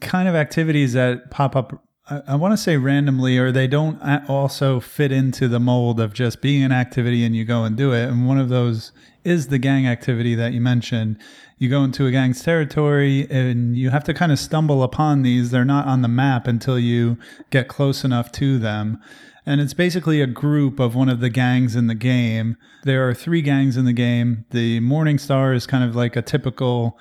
[0.00, 1.84] kind of activities that pop up.
[2.08, 6.12] I, I want to say randomly, or they don't also fit into the mold of
[6.12, 8.08] just being an activity and you go and do it.
[8.08, 8.92] And one of those
[9.24, 11.18] is the gang activity that you mentioned.
[11.58, 15.50] You go into a gang's territory and you have to kind of stumble upon these.
[15.50, 17.18] They're not on the map until you
[17.50, 19.02] get close enough to them.
[19.44, 22.56] And it's basically a group of one of the gangs in the game.
[22.84, 24.44] There are three gangs in the game.
[24.50, 26.98] The Morning Star is kind of like a typical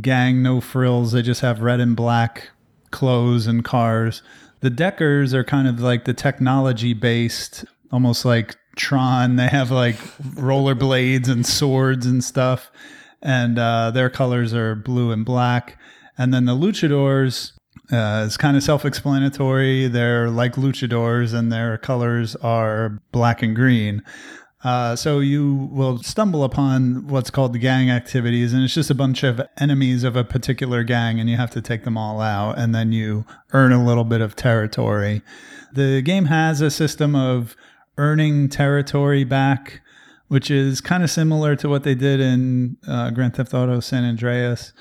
[0.00, 1.12] gang, no frills.
[1.12, 2.50] They just have red and black
[2.90, 4.22] clothes and cars.
[4.60, 9.36] The Deckers are kind of like the technology based, almost like Tron.
[9.36, 12.70] They have like rollerblades and swords and stuff.
[13.20, 15.78] And uh, their colors are blue and black.
[16.16, 17.52] And then the Luchadors
[17.92, 19.88] uh, is kind of self explanatory.
[19.88, 24.02] They're like luchadors, and their colors are black and green.
[24.64, 28.94] Uh, so you will stumble upon what's called the gang activities, and it's just a
[28.94, 32.56] bunch of enemies of a particular gang, and you have to take them all out,
[32.58, 35.20] and then you earn a little bit of territory.
[35.72, 37.56] The game has a system of
[37.98, 39.80] earning territory back,
[40.28, 44.04] which is kind of similar to what they did in uh, Grand Theft Auto San
[44.04, 44.72] Andreas.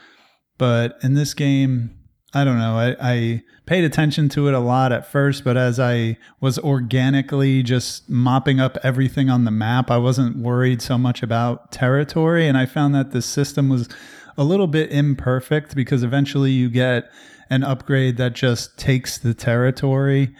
[0.60, 2.01] But in this game,
[2.34, 2.78] I don't know.
[2.78, 7.62] I, I paid attention to it a lot at first, but as I was organically
[7.62, 12.48] just mopping up everything on the map, I wasn't worried so much about territory.
[12.48, 13.90] And I found that the system was
[14.38, 17.12] a little bit imperfect because eventually you get
[17.50, 20.34] an upgrade that just takes the territory.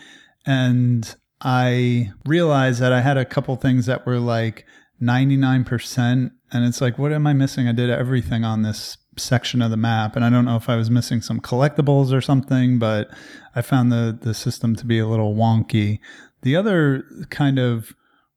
[0.46, 4.66] And I realized that I had a couple things that were like
[5.02, 6.32] 99%.
[6.54, 7.68] And it's like, what am I missing?
[7.68, 10.16] I did everything on this section of the map.
[10.16, 13.10] And I don't know if I was missing some collectibles or something, but
[13.56, 16.00] I found the, the system to be a little wonky.
[16.42, 17.94] The other kind of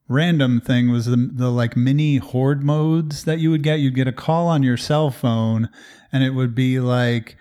[0.08, 3.80] random thing was the, the like mini horde modes that you would get.
[3.80, 5.70] You'd get a call on your cell phone
[6.12, 7.36] and it would be like,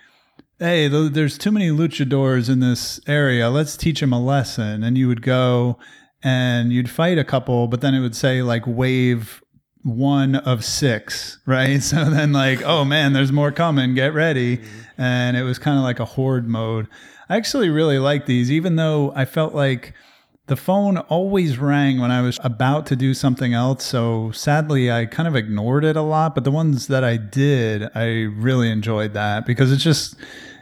[0.60, 3.50] hey, there's too many luchadors in this area.
[3.50, 4.84] Let's teach them a lesson.
[4.84, 5.78] And you would go
[6.24, 9.43] and you'd fight a couple, but then it would say like wave
[9.84, 11.82] one of six, right?
[11.84, 14.62] So then, like, oh man, there's more coming, get ready.
[14.98, 16.88] And it was kind of like a horde mode.
[17.30, 19.94] I actually really like these, even though I felt like
[20.48, 23.86] the phone always rang when I was about to do something else.
[23.86, 26.36] So sadly, I kind of ignored it a lot.
[26.36, 30.16] But the ones that I did, I really enjoyed that because it's just,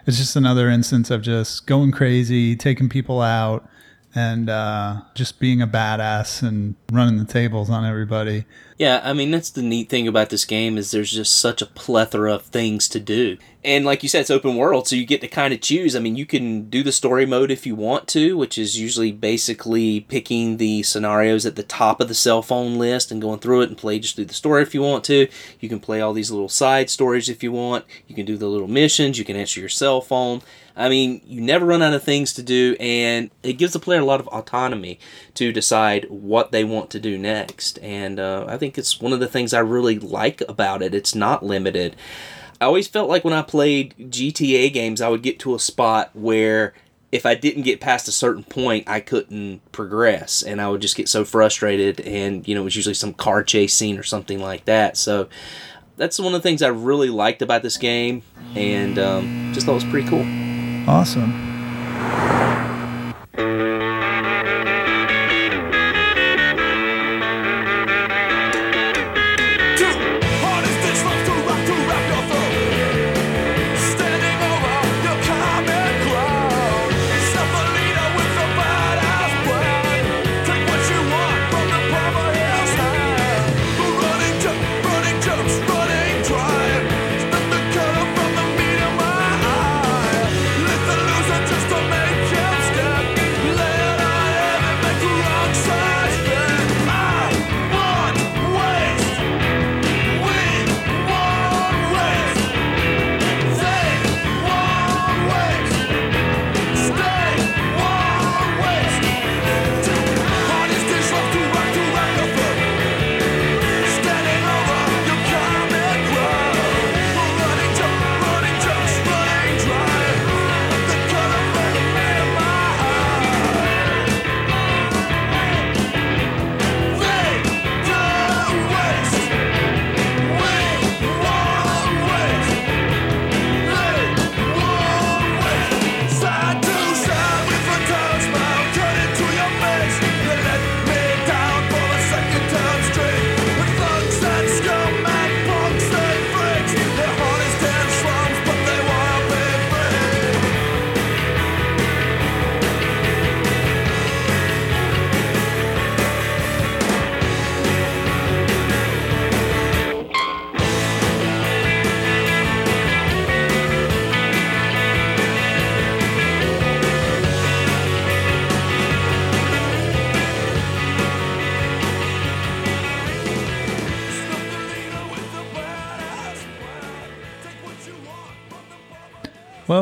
[0.05, 3.67] it's just another instance of just going crazy, taking people out,
[4.13, 8.45] and uh, just being a badass and running the tables on everybody.
[8.81, 11.67] Yeah, I mean that's the neat thing about this game is there's just such a
[11.67, 13.37] plethora of things to do.
[13.63, 15.95] And like you said, it's open world, so you get to kind of choose.
[15.95, 19.11] I mean, you can do the story mode if you want to, which is usually
[19.11, 23.61] basically picking the scenarios at the top of the cell phone list and going through
[23.61, 25.27] it and play just through the story if you want to.
[25.59, 27.85] You can play all these little side stories if you want.
[28.07, 29.19] You can do the little missions.
[29.19, 30.41] You can answer your cell phone.
[30.75, 33.99] I mean, you never run out of things to do, and it gives the player
[33.99, 34.99] a lot of autonomy
[35.35, 37.77] to decide what they want to do next.
[37.79, 40.95] And uh, I think it's one of the things I really like about it.
[40.95, 41.95] It's not limited.
[42.61, 46.11] I always felt like when I played GTA games, I would get to a spot
[46.13, 46.75] where
[47.11, 50.95] if I didn't get past a certain point, I couldn't progress, and I would just
[50.95, 51.99] get so frustrated.
[52.01, 54.95] And you know, it was usually some car chase scene or something like that.
[54.95, 55.27] So
[55.97, 58.21] that's one of the things I really liked about this game,
[58.53, 60.25] and um, just thought it was pretty cool.
[60.87, 61.31] Awesome.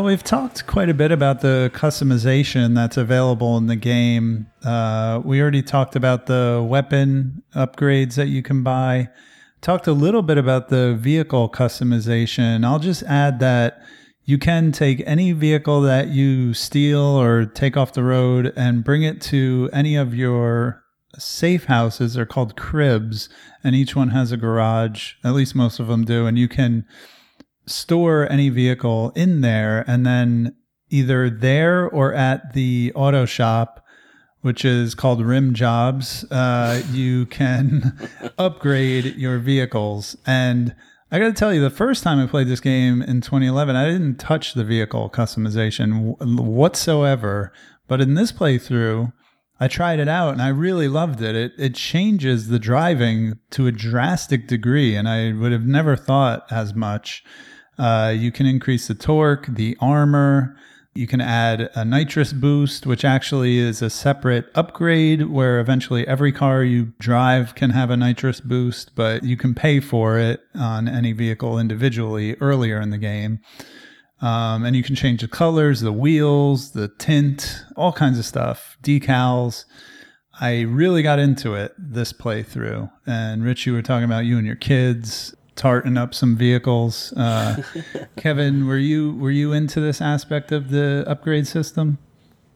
[0.09, 4.47] We've talked quite a bit about the customization that's available in the game.
[4.65, 9.07] Uh, we already talked about the weapon upgrades that you can buy.
[9.61, 12.65] Talked a little bit about the vehicle customization.
[12.65, 13.83] I'll just add that
[14.25, 19.03] you can take any vehicle that you steal or take off the road and bring
[19.03, 20.83] it to any of your
[21.19, 22.15] safe houses.
[22.15, 23.29] They're called cribs,
[23.63, 25.13] and each one has a garage.
[25.23, 26.25] At least most of them do.
[26.25, 26.87] And you can
[27.69, 30.55] store any vehicle in there and then
[30.89, 33.85] either there or at the auto shop
[34.41, 40.75] which is called rim jobs uh, you can upgrade your vehicles and
[41.11, 44.15] i gotta tell you the first time i played this game in 2011 i didn't
[44.15, 47.53] touch the vehicle customization whatsoever
[47.87, 49.11] but in this playthrough
[49.59, 51.35] I tried it out and I really loved it.
[51.35, 56.45] It it changes the driving to a drastic degree, and I would have never thought
[56.49, 57.23] as much.
[57.79, 60.55] Uh, you can increase the torque, the armor.
[60.93, 66.33] You can add a nitrous boost, which actually is a separate upgrade where eventually every
[66.33, 70.89] car you drive can have a nitrous boost, but you can pay for it on
[70.89, 73.39] any vehicle individually earlier in the game.
[74.21, 78.77] Um, and you can change the colors, the wheels, the tint, all kinds of stuff,
[78.83, 79.63] decals.
[80.41, 82.91] I really got into it this playthrough.
[83.05, 87.11] And Rich, you were talking about you and your kids tarting up some vehicles.
[87.13, 87.61] Uh,
[88.15, 91.99] Kevin, were you were you into this aspect of the upgrade system?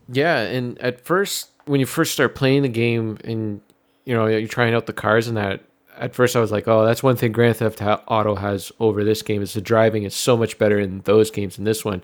[0.10, 3.62] Yeah, and at first, when you first start playing the game, and
[4.06, 5.62] you know you're trying out the cars and that,
[5.98, 9.22] at first I was like, oh, that's one thing Grand Theft Auto has over this
[9.22, 12.02] game is the driving is so much better in those games than this one.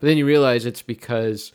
[0.00, 1.52] But then you realize it's because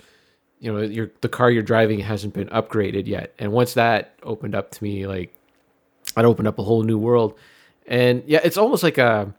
[0.59, 4.55] you know your the car you're driving hasn't been upgraded yet, and once that opened
[4.55, 5.35] up to me, like
[6.15, 7.37] that opened up a whole new world.
[7.87, 9.33] And yeah, it's almost like a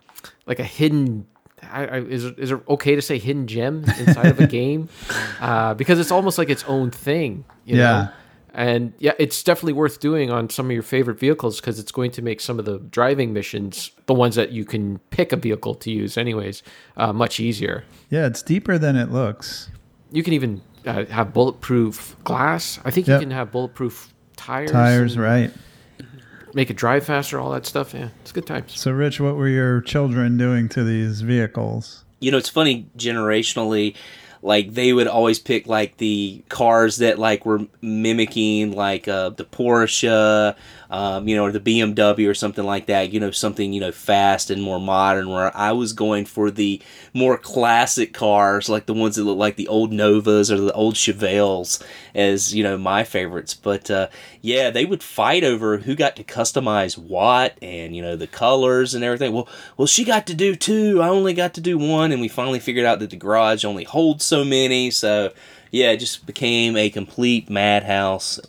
[0.45, 1.25] like a hidden.
[1.71, 4.89] I, I, is is it okay to say hidden gem inside of a game?
[5.39, 7.45] Uh, because it's almost like its own thing.
[7.65, 7.83] You Yeah.
[7.83, 8.09] Know?
[8.51, 12.09] And yeah, it's definitely worth doing on some of your favorite vehicles because it's going
[12.11, 15.75] to make some of the driving missions, the ones that you can pick a vehicle
[15.75, 16.63] to use, anyways,
[16.97, 17.83] uh, much easier.
[18.09, 19.69] Yeah, it's deeper than it looks.
[20.11, 22.79] You can even uh, have bulletproof glass.
[22.83, 23.21] I think Yep.
[23.21, 24.71] you can have bulletproof tires.
[24.71, 25.51] Tires, and right?
[26.53, 27.93] Make it drive faster, all that stuff.
[27.93, 28.79] Yeah, it's good times.
[28.79, 32.03] So, Rich, what were your children doing to these vehicles?
[32.19, 33.95] you know it's funny generationally
[34.41, 39.43] like they would always pick like the cars that like were mimicking like uh, the
[39.43, 40.55] Porsche,
[40.91, 43.11] um, you know, or the BMW or something like that.
[43.11, 45.29] You know, something you know fast and more modern.
[45.29, 46.81] Where I was going for the
[47.13, 50.95] more classic cars, like the ones that look like the old Novas or the old
[50.95, 51.83] Chevelles,
[52.15, 53.53] as you know my favorites.
[53.53, 54.07] But uh,
[54.41, 58.95] yeah, they would fight over who got to customize what and you know the colors
[58.95, 59.33] and everything.
[59.33, 61.01] Well, well, she got to do two.
[61.01, 63.83] I only got to do one, and we finally figured out that the garage only
[63.83, 64.89] holds so many.
[64.89, 65.33] So
[65.71, 68.39] yeah, it just became a complete madhouse.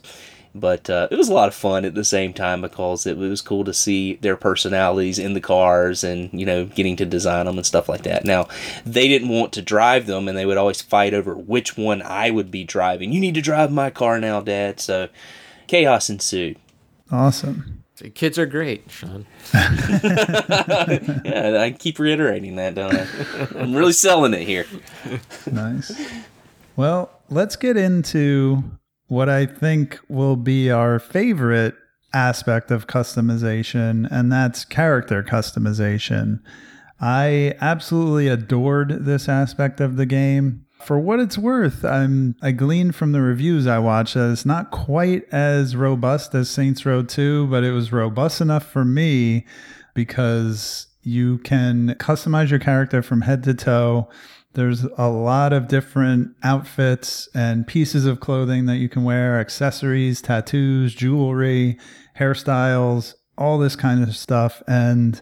[0.53, 3.41] But uh, it was a lot of fun at the same time because it was
[3.41, 7.57] cool to see their personalities in the cars and, you know, getting to design them
[7.57, 8.25] and stuff like that.
[8.25, 8.47] Now,
[8.85, 12.31] they didn't want to drive them and they would always fight over which one I
[12.31, 13.13] would be driving.
[13.13, 14.81] You need to drive my car now, Dad.
[14.81, 15.07] So
[15.67, 16.57] chaos ensued.
[17.09, 17.83] Awesome.
[17.97, 19.25] The kids are great, Sean.
[21.23, 23.07] Yeah, I keep reiterating that, don't I?
[23.57, 24.65] I'm really selling it here.
[25.49, 25.91] Nice.
[26.75, 28.63] Well, let's get into
[29.11, 31.75] what I think will be our favorite
[32.13, 36.39] aspect of customization, and that's character customization.
[37.01, 40.65] I absolutely adored this aspect of the game.
[40.81, 44.71] For what it's worth, I'm I gleaned from the reviews I watched that it's not
[44.71, 49.45] quite as robust as Saints Row 2, but it was robust enough for me
[49.93, 54.07] because you can customize your character from head to toe.
[54.53, 60.21] There's a lot of different outfits and pieces of clothing that you can wear, accessories,
[60.21, 61.77] tattoos, jewelry,
[62.19, 64.61] hairstyles, all this kind of stuff.
[64.67, 65.21] And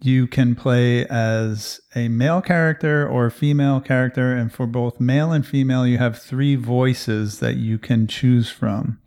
[0.00, 4.32] you can play as a male character or a female character.
[4.32, 9.00] And for both male and female, you have three voices that you can choose from.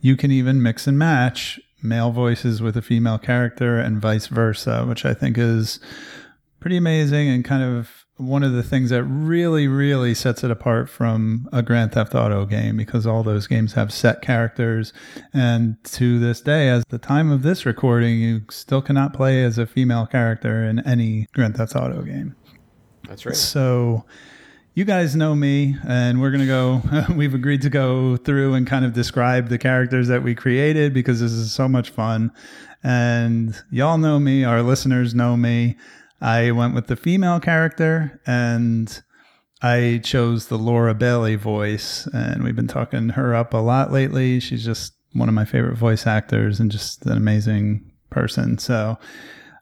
[0.00, 4.84] You can even mix and match male voices with a female character and vice versa,
[4.86, 5.78] which I think is
[6.60, 10.90] pretty amazing and kind of one of the things that really, really sets it apart
[10.90, 14.92] from a Grand Theft Auto game because all those games have set characters.
[15.32, 19.56] And to this day, as the time of this recording, you still cannot play as
[19.56, 22.34] a female character in any Grand Theft Auto game.
[23.08, 23.36] That's right.
[23.36, 24.04] So
[24.74, 26.82] you guys know me, and we're going to go.
[27.14, 31.20] We've agreed to go through and kind of describe the characters that we created because
[31.20, 32.32] this is so much fun.
[32.82, 35.76] And y'all know me, our listeners know me.
[36.20, 39.00] I went with the female character, and
[39.62, 44.40] I chose the Laura Bailey voice, and we've been talking her up a lot lately.
[44.40, 48.58] She's just one of my favorite voice actors and just an amazing person.
[48.58, 48.98] So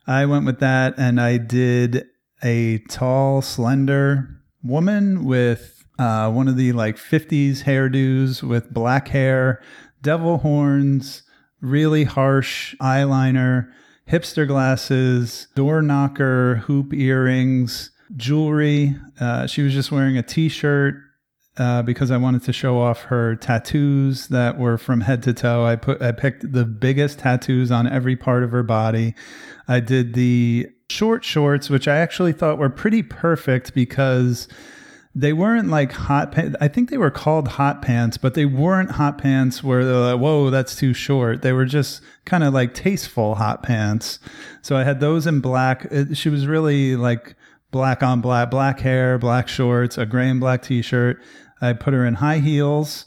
[0.06, 2.04] I went with that, and I did
[2.42, 4.28] a tall, slender
[4.62, 9.62] woman with uh, one of the like 50s hairdos with black hair,
[10.02, 11.22] devil horns,
[11.60, 13.70] really harsh eyeliner,
[14.08, 18.96] hipster glasses, door knocker, hoop earrings, jewelry.
[19.20, 21.02] Uh, she was just wearing a t shirt.
[21.58, 25.64] Uh, because I wanted to show off her tattoos that were from head to toe.
[25.64, 29.14] I put I picked the biggest tattoos on every part of her body.
[29.66, 34.48] I did the short shorts, which I actually thought were pretty perfect because
[35.18, 36.54] they weren't like hot pants.
[36.60, 40.20] I think they were called hot pants, but they weren't hot pants where they're like,
[40.20, 41.40] whoa, that's too short.
[41.40, 44.18] They were just kind of like tasteful hot pants.
[44.60, 45.86] So I had those in black.
[45.90, 47.34] It, she was really like
[47.70, 51.18] black on black, black hair, black shorts, a gray and black t shirt.
[51.62, 53.06] I put her in high heels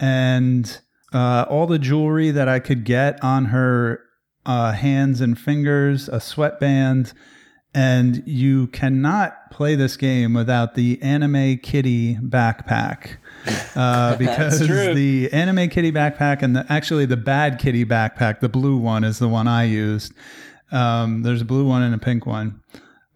[0.00, 0.80] and
[1.12, 4.00] uh, all the jewelry that I could get on her
[4.44, 7.12] uh, hands and fingers, a sweatband,
[7.74, 13.16] and you cannot play this game without the anime kitty backpack.
[13.76, 18.76] Uh, because the anime kitty backpack and the, actually the bad kitty backpack, the blue
[18.76, 20.14] one, is the one I used.
[20.70, 22.62] Um, there's a blue one and a pink one.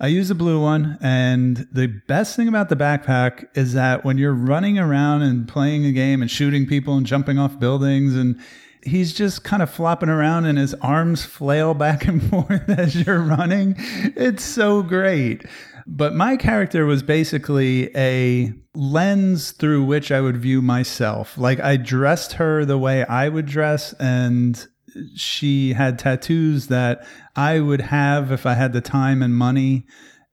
[0.01, 4.19] I use the blue one, and the best thing about the backpack is that when
[4.19, 8.39] you're running around and playing a game and shooting people and jumping off buildings, and
[8.82, 13.23] he's just kind of flopping around and his arms flail back and forth as you're
[13.23, 13.74] running.
[13.78, 15.44] It's so great.
[15.86, 21.39] But my character was basically a lens through which I would view myself.
[21.39, 24.66] Like I dressed her the way I would dress, and
[25.15, 29.86] she had tattoos that I would have if I had the time and money.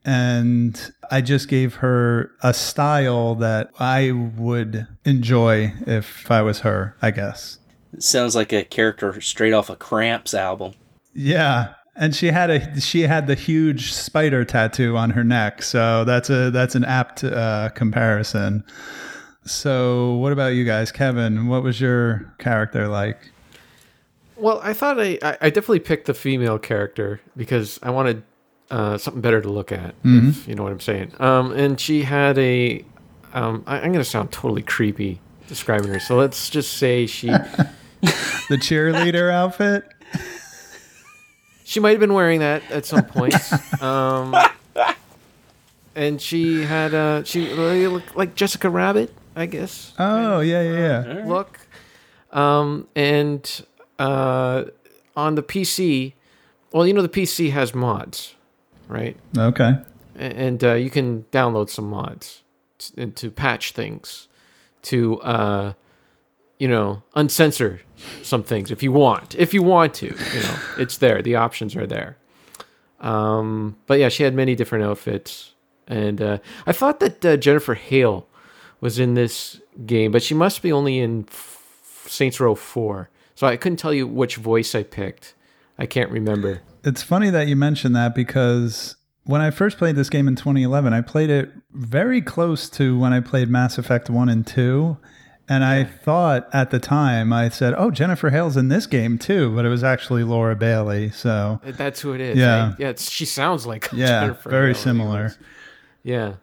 [0.04, 6.96] And I just gave her a style that I would enjoy if I was her,
[7.02, 7.60] I guess.
[8.00, 10.74] Sounds like a character straight off a Cramps album.
[11.14, 11.74] Yeah.
[11.96, 16.30] And she had a she had the huge spider tattoo on her neck, so that's
[16.30, 18.66] a that's an apt uh, comparison.
[19.46, 21.48] So, what about you guys, Kevin?
[21.48, 23.32] What was your character like?
[24.36, 28.24] Well, I thought I, I I definitely picked the female character because I wanted
[28.70, 29.96] uh, something better to look at.
[30.04, 31.14] If you know what I'm saying.
[31.20, 32.84] Um, and she had a.
[33.34, 36.00] Um, I, I'm going to sound totally creepy describing her.
[36.00, 37.34] So let's just say she
[38.50, 39.86] The cheerleader outfit?
[41.64, 43.36] she might have been wearing that at some point.
[43.82, 44.36] um,
[45.96, 49.94] and she had uh, she really looked like Jessica Rabbit, I guess.
[49.98, 51.26] Oh, yeah, yeah, yeah.
[51.26, 51.60] look.
[52.32, 53.66] Um, and
[53.98, 54.66] uh,
[55.16, 56.14] on the PC,
[56.72, 58.36] well, you know the PC has mods,
[58.88, 59.18] right?
[59.38, 59.78] Okay.
[60.18, 62.44] And uh, you can download some mods
[62.78, 64.28] t- and to patch things,
[64.84, 65.74] to uh,
[66.60, 67.80] you know uncensor
[68.22, 69.36] some things if you want.
[69.36, 71.22] If you want to, you know, it's there.
[71.22, 72.18] The options are there.
[73.00, 75.54] Um, but yeah, she had many different outfits,
[75.88, 78.28] and uh, I thought that uh, Jennifer Hale
[78.82, 83.10] was in this game, but she must be only in F- Saints Row Four.
[83.36, 85.34] So I couldn't tell you which voice I picked.
[85.78, 86.62] I can't remember.
[86.84, 90.94] It's funny that you mentioned that because when I first played this game in 2011,
[90.94, 94.98] I played it very close to when I played Mass Effect 1 and 2.
[95.48, 99.56] And I thought at the time, I said, oh, Jennifer Hale's in this game too,
[99.56, 101.12] but it was actually Laura Bailey.
[101.12, 102.38] So, uh, That's who it is.
[102.38, 102.70] Yeah.
[102.70, 102.76] right?
[102.80, 102.90] yeah.
[102.90, 105.36] It's, she sounds like yeah, Jennifer very Hale, similar.
[106.04, 106.34] Yeah,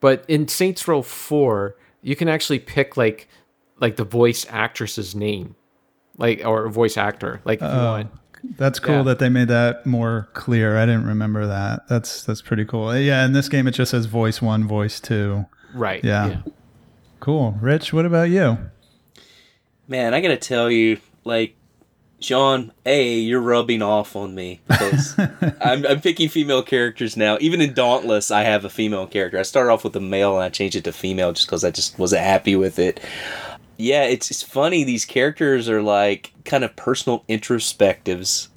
[0.00, 3.28] but in Saints Row Four, you can actually pick like
[3.80, 5.54] like the voice actress's name,
[6.16, 8.10] like or voice actor, like if you Oh, want.
[8.56, 9.02] That's cool Yeah.
[9.02, 10.78] that they made that more clear.
[10.78, 11.88] I didn't remember that.
[11.88, 12.96] That's that's pretty cool.
[12.96, 15.44] Yeah, in this game it just says voice 1, voice 2.
[15.74, 16.02] Right.
[16.04, 16.26] Yeah.
[16.28, 16.40] yeah.
[17.20, 17.56] Cool.
[17.60, 18.58] Rich, what about you?
[19.86, 21.54] Man, I gotta tell you, like,
[22.20, 25.16] Sean, A, you're rubbing off on me because
[25.60, 27.38] I'm, I'm picking female characters now.
[27.40, 29.38] Even in Dauntless, I have a female character.
[29.38, 31.70] I started off with a male and I changed it to female just because I
[31.70, 33.00] just wasn't happy with it.
[33.76, 34.82] Yeah, it's, it's funny.
[34.82, 38.48] These characters are like kind of personal introspectives.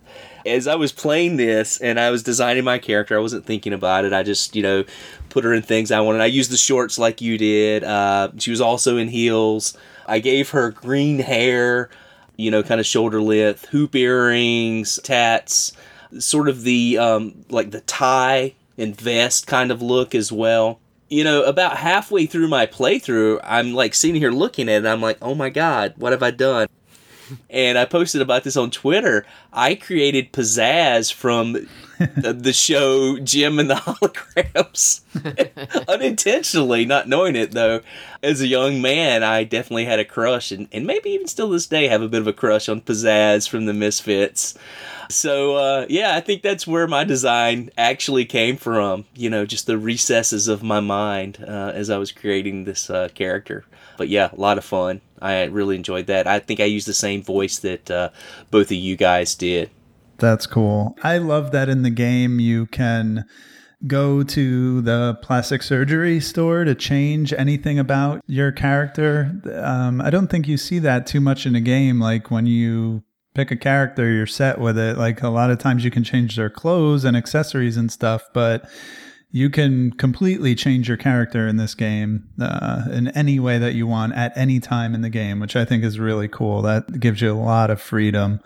[0.43, 4.05] As I was playing this and I was designing my character, I wasn't thinking about
[4.05, 4.13] it.
[4.13, 4.85] I just, you know,
[5.31, 6.21] put her in things I wanted.
[6.21, 7.83] I used the shorts like you did.
[7.83, 9.75] Uh, she was also in heels.
[10.05, 11.89] I gave her green hair,
[12.37, 15.73] you know, kind of shoulder length, hoop earrings, tats,
[16.19, 20.79] sort of the um, like the tie and vest kind of look as well.
[21.09, 24.87] You know, about halfway through my playthrough, I'm like sitting here looking at it.
[24.87, 26.67] I'm like, oh my god, what have I done?
[27.49, 29.25] and I posted about this on Twitter.
[29.51, 31.67] I created Pizzazz from
[32.15, 35.01] the, the show Jem and the Holograms
[35.87, 37.81] unintentionally, not knowing it though.
[38.23, 41.67] As a young man, I definitely had a crush, and, and maybe even still this
[41.67, 44.57] day have a bit of a crush on Pizzazz from the Misfits.
[45.09, 49.05] So uh, yeah, I think that's where my design actually came from.
[49.15, 53.09] You know, just the recesses of my mind uh, as I was creating this uh,
[53.13, 53.65] character.
[53.97, 55.01] But yeah, a lot of fun.
[55.21, 56.27] I really enjoyed that.
[56.27, 58.09] I think I used the same voice that uh,
[58.49, 59.69] both of you guys did.
[60.21, 60.95] That's cool.
[61.03, 63.25] I love that in the game you can
[63.87, 69.41] go to the plastic surgery store to change anything about your character.
[69.55, 71.99] Um, I don't think you see that too much in a game.
[71.99, 74.95] Like when you pick a character, you're set with it.
[74.95, 78.69] Like a lot of times you can change their clothes and accessories and stuff, but
[79.31, 83.87] you can completely change your character in this game uh, in any way that you
[83.87, 86.61] want at any time in the game, which I think is really cool.
[86.61, 88.41] That gives you a lot of freedom.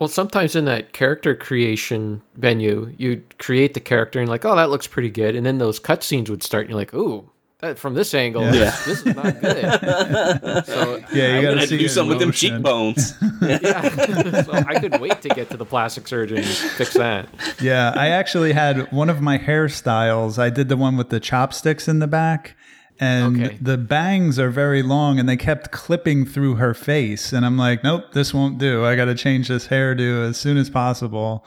[0.00, 4.70] Well, sometimes in that character creation venue, you create the character and like, oh, that
[4.70, 7.92] looks pretty good, and then those cutscenes would start, and you're like, ooh, that, from
[7.92, 8.50] this angle, Yeah.
[8.52, 10.64] this, this is not good.
[10.66, 13.12] so Yeah, you I'm got gonna to see do something with them cheekbones.
[13.42, 17.28] yeah, so I couldn't wait to get to the plastic surgeon and fix that.
[17.60, 20.38] Yeah, I actually had one of my hairstyles.
[20.38, 22.56] I did the one with the chopsticks in the back,
[23.00, 23.58] and Okay.
[23.60, 27.32] the bangs are very long, and they kept clipping through her face.
[27.32, 28.84] And I'm like, nope, this won't do.
[28.84, 31.44] I got to change this hairdo as soon as possible.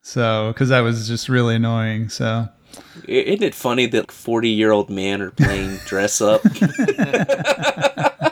[0.00, 2.08] So, because that was just really annoying.
[2.08, 2.48] So,
[3.06, 6.42] Isn't it funny that 40 year old men are playing dress up?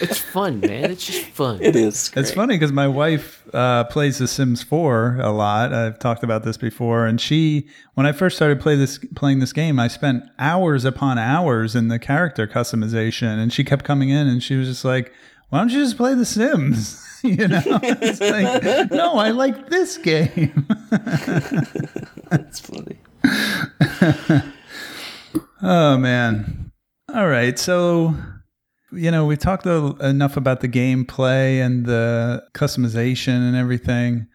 [0.00, 0.90] It's fun, man.
[0.90, 1.58] It's just fun.
[1.60, 2.10] it is.
[2.16, 5.72] It's funny because my wife uh, plays The Sims 4 a lot.
[5.72, 9.52] I've talked about this before, and she, when I first started play this, playing this
[9.52, 14.26] game, I spent hours upon hours in the character customization, and she kept coming in,
[14.26, 15.12] and she was just like,
[15.50, 19.98] "Why don't you just play The Sims?" you know, it's like, no, I like this
[19.98, 20.66] game.
[22.32, 22.98] It's funny.
[25.62, 26.72] Oh man.
[27.14, 27.58] All right.
[27.58, 28.14] So,
[28.92, 34.26] you know, we talked a, enough about the gameplay and the customization and everything.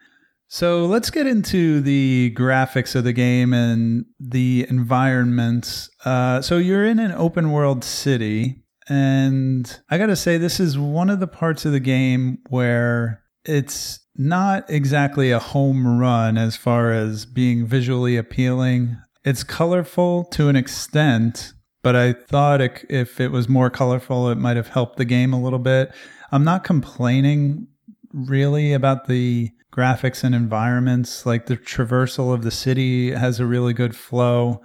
[0.48, 5.90] So let's get into the graphics of the game and the environments.
[6.04, 10.78] Uh, so you're in an open world city, and I got to say, this is
[10.78, 16.56] one of the parts of the game where it's not exactly a home run as
[16.56, 18.96] far as being visually appealing.
[19.24, 21.52] It's colorful to an extent,
[21.86, 25.32] but I thought it, if it was more colorful, it might have helped the game
[25.32, 25.92] a little bit.
[26.32, 27.68] I'm not complaining
[28.12, 31.24] really about the graphics and environments.
[31.24, 34.62] Like the traversal of the city has a really good flow,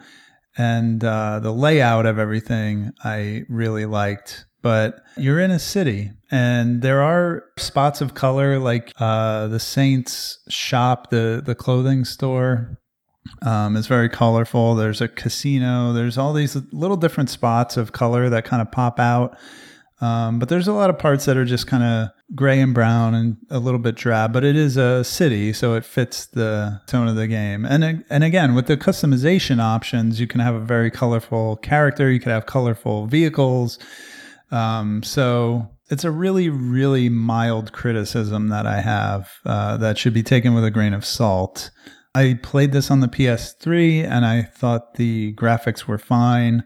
[0.58, 4.48] and uh, the layout of everything I really liked.
[4.64, 10.40] But you're in a city, and there are spots of color, like uh, the Saints
[10.50, 12.80] shop, the the clothing store.
[13.44, 14.76] Um, is very colorful.
[14.76, 15.94] There's a casino.
[15.94, 19.38] There's all these little different spots of color that kind of pop out.
[20.02, 23.14] Um, but there's a lot of parts that are just kind of gray and brown
[23.14, 24.34] and a little bit drab.
[24.34, 27.66] But it is a city, so it fits the tone of the game.
[27.66, 32.10] And and again, with the customization options, you can have a very colorful character.
[32.10, 33.78] You could have colorful vehicles.
[34.50, 40.24] Um, so it's a really, really mild criticism that I have uh, that should be
[40.24, 41.70] taken with a grain of salt.
[42.14, 46.64] I played this on the PS3 and I thought the graphics were fine.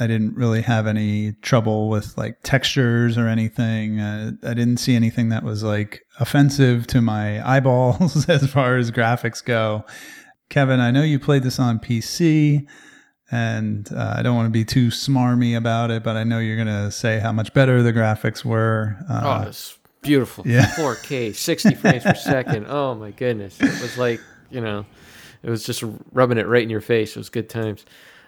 [0.00, 4.00] I didn't really have any trouble with like textures or anything.
[4.00, 8.90] Uh, I didn't see anything that was like offensive to my eyeballs as far as
[8.90, 9.84] graphics go.
[10.48, 12.66] Kevin, I know you played this on PC,
[13.30, 16.56] and uh, I don't want to be too smarmy about it, but I know you're
[16.56, 18.96] going to say how much better the graphics were.
[19.08, 20.46] Oh, Uh, it's beautiful.
[20.46, 20.66] yeah.
[20.76, 22.66] 4K, 60 frames per second.
[22.68, 23.58] Oh my goodness.
[23.60, 24.20] It was like,
[24.52, 24.84] you know,
[25.42, 25.82] it was just
[26.12, 27.16] rubbing it right in your face.
[27.16, 27.84] It was good times.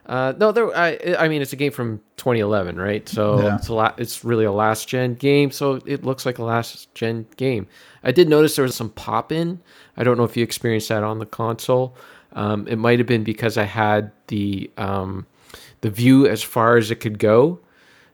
[0.07, 0.75] Uh, no, there.
[0.77, 3.09] I, I mean, it's a game from 2011, right?
[3.09, 3.57] So Yeah.
[3.57, 6.93] it's a la- It's really a last gen game, so it looks like a last
[6.95, 7.67] gen game.
[8.03, 9.61] I did notice there was some pop in.
[9.97, 11.97] I don't know if you experienced that on the console.
[12.35, 15.25] Um, it might have been because I had the um,
[15.81, 17.61] the view as far as it could go.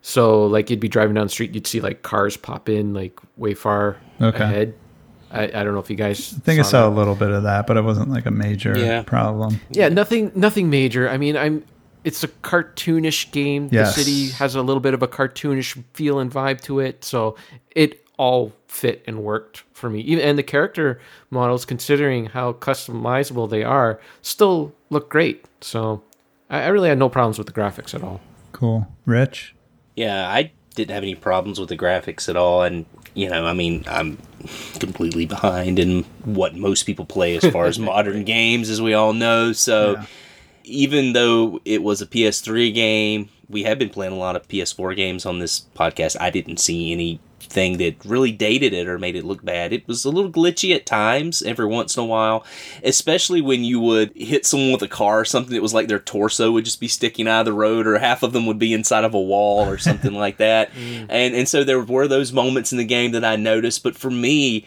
[0.02, 3.18] So like you'd be driving down the street, you'd see like cars pop in like
[3.36, 4.44] way far Okay.
[4.44, 4.74] ahead.
[5.30, 6.34] I, I don't know if you guys.
[6.36, 6.94] I think I saw that.
[6.94, 9.02] a little bit of that, but it wasn't like a major Yeah.
[9.02, 9.60] problem.
[9.70, 11.08] Yeah, nothing, nothing major.
[11.08, 11.64] I mean, I'm.
[12.02, 13.68] It's a cartoonish game.
[13.70, 13.94] Yes.
[13.94, 17.36] The city has a little bit of a cartoonish feel and vibe to it, so
[17.76, 20.00] it all fit and worked for me.
[20.00, 21.00] Even and the character
[21.30, 25.44] models, considering how customizable they are, still look great.
[25.60, 26.02] So
[26.48, 28.20] I, I really had no problems with the graphics at all.
[28.52, 28.86] Cool.
[29.06, 29.54] Rich?
[29.94, 32.62] Yeah, I didn't have any problems with the graphics at all.
[32.62, 34.18] And you know, I mean, I'm
[34.78, 39.12] completely behind in what most people play as far as modern games, as we all
[39.12, 39.52] know.
[39.52, 40.06] So Yeah.
[40.64, 44.94] even though it was a PS3 game, we have been playing a lot of PS4
[44.96, 46.16] games on this podcast.
[46.20, 49.72] I didn't see anything that really dated it or made it look bad.
[49.72, 52.44] It was a little glitchy at times, every once in a while,
[52.84, 55.54] especially when you would hit someone with a car or something.
[55.54, 58.22] It was like their torso would just be sticking out of the road, or half
[58.22, 60.70] of them would be inside of a wall or something like that.
[61.10, 63.82] And and so there were those moments in the game that I noticed.
[63.82, 64.66] But for me,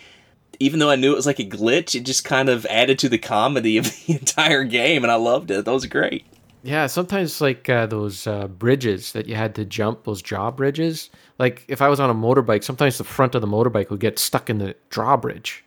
[0.59, 3.09] even though I knew it was like a glitch, it just kind of added to
[3.09, 5.65] the comedy of the entire game, and I loved it.
[5.65, 6.25] That was great.
[6.63, 11.09] Yeah, sometimes like uh, those uh, bridges that you had to jump, those jaw bridges.
[11.43, 14.17] Like if I was on a motorbike, sometimes the front of the motorbike would get
[14.17, 15.65] stuck in the drawbridge.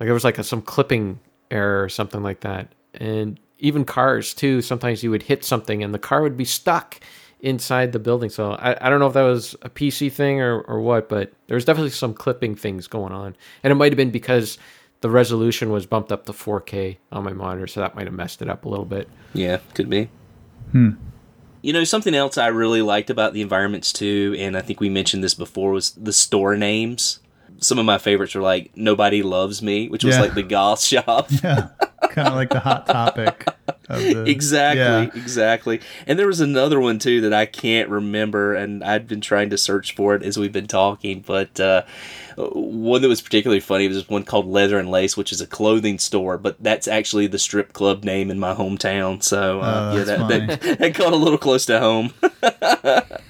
[0.00, 2.74] Like there was like a, some clipping error or something like that.
[2.94, 6.98] And even cars too, sometimes you would hit something and the car would be stuck
[7.38, 8.30] inside the building.
[8.30, 11.32] So I, I don't know if that was a PC thing or, or what, but
[11.46, 13.36] there was definitely some clipping things going on.
[13.62, 14.58] And it might have been because
[15.02, 18.42] the resolution was bumped up to 4K on my monitor, so that might have messed
[18.42, 19.08] it up a little bit.
[19.34, 20.08] Yeah, could be.
[20.72, 20.94] Hmm.
[21.62, 24.88] You know, something else I really liked about the environments too, and I think we
[24.88, 27.20] mentioned this before, was the store names.
[27.58, 30.22] Some of my favorites were like "Nobody Loves Me," which was Yeah.
[30.22, 31.28] like the goth shop.
[31.42, 31.68] Yeah.
[32.12, 33.44] Kind of like the hot topic.
[33.88, 35.02] Of the, exactly, Yeah.
[35.22, 35.80] exactly.
[36.06, 39.58] And there was another one too that I can't remember, and I'd been trying to
[39.58, 41.24] search for it as we've been talking.
[41.26, 41.82] But uh,
[42.36, 45.46] one that was particularly funny was this one called Leather and Lace, which is a
[45.46, 49.22] clothing store, but that's actually the strip club name in my hometown.
[49.22, 50.28] So uh, Oh, yeah, that,
[50.60, 52.12] that that got a little close to home.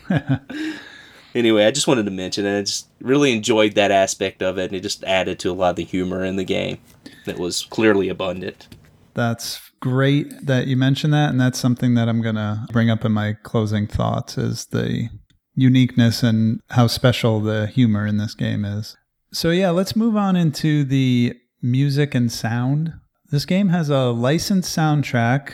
[1.35, 2.59] anyway, I just wanted to mention it.
[2.59, 5.70] I just really enjoyed that aspect of it, and it just added to a lot
[5.70, 6.78] of the humor in the game
[7.25, 8.68] that was clearly abundant.
[9.15, 13.12] That's great that you mentioned that, and that's something that I'm gonna bring up in
[13.12, 15.09] my closing thoughts is the
[15.55, 18.97] uniqueness and how special the humor in this game is.
[19.33, 22.92] So yeah, let's move on into the music and sound.
[23.31, 25.52] This game has a licensed soundtrack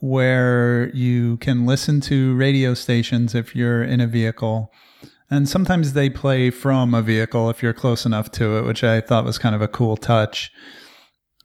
[0.00, 4.70] where you can listen to radio stations if you're in a vehicle.
[5.30, 9.00] And sometimes they play from a vehicle if you're close enough to it, which I
[9.00, 10.52] thought was kind of a cool touch.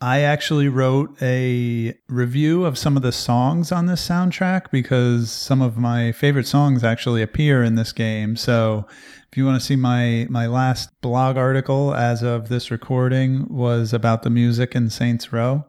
[0.02, 5.62] I actually wrote a review of some of the songs on this soundtrack because some
[5.62, 8.38] of my favorite songs actually appear in this game.
[8.38, 8.86] So
[9.30, 13.92] if you want to see my my last blog article as of this recording was
[13.92, 15.66] about the music in Saints Row.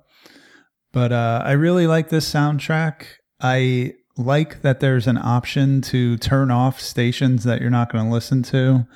[0.92, 3.06] But uh, I really like this soundtrack.
[3.40, 8.10] I like that there's an option to turn off stations that you're not going to
[8.12, 8.86] listen to.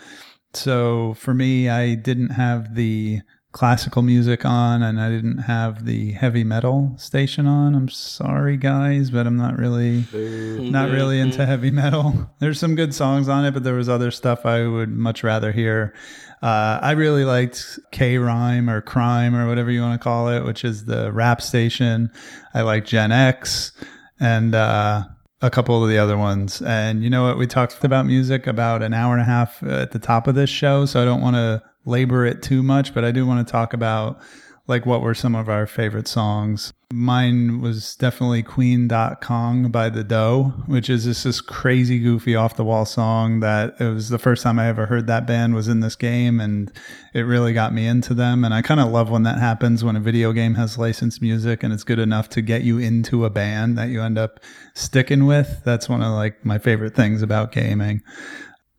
[0.52, 3.20] So for me, I didn't have the
[3.54, 7.76] classical music on and I didn't have the heavy metal station on.
[7.76, 12.30] I'm sorry guys, but I'm not really not really into heavy metal.
[12.40, 15.52] There's some good songs on it, but there was other stuff I would much rather
[15.52, 15.94] hear.
[16.42, 20.44] Uh, I really liked K Rhyme or Crime or whatever you want to call it,
[20.44, 22.10] which is the rap station.
[22.54, 23.70] I like Gen X
[24.18, 25.04] and uh,
[25.44, 26.62] a couple of the other ones.
[26.62, 27.36] And you know what?
[27.36, 30.34] We talked about music about an hour and a half uh, at the top of
[30.34, 33.47] this show, so I don't want to labor it too much, but I do want
[33.47, 34.18] to talk about
[34.67, 36.73] like what were some of our favorite songs.
[36.93, 42.65] Mine was definitely Queen.Kong by The Dø, which is just this crazy, goofy, off the
[42.65, 45.81] wall song that it was the first time I ever heard that band was in
[45.81, 46.73] this game and
[47.12, 48.44] it really got me into them.
[48.44, 51.62] And I kind of love when that happens when a video game has licensed music
[51.62, 54.41] and it's good enough to get you into a band that you end up
[54.75, 55.62] sticking with.
[55.65, 58.02] That's one of like my favorite things about gaming.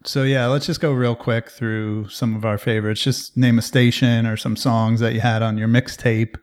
[0.07, 3.01] So yeah, let's just go real quick through some of our favorites.
[3.01, 6.35] Just name a station or some songs that you had on your mixtape.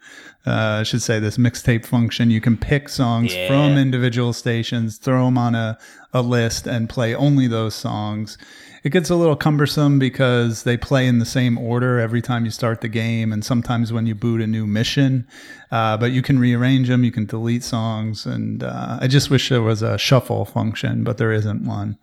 [0.44, 2.31] Uh, I should say this mixtape function.
[2.32, 3.47] You can pick songs Yeah.
[3.47, 5.78] from individual stations, throw them on a,
[6.12, 8.36] a list, and play only those songs.
[8.82, 12.50] It gets a little cumbersome because they play in the same order every time you
[12.50, 15.24] start the game, and sometimes when you boot a new mission.
[15.70, 19.49] Uh, but you can rearrange them, you can delete songs, and uh, I just wish
[19.50, 21.97] there was a shuffle function, but there isn't one.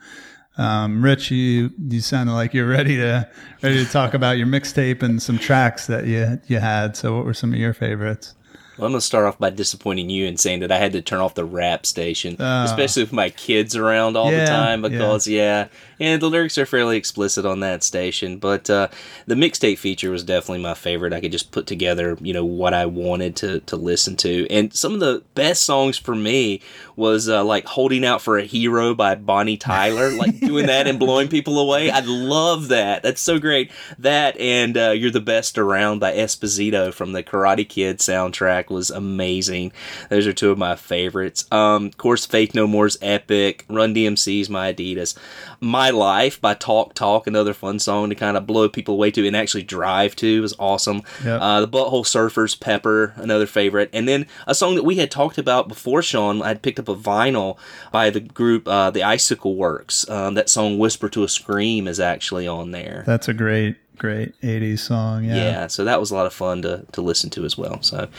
[0.59, 3.27] Um, Rich, you you sounded like you're ready to
[3.63, 6.97] ready to talk about your mixtape and some tracks that you you had.
[6.97, 8.35] So, what were some of your favorites?
[8.77, 11.19] Well, I'm gonna start off by disappointing you and saying that I had to turn
[11.19, 12.65] off the rap station, Ah.
[12.65, 15.67] especially with my kids around all Yeah, the time because yeah.
[15.99, 18.37] And the lyrics are fairly explicit on that station.
[18.37, 18.87] But uh,
[19.25, 21.13] the mixtape feature was definitely my favorite.
[21.13, 24.73] I could just put together, you know, what I wanted to to listen to, and
[24.73, 26.61] some of the best songs for me
[26.95, 30.99] was uh, like "Holding Out for a Hero" by Bonnie Tyler, like doing that and
[30.99, 31.89] blowing people away.
[31.89, 33.03] I love that.
[33.03, 33.71] That's so great.
[33.97, 38.89] That and uh, "You're the Best Around" by Esposito from the Karate Kid soundtrack was
[38.89, 39.71] amazing.
[40.09, 41.45] Those are two of my favorites.
[41.51, 43.65] Um, of course, Faith No More's epic.
[43.69, 45.15] Run DMC's My Adidas.
[45.59, 49.09] My My Life by Talk Talk, another fun song to kind of blow people away
[49.11, 51.01] to and actually drive to was awesome.
[51.23, 51.41] Yep.
[51.41, 53.89] Uh, the Butthole Surfers, Pepper, another favorite.
[53.91, 56.95] And then a song that we had talked about before, Sean, I'd picked up a
[56.95, 57.57] vinyl
[57.91, 60.07] by the group uh, The Icicle Works.
[60.09, 63.03] Um, that song Whisper to a Scream is actually on there.
[63.07, 65.23] That's a great, great 80s song.
[65.23, 65.35] Yeah.
[65.35, 67.81] Yeah, so that was a lot of fun to, to listen to as well.
[67.81, 68.09] So,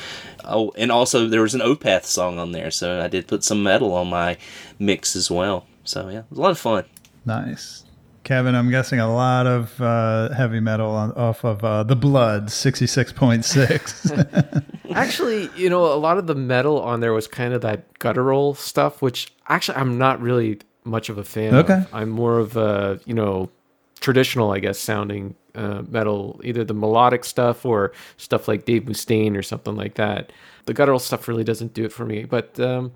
[0.44, 3.62] oh, and also there was an Opeth song on there, so I did put some
[3.62, 4.38] metal on my
[4.80, 5.66] mix as well.
[5.84, 6.84] So yeah, it was a lot of fun.
[7.24, 7.84] Nice.
[8.22, 12.48] Kevin, I'm guessing a lot of uh, heavy metal on, off of uh, The Blood,
[12.48, 14.64] 66.6.
[14.94, 18.54] Actually, you know, a lot of the metal on there was kind of that guttural
[18.54, 21.74] stuff, which actually I'm not really much of a fan Okay.
[21.74, 21.88] of.
[21.94, 23.50] I'm more of a, you know,
[24.00, 29.36] traditional, I guess, sounding uh, metal, either the melodic stuff or stuff like Dave Mustaine
[29.36, 30.32] or something like that.
[30.66, 32.24] The guttural stuff really doesn't do it for me.
[32.24, 32.92] But um,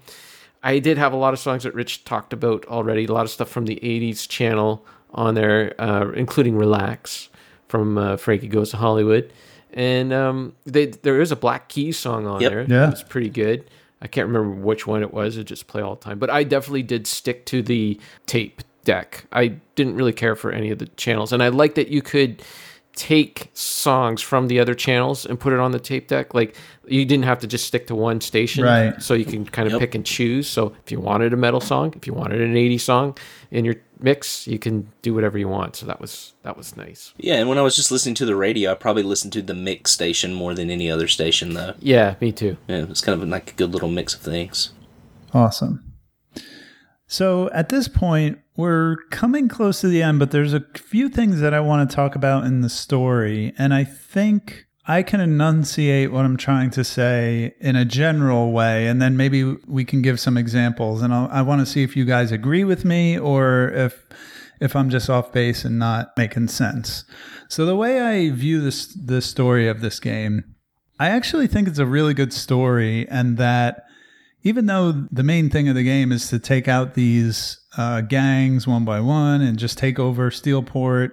[0.65, 3.31] I did have a lot of songs that Rich talked about already, a lot of
[3.31, 7.29] stuff from the 80s channel on there, uh, including Relax
[7.69, 9.31] from uh, Frankie Goes to Hollywood.
[9.75, 12.51] And um, they, there is a Black Keys song on Yep.
[12.51, 12.63] there.
[12.69, 12.91] Yeah.
[12.91, 13.69] It's pretty good.
[14.01, 15.37] I can't remember which one it was.
[15.37, 16.19] It just play all the time.
[16.19, 19.25] But I definitely did stick to the tape deck.
[19.33, 21.33] I didn't really care for any of the channels.
[21.33, 22.43] And I like that you could
[22.97, 26.33] take songs from the other channels and put it on the tape deck.
[26.35, 26.55] Like
[26.87, 28.63] you didn't have to just stick to one station.
[28.65, 29.01] Right.
[29.03, 29.81] So you can kind of Yep.
[29.81, 30.47] pick and choose.
[30.49, 33.17] So if you wanted a metal song, if you wanted an 80s song
[33.51, 35.75] in your mix, you can do whatever you want.
[35.77, 37.13] So that was that was nice.
[37.17, 39.55] Yeah, and when I was just listening to the radio, I probably listened to the
[39.55, 41.75] mix station more than any other station, though.
[41.81, 42.57] Yeah, me too.
[42.69, 44.71] Yeah, it was kind of like a good little mix of things.
[45.33, 45.83] awesome.
[47.07, 51.41] So at this point, we're coming close to the end, but there's a few things
[51.41, 53.53] that I want to talk about in the story.
[53.59, 58.87] And I think I can enunciate what I'm trying to say in a general way,
[58.87, 61.03] and then maybe we can give some examples.
[61.03, 64.07] And I'll, I want to see if you guys agree with me or if
[64.61, 67.05] if I'm just off base and not making sense.
[67.49, 70.45] So the way I view this the story of this game,
[71.01, 73.85] I actually think it's a really good story, and that
[74.43, 78.67] even though the main thing of the game is to take out these uh, gangs
[78.67, 81.13] one by one and just take over Steelport,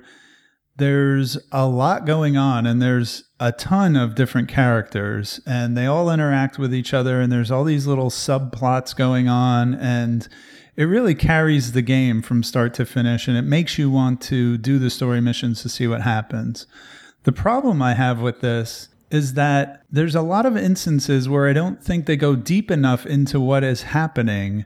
[0.78, 6.10] there's a lot going on and there's a ton of different characters and they all
[6.10, 10.28] interact with each other and there's all these little subplots going on and
[10.76, 14.58] it really carries the game from start to finish and it makes you want to
[14.58, 16.66] do the story missions to see what happens.
[17.24, 21.54] The problem I have with this is that there's a lot of instances where I
[21.54, 24.66] don't think they go deep enough into what is happening.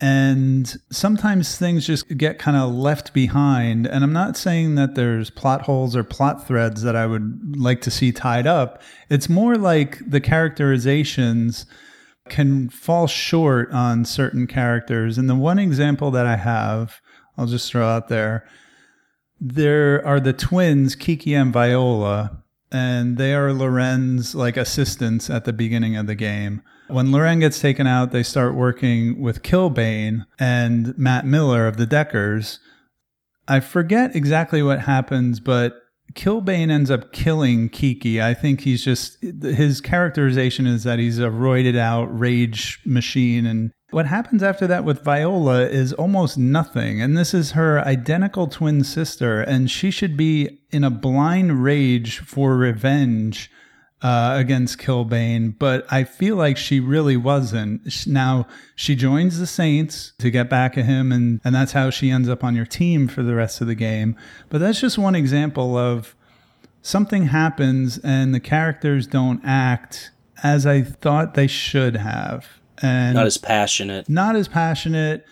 [0.00, 3.86] And sometimes things just get kind of left behind.
[3.86, 7.80] And I'm not saying that there's plot holes or plot threads that I would like
[7.82, 8.82] to see tied up.
[9.08, 11.64] It's more like the characterizations
[12.28, 15.16] can fall short on certain characters.
[15.16, 17.00] And the one example that I have,
[17.38, 18.46] I'll just throw out there
[19.40, 22.42] there are the twins, Kiki and Viola,
[22.72, 26.62] and they are Loren's like assistants at the beginning of the game.
[26.88, 31.86] When Loren gets taken out, they start working with Kilbane and Matt Miller of the
[31.86, 32.60] Deckers.
[33.48, 35.82] I forget exactly what happens, but
[36.14, 38.22] Kilbane ends up killing Kiki.
[38.22, 43.72] I think he's just his characterization is that he's a roided out rage machine and
[43.90, 47.00] what happens after that with Viola is almost nothing.
[47.00, 52.18] And this is her identical twin sister and she should be in a blind rage
[52.18, 53.50] for revenge
[54.02, 58.06] uh, against Kilbane, but I feel like she really wasn't.
[58.06, 62.10] Now she joins the Saints to get back at him, and and that's how she
[62.10, 64.16] ends up on your team for the rest of the game.
[64.50, 66.14] But that's just one example of
[66.82, 70.10] something happens and the characters don't act
[70.42, 72.46] as I thought they should have,
[72.82, 74.08] and Not as passionate.
[74.08, 75.24] not as passionate.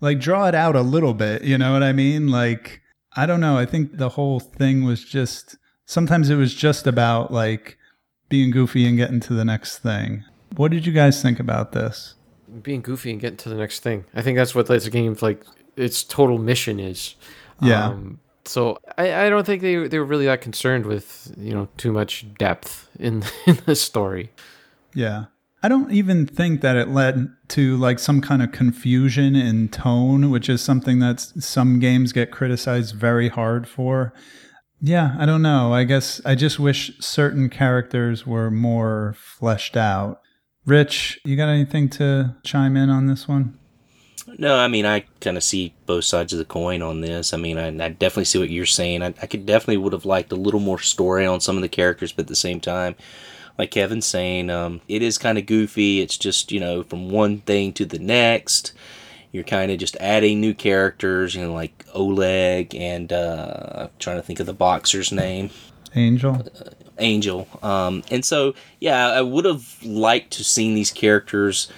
[0.00, 2.28] Like draw it out a little bit, you know what I mean?
[2.28, 2.80] Like
[3.16, 3.58] I don't know.
[3.58, 5.56] I think the whole thing was just
[5.86, 7.77] sometimes it was just about like
[8.28, 10.24] being goofy and getting to the next thing.
[10.56, 12.14] What did you guys think about this?
[12.62, 14.04] Being goofy and getting to the next thing.
[14.14, 15.42] I think that's what this game's like.
[15.76, 17.14] Its total mission is.
[17.60, 17.88] Yeah.
[17.88, 21.68] Um, so I, I don't think they they were really that concerned with you know
[21.76, 24.30] too much depth in in the story.
[24.94, 25.26] Yeah.
[25.60, 30.30] I don't even think that it led to like some kind of confusion in tone,
[30.30, 34.12] which is something that some games get criticized very hard for.
[34.80, 35.72] Yeah, I don't know.
[35.72, 40.20] I guess I just wish certain characters were more fleshed out.
[40.64, 43.58] Rich, you got anything to chime in on this one?
[44.36, 47.32] No, I mean I kind of see both sides of the coin on this.
[47.32, 49.02] I mean I, I definitely see what you're saying.
[49.02, 51.68] I, I could definitely would have liked a little more story on some of the
[51.68, 52.94] characters, but at the same time,
[53.58, 56.00] like Kevin's saying, um, it is kind of goofy.
[56.00, 58.72] It's just you know from one thing to the next,
[59.32, 64.22] you're kind of just adding new characters, you know, like Oleg and uh, trying to
[64.22, 65.50] think of the boxer's name.
[65.94, 66.46] Angel.
[66.98, 67.48] Angel.
[67.62, 71.70] Um, and so, yeah, I would have liked to seen these characters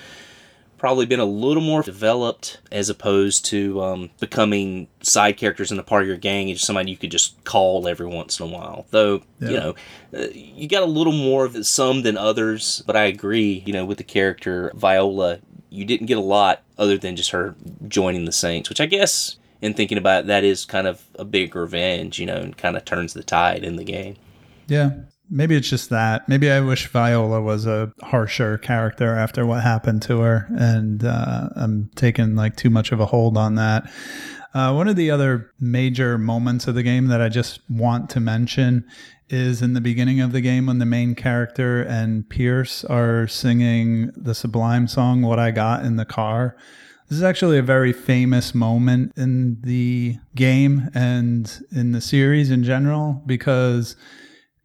[0.80, 5.82] probably been a little more developed as opposed to um, becoming side characters in a
[5.82, 8.48] part of your gang and just somebody you could just call every once in a
[8.48, 8.86] while.
[8.90, 9.74] Though, you know,
[10.14, 13.84] uh, you got a little more of some than others, but I agree, you know,
[13.84, 17.54] with the character Viola, you didn't get a lot other than just her
[17.88, 21.24] joining the Saints, which I guess, in thinking about it, that is kind of a
[21.24, 24.16] big revenge, you know, and kind of turns the tide in the game.
[24.66, 24.90] Yeah.
[25.32, 26.28] Maybe it's just that.
[26.28, 31.50] Maybe I wish Viola was a harsher character after what happened to her, and uh,
[31.54, 33.88] I'm taking like too much of a hold on that.
[34.52, 38.18] Uh, one of the other major moments of the game that I just want to
[38.18, 38.84] mention
[39.30, 44.10] is in the beginning of the game when the main character and Pierce are singing
[44.16, 46.56] the Sublime song, What I Got in the Car.
[47.08, 52.62] This is actually a very famous moment in the game and in the series in
[52.64, 53.96] general because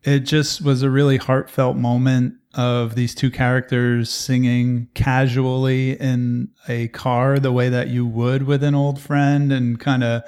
[0.03, 6.87] it just was a really heartfelt moment of these two characters singing casually in a
[6.89, 10.23] car the way that you would with an old friend and kind of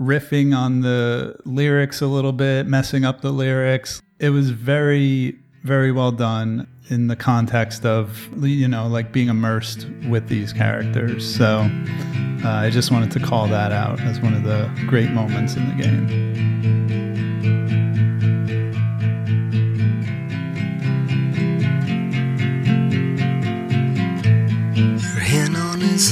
[0.00, 4.00] riffing on the lyrics a little bit, messing up the lyrics.
[4.18, 9.86] It was very, very well done in the context of, you know, like being immersed
[10.08, 11.36] with these characters.
[11.36, 11.68] So
[12.44, 15.68] uh, I just wanted to call that out as one of the great moments in
[15.68, 16.81] the game.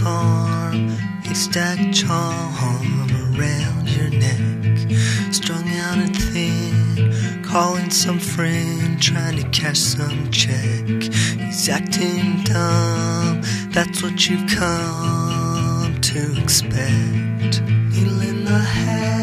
[0.03, 0.99] On his arm,
[1.31, 5.33] a stacked charm around your neck.
[5.33, 10.87] Strung out and thin, calling some friend, trying to cash some check.
[10.87, 17.63] He's acting dumb, that's what you've come to expect.
[17.63, 19.20] Needle in the hay,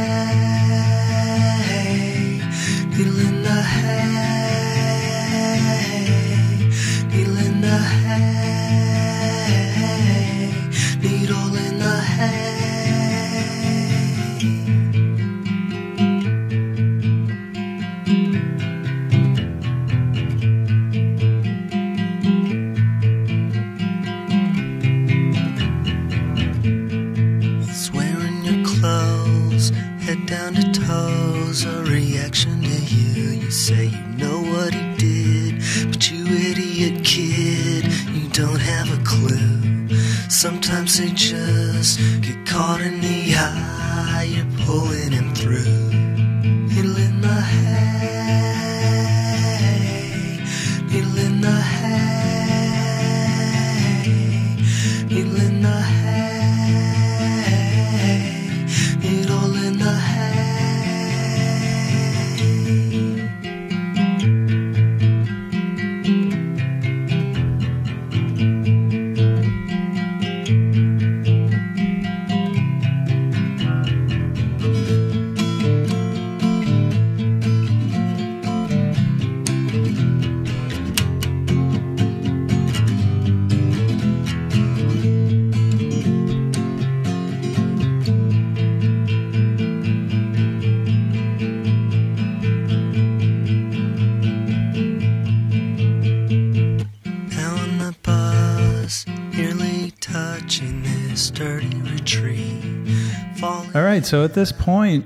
[104.08, 105.06] so at this point,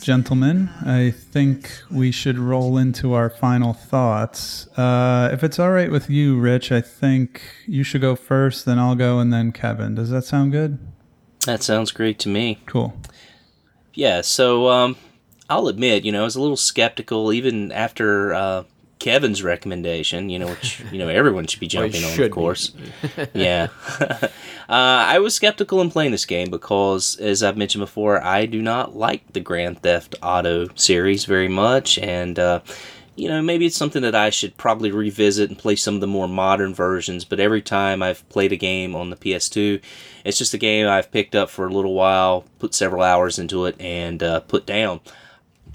[0.00, 4.66] gentlemen, I think we should roll into our final thoughts.
[4.68, 8.78] Uh, if it's all right with you, Rich, I think you should go first, then
[8.78, 9.94] I'll go, and then Kevin.
[9.94, 10.78] Does that sound good?
[11.44, 12.58] That sounds great to me.
[12.64, 12.98] Cool.
[13.92, 14.96] Yeah, so um,
[15.50, 18.62] I'll admit, you know, I was a little skeptical even after uh,
[19.08, 22.30] Kevin's recommendation, you know, which, you know, everyone should be Well, you jumping on, of
[22.30, 22.72] course.
[23.32, 23.68] yeah.
[24.00, 24.28] uh,
[24.68, 28.94] I was skeptical in playing this game because, as I've mentioned before, I do not
[28.94, 31.98] like the Grand Theft Auto series very much.
[31.98, 32.60] And, uh,
[33.16, 36.06] you know, maybe it's something that I should probably revisit and play some of the
[36.06, 37.24] more modern versions.
[37.24, 39.80] But every time I've played a game on the PS2,
[40.26, 43.64] it's just a game I've picked up for a little while, put several hours into
[43.64, 45.00] it, and uh, put down.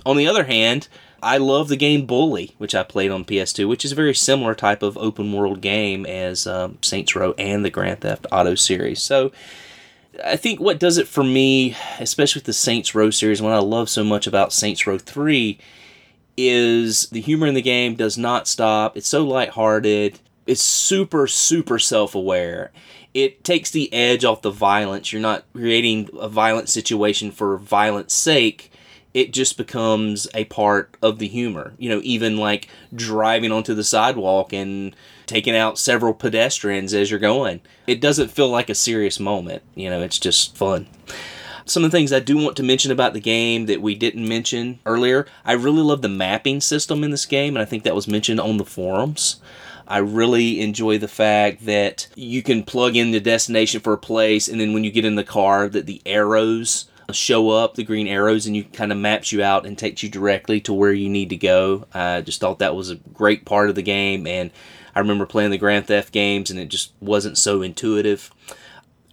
[0.05, 0.87] On the other hand,
[1.23, 4.53] I love the game Bully, which I played on PS2, which is a very similar
[4.53, 9.01] type of open world game as um, Saints Row and the Grand Theft Auto series.
[9.01, 9.31] So
[10.23, 13.59] I think what does it for me, especially with the Saints Row series, what I
[13.59, 15.57] love so much about Saints Row 3
[16.35, 18.97] is the humor in the game does not stop.
[18.97, 20.19] It's so lighthearted.
[20.45, 22.71] It's super, super self aware.
[23.13, 25.13] it takes the edge off the violence.
[25.13, 28.71] You're not creating a violent situation for violence sake.
[29.13, 31.73] It just becomes a part of the humor.
[31.77, 37.19] You know, even like driving onto the sidewalk and taking out several pedestrians as you're
[37.19, 37.61] going.
[37.87, 39.61] It doesn't feel like a serious moment.
[39.75, 40.87] You know, it's just fun.
[41.65, 44.27] Some of the things I do want to mention about the game that we didn't
[44.27, 47.95] mention earlier, I really love the mapping system in this game, and I think that
[47.95, 49.39] was mentioned on the forums.
[49.87, 54.49] I really enjoy the fact that you can plug in the destination for a place,
[54.49, 58.07] and then when you get in the car, that the arrows show up, the green
[58.07, 61.09] arrows, and you kind of maps you out and takes you directly to where you
[61.09, 61.85] need to go.
[61.93, 64.51] I just thought that was a great part of the game, and
[64.95, 68.31] I remember playing the Grand Theft games, and it just wasn't so intuitive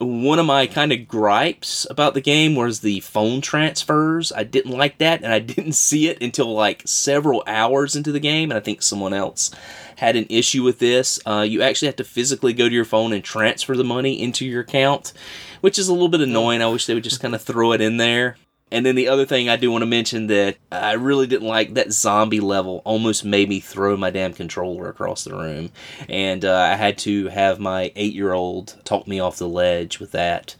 [0.01, 4.33] one of my kind of gripes about the game was the phone transfers.
[4.33, 8.21] I didn't like that, and I didn't see it until like several hours into the
[8.21, 8.51] game.
[8.51, 9.51] And I think someone else
[9.97, 11.21] had an issue with this.
[11.27, 14.47] Uh, you actually have to physically go to your phone and transfer the money into
[14.47, 15.13] your account,
[15.61, 16.63] which is a little bit annoying.
[16.63, 18.37] I wish they would just kind of throw it in there.
[18.73, 21.75] And then the other thing I do want to mention that I really didn't like
[21.75, 25.71] that zombie level almost made me throw my damn controller across the room.
[26.09, 29.99] And uh, I had to have my eight year old talk me off the ledge
[29.99, 30.55] with that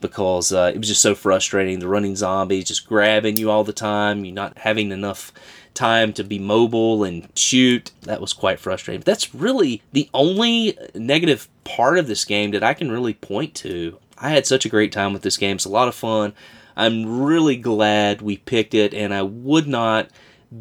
[0.00, 1.78] because uh, it was just so frustrating.
[1.78, 5.32] The running zombies just grabbing you all the time, you not having enough
[5.74, 7.92] time to be mobile and shoot.
[8.02, 9.00] That was quite frustrating.
[9.00, 13.54] But that's really the only negative part of this game that I can really point
[13.56, 13.98] to.
[14.22, 15.56] I had such a great time with this game.
[15.56, 16.32] It's a lot of fun.
[16.76, 20.08] I'm really glad we picked it, and I would not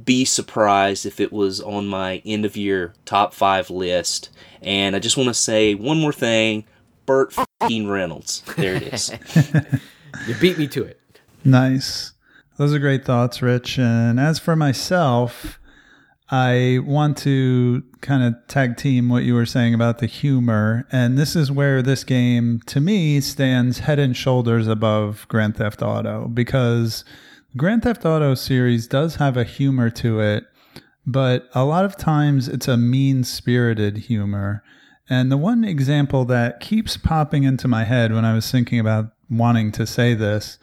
[0.03, 4.30] be surprised if it was on my end of year top five list.
[4.61, 6.65] And I just want to say one more thing
[7.06, 7.33] Burt
[7.67, 8.41] fing Reynolds.
[8.57, 9.11] There it is.
[10.27, 10.99] You beat me to it.
[11.43, 12.11] Nice.
[12.57, 13.80] Those are great thoughts, Rich.
[13.80, 15.57] And as for myself,
[16.31, 20.87] I want to kind of tag team what you were saying about the humor.
[20.89, 25.81] And this is where this game, to me, stands head and shoulders above Grand Theft
[25.81, 27.03] Auto because
[27.57, 30.45] Grand Theft Auto series does have a humor to it,
[31.05, 34.63] but a lot of times it's a mean spirited humor.
[35.09, 39.07] And the one example that keeps popping into my head when I was thinking about
[39.29, 40.59] wanting to say this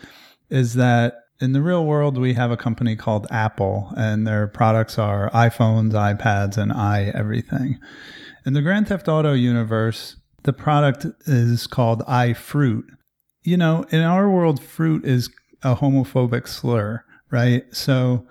[0.49, 4.99] is that in the real world, we have a company called Apple, and their products
[4.99, 7.79] are iPhones, iPads, and i everything.
[8.45, 12.85] In the Grand Theft Auto universe, the product is called iFruit.
[13.43, 15.31] You know, in our world, fruit is
[15.63, 17.65] a homophobic slur, right?
[17.73, 18.27] So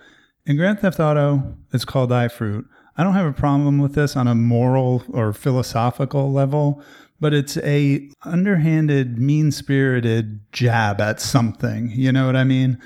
[0.46, 2.66] in Grand Theft Auto, it's called iFruit.
[2.98, 6.84] I don't have a problem with this on a moral or philosophical level,
[7.20, 11.92] but it's a underhanded, mean-spirited jab at something.
[11.92, 12.80] You know what I mean?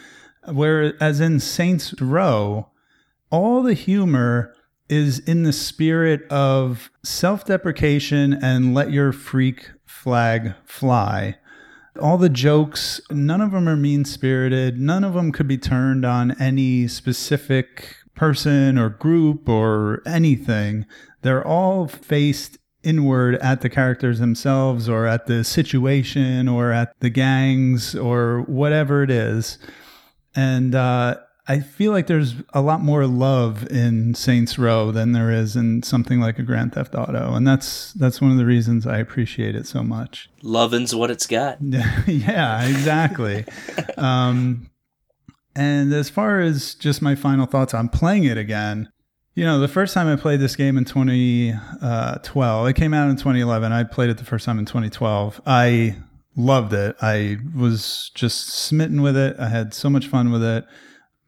[0.47, 2.69] Whereas in Saints Row,
[3.29, 4.55] all the humor
[4.89, 11.37] is in the spirit of self-deprecation and let your freak flag fly.
[12.01, 14.79] All the jokes, none of them are mean-spirited.
[14.79, 20.85] None of them could be turned on any specific person or group or anything.
[21.21, 27.09] They're all faced inward at the characters themselves or at the situation or at the
[27.09, 29.57] gangs or whatever it is.
[30.35, 35.31] And uh, I feel like there's a lot more love in Saints Row than there
[35.31, 38.87] is in something like a Grand Theft Auto, and that's that's one of the reasons
[38.87, 40.29] I appreciate it so much.
[40.43, 41.57] Lovin's what it's got.
[42.07, 43.43] yeah, exactly.
[43.97, 44.69] um,
[45.55, 48.89] and as far as just my final thoughts on playing it again,
[49.33, 53.15] you know, the first time I played this game in 2012, it came out in
[53.15, 53.71] 2011.
[53.71, 55.41] I played it the first time in 2012.
[55.45, 55.95] I
[56.35, 56.95] loved it.
[57.01, 59.37] I was just smitten with it.
[59.39, 60.65] I had so much fun with it.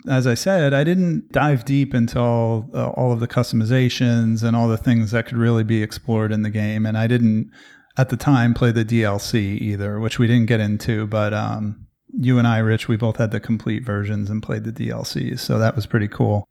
[0.10, 4.54] As I said, I didn't dive deep into all, uh, all of the customizations and
[4.54, 6.86] all the things that could really be explored in the game.
[6.86, 7.52] And I didn't,
[7.98, 11.08] at the time, play the DLC either, which we didn't get into.
[11.08, 14.74] But um, you and I, Rich, we both had the complete versions and played the
[14.74, 15.40] DLCs.
[15.40, 16.50] So that was pretty cool.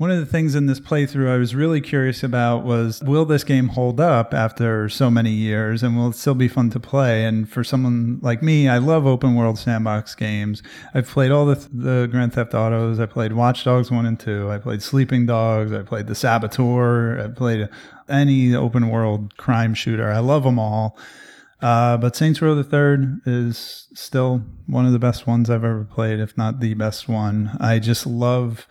[0.00, 3.44] One of the things in this playthrough I was really curious about was will this
[3.44, 7.26] game hold up after so many years and will it still be fun to play?
[7.26, 10.62] And for someone like me, I love open world sandbox games.
[10.94, 12.98] I've played all the, the Grand Theft Autos.
[12.98, 14.50] I played Watch Dogs 1 and 2.
[14.50, 15.70] I played Sleeping Dogs.
[15.70, 17.20] I played The Saboteur.
[17.22, 17.68] I played
[18.08, 20.10] any open world crime shooter.
[20.10, 20.96] I love them all.
[21.60, 25.84] Uh, but Saints Row the Third is still one of the best ones I've ever
[25.84, 27.54] played, if not the best one.
[27.60, 28.66] I just love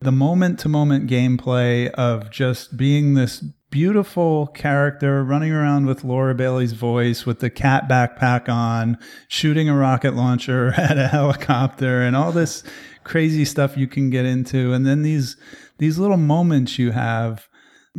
[0.00, 6.34] the moment to moment gameplay of just being this beautiful character running around with Laura
[6.34, 8.96] Bailey's voice with the cat backpack on,
[9.26, 12.62] shooting a rocket launcher at a helicopter and all this
[13.04, 14.72] crazy stuff you can get into.
[14.72, 15.36] And then these,
[15.78, 17.48] these little moments you have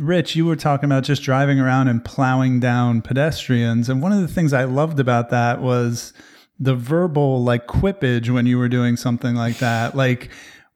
[0.00, 3.90] Rich, you were talking about just driving around and plowing down pedestrians.
[3.90, 6.14] And one of the things I loved about that was
[6.58, 9.94] the verbal like quippage when you were doing something like that.
[9.94, 10.30] Like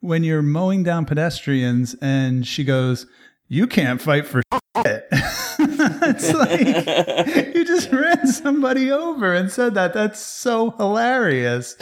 [0.04, 3.06] when you're mowing down pedestrians and she goes,
[3.48, 5.08] You can't fight for shit.
[5.10, 9.94] it's like you just ran somebody over and said that.
[9.94, 11.76] That's so hilarious.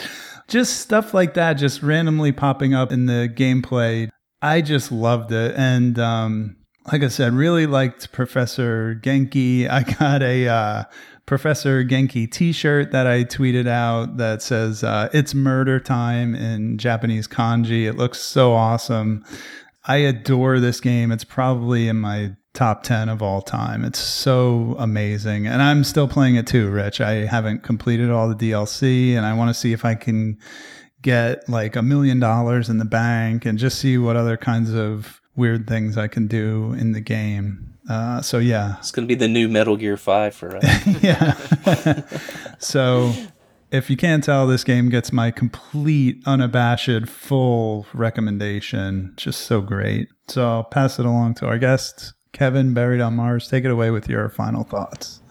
[0.47, 4.09] Just stuff like that, just randomly popping up in the gameplay.
[4.41, 5.53] I just loved it.
[5.57, 6.55] And um,
[6.91, 9.69] like I said, really liked Professor Genki.
[9.69, 10.83] I got a uh,
[11.25, 16.77] Professor Genki t shirt that I tweeted out that says, uh, It's murder time in
[16.77, 17.87] Japanese kanji.
[17.87, 19.23] It looks so awesome.
[19.85, 21.11] I adore this game.
[21.11, 23.83] It's probably in my top 10 of all time.
[23.83, 25.47] It's so amazing.
[25.47, 27.01] And I'm still playing it too, Rich.
[27.01, 30.37] I haven't completed all the DLC and I want to see if I can
[31.01, 35.21] get like a million dollars in the bank and just see what other kinds of
[35.35, 37.72] weird things I can do in the game.
[37.89, 40.87] Uh, so yeah, It's going to be the new Metal Gear 5 for us.
[41.03, 41.33] yeah.
[42.59, 43.11] so
[43.71, 49.13] if you can't tell, this game gets my complete, unabashed, full recommendation.
[49.17, 50.07] Just so great.
[50.27, 53.49] So I'll pass it along to our guest, Kevin, buried on Mars.
[53.49, 55.21] Take it away with your final thoughts.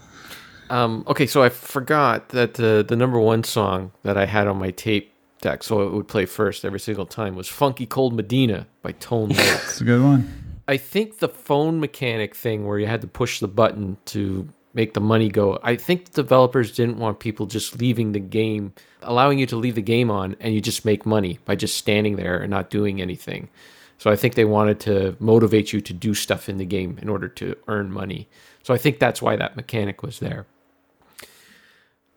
[0.70, 4.56] Um, okay, so I forgot that the the number one song that I had on
[4.58, 8.66] my tape deck, so it would play first every single time, was "Funky Cold Medina"
[8.80, 9.38] by Tone Loc.
[9.38, 10.41] It's a good one.
[10.72, 14.94] I think the phone mechanic thing where you had to push the button to make
[14.94, 15.58] the money go.
[15.62, 19.74] I think the developers didn't want people just leaving the game, allowing you to leave
[19.74, 23.02] the game on and you just make money by just standing there and not doing
[23.02, 23.50] anything.
[23.98, 27.10] So I think they wanted to motivate you to do stuff in the game in
[27.10, 28.30] order to earn money.
[28.62, 30.46] So I think that's why that mechanic was there.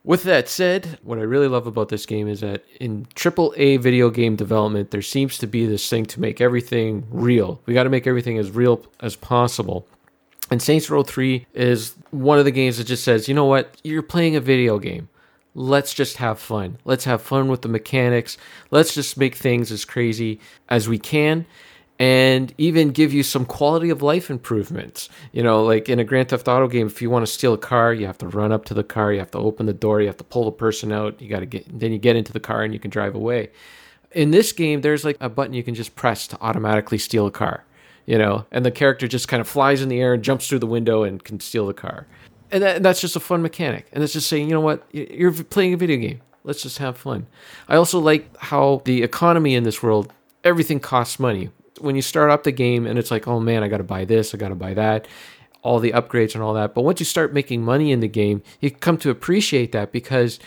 [0.05, 4.11] With that said, what I really love about this game is that in AAA video
[4.11, 7.59] game development, there seems to be this thing to make everything real.
[7.65, 9.87] We got to make everything as real as possible.
[10.51, 13.77] And Saints Row 3 is one of the games that just says, you know what,
[13.83, 15.09] you're playing a video game.
[15.55, 16.77] Let's just have fun.
[16.85, 18.37] Let's have fun with the mechanics.
[18.69, 21.47] Let's just make things as crazy as we can
[21.97, 25.09] and even give you some quality of life improvements.
[25.31, 27.57] You know, like in a Grand Theft Auto game, if you want to steal a
[27.57, 30.01] car, you have to run up to the car, you have to open the door,
[30.01, 32.33] you have to pull the person out, you got to get then you get into
[32.33, 33.49] the car and you can drive away.
[34.11, 37.31] In this game, there's like a button you can just press to automatically steal a
[37.31, 37.63] car,
[38.05, 40.59] you know, and the character just kind of flies in the air and jumps through
[40.59, 42.07] the window and can steal the car.
[42.51, 43.87] And, that, and that's just a fun mechanic.
[43.91, 46.21] And it's just saying, you know what, you're playing a video game.
[46.43, 47.25] Let's just have fun.
[47.67, 51.49] I also like how the economy in this world, everything costs money.
[51.79, 54.05] When you start up the game and it's like, oh man, I got to buy
[54.05, 55.07] this, I got to buy that,
[55.61, 56.73] all the upgrades and all that.
[56.73, 60.39] But once you start making money in the game, you come to appreciate that because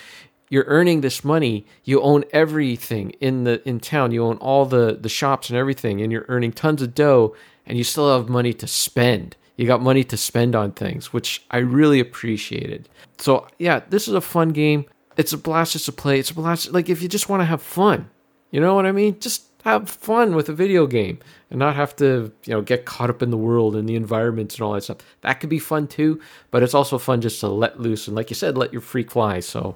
[0.51, 1.67] you're earning this money.
[1.85, 4.13] You own everything in the in town.
[4.13, 7.35] You own all the the shops and everything and you're earning tons of dough
[7.67, 9.37] and you still have money to spend.
[9.57, 12.89] You got money to spend on things which i really appreciated.
[13.19, 14.87] So yeah this is a fun game.
[15.17, 16.19] It's a blast just to play.
[16.19, 18.11] It's a blast like if you just want to have fun.
[18.51, 19.21] You know what i mean?
[19.21, 21.19] Just have fun with a video game
[21.51, 24.57] and not have to you know get caught up in the world and the environments
[24.57, 27.49] and all that stuff that could be fun too but it's also fun just to
[27.49, 29.75] let loose and like you said let your freak fly so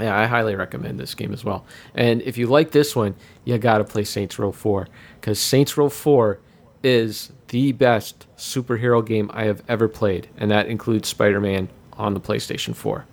[0.00, 1.66] yeah, I highly recommend this game as well.
[1.94, 4.88] And if you like this one, you got to play Saints Row 4
[5.20, 6.40] because Saints Row 4
[6.82, 12.14] is the best superhero game I have ever played, and that includes Spider Man on
[12.14, 13.04] the PlayStation 4.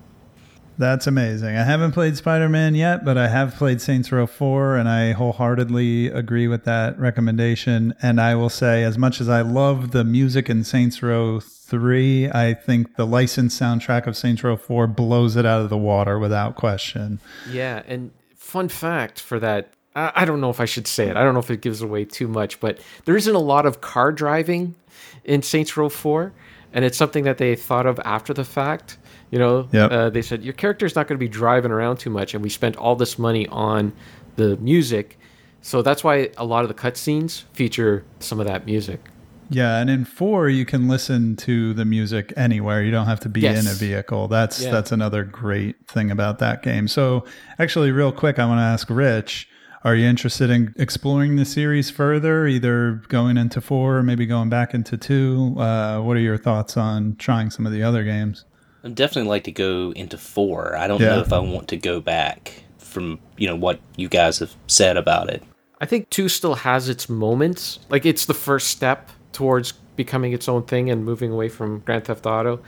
[0.79, 1.57] That's amazing.
[1.57, 5.13] I haven't played Spider Man yet, but I have played Saints Row 4, and I
[5.13, 7.95] wholeheartedly agree with that recommendation.
[8.01, 12.29] And I will say, as much as I love the music in Saints Row 3,
[12.29, 16.19] I think the licensed soundtrack of Saints Row 4 blows it out of the water
[16.19, 17.19] without question.
[17.49, 19.73] Yeah, and fun fact for that.
[19.95, 21.17] I don't know if I should say it.
[21.17, 23.81] I don't know if it gives away too much, but there isn't a lot of
[23.81, 24.75] car driving
[25.23, 26.33] in Saints Row 4,
[26.71, 28.99] and it's something that they thought of after the fact.
[29.31, 29.91] You know, Yep.
[29.91, 32.49] uh, they said your character's not going to be driving around too much, and we
[32.49, 33.91] spent all this money on
[34.37, 35.17] the music,
[35.61, 39.01] so that's why a lot of the cutscenes feature some of that music.
[39.49, 42.83] Yeah, and in 4 you can listen to the music anywhere.
[42.83, 43.65] You don't have to be Yes.
[43.65, 44.27] in a vehicle.
[44.27, 44.71] That's Yeah.
[44.71, 46.87] that's another great thing about that game.
[46.87, 47.23] So,
[47.59, 49.47] actually real quick, I want to ask Rich,
[49.85, 54.49] are you interested in exploring the series further, either going into 4 or maybe going
[54.49, 55.55] back into 2?
[55.57, 58.43] Uh, what are your thoughts on trying some of the other games?
[58.83, 60.75] I'd definitely like to go into four.
[60.77, 61.09] I don't Yeah.
[61.15, 64.97] know if I want to go back from you know what you guys have said
[64.97, 65.43] about it.
[65.79, 67.79] I think two still has its moments.
[67.89, 72.05] Like it's the first step towards becoming its own thing and moving away from Grand
[72.05, 72.59] Theft Auto.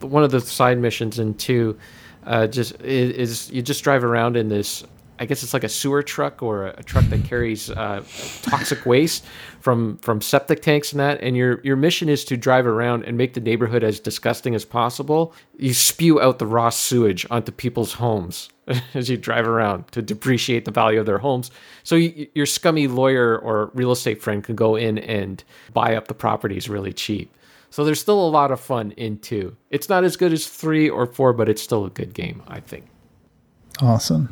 [0.00, 1.78] One of the side missions in two
[2.26, 4.84] uh, just is, is you just drive around in this
[5.20, 8.02] I guess it's like a sewer truck or a, truck that carries uh,
[8.42, 9.22] toxic waste
[9.60, 11.20] from from septic tanks and that.
[11.20, 14.64] And your your mission is to drive around and make the neighborhood as disgusting as
[14.64, 15.34] possible.
[15.58, 18.48] You spew out the raw sewage onto people's homes
[18.94, 21.50] as you drive around to depreciate the value of their homes.
[21.84, 26.08] So you, your scummy lawyer or real estate friend can go in and buy up
[26.08, 27.36] the properties really cheap.
[27.68, 29.54] So there's still a lot of fun in two.
[29.68, 32.58] It's not as good as three or four, but it's still a good game, I
[32.58, 32.86] think.
[33.80, 34.28] Awesome.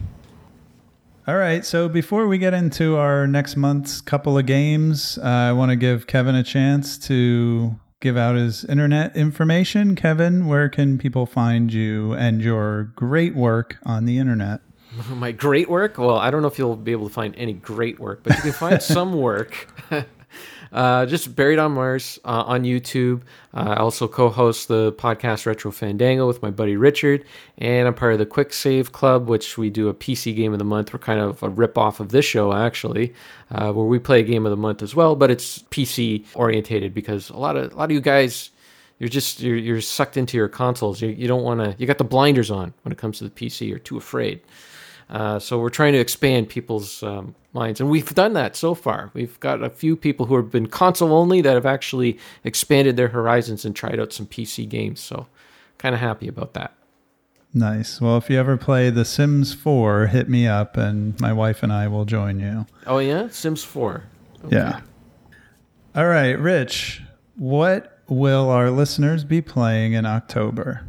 [1.29, 1.63] All right.
[1.63, 5.77] So before we get into our next month's couple of games, uh, I want to
[5.77, 9.95] give Kevin a chance to give out his internet information.
[9.95, 14.63] Kevin, where can people find you and your great work on the internet?
[15.11, 15.99] My great work?
[15.99, 18.43] Well, I don't know if you'll be able to find any great work, but you
[18.45, 19.69] can find some work.
[20.73, 23.23] Uh, just Buried on Mars uh, on YouTube.
[23.55, 27.25] Uh, I also co host the podcast Retro Fandango with my buddy Richard,
[27.59, 30.59] and I'm part of the Quick Save Club, which we do a PC game of
[30.59, 30.93] the month.
[30.93, 33.15] We're kind of a rip off of this show, actually,
[33.51, 36.93] uh, where we play a game of the month as well, but it's PC orientated
[36.93, 38.51] because a lot of, a lot of you guys.
[39.01, 41.01] You're just you're, you're sucked into your consoles.
[41.01, 41.77] You, you don't want to.
[41.79, 43.69] You got the blinders on when it comes to the PC.
[43.69, 44.41] You're too afraid.
[45.11, 49.11] Uh, so we're trying to expand people's um, minds, and we've done that so far.
[49.15, 53.09] We've got a few people who have been console only that have actually expanded their
[53.09, 55.01] horizons and tried out some PC games.
[55.01, 55.27] So
[55.79, 56.75] kind of happy about that.
[57.55, 58.01] Nice.
[58.01, 61.73] Well, if you ever play The Sims 4, hit me up and my wife and
[61.73, 62.67] I will join you.
[62.87, 64.05] Oh yeah, Sims Four.
[64.51, 64.81] Yeah.
[65.95, 67.03] All right, Rich,
[67.37, 70.85] what will our listeners be playing in October?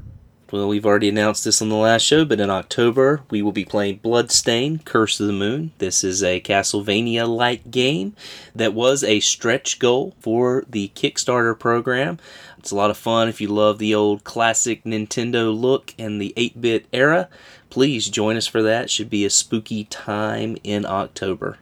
[0.51, 3.65] Well, we've already announced this on the last show, but in October we will be
[3.65, 5.73] playing Bloodstained Curse of the Moon.
[5.77, 8.15] This is a Castlevania like game
[8.55, 12.17] that was a stretch goal for the Kickstarter program.
[12.57, 16.33] It's a lot of fun if you love the old classic Nintendo look and the
[16.35, 17.29] 8 bit era.
[17.69, 18.89] Please join us for that.
[18.89, 21.59] Should be a spooky time in October.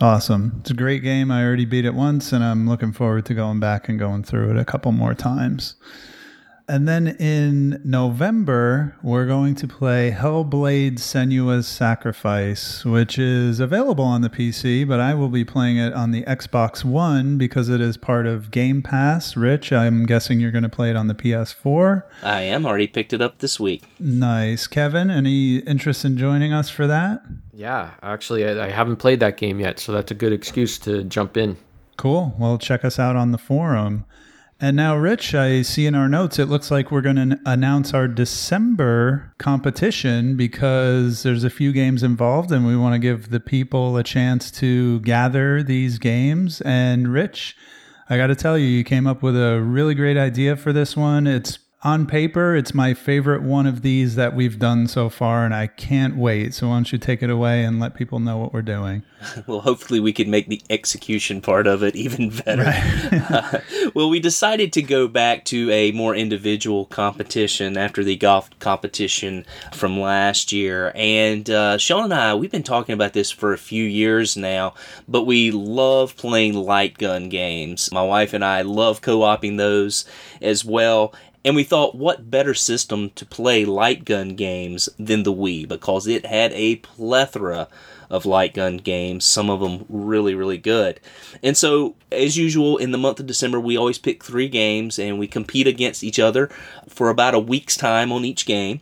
[0.00, 0.56] Awesome.
[0.60, 1.30] It's a great game.
[1.30, 4.50] I already beat it once and I'm looking forward to going back and going through
[4.50, 5.76] it a couple more times.
[6.68, 14.22] And then in November, we're going to play Hellblade Senua's Sacrifice, which is available on
[14.22, 17.96] the PC, but I will be playing it on the Xbox One because it is
[17.96, 19.36] part of Game Pass.
[19.36, 22.02] Rich, I'm guessing you're going to play it on the PS4.
[22.24, 23.84] I am already picked it up this week.
[24.00, 24.66] Nice.
[24.66, 27.22] Kevin, any interest in joining us for that?
[27.52, 31.04] Yeah, actually, I, I haven't played that game yet, so that's a good excuse to
[31.04, 31.58] jump in.
[31.96, 32.34] Cool.
[32.40, 34.04] Well, check us out on the forum.
[34.58, 37.92] And now, Rich, I see in our notes it looks like we're going to announce
[37.92, 43.40] our December competition because there's a few games involved and we want to give the
[43.40, 46.62] people a chance to gather these games.
[46.62, 47.54] And, Rich,
[48.08, 50.96] I got to tell you, you came up with a really great idea for this
[50.96, 51.26] one.
[51.26, 55.54] It's on paper, it's my favorite one of these that we've done so far, and
[55.54, 56.54] I can't wait.
[56.54, 59.02] So, why don't you take it away and let people know what we're doing?
[59.46, 62.64] Well, hopefully, we can make the execution part of it even better.
[63.26, 63.60] Uh,
[63.94, 69.44] well, we decided to go back to a more individual competition after the golf competition
[69.72, 70.92] from last year.
[70.94, 74.74] And uh, Sean and I, we've been talking about this for a few years now,
[75.08, 77.90] but we love playing light gun games.
[77.90, 80.04] My wife and I love co oping those
[80.40, 81.14] as well.
[81.46, 85.68] And we thought, what better system to play light gun games than the Wii?
[85.68, 87.68] Because it had a plethora
[88.10, 90.98] of light gun games, some of them really, really good.
[91.44, 95.20] And so, as usual, in the month of December, we always pick three games and
[95.20, 96.50] we compete against each other
[96.88, 98.80] for about a week's time on each game.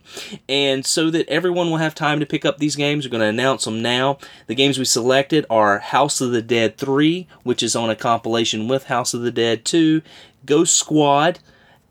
[0.49, 3.27] And so that everyone will have time to pick up these games, we're going to
[3.27, 4.17] announce them now.
[4.47, 8.67] The games we selected are House of the Dead 3, which is on a compilation
[8.67, 10.01] with House of the Dead 2,
[10.47, 11.37] Ghost Squad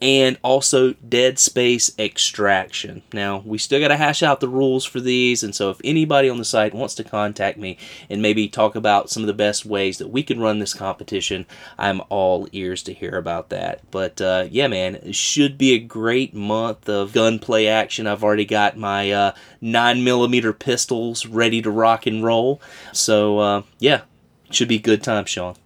[0.04, 3.02] and also Dead Space Extraction.
[3.14, 6.28] Now, we still got to hash out the rules for these, and so if anybody
[6.28, 7.78] on the site wants to contact me
[8.10, 11.46] and maybe talk about some of the best ways that we can run this competition,
[11.78, 13.80] I'm all ears to hear about that.
[13.90, 18.06] But uh, yeah, man, it should be a great month of gunplay action.
[18.06, 22.60] I've already got my uh, 9mm pistols ready to rock and roll.
[22.92, 24.02] So uh, yeah,
[24.50, 25.56] should be good time, Sean.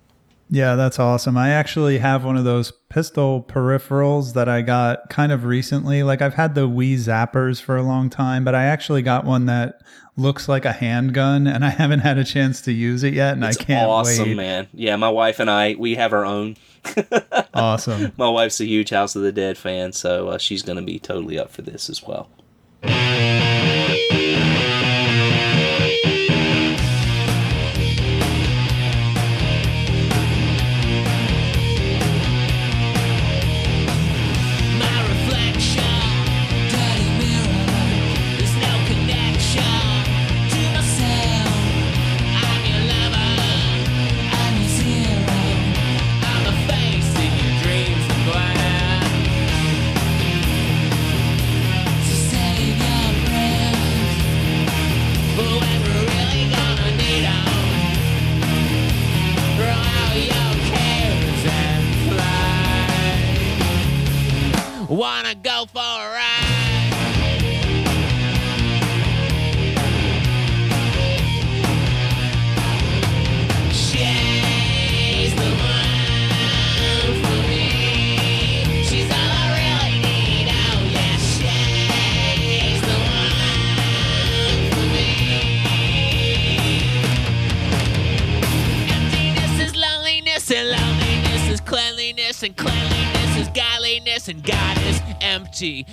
[0.50, 1.36] Yeah, that's awesome.
[1.36, 6.02] I actually have one of those pistol peripherals that I got kind of recently.
[6.02, 9.44] Like I've had the Wii Zappers for a long time, but I actually got one
[9.46, 9.82] that
[10.16, 13.44] looks like a handgun and I haven't had a chance to use it yet and
[13.44, 14.36] It's I can't awesome, wait.
[14.36, 14.68] man.
[14.72, 16.56] Yeah, my wife and I, we have our own.
[17.54, 18.12] Awesome.
[18.16, 20.98] My wife's a huge House of the Dead fan, so uh, she's going to be
[21.00, 22.28] totally up for this as well.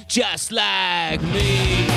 [0.08, 1.95] Just like me.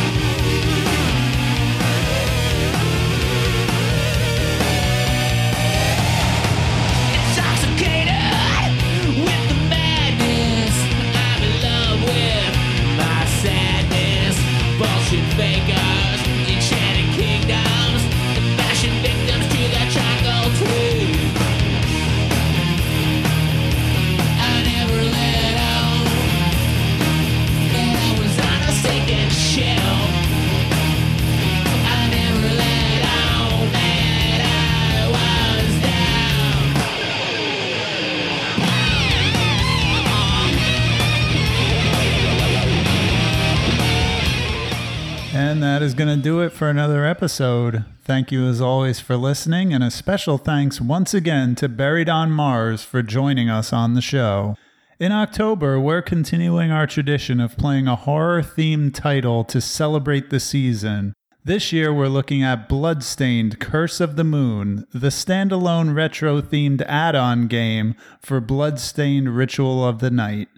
[46.58, 47.84] For another episode.
[48.02, 52.32] Thank you as always for listening, and a special thanks once again to Buried on
[52.32, 54.56] Mars for joining us on the show.
[54.98, 60.40] In October, we're continuing our tradition of playing a horror themed title to celebrate the
[60.40, 61.14] season.
[61.44, 67.14] This year, we're looking at Bloodstained Curse of the Moon, the standalone retro themed add
[67.14, 70.48] on game for Bloodstained Ritual of the Night.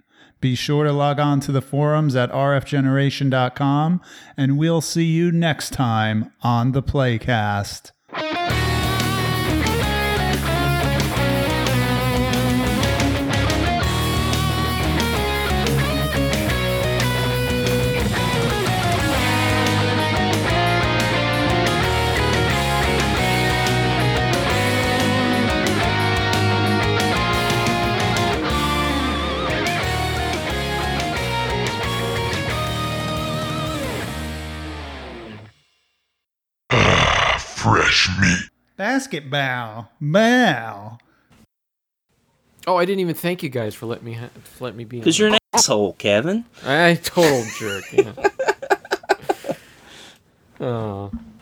[0.41, 4.01] Be sure to log on to the forums at rfgeneration.com,
[4.35, 7.91] and we'll see you next time on the Playcast.
[37.61, 38.49] Fresh meat.
[38.75, 39.91] Basketball.
[40.01, 40.97] Bow.
[42.65, 44.97] Oh, I didn't even thank you guys for letting me ha- for letting me be.
[44.97, 45.25] Because on.
[45.27, 46.45] you're an asshole, Kevin.
[46.65, 47.83] I total jerk.
[47.93, 48.13] Yeah.
[50.59, 51.11] oh.